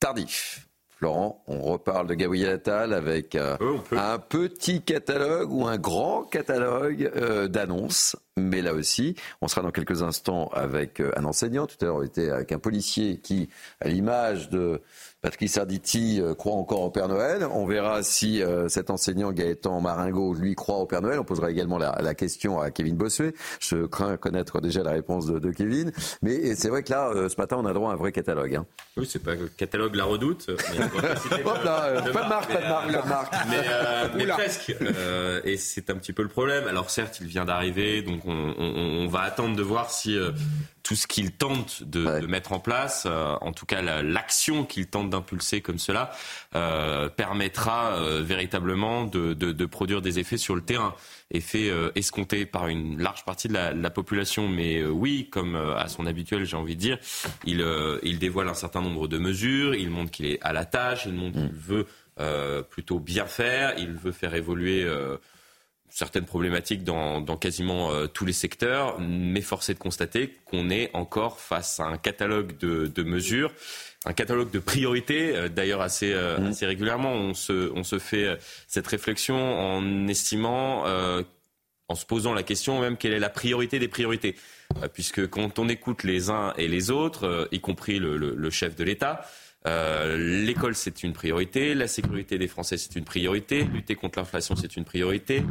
Tardif. 0.00 0.68
Florent, 0.98 1.42
on 1.48 1.62
reparle 1.62 2.06
de 2.06 2.14
Gabriel 2.14 2.50
Attal 2.50 2.92
avec 2.92 3.34
euh, 3.34 3.56
un 3.92 4.18
petit 4.18 4.80
catalogue 4.82 5.50
ou 5.50 5.66
un 5.66 5.76
grand 5.76 6.22
catalogue 6.22 7.10
euh, 7.16 7.48
d'annonces. 7.48 8.14
Mais 8.36 8.62
là 8.62 8.74
aussi, 8.74 9.16
on 9.40 9.48
sera 9.48 9.62
dans 9.62 9.70
quelques 9.70 10.02
instants 10.02 10.48
avec 10.52 11.00
euh, 11.00 11.10
un 11.16 11.24
enseignant. 11.24 11.66
Tout 11.66 11.76
à 11.80 11.86
l'heure, 11.86 11.96
on 11.96 12.02
était 12.02 12.30
avec 12.30 12.52
un 12.52 12.58
policier 12.58 13.18
qui, 13.18 13.48
à 13.80 13.88
l'image 13.88 14.50
de 14.50 14.82
Patrice 15.24 15.56
Arditi, 15.56 16.20
euh, 16.20 16.34
croit 16.34 16.52
encore 16.52 16.82
au 16.82 16.90
Père 16.90 17.08
Noël. 17.08 17.46
On 17.50 17.64
verra 17.64 18.02
si 18.02 18.42
euh, 18.42 18.68
cet 18.68 18.90
enseignant 18.90 19.32
Gaëtan 19.32 19.80
Maringo, 19.80 20.34
lui, 20.34 20.54
croit 20.54 20.76
au 20.76 20.84
Père 20.84 21.00
Noël. 21.00 21.18
On 21.18 21.24
posera 21.24 21.50
également 21.50 21.78
la, 21.78 21.96
la 22.02 22.14
question 22.14 22.60
à 22.60 22.70
Kevin 22.70 22.94
Bossuet. 22.94 23.32
Je 23.58 23.86
crains 23.86 24.18
connaître 24.18 24.60
déjà 24.60 24.82
la 24.82 24.90
réponse 24.90 25.24
de, 25.24 25.38
de 25.38 25.50
Kevin. 25.50 25.92
Mais 26.20 26.54
c'est 26.54 26.68
vrai 26.68 26.82
que 26.82 26.92
là, 26.92 27.08
euh, 27.08 27.30
ce 27.30 27.36
matin, 27.38 27.56
on 27.58 27.64
a 27.64 27.72
droit 27.72 27.90
à 27.90 27.94
un 27.94 27.96
vrai 27.96 28.12
catalogue. 28.12 28.54
Hein. 28.54 28.66
Oui, 28.96 29.06
c'est 29.10 29.22
pas 29.22 29.34
le 29.34 29.48
catalogue 29.48 29.94
La 29.94 30.04
Redoute. 30.04 30.46
On 30.48 31.48
Hop 31.48 31.64
là, 31.64 31.84
euh, 31.84 32.00
pas 32.12 32.22
de 32.22 32.28
marque, 32.28 32.52
pas 32.52 32.60
de 32.60 32.68
marque, 32.68 32.90
euh, 32.90 32.92
pas 32.92 33.02
de 33.02 33.08
marque. 33.08 33.34
Mais, 33.48 33.62
euh, 33.66 34.08
mais 34.14 34.26
presque. 34.26 34.76
Euh, 34.80 35.40
et 35.44 35.56
c'est 35.56 35.90
un 35.90 35.96
petit 35.96 36.12
peu 36.12 36.22
le 36.22 36.28
problème. 36.28 36.68
Alors 36.68 36.90
certes, 36.90 37.18
il 37.20 37.26
vient 37.26 37.44
d'arriver, 37.44 38.02
donc 38.02 38.14
donc 38.14 38.26
on, 38.26 39.08
va 39.08 39.22
attendre 39.22 39.56
de 39.56 39.62
voir 39.62 39.90
si 39.90 40.16
tout 40.84 40.94
ce 40.94 41.08
qu'il 41.08 41.32
tente 41.32 41.82
de, 41.82 42.24
mettre 42.26 42.52
en 42.52 42.60
place, 42.60 43.06
en 43.06 43.52
tout 43.52 43.66
cas 43.66 43.82
l'action 44.02 44.64
qu'il 44.64 44.86
tente 44.86 45.10
d'impulser 45.10 45.60
comme 45.60 45.78
cela, 45.78 46.12
permettra 47.16 47.98
véritablement 48.20 49.04
de, 49.04 49.64
produire 49.64 50.02
des 50.02 50.18
effets 50.18 50.36
sur 50.36 50.54
le 50.54 50.60
terrain 50.60 50.94
effets 51.30 51.72
escomptés 51.94 52.46
par 52.46 52.68
une 52.68 53.02
large 53.02 53.24
partie 53.24 53.48
de 53.48 53.54
la, 53.54 53.90
population. 53.90 54.46
Mais 54.46 54.84
oui, 54.84 55.28
comme 55.32 55.56
à 55.56 55.88
son 55.88 56.06
habituel, 56.06 56.44
j'ai 56.44 56.56
envie 56.56 56.76
de 56.76 56.80
dire, 56.80 56.98
il, 57.44 57.64
il 58.02 58.18
dévoile 58.18 58.48
un 58.48 58.54
certain 58.54 58.82
nombre 58.82 59.08
de 59.08 59.18
mesures, 59.18 59.74
il 59.74 59.90
montre 59.90 60.10
qu'il 60.10 60.26
est 60.26 60.38
à 60.42 60.52
la 60.52 60.66
tâche, 60.66 61.06
il 61.06 61.14
montre 61.14 61.38
qu'il 61.38 61.52
mm. 61.52 61.58
veut 61.58 61.86
euh, 62.20 62.62
plutôt 62.62 63.00
bien 63.00 63.26
faire. 63.26 63.74
Il 63.76 63.94
veut 63.94 64.12
faire 64.12 64.34
évoluer 64.34 64.84
euh, 64.84 65.16
certaines 65.94 66.24
problématiques 66.24 66.82
dans, 66.82 67.22
quasiment 67.36 67.92
euh, 67.92 68.08
tous 68.08 68.26
les 68.26 68.32
secteurs, 68.32 68.98
mais 68.98 69.40
force 69.42 69.68
est 69.68 69.74
de 69.74 69.78
constater 69.78 70.34
qu'on 70.44 70.68
est 70.68 70.90
encore 70.92 71.38
face 71.38 71.78
à 71.78 71.84
un 71.84 71.98
catalogue 71.98 72.58
de, 72.58 73.02
mesures, 73.04 73.52
un 74.04 74.12
catalogue 74.12 74.50
de 74.50 74.58
priorités. 74.58 75.48
D'ailleurs, 75.50 75.80
assez, 75.80 76.12
mmh. 76.12 76.46
assez, 76.46 76.66
régulièrement, 76.66 77.12
on 77.12 77.32
se, 77.32 77.70
on 77.76 77.84
se, 77.84 78.00
fait 78.00 78.36
cette 78.66 78.88
réflexion 78.88 79.36
en 79.36 80.08
estimant, 80.08 80.84
en 81.88 81.94
se 81.94 82.06
posant 82.06 82.34
la 82.34 82.42
question 82.42 82.80
même 82.80 82.96
quelle 82.96 83.12
est 83.12 83.20
la 83.20 83.30
priorité 83.30 83.78
des 83.78 83.88
priorités. 83.88 84.34
puisque 84.92 85.28
quand 85.28 85.60
on 85.60 85.68
écoute 85.68 86.02
les 86.02 86.28
uns 86.28 86.54
et 86.58 86.66
les 86.66 86.90
autres, 86.90 87.48
y 87.52 87.60
compris 87.60 88.00
le 88.00 88.50
chef 88.50 88.74
de 88.74 88.82
l'État, 88.82 89.24
euh, 89.66 90.16
l'école, 90.44 90.74
c'est 90.74 91.02
une 91.02 91.14
priorité. 91.14 91.74
La 91.74 91.88
sécurité 91.88 92.36
des 92.36 92.48
Français, 92.48 92.76
c'est 92.76 92.96
une 92.96 93.04
priorité. 93.04 93.64
Lutter 93.64 93.94
contre 93.94 94.18
l'inflation, 94.18 94.56
c'est 94.56 94.76
une 94.76 94.84
priorité. 94.84 95.42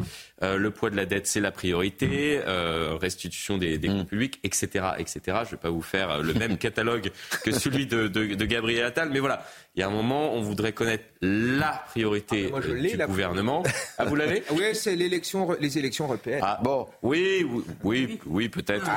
Euh, 0.43 0.57
le 0.57 0.71
poids 0.71 0.91
de 0.91 0.95
la 0.95 1.05
dette, 1.05 1.25
c'est 1.25 1.39
la 1.39 1.51
priorité. 1.51 2.39
Euh, 2.45 2.95
restitution 2.95 3.57
des, 3.57 3.79
des 3.79 3.87
comptes 3.87 4.09
publics, 4.09 4.39
etc., 4.43 4.85
etc. 4.99 5.21
Je 5.25 5.31
ne 5.31 5.45
vais 5.51 5.57
pas 5.57 5.71
vous 5.71 5.81
faire 5.81 6.21
le 6.21 6.33
même 6.33 6.57
catalogue 6.59 7.11
que 7.43 7.51
celui 7.51 7.87
de, 7.87 8.07
de, 8.07 8.35
de 8.35 8.45
Gabriel 8.45 8.85
Attal, 8.85 9.09
mais 9.11 9.19
voilà. 9.19 9.45
Il 9.75 9.79
y 9.79 9.83
a 9.83 9.87
un 9.87 9.91
moment, 9.91 10.33
on 10.33 10.41
voudrait 10.41 10.71
connaître 10.71 11.03
la 11.19 11.83
priorité 11.87 12.51
ah, 12.55 12.59
du 12.59 12.97
gouvernement. 13.07 13.63
Ah, 13.99 14.05
vous 14.05 14.15
l'avez? 14.15 14.41
Oui, 14.51 14.63
c'est 14.73 14.95
l'élection, 14.95 15.55
les 15.59 15.77
élections 15.77 16.05
européennes. 16.05 16.41
Ah, 16.41 16.59
bon, 16.63 16.87
oui, 17.03 17.45
oui, 17.83 18.19
oui, 18.25 18.49
peut-être. 18.49 18.89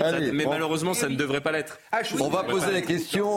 Ah, 0.00 0.12
mais 0.32 0.46
malheureusement, 0.46 0.94
ça 0.94 1.10
ne 1.10 1.14
devrait 1.14 1.42
pas 1.42 1.52
l'être. 1.52 1.78
Ah, 1.92 2.00
on 2.18 2.30
va 2.30 2.42
poser 2.42 2.72
la 2.72 2.80
question 2.80 3.28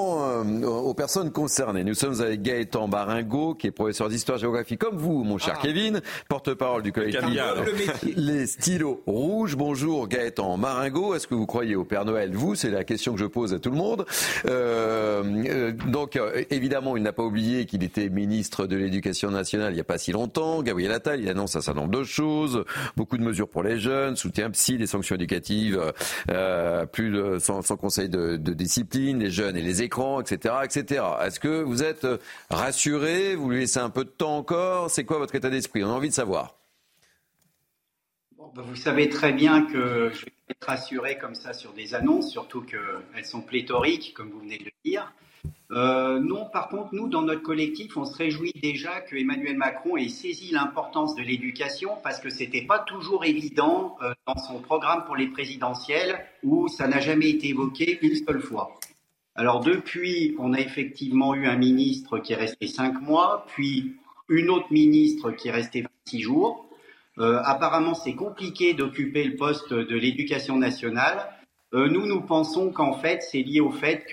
aux 0.63 0.93
personnes 0.93 1.31
concernées. 1.31 1.83
Nous 1.83 1.93
sommes 1.93 2.21
avec 2.21 2.41
Gaëtan 2.41 2.87
Baringo, 2.87 3.55
qui 3.55 3.67
est 3.67 3.71
professeur 3.71 4.07
d'histoire-géographie, 4.07 4.77
comme 4.77 4.97
vous, 4.97 5.25
mon 5.25 5.37
cher 5.37 5.55
ah. 5.57 5.61
Kevin, 5.61 6.01
porte-parole 6.29 6.83
du 6.83 6.93
collectif 6.93 7.27
Les 8.15 8.47
Stylos 8.47 9.03
Rouges. 9.05 9.57
Bonjour 9.57 10.07
Gaëtan 10.07 10.57
Baringo. 10.57 11.15
Est-ce 11.15 11.27
que 11.27 11.35
vous 11.35 11.45
croyez 11.45 11.75
au 11.75 11.83
Père 11.83 12.05
Noël? 12.05 12.31
Vous, 12.33 12.55
c'est 12.55 12.69
la 12.69 12.85
question 12.85 13.13
que 13.13 13.19
je 13.19 13.25
pose 13.25 13.53
à 13.53 13.59
tout 13.59 13.71
le 13.71 13.77
monde. 13.77 14.05
Euh, 14.45 15.21
euh, 15.47 15.71
donc, 15.71 16.15
euh, 16.15 16.43
évidemment, 16.73 16.97
il 16.97 17.03
n'a 17.03 17.13
pas 17.13 17.23
oublié 17.23 17.67
qu'il 17.67 17.83
était 17.83 18.09
ministre 18.09 18.65
de 18.65 18.75
l'Éducation 18.75 19.29
nationale 19.29 19.73
il 19.73 19.75
n'y 19.75 19.81
a 19.81 19.83
pas 19.83 19.99
si 19.99 20.11
longtemps. 20.11 20.63
Gabriel 20.63 20.91
Attal, 20.91 21.21
il 21.21 21.29
annonce 21.29 21.55
un 21.55 21.61
certain 21.61 21.81
nombre 21.81 21.99
de 21.99 22.03
choses, 22.03 22.65
beaucoup 22.97 23.17
de 23.17 23.23
mesures 23.23 23.47
pour 23.47 23.61
les 23.61 23.79
jeunes, 23.79 24.15
soutien 24.15 24.49
psy, 24.49 24.77
des 24.77 24.87
sanctions 24.87 25.15
éducatives, 25.15 25.93
plus 26.91 27.11
de, 27.11 27.37
sans, 27.39 27.61
conseil 27.77 28.09
de, 28.09 28.37
de 28.37 28.53
discipline, 28.53 29.19
les 29.19 29.29
jeunes 29.29 29.55
et 29.55 29.61
les 29.61 29.83
écrans, 29.83 30.19
etc., 30.19 30.55
etc. 30.63 31.03
Est-ce 31.21 31.39
que 31.39 31.61
vous 31.61 31.83
êtes 31.83 32.05
euh, 32.05 32.17
rassuré? 32.49 33.35
Vous 33.35 33.49
lui 33.49 33.59
laissez 33.59 33.79
un 33.79 33.91
peu 33.91 34.03
de 34.03 34.09
temps 34.09 34.37
encore? 34.37 34.89
C'est 34.89 35.03
quoi 35.03 35.19
votre 35.19 35.35
état 35.35 35.51
d'esprit? 35.51 35.83
On 35.83 35.89
a 35.89 35.93
envie 35.93 36.09
de 36.09 36.13
savoir. 36.13 36.55
Ben, 38.55 38.63
vous 38.63 38.75
savez 38.75 39.09
très 39.09 39.31
bien 39.31 39.65
que 39.65 40.11
je 40.11 40.25
vais 40.25 40.33
être 40.49 40.65
rassuré 40.65 41.17
comme 41.17 41.35
ça 41.35 41.53
sur 41.53 41.73
des 41.73 41.93
annonces, 41.93 42.31
surtout 42.31 42.61
qu'elles 42.61 43.25
sont 43.25 43.41
pléthoriques, 43.41 44.13
comme 44.15 44.29
vous 44.29 44.39
venez 44.39 44.57
de 44.57 44.65
le 44.65 44.71
dire. 44.83 45.13
Euh, 45.73 46.19
non, 46.19 46.45
par 46.45 46.67
contre, 46.67 46.93
nous, 46.93 47.07
dans 47.07 47.23
notre 47.23 47.41
collectif, 47.41 47.97
on 47.97 48.05
se 48.05 48.15
réjouit 48.15 48.53
déjà 48.61 49.01
que 49.01 49.15
Emmanuel 49.15 49.57
Macron 49.57 49.97
ait 49.97 50.07
saisi 50.07 50.51
l'importance 50.51 51.15
de 51.15 51.23
l'éducation 51.23 51.97
parce 52.03 52.19
que 52.19 52.29
ce 52.29 52.39
n'était 52.39 52.61
pas 52.61 52.79
toujours 52.79 53.25
évident 53.25 53.97
euh, 54.03 54.13
dans 54.27 54.37
son 54.37 54.59
programme 54.59 55.03
pour 55.05 55.15
les 55.15 55.27
présidentielles 55.27 56.25
où 56.43 56.67
ça 56.67 56.87
n'a 56.87 56.99
jamais 56.99 57.31
été 57.31 57.49
évoqué 57.49 57.97
une 58.03 58.15
seule 58.15 58.41
fois. 58.41 58.77
Alors 59.35 59.61
depuis, 59.61 60.35
on 60.37 60.53
a 60.53 60.59
effectivement 60.59 61.33
eu 61.33 61.47
un 61.47 61.55
ministre 61.55 62.19
qui 62.19 62.33
est 62.33 62.37
resté 62.37 62.67
cinq 62.67 63.01
mois, 63.01 63.45
puis 63.47 63.95
une 64.29 64.51
autre 64.51 64.71
ministre 64.71 65.31
qui 65.31 65.47
est 65.47 65.51
restée 65.51 65.85
six 66.05 66.21
jours. 66.21 66.69
Euh, 67.17 67.39
apparemment, 67.43 67.95
c'est 67.95 68.13
compliqué 68.13 68.75
d'occuper 68.75 69.23
le 69.23 69.35
poste 69.35 69.73
de 69.73 69.95
l'éducation 69.95 70.57
nationale. 70.57 71.29
Nous, 71.75 72.05
nous 72.05 72.21
pensons 72.21 72.71
qu'en 72.71 72.93
fait, 72.93 73.23
c'est 73.23 73.41
lié 73.41 73.59
au 73.59 73.71
fait 73.71 74.05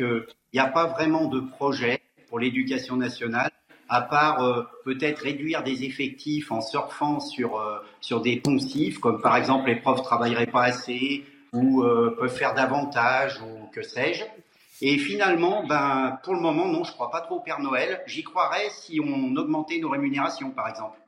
qu'il 0.50 0.60
n'y 0.60 0.66
a 0.66 0.70
pas 0.70 0.86
vraiment 0.86 1.26
de 1.26 1.40
projet 1.40 2.00
pour 2.28 2.38
l'éducation 2.38 2.96
nationale, 2.96 3.50
à 3.88 4.02
part 4.02 4.44
euh, 4.44 4.62
peut-être 4.84 5.20
réduire 5.20 5.62
des 5.62 5.84
effectifs 5.84 6.52
en 6.52 6.60
surfant 6.60 7.20
sur, 7.20 7.60
sur 8.00 8.20
des 8.20 8.36
poncifs, 8.36 8.98
comme 8.98 9.20
par 9.20 9.36
exemple 9.36 9.68
les 9.68 9.76
profs 9.76 10.02
travailleraient 10.02 10.46
pas 10.46 10.64
assez 10.64 11.24
ou 11.52 11.82
peuvent 11.82 12.28
faire 12.28 12.54
davantage 12.54 13.40
ou 13.40 13.66
que 13.72 13.82
sais-je. 13.82 14.22
Et 14.82 14.96
finalement, 14.96 15.66
ben, 15.66 16.18
pour 16.22 16.34
le 16.34 16.40
moment, 16.40 16.66
non, 16.66 16.84
je 16.84 16.92
crois 16.92 17.10
pas 17.10 17.20
trop 17.20 17.36
au 17.36 17.40
Père 17.40 17.60
Noël. 17.60 18.00
J'y 18.06 18.22
croirais 18.22 18.68
si 18.70 18.98
on 19.00 19.36
augmentait 19.36 19.78
nos 19.78 19.90
rémunérations, 19.90 20.50
par 20.50 20.68
exemple. 20.68 20.98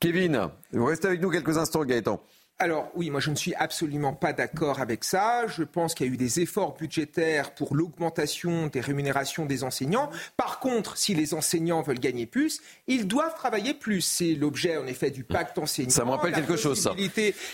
Kevin, 0.00 0.50
vous 0.72 0.84
restez 0.84 1.08
avec 1.08 1.20
nous 1.20 1.30
quelques 1.30 1.56
instants, 1.56 1.84
Gaëtan. 1.84 2.20
Alors 2.62 2.90
oui, 2.94 3.08
moi 3.08 3.20
je 3.20 3.30
ne 3.30 3.36
suis 3.36 3.54
absolument 3.54 4.12
pas 4.12 4.34
d'accord 4.34 4.80
avec 4.80 5.02
ça. 5.02 5.46
Je 5.46 5.62
pense 5.62 5.94
qu'il 5.94 6.06
y 6.06 6.10
a 6.10 6.12
eu 6.12 6.18
des 6.18 6.40
efforts 6.40 6.76
budgétaires 6.76 7.54
pour 7.54 7.74
l'augmentation 7.74 8.66
des 8.66 8.82
rémunérations 8.82 9.46
des 9.46 9.64
enseignants. 9.64 10.10
Par 10.36 10.60
contre, 10.60 10.98
si 10.98 11.14
les 11.14 11.32
enseignants 11.32 11.80
veulent 11.80 11.98
gagner 11.98 12.26
plus, 12.26 12.60
ils 12.86 13.08
doivent 13.08 13.34
travailler 13.34 13.72
plus. 13.72 14.02
C'est 14.02 14.34
l'objet 14.34 14.76
en 14.76 14.86
effet 14.86 15.10
du 15.10 15.24
pacte 15.24 15.56
enseignant. 15.56 15.88
Ça 15.88 16.04
me 16.04 16.10
rappelle 16.10 16.34
quelque 16.34 16.56
chose, 16.56 16.78
ça. 16.78 16.94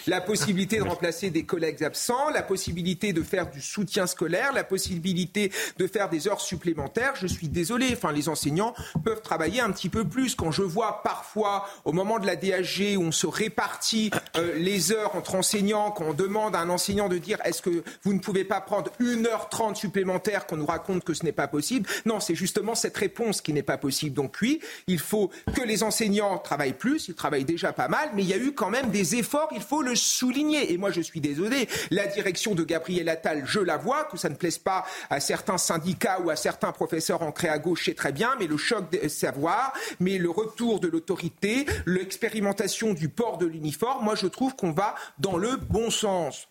La 0.08 0.20
possibilité 0.20 0.78
de 0.78 0.82
remplacer 0.82 1.30
des 1.30 1.44
collègues 1.44 1.84
absents, 1.84 2.30
la 2.30 2.42
possibilité 2.42 3.12
de 3.12 3.22
faire 3.22 3.48
du 3.48 3.60
soutien 3.60 4.08
scolaire, 4.08 4.52
la 4.52 4.64
possibilité 4.64 5.52
de 5.78 5.86
faire 5.86 6.08
des 6.08 6.26
heures 6.26 6.40
supplémentaires. 6.40 7.14
Je 7.14 7.28
suis 7.28 7.48
désolé, 7.48 7.90
enfin 7.92 8.10
les 8.10 8.28
enseignants 8.28 8.74
peuvent 9.04 9.22
travailler 9.22 9.60
un 9.60 9.70
petit 9.70 9.88
peu 9.88 10.04
plus. 10.04 10.34
Quand 10.34 10.50
je 10.50 10.62
vois 10.62 11.04
parfois 11.04 11.68
au 11.84 11.92
moment 11.92 12.18
de 12.18 12.26
la 12.26 12.34
DAG 12.34 12.96
où 12.96 13.02
on 13.02 13.12
se 13.12 13.28
répartit 13.28 14.10
euh, 14.36 14.52
les 14.56 14.90
heures 14.90 14.95
entre 15.14 15.34
enseignants, 15.34 15.90
quand 15.90 16.06
on 16.06 16.14
demande 16.14 16.56
à 16.56 16.60
un 16.60 16.70
enseignant 16.70 17.08
de 17.08 17.18
dire 17.18 17.38
est-ce 17.44 17.62
que 17.62 17.82
vous 18.02 18.12
ne 18.12 18.18
pouvez 18.18 18.44
pas 18.44 18.60
prendre 18.60 18.90
une 18.98 19.26
heure 19.26 19.48
trente 19.48 19.76
supplémentaire, 19.76 20.46
qu'on 20.46 20.56
nous 20.56 20.66
raconte 20.66 21.04
que 21.04 21.14
ce 21.14 21.24
n'est 21.24 21.32
pas 21.32 21.48
possible? 21.48 21.88
Non, 22.04 22.20
c'est 22.20 22.34
justement 22.34 22.74
cette 22.74 22.96
réponse 22.96 23.40
qui 23.40 23.52
n'est 23.52 23.62
pas 23.62 23.78
possible. 23.78 24.14
Donc 24.14 24.36
oui, 24.40 24.60
il 24.86 24.98
faut 24.98 25.30
que 25.54 25.62
les 25.62 25.82
enseignants 25.82 26.38
travaillent 26.38 26.72
plus, 26.72 27.08
ils 27.08 27.14
travaillent 27.14 27.44
déjà 27.44 27.72
pas 27.72 27.88
mal, 27.88 28.10
mais 28.14 28.22
il 28.22 28.28
y 28.28 28.34
a 28.34 28.38
eu 28.38 28.52
quand 28.52 28.70
même 28.70 28.90
des 28.90 29.16
efforts, 29.16 29.48
il 29.54 29.62
faut 29.62 29.82
le 29.82 29.94
souligner. 29.94 30.72
Et 30.72 30.78
moi, 30.78 30.90
je 30.90 31.00
suis 31.00 31.20
désolé, 31.20 31.68
la 31.90 32.06
direction 32.06 32.54
de 32.54 32.64
Gabriel 32.64 33.08
Attal, 33.08 33.42
je 33.46 33.60
la 33.60 33.76
vois, 33.76 34.04
que 34.04 34.16
ça 34.16 34.28
ne 34.28 34.34
plaise 34.34 34.58
pas 34.58 34.84
à 35.10 35.20
certains 35.20 35.58
syndicats 35.58 36.20
ou 36.20 36.30
à 36.30 36.36
certains 36.36 36.72
professeurs 36.72 37.22
ancrés 37.22 37.48
à 37.48 37.58
gauche, 37.58 37.84
c'est 37.86 37.94
très 37.94 38.12
bien, 38.12 38.30
mais 38.38 38.46
le 38.46 38.56
choc 38.56 38.90
des 38.90 39.08
savoirs, 39.08 39.72
mais 40.00 40.18
le 40.18 40.30
retour 40.30 40.80
de 40.80 40.88
l'autorité, 40.88 41.66
l'expérimentation 41.86 42.92
du 42.92 43.08
port 43.08 43.38
de 43.38 43.46
l'uniforme, 43.46 44.04
moi, 44.04 44.14
je 44.14 44.26
trouve 44.26 44.54
qu'on 44.54 44.72
va 44.72 44.85
dans 45.18 45.36
le 45.36 45.56
bon 45.56 45.90
sens. 45.90 46.48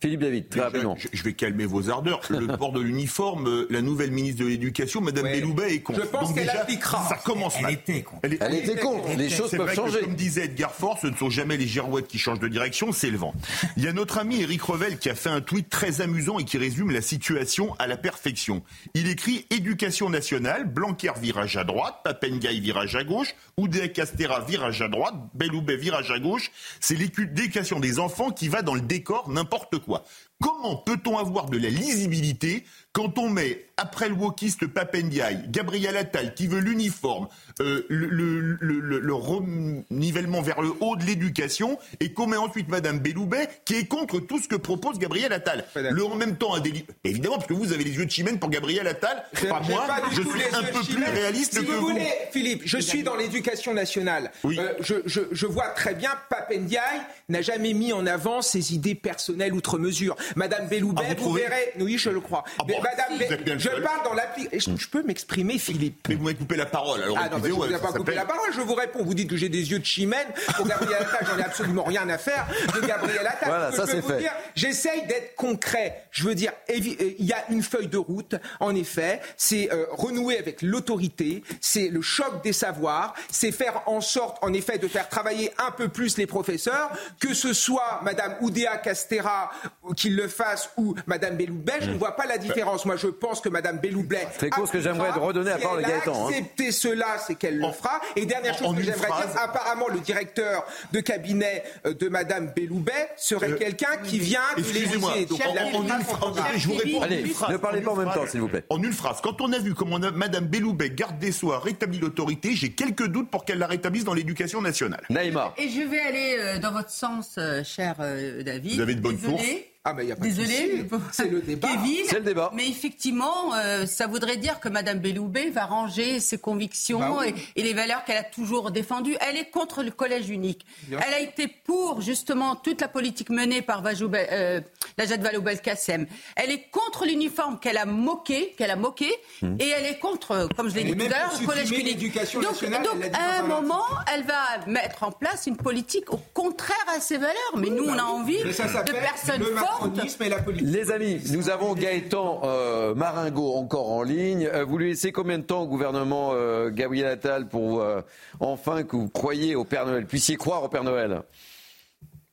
Philippe 0.00 0.20
David, 0.20 0.48
très 0.48 0.60
rapidement. 0.60 0.96
Je, 1.12 1.22
vais 1.24 1.32
calmer 1.32 1.66
vos 1.66 1.90
ardeurs. 1.90 2.20
Le 2.30 2.46
port 2.56 2.70
de 2.70 2.80
l'uniforme, 2.80 3.48
euh, 3.48 3.66
la 3.68 3.82
nouvelle 3.82 4.12
ministre 4.12 4.44
de 4.44 4.48
l'Éducation, 4.48 5.00
Madame 5.00 5.24
ouais. 5.24 5.40
Belloubet, 5.40 5.74
est 5.74 5.80
con. 5.80 5.94
Je 5.96 6.02
pense 6.02 6.32
qu'elle 6.32 6.50
appliquera. 6.50 7.08
Ça 7.08 7.16
commence 7.16 7.56
elle, 7.58 7.74
était 7.74 8.02
con. 8.02 8.14
Elle, 8.22 8.34
était 8.34 8.76
con. 8.76 9.02
Les 9.16 9.28
choses 9.28 9.50
peuvent 9.50 9.74
changer. 9.74 10.02
comme 10.02 10.14
disait 10.14 10.44
Edgar 10.44 10.72
Faure, 10.72 11.00
ce 11.02 11.08
ne 11.08 11.16
sont 11.16 11.30
jamais 11.30 11.56
les 11.56 11.66
girouettes 11.66 12.06
qui 12.06 12.18
changent 12.18 12.38
de 12.38 12.46
direction, 12.46 12.92
c'est 12.92 13.10
le 13.10 13.18
vent. 13.18 13.34
Il 13.76 13.82
y 13.82 13.88
a 13.88 13.92
notre 13.92 14.18
ami 14.18 14.40
Eric 14.40 14.62
Revel 14.62 14.98
qui 14.98 15.10
a 15.10 15.16
fait 15.16 15.30
un 15.30 15.40
tweet 15.40 15.68
très 15.68 16.00
amusant 16.00 16.38
et 16.38 16.44
qui 16.44 16.58
résume 16.58 16.92
la 16.92 17.02
situation 17.02 17.74
à 17.80 17.88
la 17.88 17.96
perfection. 17.96 18.62
Il 18.94 19.08
écrit 19.08 19.46
Éducation 19.50 20.10
nationale, 20.10 20.64
Blanquer 20.64 21.12
virage 21.20 21.56
à 21.56 21.64
droite, 21.64 21.96
Papengaï 22.04 22.60
virage 22.60 22.94
à 22.94 23.02
gauche, 23.02 23.34
Oudé 23.56 23.90
Castera 23.90 24.42
virage 24.42 24.80
à 24.80 24.86
droite, 24.86 25.16
Belloubet 25.34 25.76
virage 25.76 26.12
à 26.12 26.20
gauche. 26.20 26.52
C'est 26.78 26.94
l'éducation 26.94 27.80
des 27.80 27.98
enfants 27.98 28.30
qui 28.30 28.46
va 28.46 28.62
dans 28.62 28.74
le 28.74 28.80
décor 28.80 29.28
n'importe 29.28 29.78
quoi. 29.78 29.87
Quoi. 29.88 30.04
Comment 30.40 30.76
peut-on 30.76 31.18
avoir 31.18 31.46
de 31.50 31.58
la 31.58 31.68
lisibilité 31.68 32.64
quand 32.98 33.16
on 33.18 33.28
met, 33.28 33.66
après 33.76 34.08
le 34.08 34.14
wokiste 34.16 34.66
Papendiaï, 34.66 35.44
Gabriel 35.50 35.96
Attal, 35.96 36.34
qui 36.34 36.48
veut 36.48 36.58
l'uniforme, 36.58 37.28
euh, 37.60 37.86
le, 37.88 38.06
le, 38.08 38.56
le, 38.60 38.98
le, 38.98 39.14
renivellement 39.14 40.42
vers 40.42 40.60
le 40.62 40.72
haut 40.80 40.96
de 40.96 41.04
l'éducation, 41.04 41.78
et 42.00 42.12
qu'on 42.12 42.26
met 42.26 42.36
ensuite 42.36 42.68
Madame 42.68 42.98
Belloubet, 42.98 43.48
qui 43.64 43.76
est 43.76 43.84
contre 43.84 44.18
tout 44.18 44.40
ce 44.40 44.48
que 44.48 44.56
propose 44.56 44.98
Gabriel 44.98 45.32
Attal. 45.32 45.64
Le 45.76 46.04
en 46.04 46.16
même 46.16 46.36
temps 46.36 46.54
un 46.54 46.60
délit. 46.60 46.86
Évidemment, 47.04 47.36
parce 47.36 47.46
que 47.46 47.54
vous 47.54 47.72
avez 47.72 47.84
les 47.84 47.94
yeux 47.94 48.06
de 48.06 48.10
chimène 48.10 48.40
pour 48.40 48.50
Gabriel 48.50 48.88
Attal. 48.88 49.22
Pas 49.48 49.60
moi, 49.68 49.86
je 50.10 50.22
suis 50.22 50.42
un 50.52 50.62
peu 50.64 50.80
plus 50.80 51.04
réaliste 51.04 51.58
si 51.58 51.64
que 51.64 51.70
vous. 51.70 51.80
vous. 51.80 51.88
voulez, 51.90 52.10
Philippe, 52.32 52.62
je 52.64 52.78
suis 52.78 53.04
dans 53.04 53.14
l'éducation 53.14 53.74
nationale. 53.74 54.32
Euh, 54.44 54.72
je, 54.80 54.94
je, 55.06 55.20
je, 55.30 55.46
vois 55.46 55.68
très 55.68 55.94
bien, 55.94 56.10
Papendiaï 56.30 57.00
n'a 57.28 57.42
jamais 57.42 57.74
mis 57.74 57.92
en 57.92 58.06
avant 58.06 58.42
ses 58.42 58.74
idées 58.74 58.96
personnelles 58.96 59.52
outre 59.52 59.78
mesure. 59.78 60.16
Madame 60.36 60.68
Belloubet, 60.68 61.02
Ah, 61.10 61.14
vous 61.18 61.32
verrez. 61.32 61.72
Oui, 61.78 61.98
je 61.98 62.10
le 62.10 62.20
crois. 62.20 62.44
Ah 62.58 62.64
bon, 62.66 62.74
Madame 62.82 63.18
Be- 63.18 63.58
je 63.58 63.68
seul. 63.68 63.82
parle 63.82 64.04
dans 64.04 64.14
l'appli. 64.14 64.48
Je, 64.52 64.70
je 64.76 64.88
peux 64.88 65.02
m'exprimer, 65.02 65.58
Philippe. 65.58 66.06
Mais 66.08 66.14
vous 66.14 66.24
m'avez 66.24 66.36
coupé 66.36 66.56
la 66.56 66.66
parole. 66.66 67.02
Alors, 67.02 67.16
Ah 67.20 67.28
non, 67.28 67.38
mais 67.42 67.48
je 67.48 67.54
ne 67.54 67.58
vous 67.58 67.64
ai 67.72 67.78
pas 67.78 67.92
coupé 67.92 68.14
la 68.14 68.24
parole, 68.24 68.50
je 68.54 68.60
vous 68.60 68.74
réponds. 68.74 69.04
Vous 69.04 69.14
dites 69.14 69.30
que 69.30 69.36
j'ai 69.36 69.48
des 69.48 69.70
yeux 69.70 69.78
de 69.78 69.84
chimène. 69.84 70.26
Pour 70.56 70.66
Gabriel 70.66 71.00
Attal, 71.02 71.26
j'en 71.30 71.38
ai 71.38 71.44
absolument 71.44 71.84
rien 71.84 72.08
à 72.08 72.18
faire 72.18 72.46
de 72.74 72.80
Gabriel 72.86 73.26
Attal. 73.26 73.48
Voilà, 73.48 73.72
ça, 73.72 73.76
je 73.76 73.80
veux 73.82 73.86
c'est 73.96 74.00
vous 74.00 74.08
fait. 74.08 74.18
dire, 74.18 74.32
J'essaye 74.54 75.06
d'être 75.06 75.34
concret. 75.36 76.04
Je 76.10 76.24
veux 76.24 76.34
dire, 76.34 76.52
euh, 76.70 76.74
il 76.76 77.24
y 77.24 77.32
a 77.32 77.44
une 77.50 77.62
feuille 77.62 77.88
de 77.88 77.98
route, 77.98 78.34
en 78.60 78.74
effet. 78.74 79.20
C'est 79.36 79.72
euh, 79.72 79.86
renouer 79.90 80.38
avec 80.38 80.62
l'autorité, 80.62 81.42
c'est 81.60 81.88
le 81.88 82.02
choc 82.02 82.42
des 82.42 82.52
savoirs, 82.52 83.14
c'est 83.30 83.52
faire 83.52 83.82
en 83.86 84.00
sorte, 84.00 84.38
en 84.42 84.52
effet, 84.52 84.78
de 84.78 84.88
faire 84.88 85.08
travailler 85.08 85.52
un 85.58 85.70
peu 85.70 85.88
plus 85.88 86.16
les 86.16 86.26
professeurs, 86.26 86.90
que 87.20 87.34
ce 87.34 87.52
soit 87.52 88.00
Madame 88.02 88.36
Oudéa 88.40 88.76
Castera 88.78 89.50
qui 89.96 90.10
le 90.18 90.28
fasse 90.28 90.70
ou 90.76 90.94
Madame 91.06 91.36
Belloubet, 91.36 91.78
je 91.80 91.90
ne 91.90 91.96
vois 91.96 92.16
pas 92.16 92.26
la 92.26 92.38
différence. 92.38 92.84
Moi, 92.84 92.96
je 92.96 93.06
pense 93.06 93.40
que 93.40 93.48
Madame 93.48 93.78
Belloubet 93.78 94.26
Très 94.36 94.50
court, 94.50 94.66
ce 94.66 94.72
que 94.72 94.80
j'aimerais 94.80 95.10
redonner 95.10 95.52
à 95.52 95.58
elle 95.58 95.84
a 95.84 95.88
Gaëtan, 95.88 96.26
hein. 96.26 96.28
accepté 96.28 96.72
cela, 96.72 97.18
c'est 97.26 97.34
qu'elle 97.34 97.58
le 97.58 97.72
fera. 97.72 98.00
Et 98.16 98.26
dernière 98.26 98.56
chose 98.56 98.68
en 98.68 98.74
que 98.74 98.82
j'aimerais 98.82 99.06
dire, 99.06 99.40
apparemment, 99.42 99.88
le 99.88 100.00
directeur 100.00 100.64
de 100.92 101.00
cabinet 101.00 101.62
euh, 101.86 101.94
de 101.94 102.08
Madame 102.08 102.52
Belloubet 102.54 103.10
serait 103.16 103.56
quelqu'un 103.56 103.96
qui 104.04 104.18
vient 104.18 104.40
de 104.56 104.62
Euh, 104.62 104.64
Excusez-moi, 104.64 105.14
l'Élysée. 105.14 105.26
Donc, 105.26 105.40
en, 105.74 105.82
une 105.82 106.04
phrase, 106.04 106.36
je 106.56 106.68
vous 106.68 106.74
réponds. 106.74 107.02
Allez, 107.02 107.24
phrase, 107.26 107.52
ne 107.52 107.56
parlez 107.56 107.80
pas 107.80 107.92
en 107.92 107.96
même 107.96 108.12
temps, 108.12 108.26
s'il 108.26 108.40
vous 108.40 108.48
plaît. 108.48 108.64
En 108.70 108.82
une 108.82 108.92
phrase, 108.92 109.18
quand 109.22 109.40
on 109.40 109.52
a 109.52 109.58
vu 109.58 109.74
comment 109.74 109.98
Madame 109.98 110.46
Belloubet, 110.46 110.90
garde 110.90 111.18
des 111.18 111.32
Sceaux, 111.32 111.52
a 111.52 111.58
rétabli 111.58 111.98
l'autorité, 111.98 112.54
j'ai 112.54 112.72
quelques 112.72 113.06
doutes 113.06 113.30
pour 113.30 113.44
qu'elle 113.44 113.58
la 113.58 113.66
rétablisse 113.66 114.04
dans 114.04 114.14
l'éducation 114.14 114.60
nationale. 114.60 115.02
Naïma. 115.10 115.54
Et 115.56 115.68
je 115.68 115.82
vais 115.82 116.00
aller 116.00 116.36
euh, 116.38 116.58
dans 116.58 116.72
votre 116.72 116.90
sens, 116.90 117.36
euh, 117.38 117.62
cher 117.64 117.96
euh, 118.00 118.42
David. 118.42 118.74
Vous 118.74 118.80
avez 118.80 118.94
de 118.94 119.00
bonnes 119.00 119.18
sources 119.18 119.42
Ah, 119.88 119.94
mais 119.94 120.02
il 120.02 120.06
n'y 120.06 120.12
a 120.12 120.16
pas 120.16 120.24
de 120.24 120.28
Désolé, 120.28 120.70
souci. 120.70 120.82
pour- 120.84 121.00
C'est 121.12 121.28
le 121.30 121.40
débat. 121.40 121.68
Kevin. 121.68 122.04
C'est 122.08 122.18
le 122.18 122.24
débat. 122.24 122.50
Mais 122.54 122.68
effectivement, 122.68 123.54
euh, 123.54 123.86
ça 123.86 124.06
voudrait 124.06 124.36
dire 124.36 124.60
que 124.60 124.68
Madame 124.68 124.98
Belloubet 124.98 125.48
va 125.48 125.64
ranger 125.64 126.20
ses 126.20 126.36
convictions 126.36 126.98
Bah 126.98 127.16
oui. 127.20 127.34
et, 127.56 127.60
et 127.60 127.64
les 127.64 127.72
valeurs 127.72 128.04
qu'elle 128.04 128.18
a 128.18 128.22
toujours 128.22 128.70
défendues. 128.70 129.16
Elle 129.20 129.36
est 129.38 129.48
contre 129.50 129.82
le 129.82 129.90
collège 129.90 130.28
unique. 130.28 130.66
Bien 130.82 130.98
Elle 131.06 131.14
a 131.14 131.20
été 131.20 131.48
pour 131.48 132.02
justement 132.02 132.54
toute 132.54 132.82
la 132.82 132.88
politique 132.88 133.30
menée 133.30 133.62
par 133.62 133.80
Vajou, 133.80 134.10
euh, 134.14 134.60
Najat 134.98 135.16
Vallaud-Belkacem. 135.16 136.06
Elle 136.36 136.50
est 136.50 136.68
contre 136.70 137.06
l'uniforme 137.06 137.58
qu'elle 137.58 137.78
a 137.78 137.86
moqué, 137.86 138.54
qu'elle 138.58 138.70
a 138.70 138.76
moqué, 138.76 139.08
et 139.42 139.68
elle 139.68 139.86
est 139.86 139.98
contre, 139.98 140.32
euh, 140.32 140.46
comme 140.54 140.68
je 140.68 140.74
l'ai 140.74 140.84
dit 140.84 140.94
tout 140.96 141.06
à 141.06 141.08
l'heure, 141.08 141.32
le 141.40 141.46
collège 141.46 141.70
unique. 141.70 141.86
l'éducation 141.86 142.40
Donc, 142.40 142.50
nationale, 142.52 142.82
donc 142.82 142.92
elle 142.96 143.00
l'a 143.00 143.08
dit 143.08 143.14
à 143.16 143.40
un 143.40 143.42
moment, 143.46 143.84
elle 144.14 144.24
va 144.24 144.66
mettre 144.66 145.04
en 145.04 145.12
place 145.12 145.46
une 145.46 145.56
politique 145.56 146.12
au 146.12 146.20
contraire 146.34 146.76
à 146.94 147.00
ses 147.00 147.16
valeurs. 147.16 147.34
Mais 147.56 147.70
nous, 147.70 147.84
on 147.84 147.98
a 147.98 148.02
envie 148.02 148.38
ça 148.52 148.82
de 148.82 148.92
personnes 148.92 149.42
fortes. 149.56 149.77
Macronisme 149.78 150.22
et 150.22 150.28
la 150.28 150.42
politique. 150.42 150.68
Les 150.68 150.90
amis, 150.90 151.20
nous 151.32 151.50
avons 151.50 151.74
Gaëtan 151.74 152.40
euh, 152.44 152.94
Maringo 152.94 153.54
encore 153.54 153.90
en 153.90 154.02
ligne. 154.02 154.48
Euh, 154.52 154.64
vous 154.64 154.78
lui 154.78 154.88
laissez 154.88 155.12
combien 155.12 155.38
de 155.38 155.44
temps 155.44 155.62
au 155.62 155.66
gouvernement 155.66 156.30
euh, 156.32 156.70
Gabriel 156.70 157.06
Attal 157.06 157.48
pour 157.48 157.80
euh, 157.80 158.00
enfin 158.40 158.82
que 158.82 158.96
vous 158.96 159.08
croyez 159.08 159.54
au 159.54 159.64
Père 159.64 159.86
Noël, 159.86 160.06
puissiez 160.06 160.36
croire 160.36 160.64
au 160.64 160.68
Père 160.68 160.84
Noël? 160.84 161.22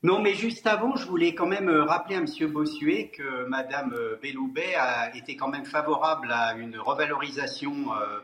Non, 0.03 0.21
mais 0.21 0.35
juste 0.35 0.67
avant, 0.67 0.95
je 0.95 1.07
voulais 1.07 1.33
quand 1.33 1.47
même 1.47 1.69
rappeler 1.69 2.15
à 2.15 2.19
M. 2.19 2.27
Bossuet 2.51 3.11
que 3.15 3.47
Mme 3.47 3.95
Belloubet 4.21 4.75
a 4.77 5.15
été 5.15 5.35
quand 5.35 5.47
même 5.47 5.65
favorable 5.65 6.31
à 6.31 6.53
une 6.53 6.77
revalorisation 6.77 7.73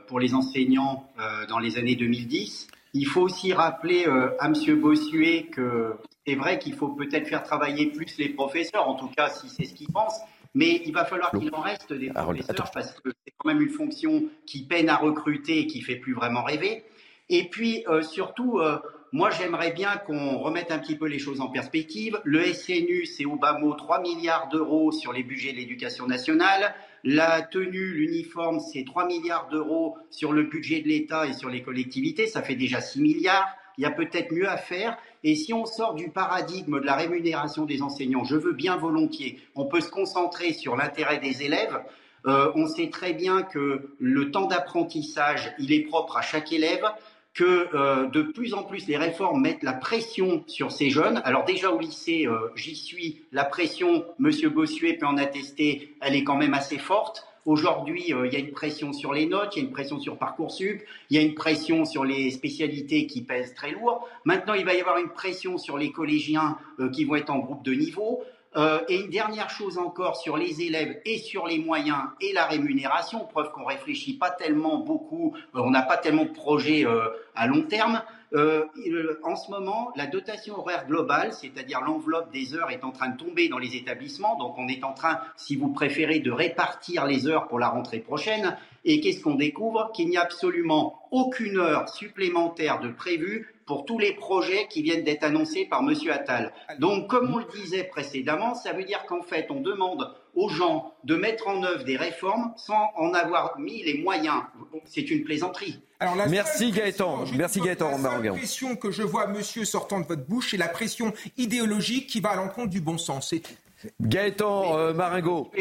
pour 0.06 0.20
les 0.20 0.36
enseignants 0.36 1.10
dans 1.50 1.58
les 1.58 1.80
années 1.80 1.96
2010. 1.96 2.68
Il 2.94 3.08
faut 3.08 3.22
aussi 3.22 3.52
rappeler 3.52 4.06
à 4.06 4.46
M. 4.46 4.80
Bossuet 4.80 5.48
que 5.52 5.96
c'est 6.26 6.36
vrai 6.36 6.60
qu'il 6.60 6.74
faut 6.74 6.90
peut-être 6.90 7.28
faire 7.28 7.44
travailler 7.44 7.88
plus 7.88 8.18
les 8.18 8.30
professeurs, 8.30 8.88
en 8.88 8.96
tout 8.96 9.10
cas 9.10 9.30
si 9.30 9.50
c'est 9.50 9.66
ce 9.66 9.74
qu'il 9.74 9.88
pense, 9.88 10.20
mais 10.54 10.82
il 10.86 10.94
va 10.94 11.06
falloir 11.06 11.32
qu'il 11.32 11.54
en 11.54 11.62
reste 11.62 11.94
des 11.94 12.10
professeurs 12.10 12.72
parce 12.72 12.94
que 12.94 13.10
c'est 13.26 13.34
quand 13.38 13.48
même 13.48 13.62
une 13.62 13.70
fonction 13.70 14.26
qui 14.46 14.64
peine 14.66 14.90
à 14.90 14.98
recruter 14.98 15.60
et 15.60 15.68
qui 15.68 15.82
fait 15.82 15.96
plus 15.96 16.14
vraiment 16.14 16.44
rêver. 16.44 16.84
Et 17.30 17.46
puis 17.46 17.84
euh, 17.88 18.02
surtout, 18.02 18.60
euh, 18.60 18.78
moi 19.14 19.30
j'aimerais 19.30 19.72
bien 19.72 19.96
qu'on 19.98 20.38
remette 20.38 20.72
un 20.72 20.80
petit 20.80 20.98
peu 20.98 21.08
les 21.08 21.20
choses 21.20 21.40
en 21.40 21.48
perspective. 21.48 22.20
Le 22.26 22.54
SNU, 22.54 23.06
c'est 23.06 23.26
au 23.26 23.38
bas 23.38 23.58
mot 23.58 23.74
3 23.74 24.02
milliards 24.02 24.50
d'euros 24.50 24.92
sur 24.92 25.14
les 25.14 25.24
budgets 25.24 25.54
de 25.54 25.58
l'éducation 25.58 26.06
nationale. 26.06 26.76
La 27.04 27.42
tenue, 27.42 27.94
l'uniforme, 27.94 28.60
c'est 28.60 28.84
3 28.84 29.08
milliards 29.08 29.48
d'euros 29.48 29.98
sur 30.12 30.34
le 30.34 30.44
budget 30.44 30.82
de 30.82 30.90
l'État 30.90 31.26
et 31.26 31.34
sur 31.34 31.50
les 31.50 31.64
collectivités. 31.64 32.28
Ça 32.28 32.44
fait 32.44 32.56
déjà 32.56 32.82
6 32.82 33.02
milliards. 33.02 33.48
Il 33.78 33.84
y 33.84 33.88
a 33.88 33.92
peut-être 33.92 34.32
mieux 34.34 34.50
à 34.50 34.58
faire. 34.58 34.98
Et 35.24 35.36
si 35.36 35.54
on 35.54 35.66
sort 35.66 35.94
du 35.94 36.10
paradigme 36.10 36.80
de 36.80 36.86
la 36.86 36.96
rémunération 36.96 37.66
des 37.66 37.82
enseignants, 37.82 38.24
je 38.24 38.36
veux 38.36 38.54
bien 38.54 38.78
volontiers, 38.78 39.40
on 39.56 39.66
peut 39.66 39.82
se 39.82 39.90
concentrer 39.90 40.54
sur 40.54 40.76
l'intérêt 40.76 41.20
des 41.20 41.44
élèves. 41.44 41.80
Euh, 42.26 42.52
on 42.56 42.68
sait 42.68 42.90
très 42.90 43.14
bien 43.14 43.42
que 43.44 43.94
le 44.00 44.32
temps 44.32 44.48
d'apprentissage, 44.48 45.54
il 45.60 45.74
est 45.74 45.82
propre 45.82 46.18
à 46.18 46.22
chaque 46.22 46.52
élève, 46.52 46.86
que 47.34 47.70
euh, 47.74 48.08
de 48.08 48.24
plus 48.24 48.54
en 48.54 48.64
plus 48.64 48.88
les 48.88 48.98
réformes 48.98 49.42
mettent 49.42 49.64
la 49.64 49.74
pression 49.74 50.44
sur 50.48 50.72
ces 50.72 50.90
jeunes. 50.90 51.22
Alors 51.24 51.46
déjà 51.46 51.72
au 51.72 51.80
lycée, 51.80 52.28
euh, 52.28 52.52
j'y 52.56 52.76
suis, 52.76 53.24
la 53.32 53.46
pression, 53.46 54.06
Monsieur 54.20 54.50
Bossuet 54.50 54.94
peut 54.94 55.06
en 55.06 55.18
attester, 55.18 55.96
elle 56.02 56.16
est 56.16 56.24
quand 56.24 56.36
même 56.36 56.54
assez 56.54 56.78
forte. 56.78 57.26
Aujourd'hui, 57.46 58.14
euh, 58.14 58.28
il 58.28 58.34
y 58.34 58.36
a 58.36 58.40
une 58.40 58.52
pression 58.52 58.94
sur 58.94 59.14
les 59.14 59.26
notes, 59.26 59.56
il 59.56 59.60
y 59.60 59.66
a 59.66 59.68
une 59.68 59.74
pression 59.74 60.00
sur 60.00 60.18
Parcoursup, 60.18 60.84
il 61.10 61.18
y 61.18 61.20
a 61.20 61.24
une 61.24 61.34
pression 61.34 61.86
sur 61.86 62.04
les 62.04 62.30
spécialités 62.30 63.08
qui 63.08 63.22
pèsent 63.22 63.56
très 63.56 63.72
lourd. 63.72 64.08
Maintenant, 64.26 64.54
il 64.54 64.64
va 64.64 64.76
y 64.76 64.80
avoir 64.80 64.98
une 64.98 65.10
pression 65.10 65.58
sur 65.58 65.78
les 65.78 65.92
collégiens 65.92 66.58
euh, 66.80 66.90
qui 66.90 67.04
vont 67.04 67.16
être 67.16 67.32
en 67.32 67.40
groupe 67.40 67.64
de 67.64 67.74
niveau. 67.74 68.22
Euh, 68.58 68.80
et 68.90 69.00
une 69.00 69.10
dernière 69.10 69.50
chose 69.50 69.78
encore 69.78 70.18
sur 70.18 70.38
les 70.38 70.62
élèves 70.62 71.00
et 71.06 71.18
sur 71.18 71.48
les 71.48 71.58
moyens 71.58 72.02
et 72.20 72.34
la 72.34 72.46
rémunération, 72.46 73.26
preuve 73.26 73.52
qu'on 73.52 73.64
réfléchit 73.64 74.18
pas 74.18 74.30
tellement 74.30 74.78
beaucoup, 74.80 75.34
on 75.54 75.72
n'a 75.72 75.82
pas 75.82 75.98
tellement 75.98 76.26
de 76.26 76.32
projets 76.32 76.86
à 77.34 77.48
long 77.48 77.62
terme. 77.64 78.04
Euh, 78.34 78.66
il- 78.86 79.18
en 79.24 79.36
ce 79.36 79.52
moment, 79.52 79.92
la 79.96 80.08
dotation 80.08 80.58
horaire 80.58 80.88
globale, 80.88 81.34
c'est-à-dire 81.34 81.82
l'enveloppe 81.82 82.32
des 82.32 82.54
heures, 82.56 82.72
est 82.72 82.84
en 82.84 82.92
train 82.92 83.10
de 83.10 83.18
tomber 83.18 83.50
dans 83.50 83.58
les 83.58 83.76
établissements. 83.76 84.38
Donc, 84.38 84.58
on 84.58 84.68
est 84.70 84.84
en 84.84 84.94
train, 84.94 85.20
si 85.36 85.56
vous 85.58 85.70
préférez, 85.70 86.20
de 86.20 86.32
répartir 86.32 87.06
les 87.06 87.28
heures 87.28 87.48
pour 87.48 87.60
la 87.60 87.68
rentrée 87.68 88.00
prochaine. 88.00 88.58
Et 88.86 89.02
qu'est-ce 89.02 89.22
qu'on 89.22 89.36
découvre? 89.36 89.92
Qu'il 89.94 90.08
n'y 90.08 90.18
a 90.18 90.22
absolument 90.22 91.02
aucune 91.12 91.58
heure 91.58 91.90
supplémentaire 91.90 92.80
de 92.80 92.90
prévue 92.90 93.54
pour 93.66 93.86
tous 93.86 94.00
les 94.00 94.14
projets 94.14 94.68
qui 94.70 94.82
viennent 94.82 95.04
d'être 95.04 95.24
annoncés 95.24 95.66
par 95.66 95.84
Monsieur 95.84 96.12
Attal. 96.12 96.54
Donc, 96.80 97.10
comme 97.10 97.34
on 97.34 97.38
le 97.38 97.46
disait 97.54 97.84
précédemment, 97.84 98.56
ça 98.56 98.74
veut 98.74 98.84
dire 98.84 99.06
qu'en 99.06 99.22
fait, 99.22 99.48
on 99.50 99.62
demande 99.62 100.14
aux 100.36 100.50
gens 100.50 100.94
de 101.04 101.16
mettre 101.16 101.48
en 101.48 101.64
œuvre 101.64 101.84
des 101.84 101.98
réformes 101.98 102.54
sans 102.58 102.90
en 102.96 103.14
avoir 103.14 103.60
mis 103.60 103.84
les 103.84 103.96
moyens. 103.96 104.44
C'est 104.86 105.10
une 105.10 105.24
plaisanterie. 105.24 105.80
Alors, 106.00 106.16
la 106.16 106.28
Merci 106.28 106.72
Gaëtan. 106.72 107.26
Merci 107.36 107.62
Gaëtan 107.62 107.92
La 107.92 107.98
seule 107.98 108.34
pression 108.34 108.76
que 108.76 108.92
je 108.92 109.04
vois, 109.04 109.28
monsieur, 109.28 109.66
sortant 109.66 110.00
de 110.00 110.06
votre 110.06 110.26
bouche, 110.26 110.52
c'est 110.52 110.58
la 110.58 110.68
pression 110.70 111.14
idéologique 111.38 112.08
qui 112.08 112.22
va 112.22 112.32
à 112.32 112.36
l'encontre 112.38 112.70
du 112.70 112.82
bon 112.82 112.98
sens. 112.98 113.30
C'est 113.30 113.40
tout. 113.40 113.54
Gaëtan 114.00 114.78
euh, 114.78 114.94
Maringo. 114.94 115.52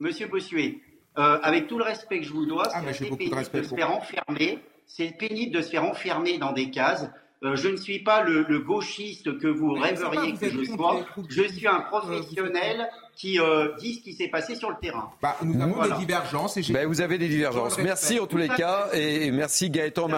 Monsieur 0.00 0.26
Bossuet, 0.26 0.80
euh, 1.18 1.38
avec 1.42 1.68
tout 1.68 1.78
le 1.78 1.84
respect 1.84 2.20
que 2.20 2.24
je 2.24 2.32
vous 2.32 2.46
dois, 2.46 2.64
Ah, 2.72 2.80
c'est 2.92 3.04
assez 3.34 3.58
de 3.58 3.62
se 3.62 3.74
faire 3.74 3.92
enfermer. 3.92 4.58
C'est 4.94 5.16
pénible 5.16 5.54
de 5.54 5.62
se 5.62 5.70
faire 5.70 5.84
enfermer 5.84 6.36
dans 6.36 6.52
des 6.52 6.70
cases. 6.70 7.08
Euh, 7.42 7.56
je 7.56 7.68
ne 7.68 7.76
suis 7.76 8.00
pas 8.00 8.22
le, 8.22 8.44
le 8.46 8.58
gauchiste 8.58 9.38
que 9.38 9.48
vous 9.48 9.72
Mais 9.74 9.94
pas, 9.94 10.10
rêveriez 10.10 10.34
que 10.34 10.50
je 10.50 10.64
sois. 10.64 11.06
Je 11.30 11.44
suis 11.44 11.66
un 11.66 11.78
Euh, 11.78 11.80
professionnel 11.80 12.90
qui 13.16 13.38
euh, 13.40 13.68
dit 13.78 13.94
ce 13.94 14.00
qui 14.02 14.12
s'est 14.12 14.28
passé 14.28 14.54
sur 14.54 14.70
le 14.70 14.76
terrain. 14.80 15.10
Bah, 15.20 15.36
nous 15.42 15.60
avons 15.60 15.74
Voilà. 15.74 15.94
des 15.96 16.00
divergences 16.00 16.56
et. 16.56 16.62
Ben, 16.72 16.86
vous 16.86 17.00
avez 17.00 17.18
des 17.18 17.28
divergences. 17.28 17.78
Merci 17.78 18.18
en 18.20 18.26
tous 18.26 18.36
les 18.36 18.48
cas 18.48 18.88
et 18.92 19.30
merci 19.30 19.70
Gaëtan. 19.70 20.08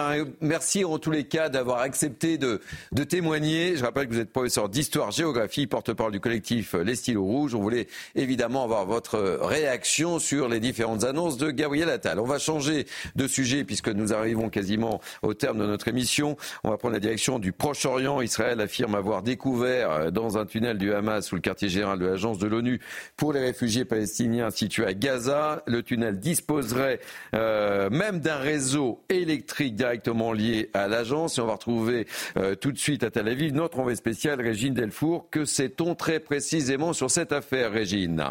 Merci 0.41 0.85
en 0.85 0.97
tous 0.99 1.11
les 1.11 1.23
cas 1.25 1.49
d'avoir 1.49 1.79
accepté 1.79 2.37
de, 2.37 2.61
de 2.91 3.03
témoigner. 3.03 3.75
Je 3.75 3.83
rappelle 3.83 4.07
que 4.07 4.13
vous 4.13 4.19
êtes 4.19 4.31
professeur 4.31 4.69
d'histoire-géographie, 4.69 5.67
porte-parole 5.67 6.11
du 6.11 6.19
collectif 6.19 6.73
Les 6.73 6.95
Stylos 6.95 7.23
Rouges. 7.23 7.55
On 7.55 7.61
voulait 7.61 7.87
évidemment 8.15 8.63
avoir 8.63 8.85
votre 8.85 9.19
réaction 9.41 10.19
sur 10.19 10.47
les 10.47 10.59
différentes 10.59 11.03
annonces 11.03 11.37
de 11.37 11.51
Gabriel 11.51 11.89
Attal. 11.89 12.19
On 12.19 12.25
va 12.25 12.39
changer 12.39 12.85
de 13.15 13.27
sujet 13.27 13.63
puisque 13.63 13.89
nous 13.89 14.13
arrivons 14.13 14.49
quasiment 14.49 15.01
au 15.21 15.33
terme 15.33 15.57
de 15.59 15.65
notre 15.65 15.87
émission. 15.87 16.37
On 16.63 16.69
va 16.69 16.77
prendre 16.77 16.93
la 16.93 16.99
direction 16.99 17.15
direction 17.15 17.39
du 17.39 17.53
Proche-Orient. 17.53 18.19
Israël 18.21 18.59
affirme 18.59 18.93
avoir 18.95 19.21
découvert 19.21 19.91
euh, 19.91 20.11
dans 20.11 20.37
un 20.37 20.45
tunnel 20.45 20.77
du 20.77 20.91
Hamas 20.93 21.25
sous 21.27 21.35
le 21.35 21.41
quartier 21.41 21.69
général 21.69 21.97
de 21.99 22.05
l'agence 22.05 22.37
de 22.39 22.47
l'ONU 22.47 22.81
pour 23.17 23.33
les 23.33 23.39
réfugiés 23.39 23.85
palestiniens 23.85 24.49
situé 24.49 24.85
à 24.85 24.93
Gaza. 24.93 25.63
Le 25.67 25.83
tunnel 25.83 26.19
disposerait 26.19 26.99
euh, 27.33 27.89
même 27.89 28.19
d'un 28.19 28.37
réseau 28.37 29.03
électrique 29.09 29.75
directement 29.75 30.33
lié 30.33 30.69
à 30.73 30.87
l'agence. 30.87 31.37
Et 31.37 31.41
on 31.41 31.47
va 31.47 31.53
retrouver 31.53 32.07
euh, 32.37 32.55
tout 32.55 32.71
de 32.71 32.77
suite 32.77 33.03
à 33.03 33.11
Tel 33.11 33.27
Aviv 33.27 33.53
notre 33.53 33.79
envoyé 33.79 33.95
spécial 33.95 34.41
Régine 34.41 34.73
Delfour. 34.73 35.29
Que 35.29 35.45
sait-on 35.45 35.95
très 35.95 36.19
précisément 36.19 36.93
sur 36.93 37.11
cette 37.11 37.31
affaire, 37.31 37.71
Régine? 37.71 38.23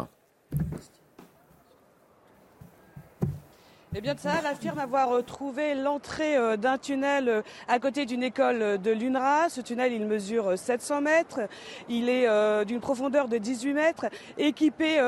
Eh 3.97 4.01
bien, 4.01 4.13
ça 4.17 4.33
affirme 4.45 4.79
avoir 4.79 5.23
trouvé 5.23 5.73
l'entrée 5.73 6.35
euh, 6.35 6.57
d'un 6.57 6.77
tunnel 6.77 7.29
euh, 7.29 7.41
à 7.69 7.79
côté 7.79 8.05
d'une 8.05 8.23
école 8.23 8.77
de 8.77 8.91
l'UNRWA. 8.91 9.47
Ce 9.47 9.61
tunnel, 9.61 9.93
il 9.93 10.05
mesure 10.05 10.59
700 10.59 10.99
mètres. 10.99 11.39
Il 11.87 12.09
est 12.09 12.27
euh, 12.27 12.65
d'une 12.65 12.81
profondeur 12.81 13.29
de 13.29 13.37
18 13.37 13.73
mètres, 13.73 14.07
équipé 14.37 14.99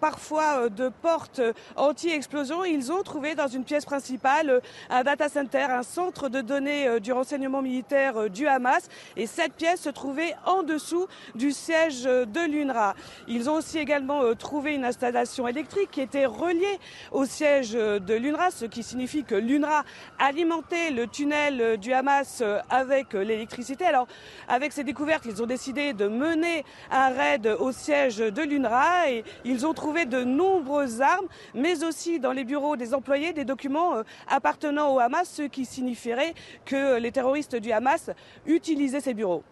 parfois 0.00 0.70
de 0.70 0.88
portes 0.88 1.42
anti-explosion. 1.76 2.64
Ils 2.64 2.90
ont 2.90 3.02
trouvé 3.02 3.34
dans 3.34 3.46
une 3.46 3.64
pièce 3.64 3.84
principale 3.84 4.62
un 4.88 5.02
data 5.02 5.28
center, 5.28 5.66
un 5.68 5.82
centre 5.82 6.30
de 6.30 6.40
données 6.40 6.98
du 7.00 7.12
renseignement 7.12 7.60
militaire 7.60 8.30
du 8.30 8.46
Hamas. 8.46 8.88
Et 9.16 9.26
cette 9.26 9.52
pièce 9.52 9.82
se 9.82 9.90
trouvait 9.90 10.34
en 10.46 10.62
dessous 10.62 11.06
du 11.34 11.52
siège 11.52 12.04
de 12.04 12.50
l'UNRWA. 12.50 12.94
Ils 13.28 13.50
ont 13.50 13.54
aussi 13.54 13.78
également 13.78 14.34
trouvé 14.34 14.74
une 14.74 14.86
installation 14.86 15.46
électrique 15.46 15.90
qui 15.90 16.00
était 16.00 16.26
reliée 16.26 16.78
au 17.12 17.26
siège 17.26 17.72
de 17.72 18.14
l'UNRWA 18.14 18.29
ce 18.50 18.64
qui 18.64 18.82
signifie 18.82 19.24
que 19.24 19.34
l'UNRWA 19.34 19.84
alimentait 20.18 20.90
le 20.90 21.06
tunnel 21.06 21.78
du 21.78 21.92
Hamas 21.92 22.42
avec 22.68 23.12
l'électricité. 23.14 23.84
Alors, 23.84 24.06
avec 24.48 24.72
ces 24.72 24.84
découvertes, 24.84 25.24
ils 25.26 25.42
ont 25.42 25.46
décidé 25.46 25.92
de 25.92 26.06
mener 26.06 26.64
un 26.90 27.08
raid 27.08 27.46
au 27.58 27.72
siège 27.72 28.18
de 28.18 28.42
l'UNRWA 28.42 29.10
et 29.10 29.24
ils 29.44 29.66
ont 29.66 29.74
trouvé 29.74 30.04
de 30.04 30.22
nombreuses 30.22 31.00
armes, 31.00 31.26
mais 31.54 31.82
aussi 31.84 32.20
dans 32.20 32.32
les 32.32 32.44
bureaux 32.44 32.76
des 32.76 32.94
employés 32.94 33.32
des 33.32 33.44
documents 33.44 33.96
euh, 33.96 34.02
appartenant 34.28 34.94
au 34.94 34.98
Hamas, 34.98 35.28
ce 35.28 35.42
qui 35.42 35.64
signifierait 35.64 36.34
que 36.64 36.98
les 36.98 37.12
terroristes 37.12 37.56
du 37.56 37.72
Hamas 37.72 38.10
utilisaient 38.46 39.00
ces 39.00 39.14
bureaux. 39.14 39.42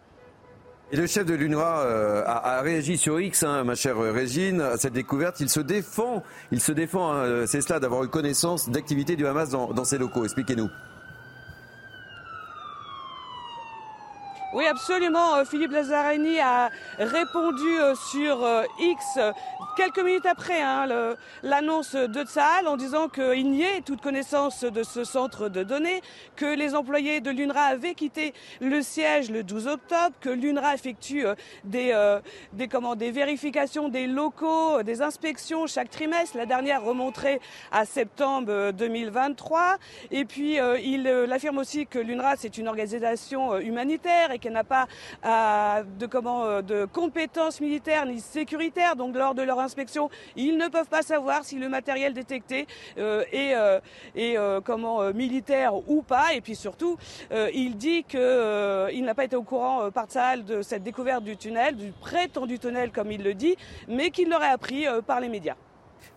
Et 0.91 0.97
le 0.97 1.07
chef 1.07 1.27
de 1.27 1.35
l'UNRWA 1.35 1.81
euh, 1.81 2.23
a, 2.27 2.63
réagi 2.63 2.97
sur 2.97 3.21
X, 3.21 3.43
hein, 3.43 3.63
ma 3.63 3.75
chère 3.75 3.99
Régine, 3.99 4.63
à 4.63 4.79
cette 4.79 4.95
découverte. 4.95 5.39
Il 5.41 5.51
se 5.51 5.61
défend, 5.61 6.23
il 6.51 6.63
se 6.63 6.73
défend, 6.73 7.13
hein, 7.13 7.47
c'est 7.47 7.61
cela, 7.61 7.79
d'avoir 7.79 8.05
eu 8.05 8.09
connaissance 8.09 8.71
d'activités 8.71 9.15
du 9.15 9.27
Hamas 9.27 9.51
dans, 9.51 9.75
dans 9.75 9.85
ses 9.85 9.99
locaux. 9.99 10.25
Expliquez-nous. 10.25 10.71
Oui, 14.55 14.65
absolument. 14.67 15.35
Euh, 15.35 15.45
Philippe 15.45 15.73
Lazzarini 15.73 16.41
a 16.41 16.71
répondu 16.99 17.69
euh, 17.69 17.95
sur 17.95 18.43
euh, 18.43 18.63
X 18.81 19.19
quelques 19.77 19.99
minutes 19.99 20.25
après 20.25 20.63
hein, 20.63 20.87
l'annonce 21.43 21.95
de 21.95 22.25
Tsahal 22.25 22.67
en 22.67 22.77
disant 22.77 23.09
qu'il 23.09 23.51
n'y 23.51 23.63
ait 23.63 23.83
toute 23.83 24.01
connaissance 24.01 24.65
de 24.65 24.83
ce 24.83 25.05
centre 25.05 25.49
de 25.49 25.63
données, 25.63 26.01
que 26.35 26.47
les 26.47 26.75
employés 26.75 27.21
de 27.21 27.31
l'UNRWA 27.31 27.61
avaient 27.61 27.95
quitté 27.95 28.33
le 28.61 28.83
siège 28.83 29.31
le 29.31 29.45
12 29.45 29.69
octobre, 29.69 30.17
que 30.21 30.31
l'UNRWA 30.31 30.75
effectue 30.75 31.27
des, 31.63 31.95
vérifications 33.13 33.89
des 33.89 34.09
locaux, 34.09 34.83
des 34.83 35.03
inspections 35.03 35.69
chaque 35.69 35.91
trimestre. 35.91 36.37
La 36.37 36.47
dernière 36.47 36.83
remonterait 36.83 37.41
à 37.71 37.85
septembre 37.85 38.73
2023. 38.73 39.77
Et 40.11 40.25
puis, 40.25 40.59
il 40.83 41.07
affirme 41.31 41.59
aussi 41.59 41.87
que 41.87 42.01
l'UNRWA, 42.01 42.35
c'est 42.37 42.59
une 42.59 42.67
organisation 42.67 43.59
humanitaire 43.59 44.33
qu'elle 44.39 44.53
n'a 44.53 44.65
pas 44.65 44.87
euh, 45.25 45.83
euh, 45.99 46.63
de 46.63 46.85
compétences 46.87 47.61
militaires 47.61 48.07
ni 48.07 48.21
sécuritaires. 48.21 48.97
Donc 48.97 49.17
lors 49.17 49.35
de 49.35 49.43
leur 49.43 49.59
inspection, 49.61 50.11
ils 50.37 50.57
ne 50.57 50.69
peuvent 50.69 50.89
pas 50.89 51.03
savoir 51.03 51.45
si 51.45 51.59
le 51.59 51.69
matériel 51.69 52.13
détecté 52.15 52.67
euh, 52.99 53.25
est, 53.33 53.55
militaire 55.15 55.75
ou 55.89 56.03
pas. 56.03 56.35
Et 56.35 56.41
puis 56.41 56.55
surtout, 56.55 56.97
il 57.53 57.77
dit 57.77 58.05
qu'il 58.05 59.05
n'a 59.05 59.15
pas 59.15 59.25
été 59.25 59.37
au 59.37 59.43
courant 59.43 59.91
par 59.91 60.07
Tsahal 60.07 60.45
de 60.45 60.63
cette 60.63 60.83
découverte 60.83 61.25
du 61.25 61.37
tunnel, 61.37 61.77
du 61.77 61.93
prétendu 61.93 62.59
tunnel 62.59 62.91
comme 62.91 63.11
il 63.11 63.23
le 63.23 63.35
dit, 63.35 63.57
mais 63.89 64.11
qu'il 64.11 64.29
l'aurait 64.29 64.51
appris 64.51 64.87
par 65.07 65.21
les 65.21 65.29
médias. 65.29 65.57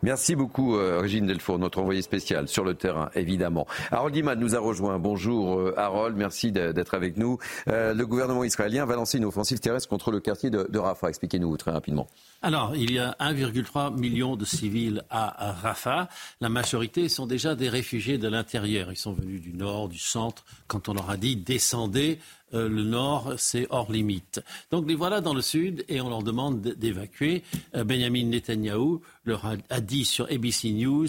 Merci 0.03 0.35
beaucoup, 0.35 0.75
euh, 0.75 0.99
Régine 0.99 1.27
Delfour, 1.27 1.59
notre 1.59 1.79
envoyé 1.79 2.01
spécial 2.01 2.47
sur 2.47 2.63
le 2.63 2.73
terrain, 2.73 3.09
évidemment. 3.13 3.67
Harold 3.91 4.15
Iman 4.15 4.39
nous 4.39 4.55
a 4.55 4.59
rejoint. 4.59 4.97
Bonjour, 4.97 5.59
euh, 5.59 5.73
Harold. 5.77 6.17
Merci 6.17 6.51
d'être 6.51 6.95
avec 6.95 7.17
nous. 7.17 7.37
Euh, 7.67 7.93
le 7.93 8.05
gouvernement 8.07 8.43
israélien 8.43 8.85
va 8.85 8.95
lancer 8.95 9.19
une 9.19 9.25
offensive 9.25 9.59
terrestre 9.59 9.87
contre 9.87 10.11
le 10.11 10.19
quartier 10.19 10.49
de, 10.49 10.67
de 10.69 10.79
Rafah. 10.79 11.09
Expliquez-nous 11.09 11.55
très 11.57 11.71
rapidement. 11.71 12.07
Alors, 12.43 12.75
il 12.75 12.91
y 12.91 12.97
a 12.97 13.15
1,3 13.19 13.95
million 13.99 14.35
de 14.35 14.45
civils 14.45 15.03
à 15.11 15.51
Rafah. 15.61 16.09
La 16.39 16.49
majorité 16.49 17.07
sont 17.07 17.27
déjà 17.27 17.53
des 17.53 17.69
réfugiés 17.69 18.17
de 18.17 18.27
l'intérieur. 18.27 18.91
Ils 18.91 18.97
sont 18.97 19.13
venus 19.13 19.41
du 19.41 19.53
nord, 19.53 19.89
du 19.89 19.99
centre. 19.99 20.43
Quand 20.65 20.89
on 20.89 20.95
leur 20.95 21.11
a 21.11 21.17
dit 21.17 21.35
descendez, 21.35 22.17
euh, 22.55 22.67
le 22.67 22.81
nord, 22.81 23.33
c'est 23.37 23.67
hors 23.69 23.91
limite. 23.91 24.41
Donc 24.71 24.87
les 24.87 24.95
voilà 24.95 25.21
dans 25.21 25.35
le 25.35 25.43
sud 25.43 25.85
et 25.87 26.01
on 26.01 26.09
leur 26.09 26.23
demande 26.23 26.61
d'évacuer. 26.61 27.43
Euh, 27.75 27.83
Benjamin 27.83 28.25
Netanyahu 28.25 28.97
leur 29.23 29.45
a, 29.45 29.79
dit 29.79 30.03
sur 30.03 30.25
ABC 30.25 30.71
News 30.71 31.07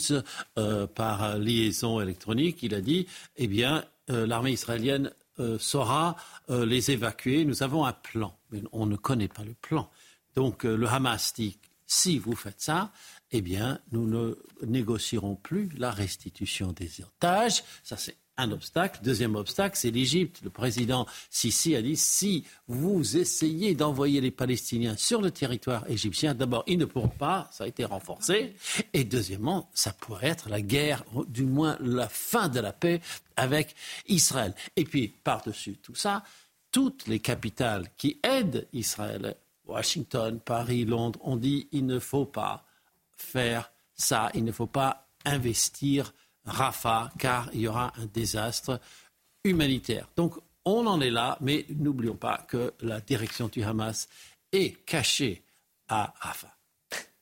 euh, 0.59 0.87
par 0.87 1.39
liaison 1.39 1.99
électronique, 1.99 2.63
il 2.63 2.75
a 2.75 2.83
dit, 2.83 3.07
eh 3.39 3.47
bien, 3.47 3.85
l'armée 4.09 4.53
israélienne 4.53 5.11
saura 5.59 6.17
les 6.51 6.91
évacuer. 6.91 7.47
Nous 7.47 7.63
avons 7.63 7.87
un 7.87 7.93
plan, 7.93 8.37
mais 8.51 8.61
on 8.73 8.85
ne 8.85 8.97
connaît 8.97 9.29
pas 9.29 9.45
le 9.45 9.55
plan. 9.55 9.89
Donc 10.35 10.65
le 10.65 10.87
Hamas 10.87 11.33
dit, 11.35 11.59
si 11.87 12.19
vous 12.19 12.35
faites 12.35 12.61
ça, 12.61 12.93
eh 13.33 13.41
bien, 13.41 13.79
nous 13.93 14.07
ne 14.07 14.35
négocierons 14.67 15.37
plus 15.37 15.69
la 15.77 15.91
restitution 15.91 16.73
des 16.73 17.03
otages. 17.03 17.63
Ça, 17.83 17.97
c'est 17.97 18.17
un 18.37 18.51
obstacle. 18.51 19.01
Deuxième 19.03 19.37
obstacle, 19.37 19.77
c'est 19.77 19.91
l'Égypte. 19.91 20.41
Le 20.43 20.51
président 20.51 21.07
Sisi 21.31 21.77
a 21.77 21.83
dit 21.83 21.97
si 21.97 22.45
vous 22.67 23.17
essayez 23.17 23.75
d'envoyer 23.75 24.21
les 24.21 24.31
Palestiniens 24.31 24.97
sur 24.97 25.21
le 25.21 25.31
territoire 25.31 25.89
égyptien, 25.91 26.35
d'abord, 26.35 26.65
ils 26.67 26.79
ne 26.79 26.85
pourront 26.85 27.09
pas, 27.09 27.49
ça 27.53 27.65
a 27.65 27.67
été 27.67 27.85
renforcé. 27.85 28.55
Et 28.93 29.05
deuxièmement, 29.05 29.71
ça 29.75 29.93
pourrait 29.93 30.29
être 30.29 30.49
la 30.49 30.63
guerre, 30.63 31.05
du 31.29 31.45
moins 31.45 31.77
la 31.81 32.09
fin 32.09 32.49
de 32.49 32.61
la 32.61 32.73
paix 32.73 33.01
avec 33.37 33.75
Israël. 34.09 34.55
Et 34.77 34.85
puis, 34.85 35.09
par-dessus 35.09 35.77
tout 35.77 35.95
ça, 35.95 36.23
toutes 36.71 37.07
les 37.07 37.21
capitales 37.21 37.91
qui 37.99 38.19
aident 38.23 38.67
Israël, 38.73 39.37
Washington, 39.67 40.41
Paris, 40.41 40.85
Londres, 40.85 41.19
ont 41.23 41.37
dit 41.37 41.69
il 41.73 41.87
ne 41.87 41.99
faut 41.99 42.27
pas 42.27 42.65
faire 43.17 43.73
ça, 43.95 44.31
il 44.35 44.45
ne 44.45 44.53
faut 44.53 44.67
pas 44.67 45.07
investir 45.25 46.13
Rafah, 46.45 47.11
car 47.19 47.49
il 47.53 47.61
y 47.61 47.69
aura 47.69 47.93
un 47.97 48.07
désastre 48.07 48.81
humanitaire. 49.45 50.09
Donc 50.17 50.35
on 50.65 50.87
en 50.87 51.01
est 51.01 51.11
là, 51.11 51.39
mais 51.41 51.67
n'oublions 51.71 52.17
pas 52.17 52.45
que 52.49 52.73
la 52.81 53.01
direction 53.01 53.49
du 53.49 53.63
Hamas 53.63 54.09
est 54.53 54.85
cachée 54.85 55.43
à 55.89 56.15
Rafah. 56.21 56.57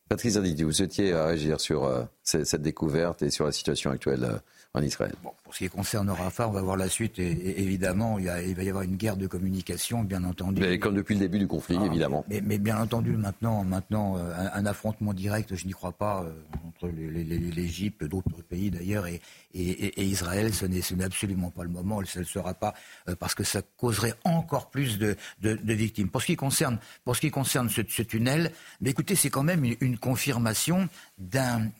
Patrice 0.09 0.35
Zadidi, 0.35 0.65
vous 0.65 0.73
souhaitiez 0.73 1.15
réagir 1.15 1.61
sur 1.61 1.85
euh, 1.85 2.05
cette 2.23 2.62
découverte 2.62 3.23
et 3.23 3.31
sur 3.31 3.45
la 3.45 3.53
situation 3.53 3.91
actuelle 3.91 4.25
euh, 4.25 4.39
en 4.75 4.83
Israël. 4.83 5.15
Pour 5.51 5.56
ce 5.56 5.64
qui 5.64 5.68
concerne 5.68 6.09
Rafah, 6.10 6.47
on 6.47 6.52
va 6.52 6.62
voir 6.62 6.77
la 6.77 6.89
suite. 6.89 7.18
Et, 7.18 7.60
évidemment, 7.60 8.20
il, 8.20 8.27
va 8.55 8.62
y 8.62 8.68
avoir 8.68 8.85
une 8.85 8.94
guerre 8.94 9.16
de 9.16 9.27
communication, 9.27 10.05
bien 10.05 10.22
entendu. 10.22 10.60
Mais 10.60 10.78
comme 10.78 10.94
depuis 10.94 11.14
le 11.14 11.20
début 11.22 11.40
du 11.40 11.48
conflit, 11.48 11.77
ah, 11.81 11.86
évidemment. 11.86 12.24
Mais, 12.28 12.59
bien 12.59 12.81
entendu, 12.81 13.16
maintenant, 13.16 13.64
maintenant 13.64 14.16
euh, 14.16 14.32
un, 14.55 14.64
affrontement 14.64 15.12
direct, 15.12 15.56
je 15.56 15.66
n'y 15.66 15.72
crois 15.72 15.90
pas, 15.90 16.22
euh, 16.22 16.31
entre 16.68 16.86
l'Égypte, 16.86 18.05
d'autres 18.05 18.43
pays 18.43 18.70
d'ailleurs, 18.70 19.09
et, 19.09 19.20
et, 19.52 20.05
Israël, 20.05 20.55
ce 20.55 20.66
n'est 20.66 21.05
absolument 21.05 21.51
pas 21.51 21.64
le 21.64 21.70
moment. 21.70 22.01
Ce 22.05 22.20
ne 22.20 22.24
sera 22.24 22.55
pas 22.55 22.72
euh, 23.09 23.16
parce 23.16 23.35
que 23.35 23.43
ça 23.43 23.60
causerait 23.77 24.14
encore 24.22 24.70
plus 24.70 25.01
de, 25.01 25.16
victimes. 25.43 26.10
Pour 26.10 26.20
ce 26.20 26.27
qui 26.27 26.36
concerne, 26.36 26.78
pour 27.05 27.16
ce, 27.16 27.22
qui 27.22 27.32
concerne 27.32 27.68
ce, 27.68 27.81
tunnel, 28.02 28.52
mais 28.81 28.90
écoutez, 28.90 29.16
c'est 29.16 29.31
quand 29.31 29.43
même 29.43 29.64
une 29.81 29.98
confirmation 29.98 30.89
d'un 31.18 31.72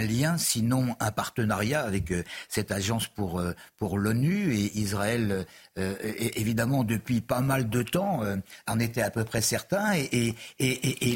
lien, 0.00 0.38
sinon 0.38 0.96
un 0.98 1.10
partenariat 1.10 1.82
avec 1.82 2.14
cette 2.48 2.72
agence 2.72 3.06
pour, 3.18 3.40
euh, 3.40 3.52
pour 3.78 3.98
l'ONU. 3.98 4.54
Et 4.54 4.78
Israël, 4.78 5.44
euh, 5.76 5.94
évidemment, 6.36 6.84
depuis 6.84 7.20
pas 7.20 7.40
mal 7.40 7.68
de 7.68 7.82
temps, 7.82 8.22
en 8.68 8.78
était 8.78 9.02
à 9.02 9.10
peu 9.10 9.24
près 9.24 9.40
certain. 9.40 9.92
Et, 10.12 10.36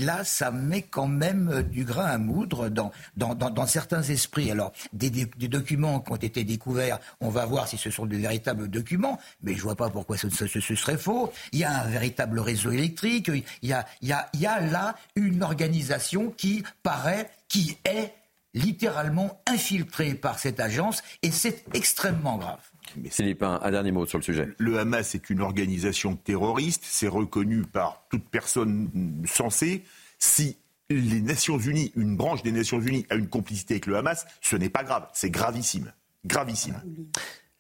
là, 0.01 0.25
ça 0.25 0.51
met 0.51 0.83
quand 0.83 1.07
même 1.07 1.63
du 1.71 1.85
grain 1.85 2.07
à 2.07 2.19
moudre 2.19 2.69
dans, 2.69 3.67
certains 3.67 4.03
esprits. 4.03 4.51
Alors, 4.51 4.73
des, 4.93 5.11
documents 5.49 6.01
qui 6.01 6.11
ont 6.11 6.17
été 6.17 6.43
découverts, 6.43 6.99
on 7.21 7.29
va 7.29 7.47
voir 7.47 7.69
si 7.69 7.79
ce 7.79 7.91
sont 7.91 8.07
de 8.07 8.17
véritables 8.17 8.69
documents, 8.69 9.21
mais 9.45 9.55
je 9.55 9.63
vois 9.63 9.77
pas 9.77 9.89
pourquoi 9.89 10.17
ce, 10.17 10.29
serait 10.29 10.99
faux. 10.99 11.33
Il 11.53 11.61
y 11.61 11.65
a 11.65 11.83
un 11.83 11.89
véritable 11.89 12.41
réseau 12.41 12.73
électrique. 12.73 13.31
Il 13.63 13.69
y 14.03 14.47
a 14.47 14.61
là 14.61 14.97
une 15.15 15.45
organisation 15.45 16.33
qui 16.37 16.65
paraît, 16.83 17.31
qui 17.49 17.77
est 17.85 18.13
littéralement 18.55 19.41
infiltré 19.47 20.15
par 20.15 20.39
cette 20.39 20.61
agence 20.61 21.03
et 21.23 21.31
c'est 21.31 21.65
extrêmement 21.75 22.37
grave. 22.37 22.61
Philippe, 23.11 23.43
un, 23.43 23.71
dernier 23.71 23.93
mot 23.93 24.07
sur 24.07 24.19
le 24.19 24.25
sujet. 24.25 24.49
Le 24.59 24.79
Hamas 24.79 25.15
est 25.15 25.31
une 25.31 25.41
organisation 25.41 26.17
terroriste, 26.17 26.83
c'est 26.85 27.09
reconnu 27.09 27.63
par 27.63 28.05
toute 28.11 28.29
personne 28.29 29.23
censée. 29.27 29.85
Si 30.19 30.57
les 30.91 31.21
Nations 31.21 31.59
Unies, 31.59 31.93
une 31.97 32.17
branche 32.17 32.43
des 32.43 32.53
Nations 32.53 32.81
Unies 32.81 33.07
a 33.09 33.15
une 33.15 33.29
complicité 33.29 33.75
avec 33.75 33.87
le 33.87 33.97
Hamas, 33.97 34.27
ce 34.41 34.57
n'est 34.57 34.69
pas 34.69 34.85
grave, 34.85 35.09
c'est 35.15 35.31
gravissime. 35.31 35.93
Gravissime. 36.25 36.81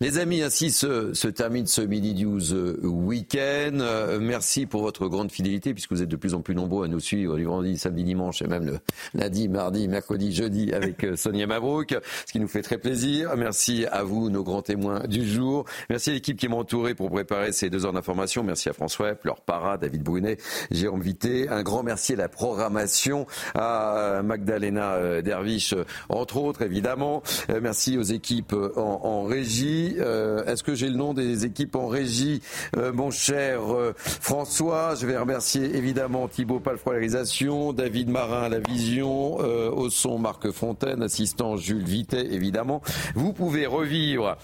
Les 0.02 0.18
amis, 0.18 0.42
ainsi 0.42 0.72
se, 0.72 1.28
termine 1.28 1.68
ce 1.68 1.80
Midi 1.80 2.24
News 2.24 2.52
euh, 2.52 2.76
Week-end. 2.82 3.78
Euh, 3.78 4.18
merci 4.20 4.66
pour 4.66 4.82
votre 4.82 5.06
grande 5.06 5.30
fidélité, 5.30 5.74
puisque 5.74 5.92
vous 5.92 6.02
êtes 6.02 6.08
de 6.08 6.16
plus 6.16 6.34
en 6.34 6.40
plus 6.40 6.56
nombreux 6.56 6.86
à 6.86 6.88
nous 6.88 6.98
suivre 6.98 7.36
du 7.36 7.44
vendredi, 7.44 7.78
samedi, 7.78 8.02
dimanche, 8.02 8.42
et 8.42 8.48
même 8.48 8.66
le 8.66 8.80
lundi, 9.14 9.48
mardi, 9.48 9.86
mercredi, 9.86 10.34
jeudi 10.34 10.72
avec 10.72 11.04
euh, 11.04 11.14
Sonia 11.14 11.46
Mabrouk, 11.46 11.96
ce 12.26 12.32
qui 12.32 12.40
nous 12.40 12.48
fait 12.48 12.62
très 12.62 12.78
plaisir. 12.78 13.36
Merci 13.36 13.86
à 13.92 14.02
vous, 14.02 14.28
nos 14.28 14.42
grands 14.42 14.62
témoins 14.62 15.06
du 15.06 15.24
jour. 15.24 15.66
Merci 15.88 16.10
à 16.10 16.14
l'équipe 16.14 16.36
qui 16.36 16.48
m'a 16.48 16.56
entouré 16.56 16.96
pour 16.96 17.08
préparer 17.08 17.52
ces 17.52 17.70
deux 17.70 17.86
heures 17.86 17.92
d'information. 17.92 18.42
Merci 18.42 18.70
à 18.70 18.72
François 18.72 19.12
Laure 19.22 19.42
Para, 19.42 19.78
David 19.78 20.02
Brunet, 20.02 20.36
Jérôme 20.72 21.02
Vité. 21.02 21.48
Un 21.48 21.62
grand 21.62 21.84
merci 21.84 22.14
à 22.14 22.16
la 22.16 22.28
programmation, 22.28 23.28
à 23.54 24.20
Magdalena 24.24 25.22
Derviche, 25.22 25.76
entre 26.08 26.38
autres, 26.38 26.62
évidemment. 26.62 27.22
Merci 27.62 27.96
aux 27.96 28.02
équipes 28.02 28.56
en 28.74 29.22
régie. 29.22 29.91
Euh, 30.00 30.44
est-ce 30.44 30.62
que 30.62 30.74
j'ai 30.74 30.88
le 30.88 30.96
nom 30.96 31.14
des 31.14 31.44
équipes 31.44 31.76
en 31.76 31.86
régie 31.86 32.42
euh, 32.76 32.92
Mon 32.92 33.10
cher 33.10 33.74
euh, 33.74 33.94
François, 33.96 34.94
je 34.94 35.06
vais 35.06 35.16
remercier 35.16 35.76
évidemment 35.76 36.28
Thibaut 36.28 36.60
Palfroirisation, 36.60 37.72
David 37.72 38.08
Marin 38.08 38.42
à 38.42 38.48
la 38.48 38.58
vision, 38.58 39.36
au 39.36 39.90
son 39.90 40.18
Marc 40.18 40.50
Fontaine, 40.50 41.02
assistant 41.02 41.56
Jules 41.56 41.84
Vitet 41.84 42.32
évidemment. 42.32 42.82
Vous 43.14 43.32
pouvez 43.32 43.66
revivre 43.66 44.36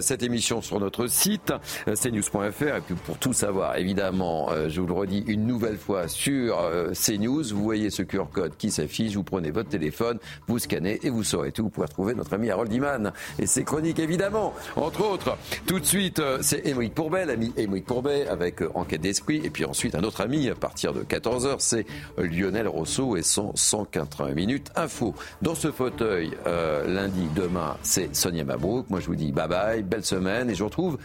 cette 0.00 0.22
émission 0.22 0.60
sur 0.60 0.80
notre 0.80 1.06
site 1.06 1.52
cnews.fr 1.86 2.76
et 2.76 2.80
puis 2.80 2.94
pour 2.94 3.18
tout 3.18 3.32
savoir 3.32 3.76
évidemment, 3.76 4.50
je 4.68 4.80
vous 4.80 4.86
le 4.86 4.92
redis 4.92 5.24
une 5.26 5.46
nouvelle 5.46 5.76
fois 5.76 6.08
sur 6.08 6.58
CNews, 6.92 7.44
vous 7.52 7.62
voyez 7.62 7.90
ce 7.90 8.02
QR 8.02 8.24
code 8.32 8.56
qui 8.56 8.70
s'affiche, 8.70 9.14
vous 9.14 9.24
prenez 9.24 9.50
votre 9.50 9.68
téléphone, 9.68 10.18
vous 10.46 10.58
scannez 10.58 10.98
et 11.02 11.10
vous 11.10 11.24
saurez 11.24 11.52
tout. 11.52 11.64
Vous 11.64 11.70
pouvez 11.70 11.86
retrouver 11.86 12.14
notre 12.14 12.34
ami 12.34 12.50
Harold 12.50 12.72
Iman 12.72 13.12
et 13.38 13.46
ses 13.46 13.64
chroniques 13.64 13.98
évidemment 13.98 14.54
entre 14.76 15.04
autres. 15.04 15.36
Tout 15.66 15.78
de 15.80 15.84
suite, 15.84 16.18
euh, 16.18 16.38
c'est 16.40 16.66
Émeric 16.66 16.94
Pourbet, 16.94 17.26
l'ami 17.26 17.52
Émeric 17.56 17.86
Pourbet 17.86 18.26
avec 18.28 18.62
euh, 18.62 18.70
Enquête 18.74 19.00
d'esprit. 19.00 19.40
Et 19.44 19.50
puis 19.50 19.64
ensuite, 19.64 19.94
un 19.94 20.02
autre 20.02 20.20
ami 20.20 20.48
à 20.48 20.54
partir 20.54 20.92
de 20.92 21.02
14h, 21.02 21.56
c'est 21.58 21.86
Lionel 22.16 22.68
Rousseau 22.68 23.16
et 23.16 23.22
son 23.22 23.52
180 23.54 24.34
minutes 24.34 24.70
info. 24.76 25.14
Dans 25.42 25.54
ce 25.54 25.70
fauteuil, 25.70 26.32
euh, 26.46 26.86
lundi, 26.86 27.28
demain, 27.34 27.76
c'est 27.82 28.14
Sonia 28.14 28.44
Mabrouk. 28.44 28.88
Moi, 28.90 29.00
je 29.00 29.06
vous 29.06 29.16
dis 29.16 29.32
bye 29.32 29.48
bye, 29.48 29.82
belle 29.82 30.04
semaine 30.04 30.50
et 30.50 30.54
je 30.54 30.60
vous 30.60 30.68
retrouve 30.68 30.98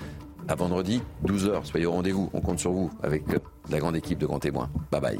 à 0.47 0.55
vendredi, 0.55 1.01
12h. 1.25 1.65
Soyez 1.65 1.85
au 1.85 1.91
rendez-vous. 1.91 2.29
On 2.33 2.41
compte 2.41 2.59
sur 2.59 2.71
vous 2.71 2.91
avec 3.01 3.23
la 3.69 3.79
grande 3.79 3.95
équipe 3.95 4.19
de 4.19 4.25
grands 4.25 4.39
témoins. 4.39 4.69
Bye 4.91 5.01
bye. 5.01 5.19